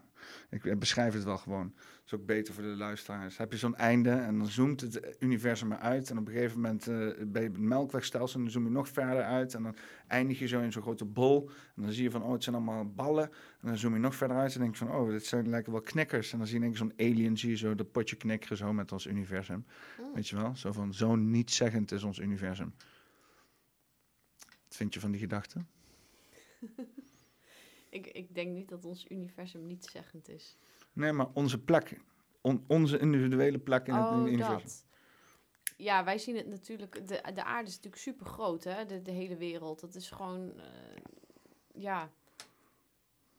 [0.54, 1.72] ik beschrijf het wel gewoon.
[1.76, 3.38] Dat is ook beter voor de luisteraars.
[3.38, 6.10] Heb je zo'n einde en dan zoomt het universum eruit.
[6.10, 6.96] En op een gegeven moment eh
[7.28, 9.54] ben je het melkwegstelsel en dan zoom je nog verder uit.
[9.54, 9.76] En dan
[10.08, 11.50] eindig je zo in zo'n grote bol.
[11.76, 13.26] En dan zie je van, oh, het zijn allemaal ballen.
[13.62, 15.72] En dan zoom je nog verder uit en denk je van, oh, dit zijn lijken
[15.72, 16.32] wel knikkers.
[16.32, 19.06] En dan zie je zo'n alien, zie je zo dat potje knikkeren zo met ons
[19.06, 19.66] universum.
[20.00, 20.16] Oh.
[20.16, 20.56] Weet je wel?
[20.56, 22.74] Zo van, zo nietszeggend is ons universum.
[24.40, 25.66] Wat vind je van die gedachte?
[27.94, 30.58] Ik, ik denk niet dat ons universum niet zeggend is.
[30.94, 32.00] Nee, maar onze plek.
[32.42, 34.58] on- onze individuele plek in het oh, universum.
[34.58, 34.86] dat.
[35.78, 37.08] Ja, wij zien het natuurlijk...
[37.08, 38.86] De, de aarde is natuurlijk super groot, hè?
[38.86, 39.80] De, de hele wereld.
[39.80, 40.60] Dat is gewoon...
[40.60, 40.66] eh,
[41.74, 42.12] ja...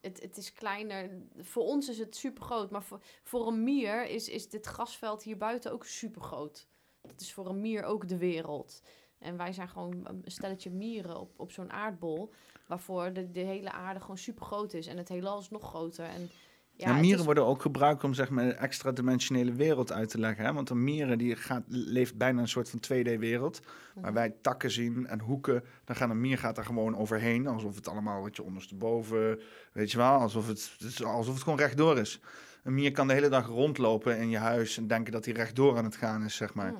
[0.00, 1.10] Het, het is kleiner.
[1.38, 2.70] Voor ons is het super groot.
[2.70, 6.68] Maar voor, voor een mier is, is dit grasveld hier buiten ook super groot.
[7.00, 8.82] Dat is voor een mier ook de wereld.
[9.18, 12.32] En wij zijn gewoon een stelletje mieren op, op zo'n aardbol.
[12.74, 14.86] Waarvoor de, de hele aarde gewoon super groot is.
[14.86, 16.04] En het heelal is nog groter.
[16.04, 16.30] En
[16.76, 20.44] Ja, mieren is- worden ook gebruikt om zeg maar, een extra-dimensionele wereld uit te leggen.
[20.44, 20.52] Hè?
[20.52, 23.60] Want een mieren die gaat, leeft bijna een soort van 2D-wereld.
[23.94, 24.14] Waar Mhm.
[24.14, 25.64] wij takken zien en hoeken.
[25.84, 27.46] Dan gaat een mier gaat er gewoon overheen.
[27.46, 29.40] Alsof het allemaal wat je ondersteboven.
[29.72, 32.20] Weet je wel, alsof het, alsof het gewoon rechtdoor is.
[32.64, 35.76] Een mier kan de hele dag rondlopen in je huis en denken dat hij rechtdoor
[35.76, 36.70] aan het gaan is, zeg maar.
[36.72, 36.78] Mm.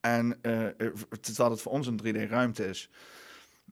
[0.00, 0.72] En eh, eh,
[1.20, 2.90] terwijl het voor ons een 3D-ruimte is.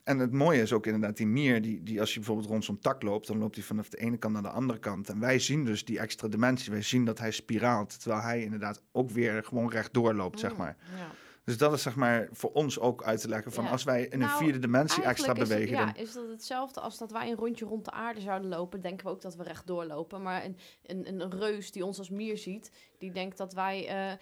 [0.09, 2.79] En het mooie is ook inderdaad, die mier, die, die als je bijvoorbeeld rond zo'n
[2.79, 5.09] tak loopt, dan loopt hij vanaf de ene kant naar de andere kant.
[5.09, 6.73] En wij zien dus die extra dimensie.
[6.73, 10.59] Wij zien dat hij spiraalt, terwijl hij inderdaad ook weer gewoon rechtdoor loopt, zeg Mm,
[10.59, 10.77] maar.
[10.97, 11.11] Ja.
[11.45, 13.71] Dus dat is zeg maar voor ons ook uit te leggen van Ja.
[13.71, 16.03] als wij in een Nou, vierde dimensie extra Eigenlijk is het- bewegen, ja, dan...
[16.05, 19.13] is dat hetzelfde als dat wij een rondje rond de aarde zouden lopen, denken we
[19.13, 20.23] ook dat we rechtdoor lopen.
[20.23, 24.13] Maar een, een, een reus die ons als mier ziet, die denkt dat wij eh,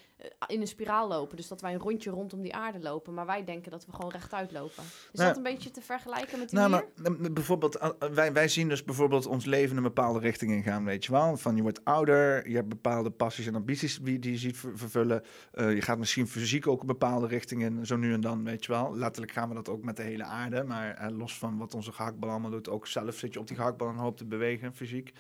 [0.47, 1.37] in een spiraal lopen.
[1.37, 3.15] Dus dat wij een rondje rondom die aarde lopen.
[3.15, 4.83] Maar wij denken dat we gewoon rechtuit lopen.
[4.85, 8.33] Is Nou, dat een beetje te vergelijken met die Nou, maar eh, bijvoorbeeld, eh, wij,
[8.33, 11.37] wij zien dus bijvoorbeeld ons leven een bepaalde richting in gaan, weet je wel.
[11.37, 14.79] Van je wordt ouder, je hebt bepaalde passies en ambities die, die je ziet ver-
[14.79, 15.23] vervullen.
[15.53, 18.73] Je gaat misschien fysiek ook een bepaalde richting in, zo nu en dan, weet je
[18.73, 18.97] wel.
[18.97, 22.31] Letterlijk gaan we dat ook met de hele aarde, maar los van wat onze gehaktbal
[22.31, 25.13] allemaal doet, ook zelf zit je op die gehaktbal en hoopt te bewegen, fysiek.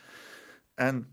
[0.74, 1.08] En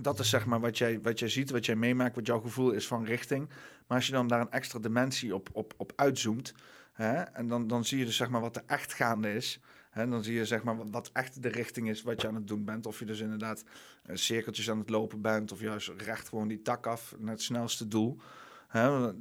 [0.00, 2.70] dat is zeg maar wat jij, wat jij ziet, wat jij meemaakt, wat jouw gevoel
[2.70, 3.48] is van richting.
[3.86, 6.54] Maar als je dan daar een extra dimensie op, op, op uitzoomt,
[6.92, 9.60] hè, en dan, dan zie je dus zeg maar wat er echt gaande is.
[9.90, 12.46] Hè, dan zie je zeg maar wat, echt de richting is wat je aan het
[12.46, 12.86] doen bent.
[12.86, 13.64] Of je dus inderdaad
[14.02, 17.42] eh, cirkeltjes aan het lopen bent, of juist recht gewoon die tak af naar het
[17.42, 18.18] snelste doel.
[18.68, 19.12] Hè,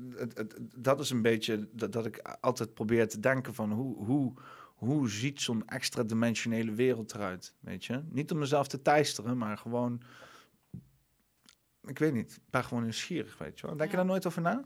[0.75, 4.33] dat is een beetje dat, dat ik altijd probeer te denken van hoe, hoe,
[4.75, 8.03] hoe ziet zo'n extra dimensionele wereld eruit, weet je?
[8.09, 10.01] Niet om mezelf te teisteren, maar gewoon,
[11.87, 13.77] ik weet niet, ik ben gewoon nieuwsgierig, weet je wel.
[13.77, 14.63] Denk je daar nooit over na?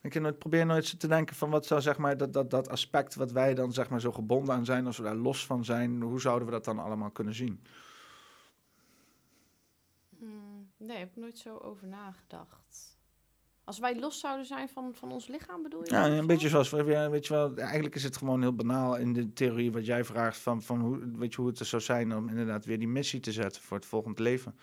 [0.00, 2.68] Denk je nooit, probeer nooit te denken van wat zou zeg maar dat, dat, dat
[2.68, 5.64] aspect wat wij dan zeg maar zo gebonden aan zijn, als we daar los van
[5.64, 7.62] zijn, hoe zouden we dat dan allemaal kunnen zien?
[10.18, 12.96] Hmm, nee, heb ik nooit zo over nagedacht.
[13.64, 15.90] Als wij los zouden zijn van, van ons lichaam, bedoel je?
[15.90, 19.32] Ja, een beetje zoals, weet je wel, eigenlijk is het gewoon heel banaal in de
[19.32, 22.28] theorie wat jij vraagt van, van hoe, weet je, hoe het er zou zijn om
[22.28, 24.54] inderdaad weer die missie te zetten voor het volgende leven.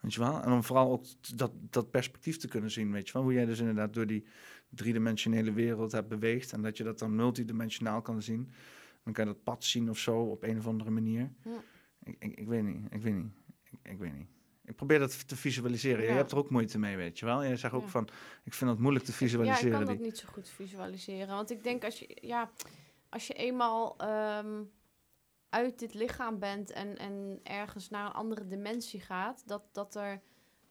[0.00, 0.40] Weet je wel?
[0.42, 1.04] En om vooral ook
[1.34, 3.22] dat, dat perspectief te kunnen zien, weet je wel.
[3.22, 4.24] Hoe jij dus inderdaad door die
[4.70, 8.50] driedimensionele wereld hebt beweegd en dat je dat dan multidimensionaal kan zien.
[9.04, 11.32] Dan kan je dat pad zien of zo op een of andere manier.
[11.44, 11.62] Ja.
[12.02, 13.32] Ik, ik, ik weet niet, ik weet niet,
[13.64, 14.26] ik, ik weet niet.
[14.64, 16.00] Ik probeer dat te visualiseren.
[16.02, 16.16] Jij Ja.
[16.16, 17.42] hebt er ook moeite mee, weet je wel.
[17.44, 17.88] Jij zegt ook Ja.
[17.88, 18.08] van,
[18.44, 19.80] ik vind dat moeilijk te Ja, visualiseren.
[19.80, 21.28] ik kan dat niet zo goed visualiseren.
[21.28, 22.50] Want ik denk als je, ja,
[23.08, 24.62] als je eenmaal ehm,
[25.48, 30.20] uit dit lichaam bent en, en ergens naar een andere dimensie gaat, dat, dat er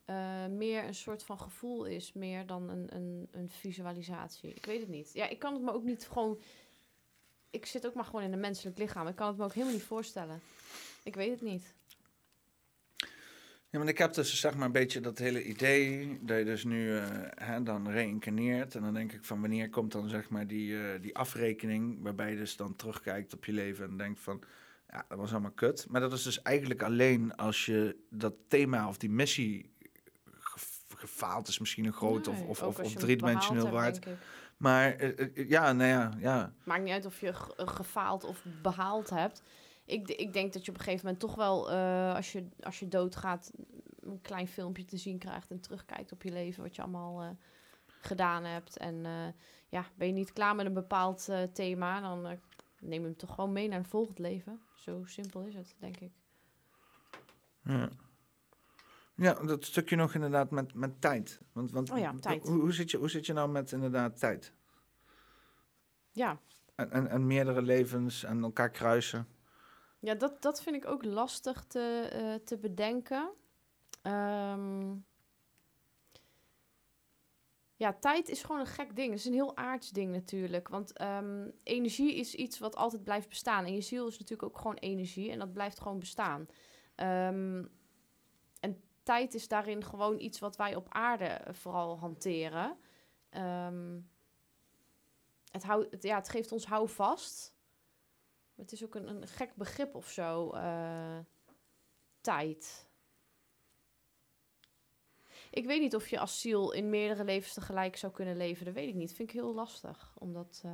[0.06, 4.54] eh, meer een soort van gevoel is, meer dan een, een, een visualisatie.
[4.54, 5.10] Ik weet het niet.
[5.14, 6.40] Ja, ik kan het me ook niet gewoon.
[7.50, 9.08] Ik zit ook maar gewoon in een menselijk lichaam.
[9.08, 10.42] Ik kan het me ook helemaal niet voorstellen.
[11.04, 11.76] Ik weet het niet.
[13.70, 16.64] Ja, maar ik heb dus zeg maar een beetje dat hele idee dat je dus
[16.64, 17.06] nu eh,
[17.36, 18.76] hè, dan reïncarneert.
[18.76, 22.32] En dan denk ik van wanneer komt dan zeg maar die, eh, die afrekening waarbij
[22.32, 24.44] je dus dan terugkijkt op je leven en denkt van
[24.98, 25.86] ja, dat was allemaal kut.
[25.90, 29.74] Maar dat is dus eigenlijk alleen als je dat thema of die missie
[30.32, 34.06] ge- gefaald is misschien een groot of, Nee, of, of, of driedimensioneel waard.
[34.58, 36.54] Maar eh, eh, ja, nou ja, ja.
[36.64, 39.42] Maakt niet uit of je ge- gefaald of behaald hebt.
[39.86, 42.80] Ik, ik denk dat je op een gegeven moment toch wel, eh, als, je, als
[42.80, 43.52] je doodgaat,
[44.00, 47.38] een klein filmpje te zien krijgt en terugkijkt op je leven, wat je allemaal
[47.88, 48.78] gedaan hebt.
[48.78, 49.06] En
[49.70, 52.40] ja, ben je niet klaar met een bepaald thema, dan
[52.82, 54.62] neem hem toch gewoon mee naar een volgend leven.
[54.76, 56.12] Zo simpel is het, denk ik.
[57.64, 57.90] Ja.
[59.16, 61.40] Ja, dat stukje nog inderdaad met, met tijd.
[61.52, 62.48] Want, want Oh ja, tijd.
[62.48, 64.54] Hoe, hoe, zit je, hoe zit je nou met inderdaad tijd?
[66.12, 66.40] Ja,
[66.76, 69.28] En, en, en meerdere levens en elkaar kruisen.
[70.00, 73.30] Ja, dat, dat vind ik ook lastig te, eh, te bedenken.
[74.02, 74.96] Ehm,
[77.78, 79.10] ja, tijd is gewoon een gek ding.
[79.10, 80.68] Het is een heel aards ding natuurlijk.
[80.68, 83.66] Want ehm, energie is iets wat altijd blijft bestaan.
[83.66, 85.32] En je ziel is natuurlijk ook gewoon energie.
[85.32, 86.48] En dat blijft gewoon bestaan.
[86.96, 87.66] Ehm,
[88.60, 92.78] en tijd is daarin gewoon iets wat wij op aarde eh, vooral hanteren.
[93.30, 94.00] Ehm,
[95.52, 97.56] het, het, ja, het geeft ons houvast.
[98.56, 100.52] Het is ook een, een gek begrip of zo.
[100.52, 101.20] eh,
[102.22, 102.87] tijd.
[105.58, 108.66] Ik weet niet of je als ziel in meerdere levens tegelijk zou kunnen leven.
[108.66, 109.14] Dat weet ik niet.
[109.14, 110.72] Vind ik heel lastig om dat eh,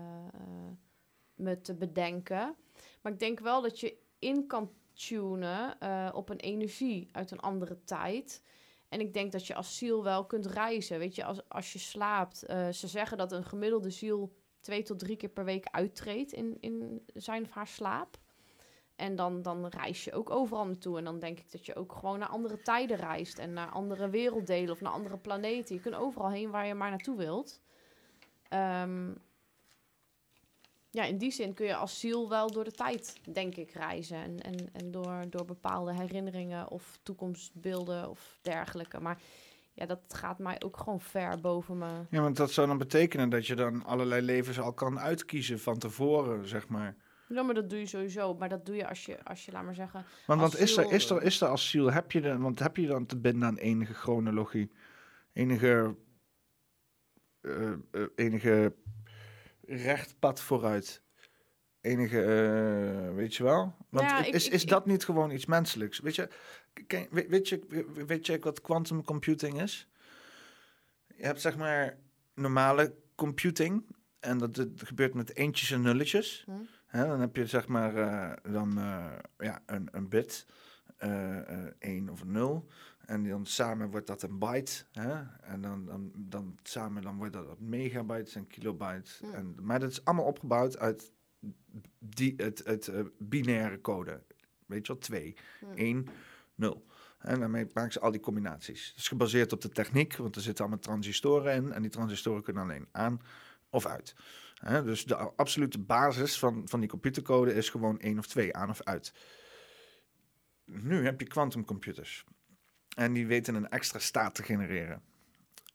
[1.35, 2.55] me te bedenken.
[3.01, 7.39] Maar ik denk wel dat je in kan tunen eh, op een energie uit een
[7.39, 8.43] andere tijd.
[8.89, 10.99] En ik denk dat je als ziel wel kunt reizen.
[10.99, 12.37] Weet je, als, als je slaapt.
[12.71, 17.03] ze zeggen dat een gemiddelde ziel twee tot drie keer per week uittreedt in, in
[17.13, 18.17] zijn of haar slaap.
[19.03, 20.97] En dan, dan reis je ook overal naartoe.
[20.97, 23.39] En dan denk ik dat je ook gewoon naar andere tijden reist.
[23.39, 25.75] En naar andere werelddelen of naar andere planeten.
[25.75, 27.61] Je kunt overal heen waar je maar naartoe wilt.
[28.49, 29.11] Ehm,
[30.89, 34.17] ja, in die zin kun je als ziel wel door de tijd, denk ik, reizen.
[34.17, 38.99] En, en, en door, door bepaalde herinneringen of toekomstbeelden of dergelijke.
[38.99, 39.21] Maar
[39.73, 42.05] ja, dat gaat mij ook gewoon ver boven me.
[42.09, 45.77] Ja, want dat zou dan betekenen dat je dan allerlei levens al kan uitkiezen van
[45.77, 46.95] tevoren, zeg maar.
[47.27, 48.33] Ja, maar dat doe je sowieso.
[48.33, 50.05] Maar dat doe je als je, als je laat maar zeggen...
[50.25, 52.77] Want, want is, er, is, er, is er als ziel, heb je, de, want heb
[52.77, 54.71] je dan te binden aan enige chronologie?
[55.33, 55.95] Enige,
[57.41, 57.77] eh, eh,
[58.15, 58.73] enige
[59.65, 61.01] recht pad vooruit?
[61.81, 63.75] Enige, eh, weet je wel?
[63.89, 65.99] Want Ja, is, ik- is ik- dat niet gewoon iets menselijks?
[65.99, 66.29] Weet je,
[66.87, 67.59] ken- weet, weet je,
[68.07, 69.87] weet je wat quantum computing is?
[71.15, 71.97] Je hebt zeg maar
[72.33, 73.85] normale computing.
[74.19, 76.43] En dat, dat gebeurt met eentjes en nulletjes.
[76.45, 76.51] Hm.
[76.93, 80.45] Hè, dan heb je zeg maar eh, dan, eh, ja, een, een bit,
[80.97, 82.67] eh, eh, 1 of een 0.
[83.05, 84.83] En dan samen wordt dat een byte.
[84.91, 85.21] Hè?
[85.41, 89.19] En dan, dan, dan samen dan wordt dat megabytes en kilobytes.
[89.19, 89.33] Hm.
[89.33, 91.11] En, maar dat is allemaal opgebouwd uit
[91.99, 94.21] die, het, het binaire code.
[94.65, 95.65] Weet je wel, 2, Hm.
[95.75, 96.07] 1,
[96.55, 96.85] 0.
[97.19, 98.87] En daarmee maken ze al die combinaties.
[98.87, 101.71] Het is gebaseerd op de techniek, want er zitten allemaal transistoren in.
[101.71, 103.21] En die transistoren kunnen alleen aan
[103.69, 104.15] of uit.
[104.63, 108.69] Hè, dus de absolute basis van, van die computercode is gewoon 1 of 2, aan
[108.69, 109.13] of uit.
[110.65, 112.25] Nu heb je quantumcomputers.
[112.95, 115.01] En die weten een extra staat te genereren.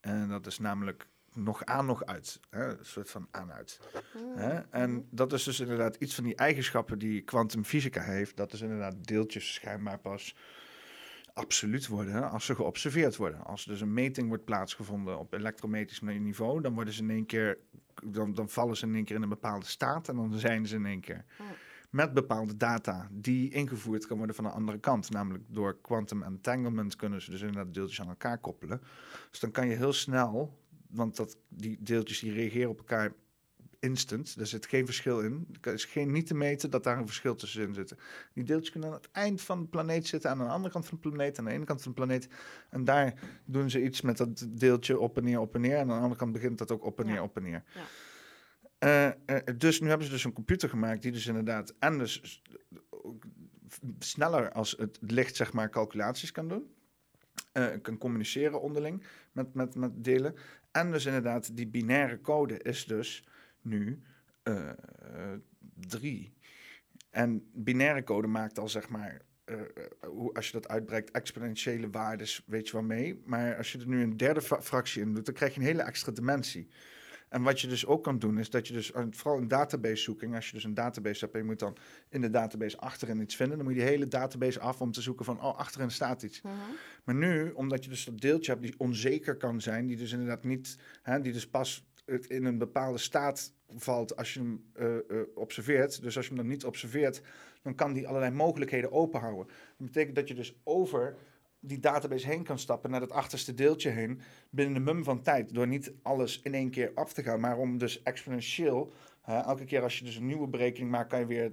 [0.00, 2.40] En dat is namelijk nog aan, nog uit.
[2.50, 2.78] Hè?
[2.78, 3.80] Een soort van aan-uit.
[4.34, 4.58] Hè?
[4.70, 8.36] En dat is dus inderdaad iets van die eigenschappen die kwantumfysica heeft.
[8.36, 10.36] Dat is inderdaad deeltjes schijnbaar pas
[11.38, 13.44] absoluut worden als ze geobserveerd worden.
[13.44, 17.26] Als er dus een meting wordt plaatsgevonden op elektrometrisch niveau, dan worden ze in één
[17.26, 17.58] keer,
[18.04, 20.76] dan, dan vallen ze in één keer in een bepaalde staat en dan zijn ze
[20.76, 21.24] in één keer.
[21.90, 25.10] Met bepaalde data die ingevoerd kan worden van de andere kant.
[25.10, 28.80] Namelijk door quantum entanglement kunnen ze dus inderdaad deeltjes aan elkaar koppelen.
[29.30, 30.58] Dus dan kan je heel snel,
[30.88, 33.12] want dat, die deeltjes die reageren op elkaar
[33.80, 34.36] instant.
[34.38, 35.46] Er zit geen verschil in.
[35.60, 37.94] Er is geen, niet te meten dat daar een verschil tussenin zit.
[38.34, 40.98] Die deeltjes kunnen aan het eind van de planeet zitten, aan de andere kant van
[41.02, 42.28] de planeet, aan de ene kant van de planeet.
[42.70, 43.14] En daar
[43.44, 45.76] doen ze iets met dat deeltje op en neer, op en neer.
[45.76, 47.22] En aan de andere kant begint dat ook op en neer, Ja.
[47.22, 47.64] op en neer.
[47.74, 47.84] Ja.
[48.78, 52.42] Eh, eh, dus nu hebben ze dus een computer gemaakt die dus inderdaad en dus
[53.98, 56.72] sneller als het licht zeg maar calculaties kan doen.
[57.52, 60.34] Eh, kan communiceren onderling met, met, met delen.
[60.72, 63.24] En dus inderdaad, die binaire code is dus
[63.62, 64.02] nu
[64.42, 64.70] eh,
[65.74, 66.32] drie.
[67.10, 69.66] En binaire code maakt al zeg maar, eh, eh,
[70.06, 73.22] hoe, als je dat uitbreidt, exponentiële waardes, weet je wel mee.
[73.24, 75.66] Maar als je er nu een derde fra- fractie in doet, dan krijg je een
[75.66, 76.68] hele extra dimensie.
[77.28, 80.34] En wat je dus ook kan doen, is dat je dus, vooral in database zoeking,
[80.34, 81.76] als je dus een database hebt en je moet dan
[82.08, 85.02] in de database achterin iets vinden, dan moet je die hele database af om te
[85.02, 86.42] zoeken van, oh, achterin staat iets.
[86.42, 86.54] Mhm.
[87.04, 90.44] Maar nu, omdat je dus dat deeltje hebt die onzeker kan zijn, die dus inderdaad
[90.44, 94.96] niet, hè, die dus pas het in een bepaalde staat valt als je hem eh,
[94.96, 96.02] eh, observeert.
[96.02, 97.22] Dus als je hem dan niet observeert,
[97.62, 99.46] dan kan die allerlei mogelijkheden openhouden.
[99.76, 101.16] Dat betekent dat je dus over
[101.60, 104.20] die database heen kan stappen naar dat achterste deeltje heen
[104.50, 105.54] binnen de mum van tijd.
[105.54, 108.92] Door niet alles in één keer af te gaan, maar om dus exponentieel.
[109.24, 111.52] elke keer als je dus een nieuwe berekening maakt, kan je weer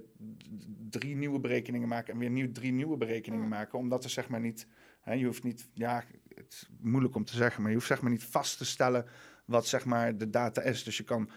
[0.90, 3.78] drie nieuwe berekeningen maken en weer nieuw, drie nieuwe berekeningen maken.
[3.78, 4.66] Omdat er zeg maar niet,
[5.00, 6.04] hè, je hoeft niet, ja,
[6.34, 9.06] het is moeilijk om te zeggen, maar je hoeft zeg maar niet vast te stellen
[9.46, 10.84] wat zeg maar de data is.
[10.84, 11.30] Dus je kan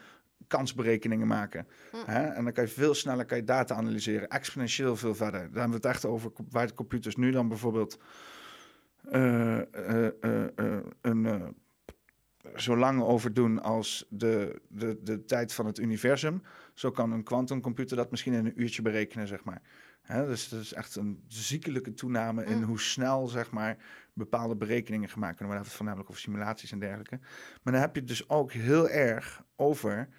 [0.47, 1.67] kansberekeningen maken.
[2.05, 2.25] Hè?
[2.27, 5.39] En dan kan je veel sneller kan je data analyseren, exponentieel veel verder.
[5.39, 7.99] Daar hebben we het echt over waar de computers nu dan bijvoorbeeld
[9.11, 11.55] eh, eh, eh, een,
[12.55, 16.41] zo lang over doen als de, de, de tijd van het universum.
[16.73, 19.61] Zo kan een quantumcomputer dat misschien in een uurtje berekenen, zeg maar.
[20.01, 22.63] Hè, dus dat is echt een ziekelijke toename in Mm.
[22.63, 23.77] hoe snel, zeg maar,
[24.19, 25.67] bepaalde berekeningen gemaakt kunnen worden.
[25.67, 27.19] Hebben het voornamelijk over simulaties en dergelijke.
[27.63, 30.09] Maar dan heb je het dus ook heel erg over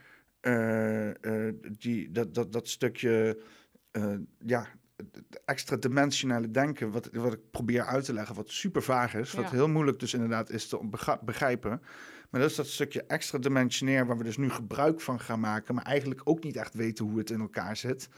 [0.40, 3.42] eh, eh, die, dat, dat, dat stukje,
[3.90, 8.82] eh, ja, het extra dimensionale denken, wat, wat ik probeer uit te leggen, wat super
[8.82, 10.88] vaag is, wat heel moeilijk dus inderdaad is te
[11.22, 11.82] begrijpen.
[12.30, 15.74] Maar dat is dat stukje extra dimensionair waar we dus nu gebruik van gaan maken,
[15.74, 18.08] maar eigenlijk ook niet echt weten hoe het in elkaar zit.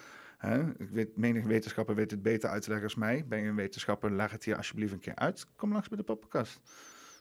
[0.42, 0.68] Hè?
[0.78, 3.24] Ik weet, menig wetenschapper weet het beter uit te leggen als mij.
[3.26, 5.46] Ben je een wetenschapper, leg het hier alsjeblieft een keer uit.
[5.56, 6.60] Kom langs bij de podcast.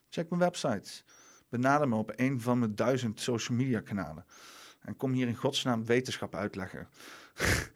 [0.09, 1.03] Check mijn websites.
[1.49, 4.25] Benader me op een van mijn duizend social media kanalen.
[4.81, 6.87] En kom hier in godsnaam wetenschap uitleggen.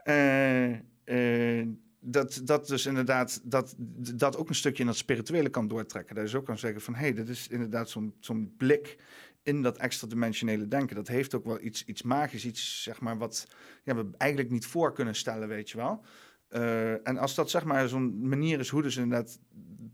[0.00, 0.72] Eh,
[1.04, 1.68] eh,
[2.00, 3.74] dat, dat dus inderdaad, dat,
[4.14, 6.14] dat ook een stukje in dat spirituele kan doortrekken.
[6.14, 8.98] Dat je zo kan zeggen van, hé, hey, dit is inderdaad zo'n zo'n blik
[9.42, 10.96] in dat extra dimensionele denken.
[10.96, 13.46] Dat heeft ook wel iets, iets magisch, iets zeg maar wat
[13.84, 16.04] ja, we eigenlijk niet voor kunnen stellen, weet je wel.
[16.48, 19.38] Eh, en als dat zeg maar zo'n manier is hoe dus inderdaad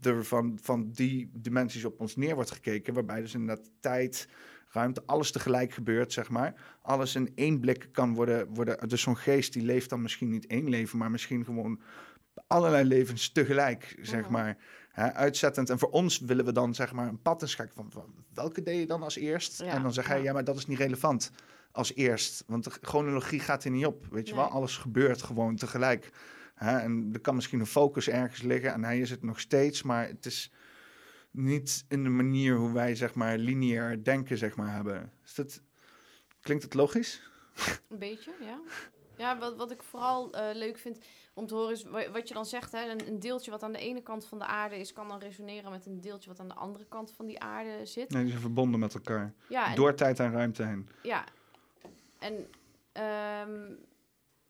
[0.01, 4.29] er van, van die dimensies op ons neer wordt gekeken, waarbij dus inderdaad tijd,
[4.69, 6.77] ruimte, alles tegelijk gebeurt, zeg maar.
[6.81, 10.47] Alles in één blik kan worden, worden dus zo'n geest die leeft dan misschien niet
[10.47, 11.81] één leven, maar misschien gewoon
[12.47, 14.31] allerlei levens tegelijk, zeg Mhm.
[14.31, 14.57] maar.
[14.97, 15.69] Hè, uitzettend.
[15.69, 18.79] En voor ons willen we dan zeg maar een pad inschakken van van welke deed
[18.79, 19.61] je dan als eerst?
[19.61, 20.23] Ja, en dan zeg hij, ja.
[20.23, 21.31] ja, maar dat is niet relevant
[21.71, 22.43] als eerst.
[22.47, 24.45] Want de chronologie gaat er niet op, weet je wel?
[24.45, 26.11] Alles gebeurt gewoon tegelijk.
[26.55, 26.77] Hè?
[26.77, 30.07] En er kan misschien een focus ergens liggen en hij is het nog steeds, maar
[30.07, 30.51] het is
[31.31, 35.11] niet in de manier hoe wij zeg maar lineair denken zeg maar hebben.
[35.23, 35.61] Is dat,
[36.41, 37.21] klinkt het logisch?
[37.89, 38.59] Een beetje, ja.
[39.17, 40.97] Ja, wat, wat ik vooral eh, leuk vind
[41.37, 42.71] om te horen is wa- wat je dan zegt.
[42.71, 45.19] Hè, een, een deeltje wat aan de ene kant van de aarde is, kan dan
[45.19, 48.09] resoneren met een deeltje wat aan de andere kant van die aarde zit.
[48.09, 49.33] Nee, die zijn verbonden met elkaar.
[49.49, 50.89] Ja, en- Door tijd en ruimte heen.
[51.03, 51.23] Ja,
[52.19, 52.49] en
[52.91, 53.71] ehm,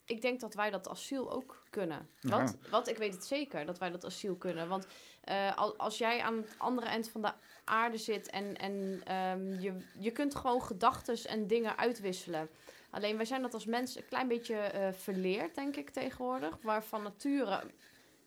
[0.05, 2.09] ik denk dat wij dat asiel ook kunnen.
[2.19, 2.29] Ja.
[2.29, 4.67] Want, want ik weet het zeker dat wij dat asiel kunnen.
[4.67, 4.87] Want
[5.23, 7.31] eh, al- als jij aan het andere eind van de
[7.63, 12.49] aarde zit en, en ehm, je, je kunt gewoon gedachten en dingen uitwisselen.
[12.89, 16.61] Alleen wij zijn dat als mens een klein beetje eh, verleerd, denk ik, tegenwoordig.
[16.61, 17.63] Maar van nature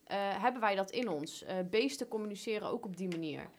[0.05, 1.43] eh, hebben wij dat in ons.
[1.43, 3.51] Eh, beesten communiceren ook op die manier.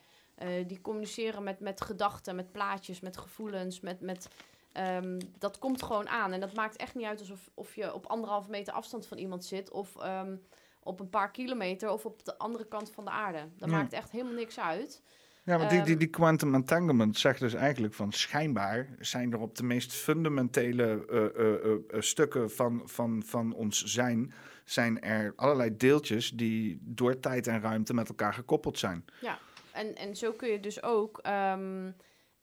[0.68, 4.28] Die communiceren met, met gedachten, met plaatjes, met gevoelens, met, met
[4.72, 6.32] Ehm, dat komt gewoon aan.
[6.32, 9.46] En dat maakt echt niet uit alsof of je op anderhalve meter afstand van iemand
[9.46, 9.72] zit.
[9.72, 10.36] Of ehm,
[10.84, 11.90] op een paar kilometer.
[11.90, 13.48] Of op de andere kant van de aarde.
[13.58, 13.76] Dat Ja.
[13.76, 15.02] maakt echt helemaal niks uit.
[15.44, 19.40] Ja, want die, die, Ehm, die quantum entanglement zegt dus eigenlijk van schijnbaar zijn er
[19.40, 24.34] op de meest fundamentele eh, eh, eh, stukken van, van, van ons zijn,
[24.66, 29.06] zijn er allerlei deeltjes die door tijd en ruimte met elkaar gekoppeld zijn.
[29.22, 29.40] Ja,
[29.72, 31.92] en, en zo kun je dus ook ehm,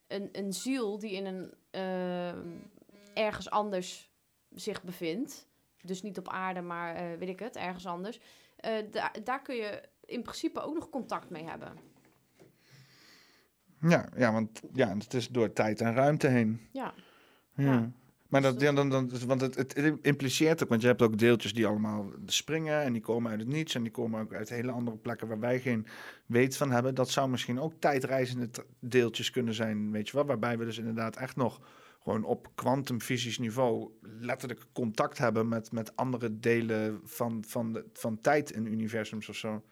[0.07, 2.47] een, een ziel die in een ehm,
[3.13, 4.11] ergens anders
[4.49, 5.47] zich bevindt.
[5.81, 8.19] Dus niet op aarde, maar weet ik het, ergens anders.
[8.91, 11.88] da- daar kun je in principe ook nog contact mee hebben.
[13.81, 16.59] Ja, ja want ja, het is door tijd en ruimte heen.
[16.71, 16.93] Ja.
[17.55, 17.63] Ja.
[17.63, 17.91] Ja.
[18.29, 21.17] Maar Dus dat, ja, dan, dan, want het, het impliceert ook, want je hebt ook
[21.17, 24.49] deeltjes die allemaal springen en die komen uit het niets en die komen ook uit
[24.49, 25.87] hele andere plekken waar wij geen
[26.25, 26.95] weet van hebben.
[26.95, 28.49] Dat zou misschien ook tijdreizende
[28.79, 31.61] deeltjes kunnen zijn, weet je wel, waarbij we dus inderdaad echt nog
[32.03, 38.21] gewoon op kwantumfysisch niveau letterlijk contact hebben met, met andere delen van, van, de, van
[38.21, 39.63] tijd in universums of zo.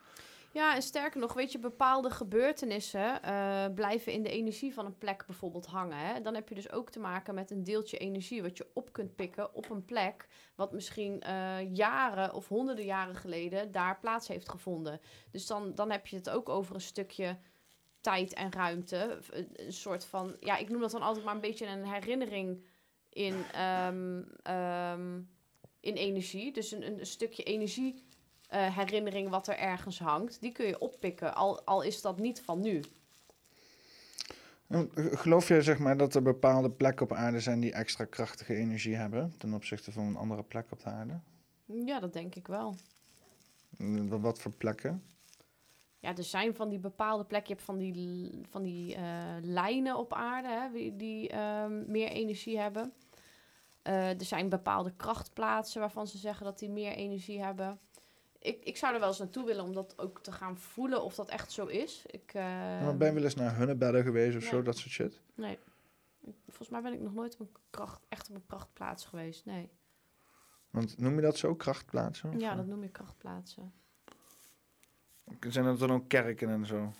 [0.58, 4.98] Ja, en sterker nog, weet je, bepaalde gebeurtenissen eh, blijven in de energie van een
[4.98, 5.98] plek bijvoorbeeld hangen.
[5.98, 6.22] Hè?
[6.22, 9.16] Dan heb je dus ook te maken met een deeltje energie wat je op kunt
[9.16, 14.50] pikken op een plek wat misschien eh, jaren of honderden jaren geleden daar plaats heeft
[14.50, 15.00] gevonden.
[15.32, 17.38] Dus dan, dan heb je het ook over een stukje
[18.02, 19.20] tijd en ruimte.
[19.54, 22.66] Een, soort van, ja, ik noem dat dan altijd maar een beetje een herinnering
[23.10, 25.22] in, ehm, ehm,
[25.80, 26.52] in energie.
[26.52, 28.07] Dus een, een stukje energie
[28.48, 32.42] eh, herinnering wat er ergens hangt, die kun je oppikken, al, al is dat niet
[32.42, 32.82] van nu.
[34.68, 38.56] Eh, Geloof jij zeg maar dat er bepaalde plekken op aarde zijn die extra krachtige
[38.56, 41.20] energie hebben ten opzichte van een andere plek op de aarde?
[41.66, 42.76] Ja, dat denk ik wel.
[43.78, 45.04] Wat, wat voor plekken?
[46.00, 49.04] Ja, er zijn van die bepaalde plekken, je hebt van die, van die eh,
[49.42, 52.94] lijnen op aarde hè, die, ehm, meer energie hebben.
[53.82, 57.80] Er zijn bepaalde krachtplaatsen waarvan ze zeggen dat die meer energie hebben.
[58.48, 61.16] Ik, ik zou er wel eens naartoe willen om dat ook te gaan voelen of
[61.16, 62.04] dat echt zo is.
[62.06, 62.44] Ik, eh,
[62.82, 65.20] Maar ben je wel eens naar Hunnebedden geweest of zo, dat soort shit?
[65.36, 65.58] Nee.
[66.46, 69.46] Volgens mij ben ik nog nooit op een kracht, echt op een krachtplaats geweest.
[69.46, 69.70] Nee.
[70.70, 72.40] Want noem je dat zo, krachtplaatsen?
[72.40, 72.58] Ja, zo?
[72.58, 73.74] dat noem je krachtplaatsen.
[75.48, 76.94] Zijn dat dan ook kerken en zo?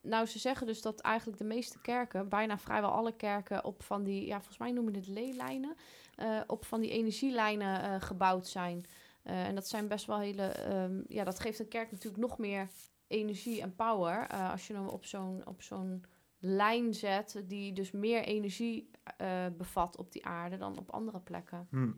[0.00, 4.02] Nou, ze zeggen dus dat eigenlijk de meeste kerken, bijna vrijwel alle kerken, op van
[4.02, 5.76] die, ja, volgens mij noemen het leelijnen,
[6.14, 8.86] eh, op van die energielijnen eh, gebouwd zijn.
[9.28, 12.38] Eh, en dat zijn best wel hele, ehm, ja, dat geeft een kerk natuurlijk nog
[12.38, 12.68] meer
[13.06, 14.26] energie en power.
[14.26, 16.04] eh, als je hem op zo'n, op zo'n
[16.38, 21.66] lijn zet, die dus meer energie eh, bevat op die aarde dan op andere plekken.
[21.70, 21.90] Hm.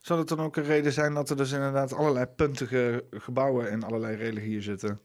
[0.00, 3.82] Zou het dan ook een reden zijn dat er dus inderdaad allerlei puntige gebouwen in
[3.82, 5.00] allerlei religieën zitten?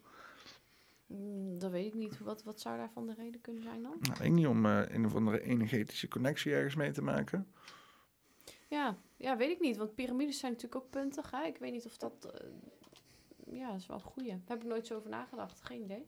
[1.05, 2.19] Mm, dat weet ik niet.
[2.19, 3.97] Wat, wat zou daarvan de reden kunnen zijn dan?
[3.99, 7.47] Nou, ik niet om eh, een of andere energetische connectie ergens mee te maken.
[8.67, 9.77] Ja, ja, weet ik niet.
[9.77, 11.31] Want piramides zijn natuurlijk ook puntig.
[11.31, 11.43] Hè?
[11.43, 12.29] Ik weet niet of dat...
[12.33, 12.47] eh,
[13.57, 14.29] ja, dat is wel een goeie.
[14.29, 15.61] Daar heb ik nooit zo over nagedacht.
[15.63, 16.03] Geen idee.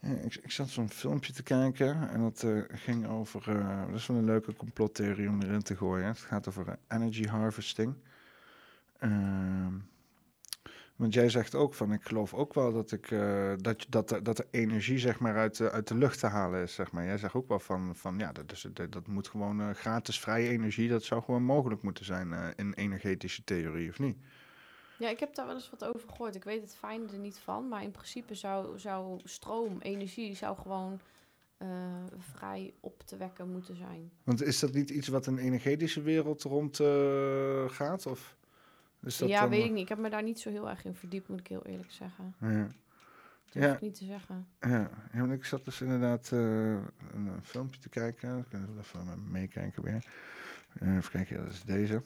[0.00, 3.48] Ja, ik, ik zat zo'n filmpje te kijken en dat eh, ging over.
[3.58, 6.06] eh, dat is wel een leuke complottheorie om erin te gooien.
[6.06, 7.94] Het gaat over eh, energy harvesting.
[8.98, 9.74] Ehm,
[10.98, 14.22] want jij zegt ook van, ik geloof ook wel dat, ik, eh, dat, dat, er-
[14.22, 16.74] dat er energie zeg maar, uit, de, uit de lucht te halen is.
[16.74, 17.04] Zeg maar.
[17.04, 20.20] Jij zegt ook wel van, van ja, dat, is, dat, dat moet gewoon eh, gratis
[20.20, 20.88] vrije energie.
[20.88, 24.16] Dat zou gewoon mogelijk moeten zijn eh, in energetische theorie, of niet?
[24.98, 26.34] Ja, ik heb daar wel eens wat over gehoord.
[26.34, 27.68] Ik weet het fijne er niet van.
[27.68, 31.00] Maar in principe zou, zou stroom, energie, zou gewoon
[32.18, 34.10] vrij op te wekken moeten zijn.
[34.24, 38.06] Want is dat niet iets wat in de energetische wereld rond eh, gaat?
[38.06, 38.36] Of
[39.16, 39.82] dat ja, dan, weet ik niet.
[39.82, 42.34] Ik heb me daar niet zo heel erg in verdiept, moet ik heel eerlijk zeggen.
[42.40, 42.66] Ja.
[43.50, 43.74] Dat Ja.
[43.74, 44.48] ik niet te zeggen.
[44.60, 44.90] Ja,
[45.32, 48.38] ik zat dus inderdaad eh, een, een filmpje te kijken.
[48.38, 50.06] Ik kan wel even meekijken weer.
[50.78, 52.02] Eh, even kijken, ja, dat is deze.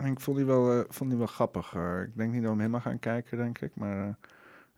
[0.00, 1.74] En ik vond die wel, eh, vond die wel grappig.
[1.74, 2.02] eh.
[2.02, 3.74] ik denk niet dat we hem helemaal gaan kijken, denk ik.
[3.74, 4.14] Maar eh,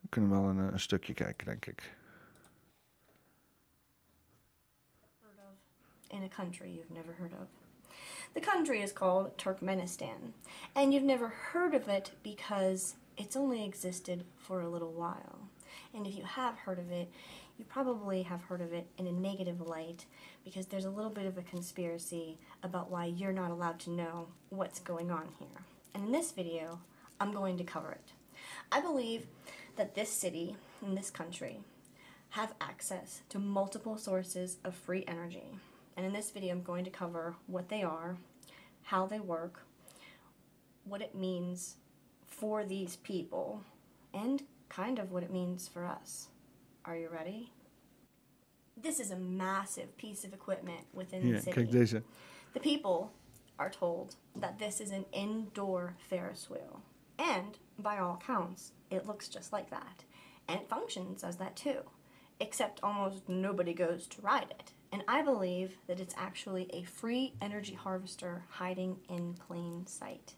[0.00, 1.98] we kunnen wel een, eh, een stukje kijken, denk ik.
[6.12, 7.48] in a country you've never heard of.
[8.32, 10.32] The country is called Turkmenistan,
[10.76, 15.40] and you've never heard of it because it's only existed for a little while.
[15.92, 17.10] And if you have heard of it,
[17.58, 20.06] you probably have heard of it in a negative light
[20.44, 24.28] because there's a little bit of a conspiracy about why you're not allowed to know
[24.50, 25.64] what's going on here.
[25.92, 26.78] And in this video,
[27.20, 28.12] I'm going to cover it.
[28.70, 29.26] I believe
[29.74, 31.58] that this city and this country
[32.30, 35.56] have access to multiple sources of free energy.
[36.00, 38.16] And in this video, I'm going to cover what they are,
[38.84, 39.66] how they work,
[40.84, 41.76] what it means
[42.26, 43.60] for these people,
[44.14, 46.28] and kind of what it means for us.
[46.86, 47.52] Are you ready?
[48.82, 51.64] This is a massive piece of equipment within Hier, the city.
[51.64, 52.02] deze.
[52.54, 53.12] The people
[53.58, 56.80] are told that this is an indoor Ferris wheel.
[57.18, 60.04] And by all accounts, it looks just like that.
[60.48, 61.80] And it functions as that too.
[62.40, 64.72] Except almost nobody goes to ride it.
[64.92, 70.34] And I believe that it's actually a free energy harvester hiding in plain sight.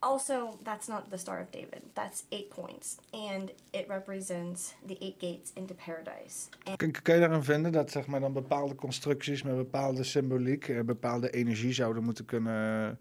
[0.00, 1.82] Also, that's not the Star of David.
[1.94, 2.98] That's eight points.
[3.12, 6.48] And it represents the eight gates into paradise.
[6.64, 10.68] And Kun, kun je daarin vinden dat zeg maar, dan bepaalde constructies met bepaalde symboliek,
[10.68, 12.98] eh, bepaalde energie zouden moeten kunnen,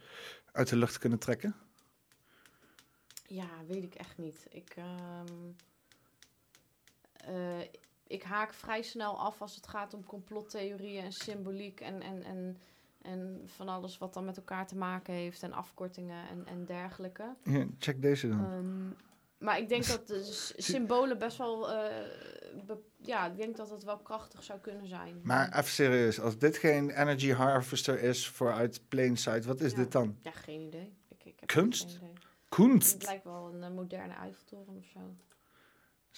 [0.52, 1.56] uit de lucht kunnen trekken?
[3.28, 4.46] Ja, weet ik echt niet.
[4.50, 5.52] Ik, ehm,
[7.14, 7.68] eh,
[8.08, 12.58] ik haak vrij snel af als het gaat om complottheorieën en symboliek en, en, en,
[13.02, 17.36] en van alles wat dan met elkaar te maken heeft en afkortingen en, en dergelijke.
[17.44, 18.40] Hier, check deze dan.
[18.46, 19.06] Ehm,
[19.46, 22.06] maar ik denk dat de symbolen best wel, eh,
[22.98, 25.20] ja, ik denk dat het wel krachtig zou kunnen zijn.
[25.24, 29.78] Maar even serieus, als dit geen energy harvester is vooruit plain sight, wat is Ja.
[29.78, 30.18] dit dan?
[30.22, 30.94] Ja, geen idee.
[31.08, 31.84] Ik, ik heb Kunst?
[31.90, 32.14] Geen idee.
[32.50, 32.94] Kunst?
[32.94, 35.00] Het lijkt wel een eh, moderne Eiffeltoren of zo.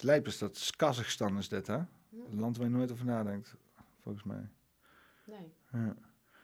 [0.00, 1.76] Het lijp is dat Kazachstan is dit, hè?
[1.76, 3.56] Een land waar je nooit over nadenkt,
[4.02, 4.48] volgens mij.
[5.24, 5.52] Nee.
[5.72, 5.96] Ja.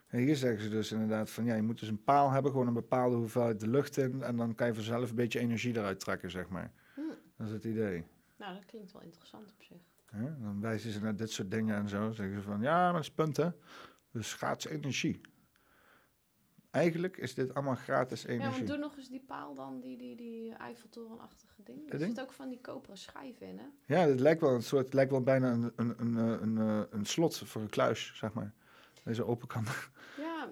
[0.07, 2.67] En hier zeggen ze dus inderdaad van, ja, je moet dus een paal hebben, gewoon
[2.67, 6.01] een bepaalde hoeveelheid de lucht in, en dan kan je vanzelf een beetje energie eruit
[6.01, 6.73] trekken, zeg maar.
[6.95, 7.01] Hm.
[7.37, 8.07] Dat is het idee.
[8.37, 9.81] Nou, dat klinkt wel interessant op zich.
[10.41, 12.11] Dan wijzen ze naar dit soort dingen en zo.
[12.11, 13.51] Zeggen ze van, ja, maar dat is punt, hè.
[14.11, 15.21] Dus gratis energie.
[16.77, 18.59] Eigenlijk is dit allemaal gratis Ja, energie.
[18.59, 21.93] maar doe nog eens die paal dan, die, die, die Eiffeltorenachtige ding.
[21.93, 23.95] Er zit ook van die koperen schijven in, hè?
[23.95, 26.59] Ja, het lijkt wel een soort, het lijkt wel bijna een, een, een, eh, een,
[26.59, 28.55] eh, een slot voor een kluis, zeg maar.
[29.05, 29.65] Deze open kan.
[30.17, 30.49] Ja,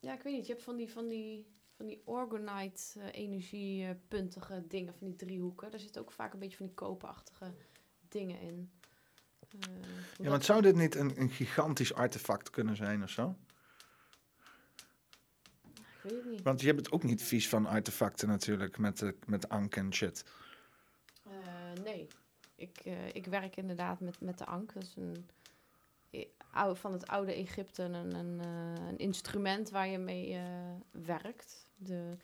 [0.00, 0.46] ja ik weet niet.
[0.46, 1.46] Je hebt van die, van die,
[1.76, 5.70] van die organite eh, energiepuntige dingen, van die driehoeken.
[5.70, 7.52] Daar zitten ook vaak een beetje van die koperachtige
[8.08, 8.70] dingen in.
[9.50, 9.60] Hoe
[10.24, 13.36] Ja, want zou dit niet een, een gigantisch artefact kunnen zijn of zo?
[16.04, 16.42] Ik weet het niet.
[16.42, 19.94] Want je hebt het ook niet vies van artefacten natuurlijk, met, de, met ank en
[19.94, 20.24] shit.
[21.26, 22.06] Eh, nee,
[22.56, 24.72] ik, eh, ik werk inderdaad met, met de ank.
[24.74, 25.26] Dat is een,
[26.10, 28.38] eh, van het oude Egypte een, een,
[28.88, 30.38] een instrument waar je mee
[30.90, 31.66] werkt.
[31.76, 32.16] De,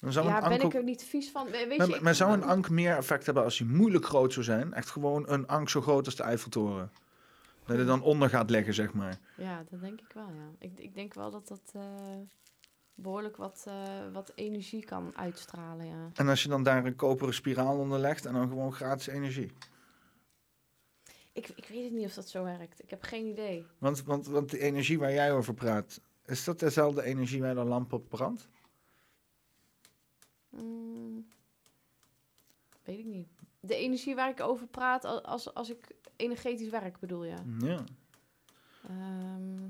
[0.00, 1.50] Dan zou ja, een ben ik er niet vies van.
[1.50, 4.32] Weet je, maar, ik- maar zou een ank meer effect hebben als hij moeilijk groot
[4.32, 4.72] zou zijn?
[4.74, 6.92] Echt gewoon een ank zo groot als de Eiffeltoren.
[7.70, 9.18] Dat er dan onder gaat liggen, zeg maar.
[9.36, 10.50] Ja, dat denk ik wel, ja.
[10.58, 11.82] Ik, ik denk wel dat dat eh,
[12.94, 16.10] behoorlijk wat, eh, wat energie kan uitstralen, ja.
[16.14, 19.52] En als je dan daar een koperen spiraal onder legt en dan gewoon gratis energie.
[21.32, 22.82] Ik, ik weet het niet of dat zo werkt.
[22.82, 23.66] Ik heb geen idee.
[23.78, 27.64] Want, want, want de energie waar jij over praat, is dat dezelfde energie waar de
[27.64, 28.48] lamp op brandt?
[30.48, 31.26] Mm,
[32.84, 33.28] weet ik niet.
[33.60, 37.36] De energie waar ik over praat als, als ik energetisch werk, bedoel je?
[37.58, 37.84] Ja.
[38.88, 39.68] Ehm,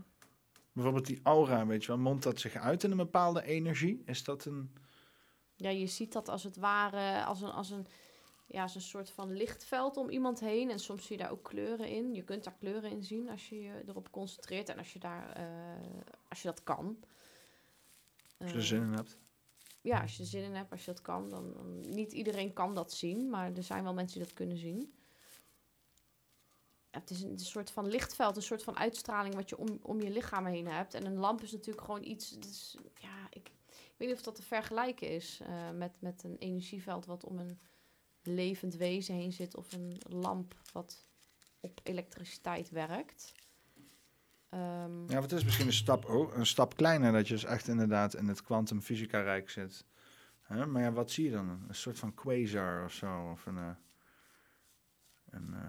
[0.73, 4.03] Bijvoorbeeld die aura, weet je wel, mondt dat zich uit in een bepaalde energie?
[4.05, 4.75] Is dat een...
[5.57, 7.87] ja, je ziet dat als het ware als een, als een,
[8.47, 10.71] ja, als een soort van lichtveld om iemand heen.
[10.71, 12.15] En soms zie je daar ook kleuren in.
[12.15, 15.33] Je kunt daar kleuren in zien als je je erop concentreert en als je, daar,
[15.33, 16.99] eh, als je dat kan.
[18.39, 19.19] Als je er zin in hebt?
[19.81, 21.29] Ja, als je er zin in hebt, als je dat kan.
[21.29, 24.95] Dan, niet iedereen kan dat zien, maar er zijn wel mensen die dat kunnen zien.
[26.91, 30.11] Het is een, soort van lichtveld, een soort van uitstraling wat je om, om je
[30.11, 30.95] lichaam heen hebt.
[30.95, 32.37] En een lamp is natuurlijk gewoon iets.
[32.95, 37.07] ja, ik, ik weet niet of dat te vergelijken is eh, met, met een energieveld
[37.07, 37.61] wat om een
[38.23, 41.07] levend wezen heen zit of een lamp wat
[41.61, 43.33] op elektriciteit werkt.
[44.51, 47.69] Ehm, Ja, wat is misschien een stap, oh, een stap kleiner, dat je dus echt
[47.69, 49.85] inderdaad in het kwantumfysica-rijk zit.
[50.41, 50.67] Hè?
[50.67, 51.49] Maar ja, wat zie je dan?
[51.69, 53.31] Een soort van quasar of zo?
[53.33, 53.69] Of, een, eh,
[55.31, 55.61] een, eh,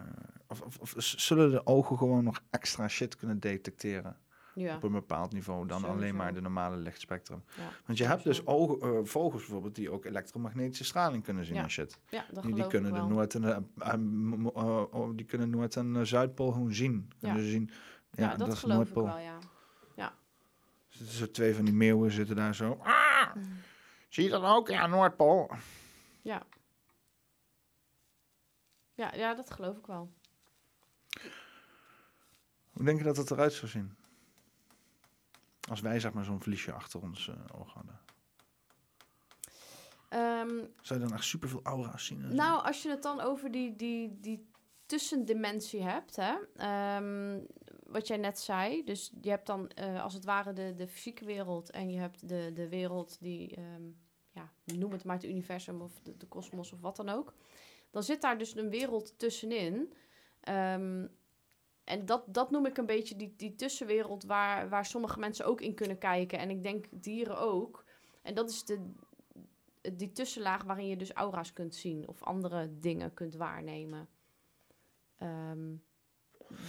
[0.47, 4.17] of, of, zullen de ogen gewoon nog extra shit kunnen detecteren?
[4.55, 4.75] Ja.
[4.75, 7.43] Op een bepaald niveau dan alleen maar de normale lichtspectrum.
[7.57, 11.55] Ja, Want je hebt dus ogen, eh, vogels bijvoorbeeld die ook elektromagnetische straling kunnen zien
[11.55, 11.63] Ja.
[11.63, 11.99] en shit.
[12.09, 13.01] Ja, dat die, kunnen de.
[13.01, 13.63] Noord- en de,
[14.91, 17.11] oh, die kunnen Noord- en Zuidpool gewoon zien.
[17.19, 17.69] Kunnen ze zien.
[18.11, 19.37] Ja, dat is de geloof ik wel, ja.
[19.95, 20.13] Ja.
[20.89, 22.79] Zitten zo twee van die meeuwen zitten daar zo.
[22.83, 23.35] Ah!
[24.09, 24.67] Zie je dat ook?
[24.67, 25.51] Ja, Noordpool.
[26.21, 26.43] Ja.
[28.93, 30.11] Ja, ja, dat geloof ik wel.
[32.71, 33.95] Hoe denk je dat het eruit zou zien?
[35.69, 37.99] Als wij zeg maar zo'n vliesje achter ons eh, oog hadden.
[40.09, 42.35] Ehm, Zou je dan echt superveel aura's zien?
[42.35, 44.49] nou, als je het dan over die, die, die
[44.85, 47.39] tussendimensie hebt, hè, ehm,
[47.91, 48.83] wat jij net zei.
[48.83, 52.29] Dus je hebt dan eh, als het ware de, de fysieke wereld en je hebt
[52.29, 53.83] de, de wereld die, ehm,
[54.31, 57.33] ja, noem het maar het universum of de kosmos of wat dan ook.
[57.89, 59.93] Dan zit daar dus een wereld tussenin.
[60.39, 61.07] Ehm,
[61.83, 65.61] en dat, dat noem ik een beetje die, die tussenwereld waar, waar sommige mensen ook
[65.61, 66.39] in kunnen kijken.
[66.39, 67.85] En ik denk dieren ook.
[68.21, 68.91] En dat is de,
[69.93, 74.09] die tussenlaag waarin je dus aura's kunt zien of andere dingen kunt waarnemen.
[75.17, 75.73] Ehm,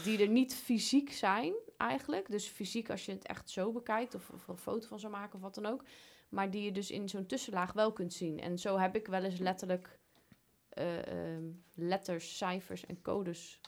[0.05, 2.31] die er niet fysiek zijn eigenlijk.
[2.31, 5.35] Dus fysiek als je het echt zo bekijkt of, of een foto van zou maken
[5.35, 5.85] of wat dan ook.
[6.29, 8.41] Maar die je dus in zo'n tussenlaag wel kunt zien.
[8.41, 9.99] En zo heb ik wel eens letterlijk
[10.69, 11.45] eh, ehm,
[11.75, 13.61] letters, cijfers en codes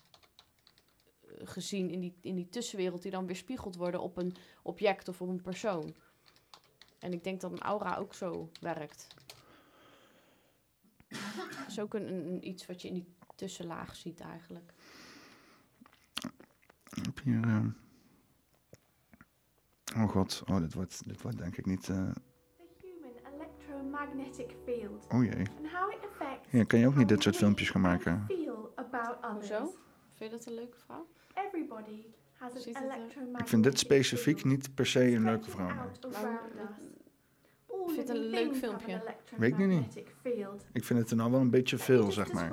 [1.21, 5.09] eh, gezien in die, in die tussenwereld die dan weer spiegeld worden op een object
[5.09, 5.95] of op een persoon.
[6.99, 9.07] En ik denk dat een aura ook zo werkt.
[11.09, 14.73] Dat is ook een iets wat je in die tussenlaag ziet eigenlijk.
[17.25, 17.45] Hier...
[17.45, 17.65] eh,
[19.97, 21.89] Oh god, oh, dit, wordt, dit wordt denk ik niet...
[21.89, 22.15] eh, human
[23.35, 25.37] electromagnetic field Oh jee.
[25.37, 28.27] and how it affects Ja, kan je ook niet dit soort filmpjes gaan maken?
[29.33, 29.75] Hoezo?
[30.15, 31.07] Vind je dat een leuke vrouw?
[31.35, 35.51] Everybody has an Ziet het electromagnetic Ik vind dit specifiek niet per se een leuke
[35.51, 35.69] vrouw.
[35.69, 35.75] Ik
[37.91, 39.03] vind het een leuk filmpje.
[39.37, 39.97] Weet ik nu niet.
[39.97, 40.65] electromagnetic field.
[40.73, 42.53] Ik vind het er nou wel een beetje veel, zeg maar.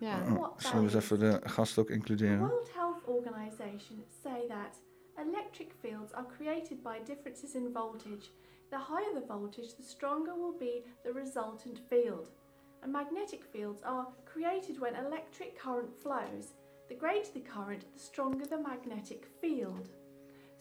[0.00, 0.34] Ja.
[0.36, 2.50] Oh, zullen we eens even de gast ook The includeren?
[3.08, 4.76] Organization say that
[5.20, 8.30] electric fields are created by differences in voltage.
[8.70, 12.30] The higher the voltage, the stronger will be the resultant field.
[12.82, 16.54] And magnetic fields are created when electric current flows.
[16.88, 19.88] The greater the current, the stronger the magnetic field.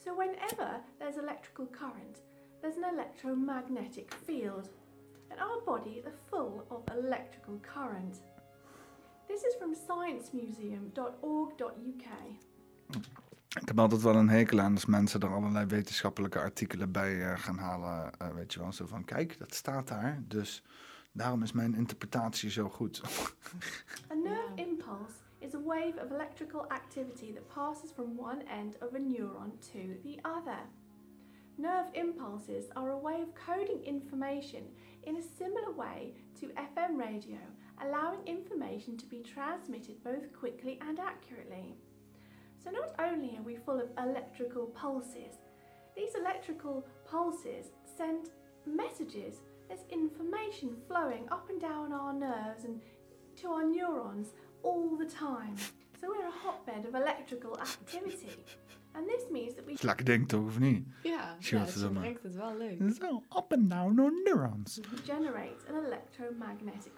[0.03, 2.21] So whenever there's electrical current,
[2.61, 4.69] there's an electromagnetic field.
[5.31, 8.19] And our body is full of electrical current.
[9.27, 12.05] This is from sciencemuseum.org.uk.
[13.59, 17.39] Ik heb altijd wel een hekel aan als mensen er allerlei wetenschappelijke artikelen bij eh,
[17.39, 18.19] gaan halen.
[18.19, 20.23] eh, weet je wel, zo van, kijk, dat staat daar.
[20.27, 20.63] Dus
[21.11, 23.01] daarom is mijn interpretatie zo goed.
[24.11, 28.93] A nerve impulse is a wave of electrical activity that passes from one end of
[28.93, 30.59] a neuron to the other.
[31.57, 34.63] Nerve impulses are a way of coding information
[35.01, 37.37] in a similar way to FM radio,
[37.83, 41.75] allowing information to be transmitted both quickly and accurately.
[42.63, 45.39] So, not only are we full of electrical pulses,
[45.95, 48.29] these electrical pulses send
[48.65, 49.41] messages.
[49.67, 52.81] There's information flowing up and down our nerves and
[53.41, 54.29] to our neurons
[54.63, 55.55] all the time.
[56.01, 58.29] So, we're a hotbed of electrical activity.
[58.95, 60.87] And this means that we is lekker ding toch, of niet?
[61.03, 62.95] Ja, Zie ja wat ze ze dan brengt het wel leuk.
[63.01, 64.79] Zo, up and down on neurons.
[64.89, 66.91] We generate an electromagnetic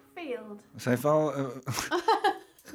[0.72, 1.34] Dat zijn wel...
[1.34, 1.46] eh,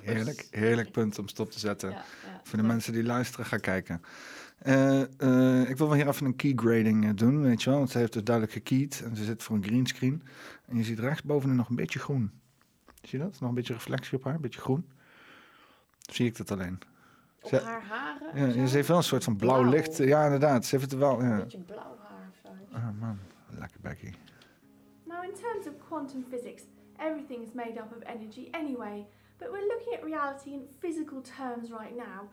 [0.01, 1.89] heerlijk, heerlijk punt om stop te zetten.
[1.89, 4.01] Ja, ja, Voor de mensen die luisteren, ga kijken.
[4.57, 7.77] Eh, eh, ik wil wel hier even een key grading doen, weet je wel.
[7.79, 10.23] Want ze heeft dus duidelijk gekeyed en ze zit voor een greenscreen.
[10.65, 12.31] En je ziet rechtsbovenin nog een beetje groen.
[13.01, 13.39] Zie je dat?
[13.39, 14.87] Nog een beetje reflectie op haar, een beetje groen.
[15.99, 16.79] Zie ik dat alleen?
[17.41, 18.57] Op Ze- haar haren.
[18.59, 19.71] Ja, ze heeft wel een soort van blauw, Blauw.
[19.71, 19.97] licht.
[19.97, 20.65] Ja, inderdaad.
[20.65, 21.19] Ze heeft het er wel.
[21.21, 21.37] Een Ja.
[21.37, 22.75] beetje blauw haar zo.
[22.75, 24.11] Oh man, lekker Becky.
[25.03, 26.61] Now, in terms of quantum physics,
[27.03, 29.05] everything is made up of energy anyway,
[29.39, 32.29] but we're looking at reality in physical terms right now.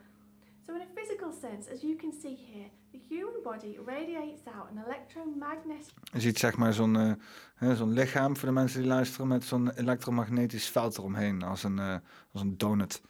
[0.66, 4.70] So, in a physical sense, as you can see here, the human body radiates out
[4.70, 7.12] an electromagnetic Je ziet zeg maar zo'n eh,
[7.54, 11.42] hè, zo'n lichaam voor de mensen die luisteren met zo'n elektromagnetisch veld eromheen.
[11.42, 11.96] Als een, eh,
[12.32, 13.02] als een donut.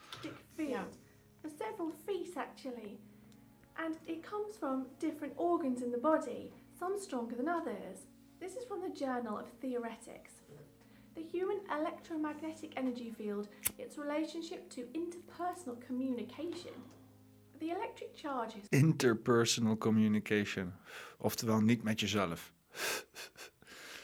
[1.59, 2.99] several feet actually.
[3.75, 7.99] And it comes from different organs in the body, some stronger than others.
[8.39, 10.40] This is from the Journal of Theoretics.
[11.21, 16.73] The human electromagnetic energy field, its relationship to interpersonal communication.
[17.59, 20.73] The electric charges Interpersonal communication.
[21.19, 22.53] Oftewel niet met jezelf.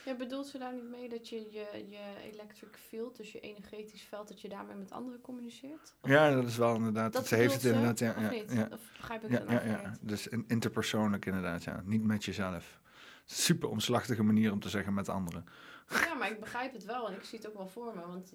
[0.04, 4.02] Ja, bedoelt ze daar niet mee dat je je, je electric field, dus je energetisch
[4.02, 5.94] veld, dat je daarmee met anderen communiceert?
[6.02, 7.12] Ja, dat is wel inderdaad.
[7.12, 7.98] Dat ze heeft het inderdaad.
[7.98, 8.52] Ja, of ja, niet?
[8.52, 8.68] ja.
[8.72, 9.60] Of begrijp ik ja, het ja, ja.
[9.60, 9.98] verkeerd?
[10.00, 11.82] Dus in- interpersoonlijk inderdaad, ja.
[11.84, 12.80] Niet met jezelf.
[13.24, 15.44] Super omslachtige manier om te zeggen met anderen.
[15.88, 18.06] Ja, maar ik begrijp het wel en ik zie het ook wel voor me.
[18.06, 18.32] Want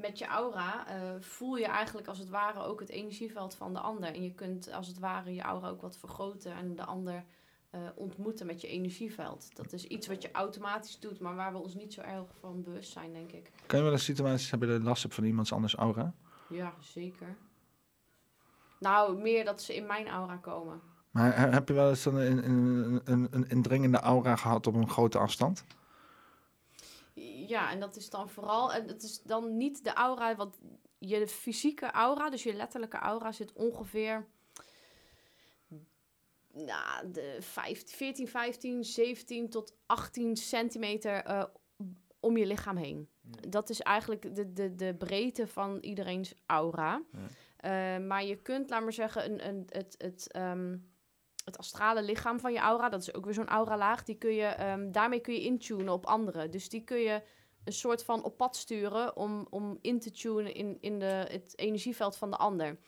[0.00, 3.80] met je aura eh, voel je eigenlijk als het ware ook het energieveld van de
[3.80, 4.14] ander.
[4.14, 7.24] En je kunt als het ware je aura ook wat vergroten en de ander
[7.70, 9.56] eh, ontmoeten met je energieveld.
[9.56, 12.62] Dat is iets wat je automatisch doet, maar waar we ons niet zo erg van
[12.62, 13.50] bewust zijn, denk ik.
[13.66, 16.14] Kan je wel eens situaties hebben dat je last hebt van iemands anders aura?
[16.48, 17.36] Ja, zeker.
[18.80, 20.80] Nou, meer dat ze in mijn aura komen.
[21.10, 24.74] Maar he- heb je wel eens een, een, een, een, een indringende aura gehad op
[24.74, 25.64] een grote afstand?
[27.46, 30.58] Ja, en dat is dan vooral, en het is dan niet de aura, want
[30.98, 34.26] je fysieke aura, dus je letterlijke aura, zit ongeveer
[36.52, 41.44] nou, de 15, 14, 15, 17 tot 18 centimeter eh,
[42.20, 43.08] om je lichaam heen.
[43.48, 47.02] Dat is eigenlijk de, de, de breedte van iedereen's aura.
[47.56, 50.76] Eh, maar je kunt, laat maar zeggen, een, een, het, het, ehm,
[51.44, 54.46] het astrale lichaam van je aura, dat is ook weer zo'n auralaag, die kun je,
[54.46, 56.50] ehm, daarmee kun je intunen op anderen.
[56.50, 57.22] Dus die kun je
[57.64, 61.58] een soort van op pad sturen om, om in te tunen in, in de, het
[61.58, 62.78] energieveld van de ander.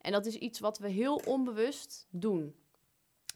[0.00, 2.54] En dat is iets wat we heel onbewust doen.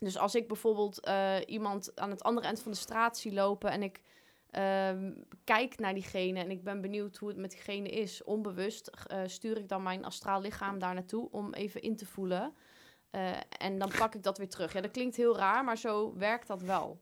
[0.01, 3.71] Dus als ik bijvoorbeeld eh, iemand aan het andere eind van de straat zie lopen
[3.71, 4.01] en ik
[4.51, 5.13] ehm,
[5.45, 9.57] kijk naar diegene en ik ben benieuwd hoe het met diegene is, onbewust eh, stuur
[9.57, 12.55] ik dan mijn astraal lichaam daar naartoe om even in te voelen.
[13.11, 14.73] Eh, en dan pak ik dat weer terug.
[14.73, 17.01] Ja, dat klinkt heel raar, maar zo werkt dat wel.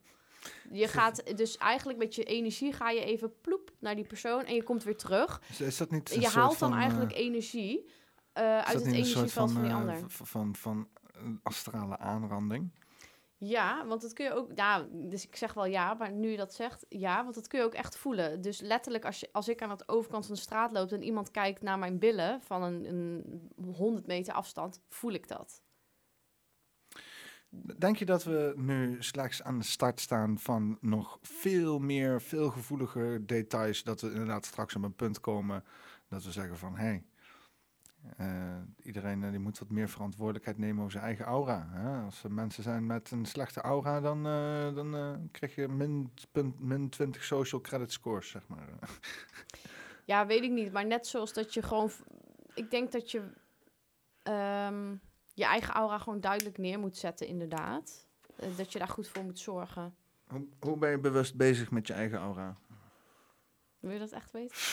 [0.71, 4.55] Je gaat dus eigenlijk met je energie ga je even ploep naar die persoon en
[4.55, 5.43] je komt weer terug.
[5.51, 7.91] Is, is dat niet een Je haalt dan van, eigenlijk eh, energie
[8.33, 10.05] eh, uit het energieveld van, die ander.
[10.09, 12.71] van, van een astrale aanranding?
[13.39, 14.51] Ja, want dat kun je ook.
[14.91, 17.65] Dus ik zeg wel ja, maar nu je dat zegt, ja, want dat kun je
[17.65, 18.41] ook echt voelen.
[18.41, 21.31] Dus letterlijk, als, je, als ik aan de overkant van de straat loop en iemand
[21.31, 25.63] kijkt naar mijn billen van een, een 100 meter afstand, voel ik dat.
[27.79, 32.51] Denk je dat we nu slechts aan de start staan van nog veel meer, veel
[32.51, 33.83] gevoeliger details?
[33.83, 35.65] Dat we inderdaad straks op een punt komen
[36.09, 37.05] dat we zeggen van hé, hey,
[38.17, 41.69] eh, iedereen eh, die moet wat meer verantwoordelijkheid nemen over zijn eigen aura.
[41.71, 42.05] Hè?
[42.05, 46.61] Als er mensen zijn met een slechte aura, dan, eh, dan krijg je min, punt,
[46.61, 48.69] min 20 social credit scores, zeg maar.
[50.05, 50.73] Ja, weet ik niet.
[50.73, 51.91] Maar net zoals dat je gewoon.
[52.55, 53.23] Ik denk dat je
[54.23, 54.95] ehm,
[55.37, 58.07] je eigen aura gewoon duidelijk neer moet zetten, inderdaad.
[58.37, 59.95] Eh, dat je daar goed voor moet zorgen.
[60.27, 62.57] Hoe, hoe ben je bewust bezig met je eigen aura?
[63.79, 64.57] Wil je dat echt weten?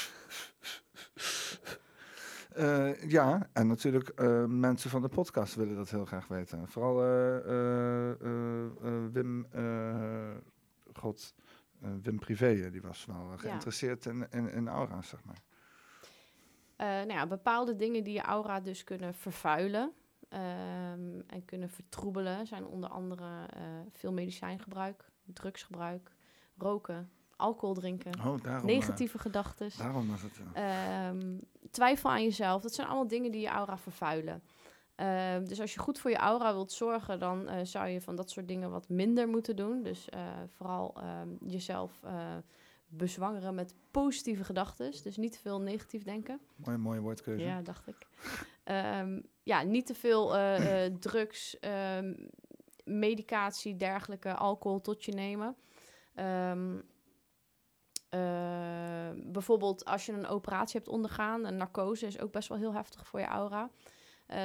[2.53, 6.67] Eh, ja, en natuurlijk eh, mensen van de podcast willen dat heel graag weten.
[6.67, 6.95] Vooral
[9.11, 9.47] Wim,
[10.93, 11.33] God,
[11.79, 15.41] Wim Privé, die was wel geïnteresseerd in, in, in aura's, zeg maar.
[16.77, 19.93] Nou ja, bepaalde dingen die je aura dus kunnen vervuilen
[20.33, 26.11] ehm, en kunnen vertroebelen zijn onder andere eh, veel medicijngebruik, drugsgebruik,
[26.57, 31.37] roken, alcohol drinken, Oh, daarom, negatieve eh, gedachten, daarom was het, ehm,
[31.71, 32.61] twijfel aan jezelf.
[32.61, 34.43] Dat zijn allemaal dingen die je aura vervuilen.
[34.95, 38.15] Ehm, dus als je goed voor je aura wilt zorgen, dan eh, zou je van
[38.15, 39.83] dat soort dingen wat minder moeten doen.
[39.83, 40.97] Dus eh, vooral
[41.47, 42.35] jezelf eh,
[42.87, 44.91] bezwangeren met positieve gedachten.
[45.03, 46.39] Dus niet te veel negatief denken.
[46.55, 47.43] Mooie, mooie woordkeuze.
[47.43, 48.07] Ja, dacht ik.
[49.43, 52.13] Ja, niet te veel eh, eh, drugs, ehm,
[52.83, 55.55] medicatie, dergelijke, alcohol tot je nemen.
[56.15, 56.79] Ehm,
[58.09, 62.73] eh, bijvoorbeeld als je een operatie hebt ondergaan, een narcose is ook best wel heel
[62.73, 63.69] heftig voor je aura.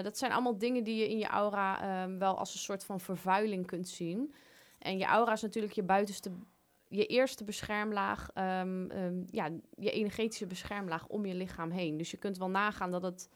[0.03, 3.01] Dat zijn allemaal dingen die je in je aura ehm, wel als een soort van
[3.01, 4.35] vervuiling kunt zien.
[4.79, 6.31] En je aura is natuurlijk je buitenste,
[6.89, 8.31] je eerste beschermlaag,
[9.31, 11.97] ja, je energetische beschermlaag om je lichaam heen.
[11.97, 13.29] Dus je kunt wel nagaan dat het,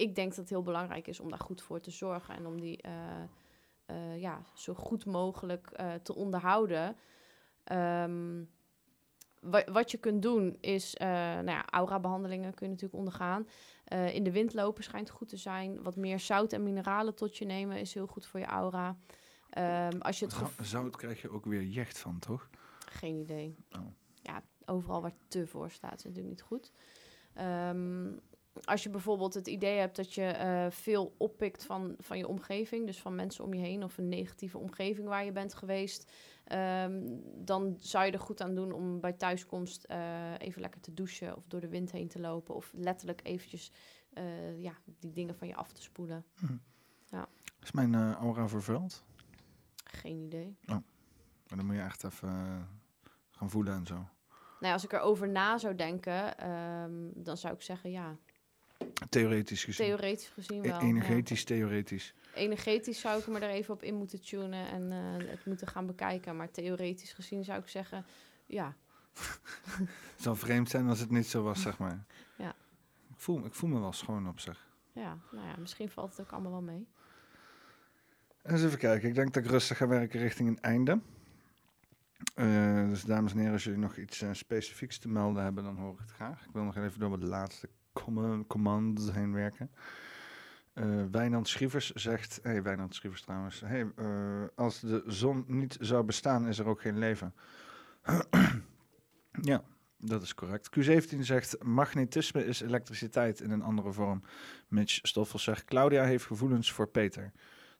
[0.00, 2.60] ik denk dat het heel belangrijk is om daar goed voor te zorgen en om
[2.60, 2.92] die eh,
[3.86, 6.96] eh, ja, zo goed mogelijk eh, te onderhouden.
[7.64, 8.42] Ehm,
[9.40, 13.46] wa- wat je kunt doen is, nou ja, aura-behandelingen kun je natuurlijk ondergaan.
[14.12, 15.82] In de wind lopen schijnt goed te zijn.
[15.82, 18.96] Wat meer zout en mineralen tot je nemen is heel goed voor je aura.
[19.50, 22.48] Ehm, als je het Zout krijg je ook weer jecht van, toch?
[22.86, 23.56] geen idee.
[23.78, 23.86] Oh.
[24.22, 26.72] Ja, overal waar te voor staat is natuurlijk niet goed.
[27.34, 28.12] Ehm,
[28.64, 32.86] als je bijvoorbeeld het idee hebt dat je eh, veel oppikt van, van je omgeving,
[32.86, 36.12] dus van mensen om je heen of een negatieve omgeving waar je bent geweest,
[36.44, 37.02] ehm,
[37.34, 41.36] dan zou je er goed aan doen om bij thuiskomst eh, even lekker te douchen
[41.36, 43.72] of door de wind heen te lopen of letterlijk eventjes
[44.12, 46.24] eh, ja, die dingen van je af te spoelen.
[46.38, 46.56] Hm.
[47.04, 47.28] Ja,
[47.62, 49.04] Is mijn aura vervuild?
[49.84, 50.56] geen idee.
[50.66, 52.68] Maar dan moet je echt even
[53.30, 53.94] gaan voelen en zo.
[53.94, 54.06] Nou,
[54.60, 58.16] ja, als ik erover na zou denken, ehm, dan zou ik zeggen ja,
[59.08, 59.86] Theoretisch gezien.
[59.86, 60.80] theoretisch gezien E- wel.
[60.80, 60.86] ja.
[60.86, 62.14] Energetisch, theoretisch.
[62.34, 65.86] Energetisch zou ik me er even op in moeten tunen en eh, het moeten gaan
[65.86, 66.36] bekijken.
[66.36, 68.04] Maar theoretisch gezien zou ik zeggen,
[68.46, 68.74] ja.
[70.14, 72.04] Het zou vreemd zijn als het niet zo was, zeg maar.
[72.36, 72.48] Ja.
[73.08, 74.68] Ik voel, ik voel me wel schoon op zich.
[74.92, 76.86] Ja, nou ja, misschien valt het ook allemaal wel mee.
[78.42, 79.08] Eens even kijken.
[79.08, 81.00] Ik denk dat ik rustig ga werken richting een einde.
[82.34, 85.76] Eh, dus dames en heren, als jullie nog iets eh, specifieks te melden hebben, dan
[85.76, 86.44] hoor ik het graag.
[86.44, 87.68] Ik wil nog even door de laatste
[88.46, 89.70] commands heen werken.
[90.72, 92.38] Eh Wijnand Schrievers zegt...
[92.42, 93.60] hey, Wijnand Schrievers trouwens.
[93.60, 97.34] Hey, eh, als de zon niet zou bestaan, is er ook geen leven.
[99.42, 99.62] ja,
[99.98, 100.70] dat is correct.
[100.78, 101.64] Q17 zegt...
[101.64, 104.22] Magnetisme is elektriciteit in een andere vorm.
[104.68, 105.64] Mitch Stoffels zegt...
[105.64, 107.32] Claudia heeft gevoelens voor Peter.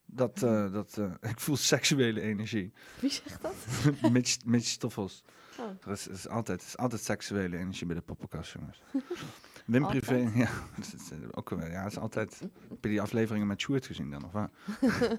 [0.07, 2.73] Dat, eh, dat, eh, ik voel seksuele energie.
[3.01, 3.55] Wie zegt dat?
[4.13, 5.25] Mitch, Mitch Stoffels.
[5.59, 5.67] Oh.
[5.85, 8.83] Er is, is altijd, is altijd seksuele energie bij de poppenkast, jongens.
[9.67, 10.05] Wim Altijd?
[10.05, 12.41] Privé, ja, dat is, eh, ook, ja, het is altijd.
[12.69, 14.51] Heb je die afleveringen met Sjoerd gezien dan, of wat?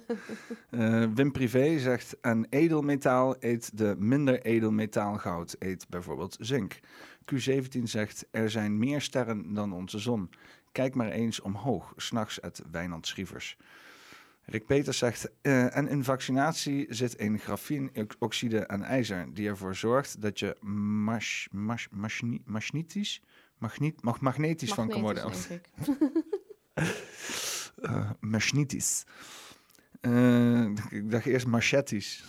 [0.69, 6.79] Eh, Wim Privé zegt, een edelmetaal eet de minder edelmetaal goud, eet bijvoorbeeld zink.
[7.33, 10.29] Q17 zegt, er zijn meer sterren dan onze zon.
[10.71, 13.57] Kijk maar eens omhoog, s'nachts uit Wijnand Schrievers.
[14.45, 20.21] Rick Peters zegt, eh, en in vaccinatie zit een grafieenoxide en ijzer, die ervoor zorgt
[20.21, 23.21] dat je mas, mas, masni- magnetisch,
[23.61, 25.23] magniet, mag, magnetisch van kan worden.
[25.23, 26.13] Magnetisch, denk
[27.81, 29.03] Eh, magnetisch.
[30.01, 32.23] Eh, ik dacht eerst machetes.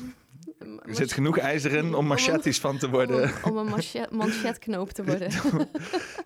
[0.59, 3.31] Er zit genoeg ijzer in om machetes van te worden.
[3.45, 5.31] Om, om een manchet, manchetknoop te worden.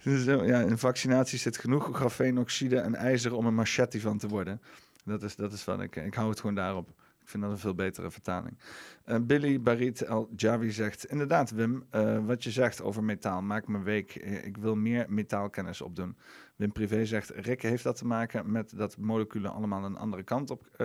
[0.02, 4.28] Dus, eh, ja, in vaccinatie zit genoeg grafeenoxide en ijzer om een machete van te
[4.28, 4.60] worden.
[5.05, 5.97] Dat is, dat is wat ik...
[5.97, 6.89] Ik hou het gewoon daarop.
[7.27, 8.59] Ik vind dat een veel betere vertaling.
[9.05, 11.05] Eh, Billy Barit El Javi zegt...
[11.05, 14.15] Inderdaad, Wim, eh, wat je zegt over metaal maakt me week.
[14.15, 16.17] Eh, Ik wil meer metaalkennis opdoen.
[16.57, 17.31] Wim Privé zegt...
[17.31, 20.85] Rick, heeft dat te maken met dat moleculen allemaal een andere kant op,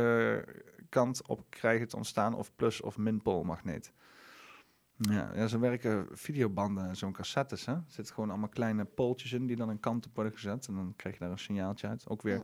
[0.90, 2.34] kant op krijgen te ontstaan?
[2.34, 3.92] Of plus- of minpoolmagneet?
[4.96, 7.66] Ja, ja, zo werken videobanden en zo'n cassettes.
[7.66, 7.74] Hè?
[7.74, 10.68] Er zitten gewoon allemaal kleine pooltjes in die dan een kant op worden gezet.
[10.68, 12.10] En dan krijg je daar een signaaltje uit.
[12.10, 12.42] Ook weer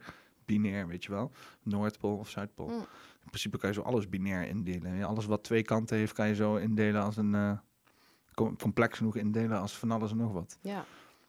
[0.47, 1.31] binair, weet je wel.
[1.63, 2.67] Noordpool of Zuidpool.
[2.69, 2.79] Mm.
[3.23, 5.03] In principe kan je zo alles binair indelen.
[5.03, 7.35] Alles wat twee kanten heeft, kan je zo indelen als een...
[7.35, 7.57] eh,
[8.33, 10.57] com- complex genoeg indelen als van alles en nog wat.
[10.61, 10.85] Ja.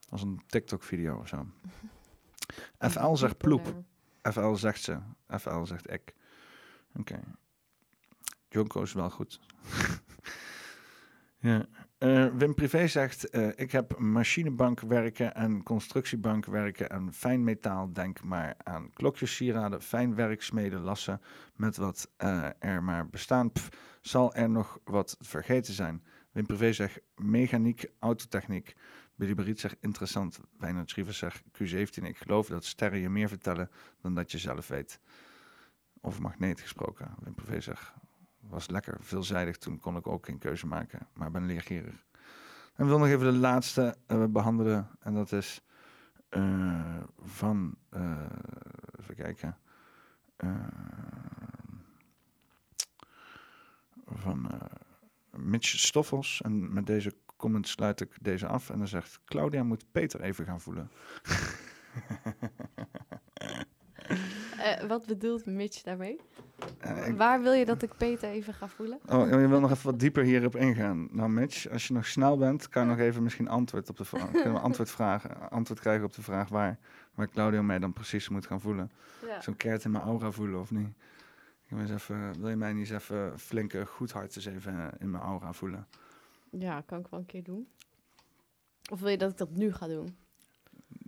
[0.08, 1.46] Als een TikTok-video of zo.
[2.90, 3.74] FL zegt ploep.
[4.22, 4.98] FL zegt ze.
[5.38, 6.14] FL zegt ik.
[6.94, 7.20] Oké.
[8.48, 9.40] Jonko is wel goed.
[11.40, 11.66] ja.
[11.98, 17.92] Eh, Wim Privé zegt, eh, ik heb machinebank werken en constructiebank werken en fijn metaal.
[17.92, 21.20] Denk maar aan klokjes, sieraden, fijn werksmeden, lassen.
[21.54, 23.52] Met wat eh, er maar bestaan.
[23.52, 23.68] Pff,
[24.00, 26.04] zal er nog wat vergeten zijn?
[26.32, 28.74] Wim Privé zegt, mechaniek, autotechniek.
[29.14, 30.40] Billy Beriet zegt, interessant.
[30.58, 33.70] Wijnand Schrievers zegt, Q17, ik geloof dat sterren je meer vertellen
[34.00, 35.00] dan dat je zelf weet.
[36.00, 37.14] Over magneet gesproken.
[37.20, 37.92] Wim Privé zegt,
[38.48, 39.56] was lekker veelzijdig.
[39.56, 42.06] Toen kon ik ook geen keuze maken, maar ben leergierig.
[42.74, 44.88] En we wil nog even de laatste eh, behandelen.
[45.00, 45.62] En dat is
[46.28, 48.26] eh, van, eh,
[49.00, 49.58] even kijken,
[54.06, 54.50] van
[55.30, 56.40] Mitch Stoffels.
[56.42, 58.70] En met deze comment sluit ik deze af.
[58.70, 60.90] En dan zegt Claudia moet Peter even gaan voelen.
[64.76, 66.20] Eh, wat bedoelt Mitch daarmee?
[66.78, 68.98] Eh, Waar wil je dat ik Peter even ga voelen?
[69.06, 71.08] Oh, je wil nog even wat dieper hierop ingaan.
[71.10, 74.04] Nou, Mitch, als je nog snel bent, kan je nog even misschien antwoord op de
[74.04, 74.30] vraag.
[74.42, 76.78] Kunnen we antwoord, vragen, antwoord krijgen op de vraag waar,
[77.14, 78.90] waar Claudio mij dan precies moet gaan voelen.
[79.26, 79.40] Ja.
[79.40, 80.88] Zo'n keert in mijn aura voelen of niet?
[81.64, 84.78] Ik wil, eens even, wil je mij niet eens even flinke goed hart eens even
[84.78, 85.86] eh, in mijn aura voelen?
[86.50, 87.68] Ja, kan ik wel een keer doen.
[88.90, 90.16] Of wil je dat ik dat nu ga doen?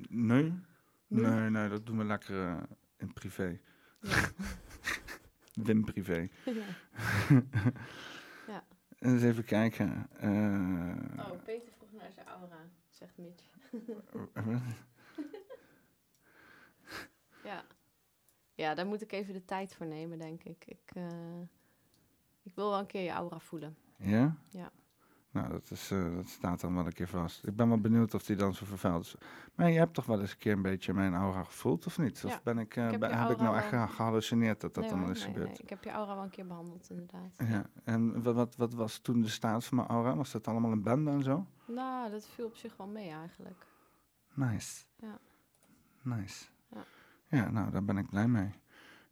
[0.08, 0.42] Nee?
[1.06, 1.24] Nee?
[1.24, 2.58] Nee, nee, dat doen we lekker
[3.00, 3.60] eh, in privé.
[5.66, 6.28] Wim privé.
[6.44, 6.64] Ja.
[8.46, 8.64] Ja.
[8.98, 10.06] Eens even kijken.
[10.16, 13.44] eh, Oh, Peter vroeg naar zijn aura, zegt Mitch.
[13.86, 14.28] wat?
[17.44, 17.64] ja.
[18.54, 20.64] Ja, daar moet ik even de tijd voor nemen, denk ik.
[20.66, 21.40] Ik, eh,
[22.42, 23.76] ik wil wel een keer je aura voelen.
[23.96, 24.36] Ja?
[24.50, 24.70] Ja.
[25.32, 27.46] Nou, dat, is, eh, dat staat dan wel een keer vast.
[27.46, 29.14] Ik ben wel benieuwd of die dan zo vervuild is.
[29.54, 32.24] Maar je hebt toch wel eens een keer een beetje mijn aura gevoeld, of niet?
[32.24, 34.74] Of ben ik, eh, ik heb ben- je heb ik nou echt ge- gehallucineerd dat
[34.74, 35.48] dat Nee dan is nee, gebeurd?
[35.48, 37.30] nee, ik heb je aura wel een keer behandeld, inderdaad.
[37.36, 40.16] Ja, en wat, wat, wat was toen de staat van mijn aura?
[40.16, 41.46] Was dat allemaal een bende en zo?
[41.66, 43.66] Nou, dat viel op zich wel mee eigenlijk.
[44.34, 44.84] Nice.
[44.96, 45.18] Ja.
[46.02, 46.44] Nice.
[46.68, 46.84] Ja.
[47.26, 48.50] Ja, nou, daar ben ik blij mee.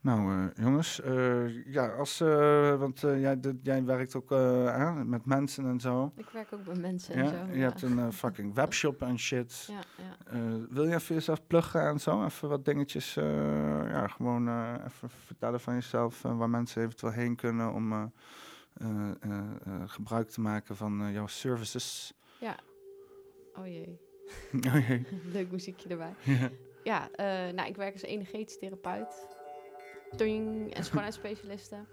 [0.01, 5.65] Nou, eh, jongens, eh, ja, als, eh, want jij, jij werkt ook hè, met mensen
[5.67, 6.13] en zo.
[6.17, 7.53] Ik werk ook met mensen en Ja, zo.
[7.53, 7.69] je ja.
[7.69, 9.69] hebt een fucking webshop en shit.
[9.71, 10.39] Ja, ja.
[10.71, 12.25] Wil je even jezelf pluggen en zo?
[12.25, 14.49] Even wat dingetjes, ja, gewoon
[14.85, 18.13] even vertellen van jezelf, waar mensen eventueel heen kunnen om
[19.87, 22.15] gebruik te maken van jouw services.
[22.41, 22.57] Ja.
[23.55, 24.01] Oh jee.
[24.69, 25.07] Oh jee.
[25.33, 26.15] Leuk muziekje erbij.
[26.25, 26.51] Ja.
[26.83, 27.09] Ja,
[27.53, 29.27] nou, ik werk als energetisch therapeut.
[30.17, 31.77] En schoonheidsspecialiste.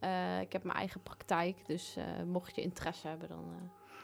[0.00, 3.56] Eh, ik heb mijn eigen praktijk, dus eh, mocht je interesse hebben, dan eh,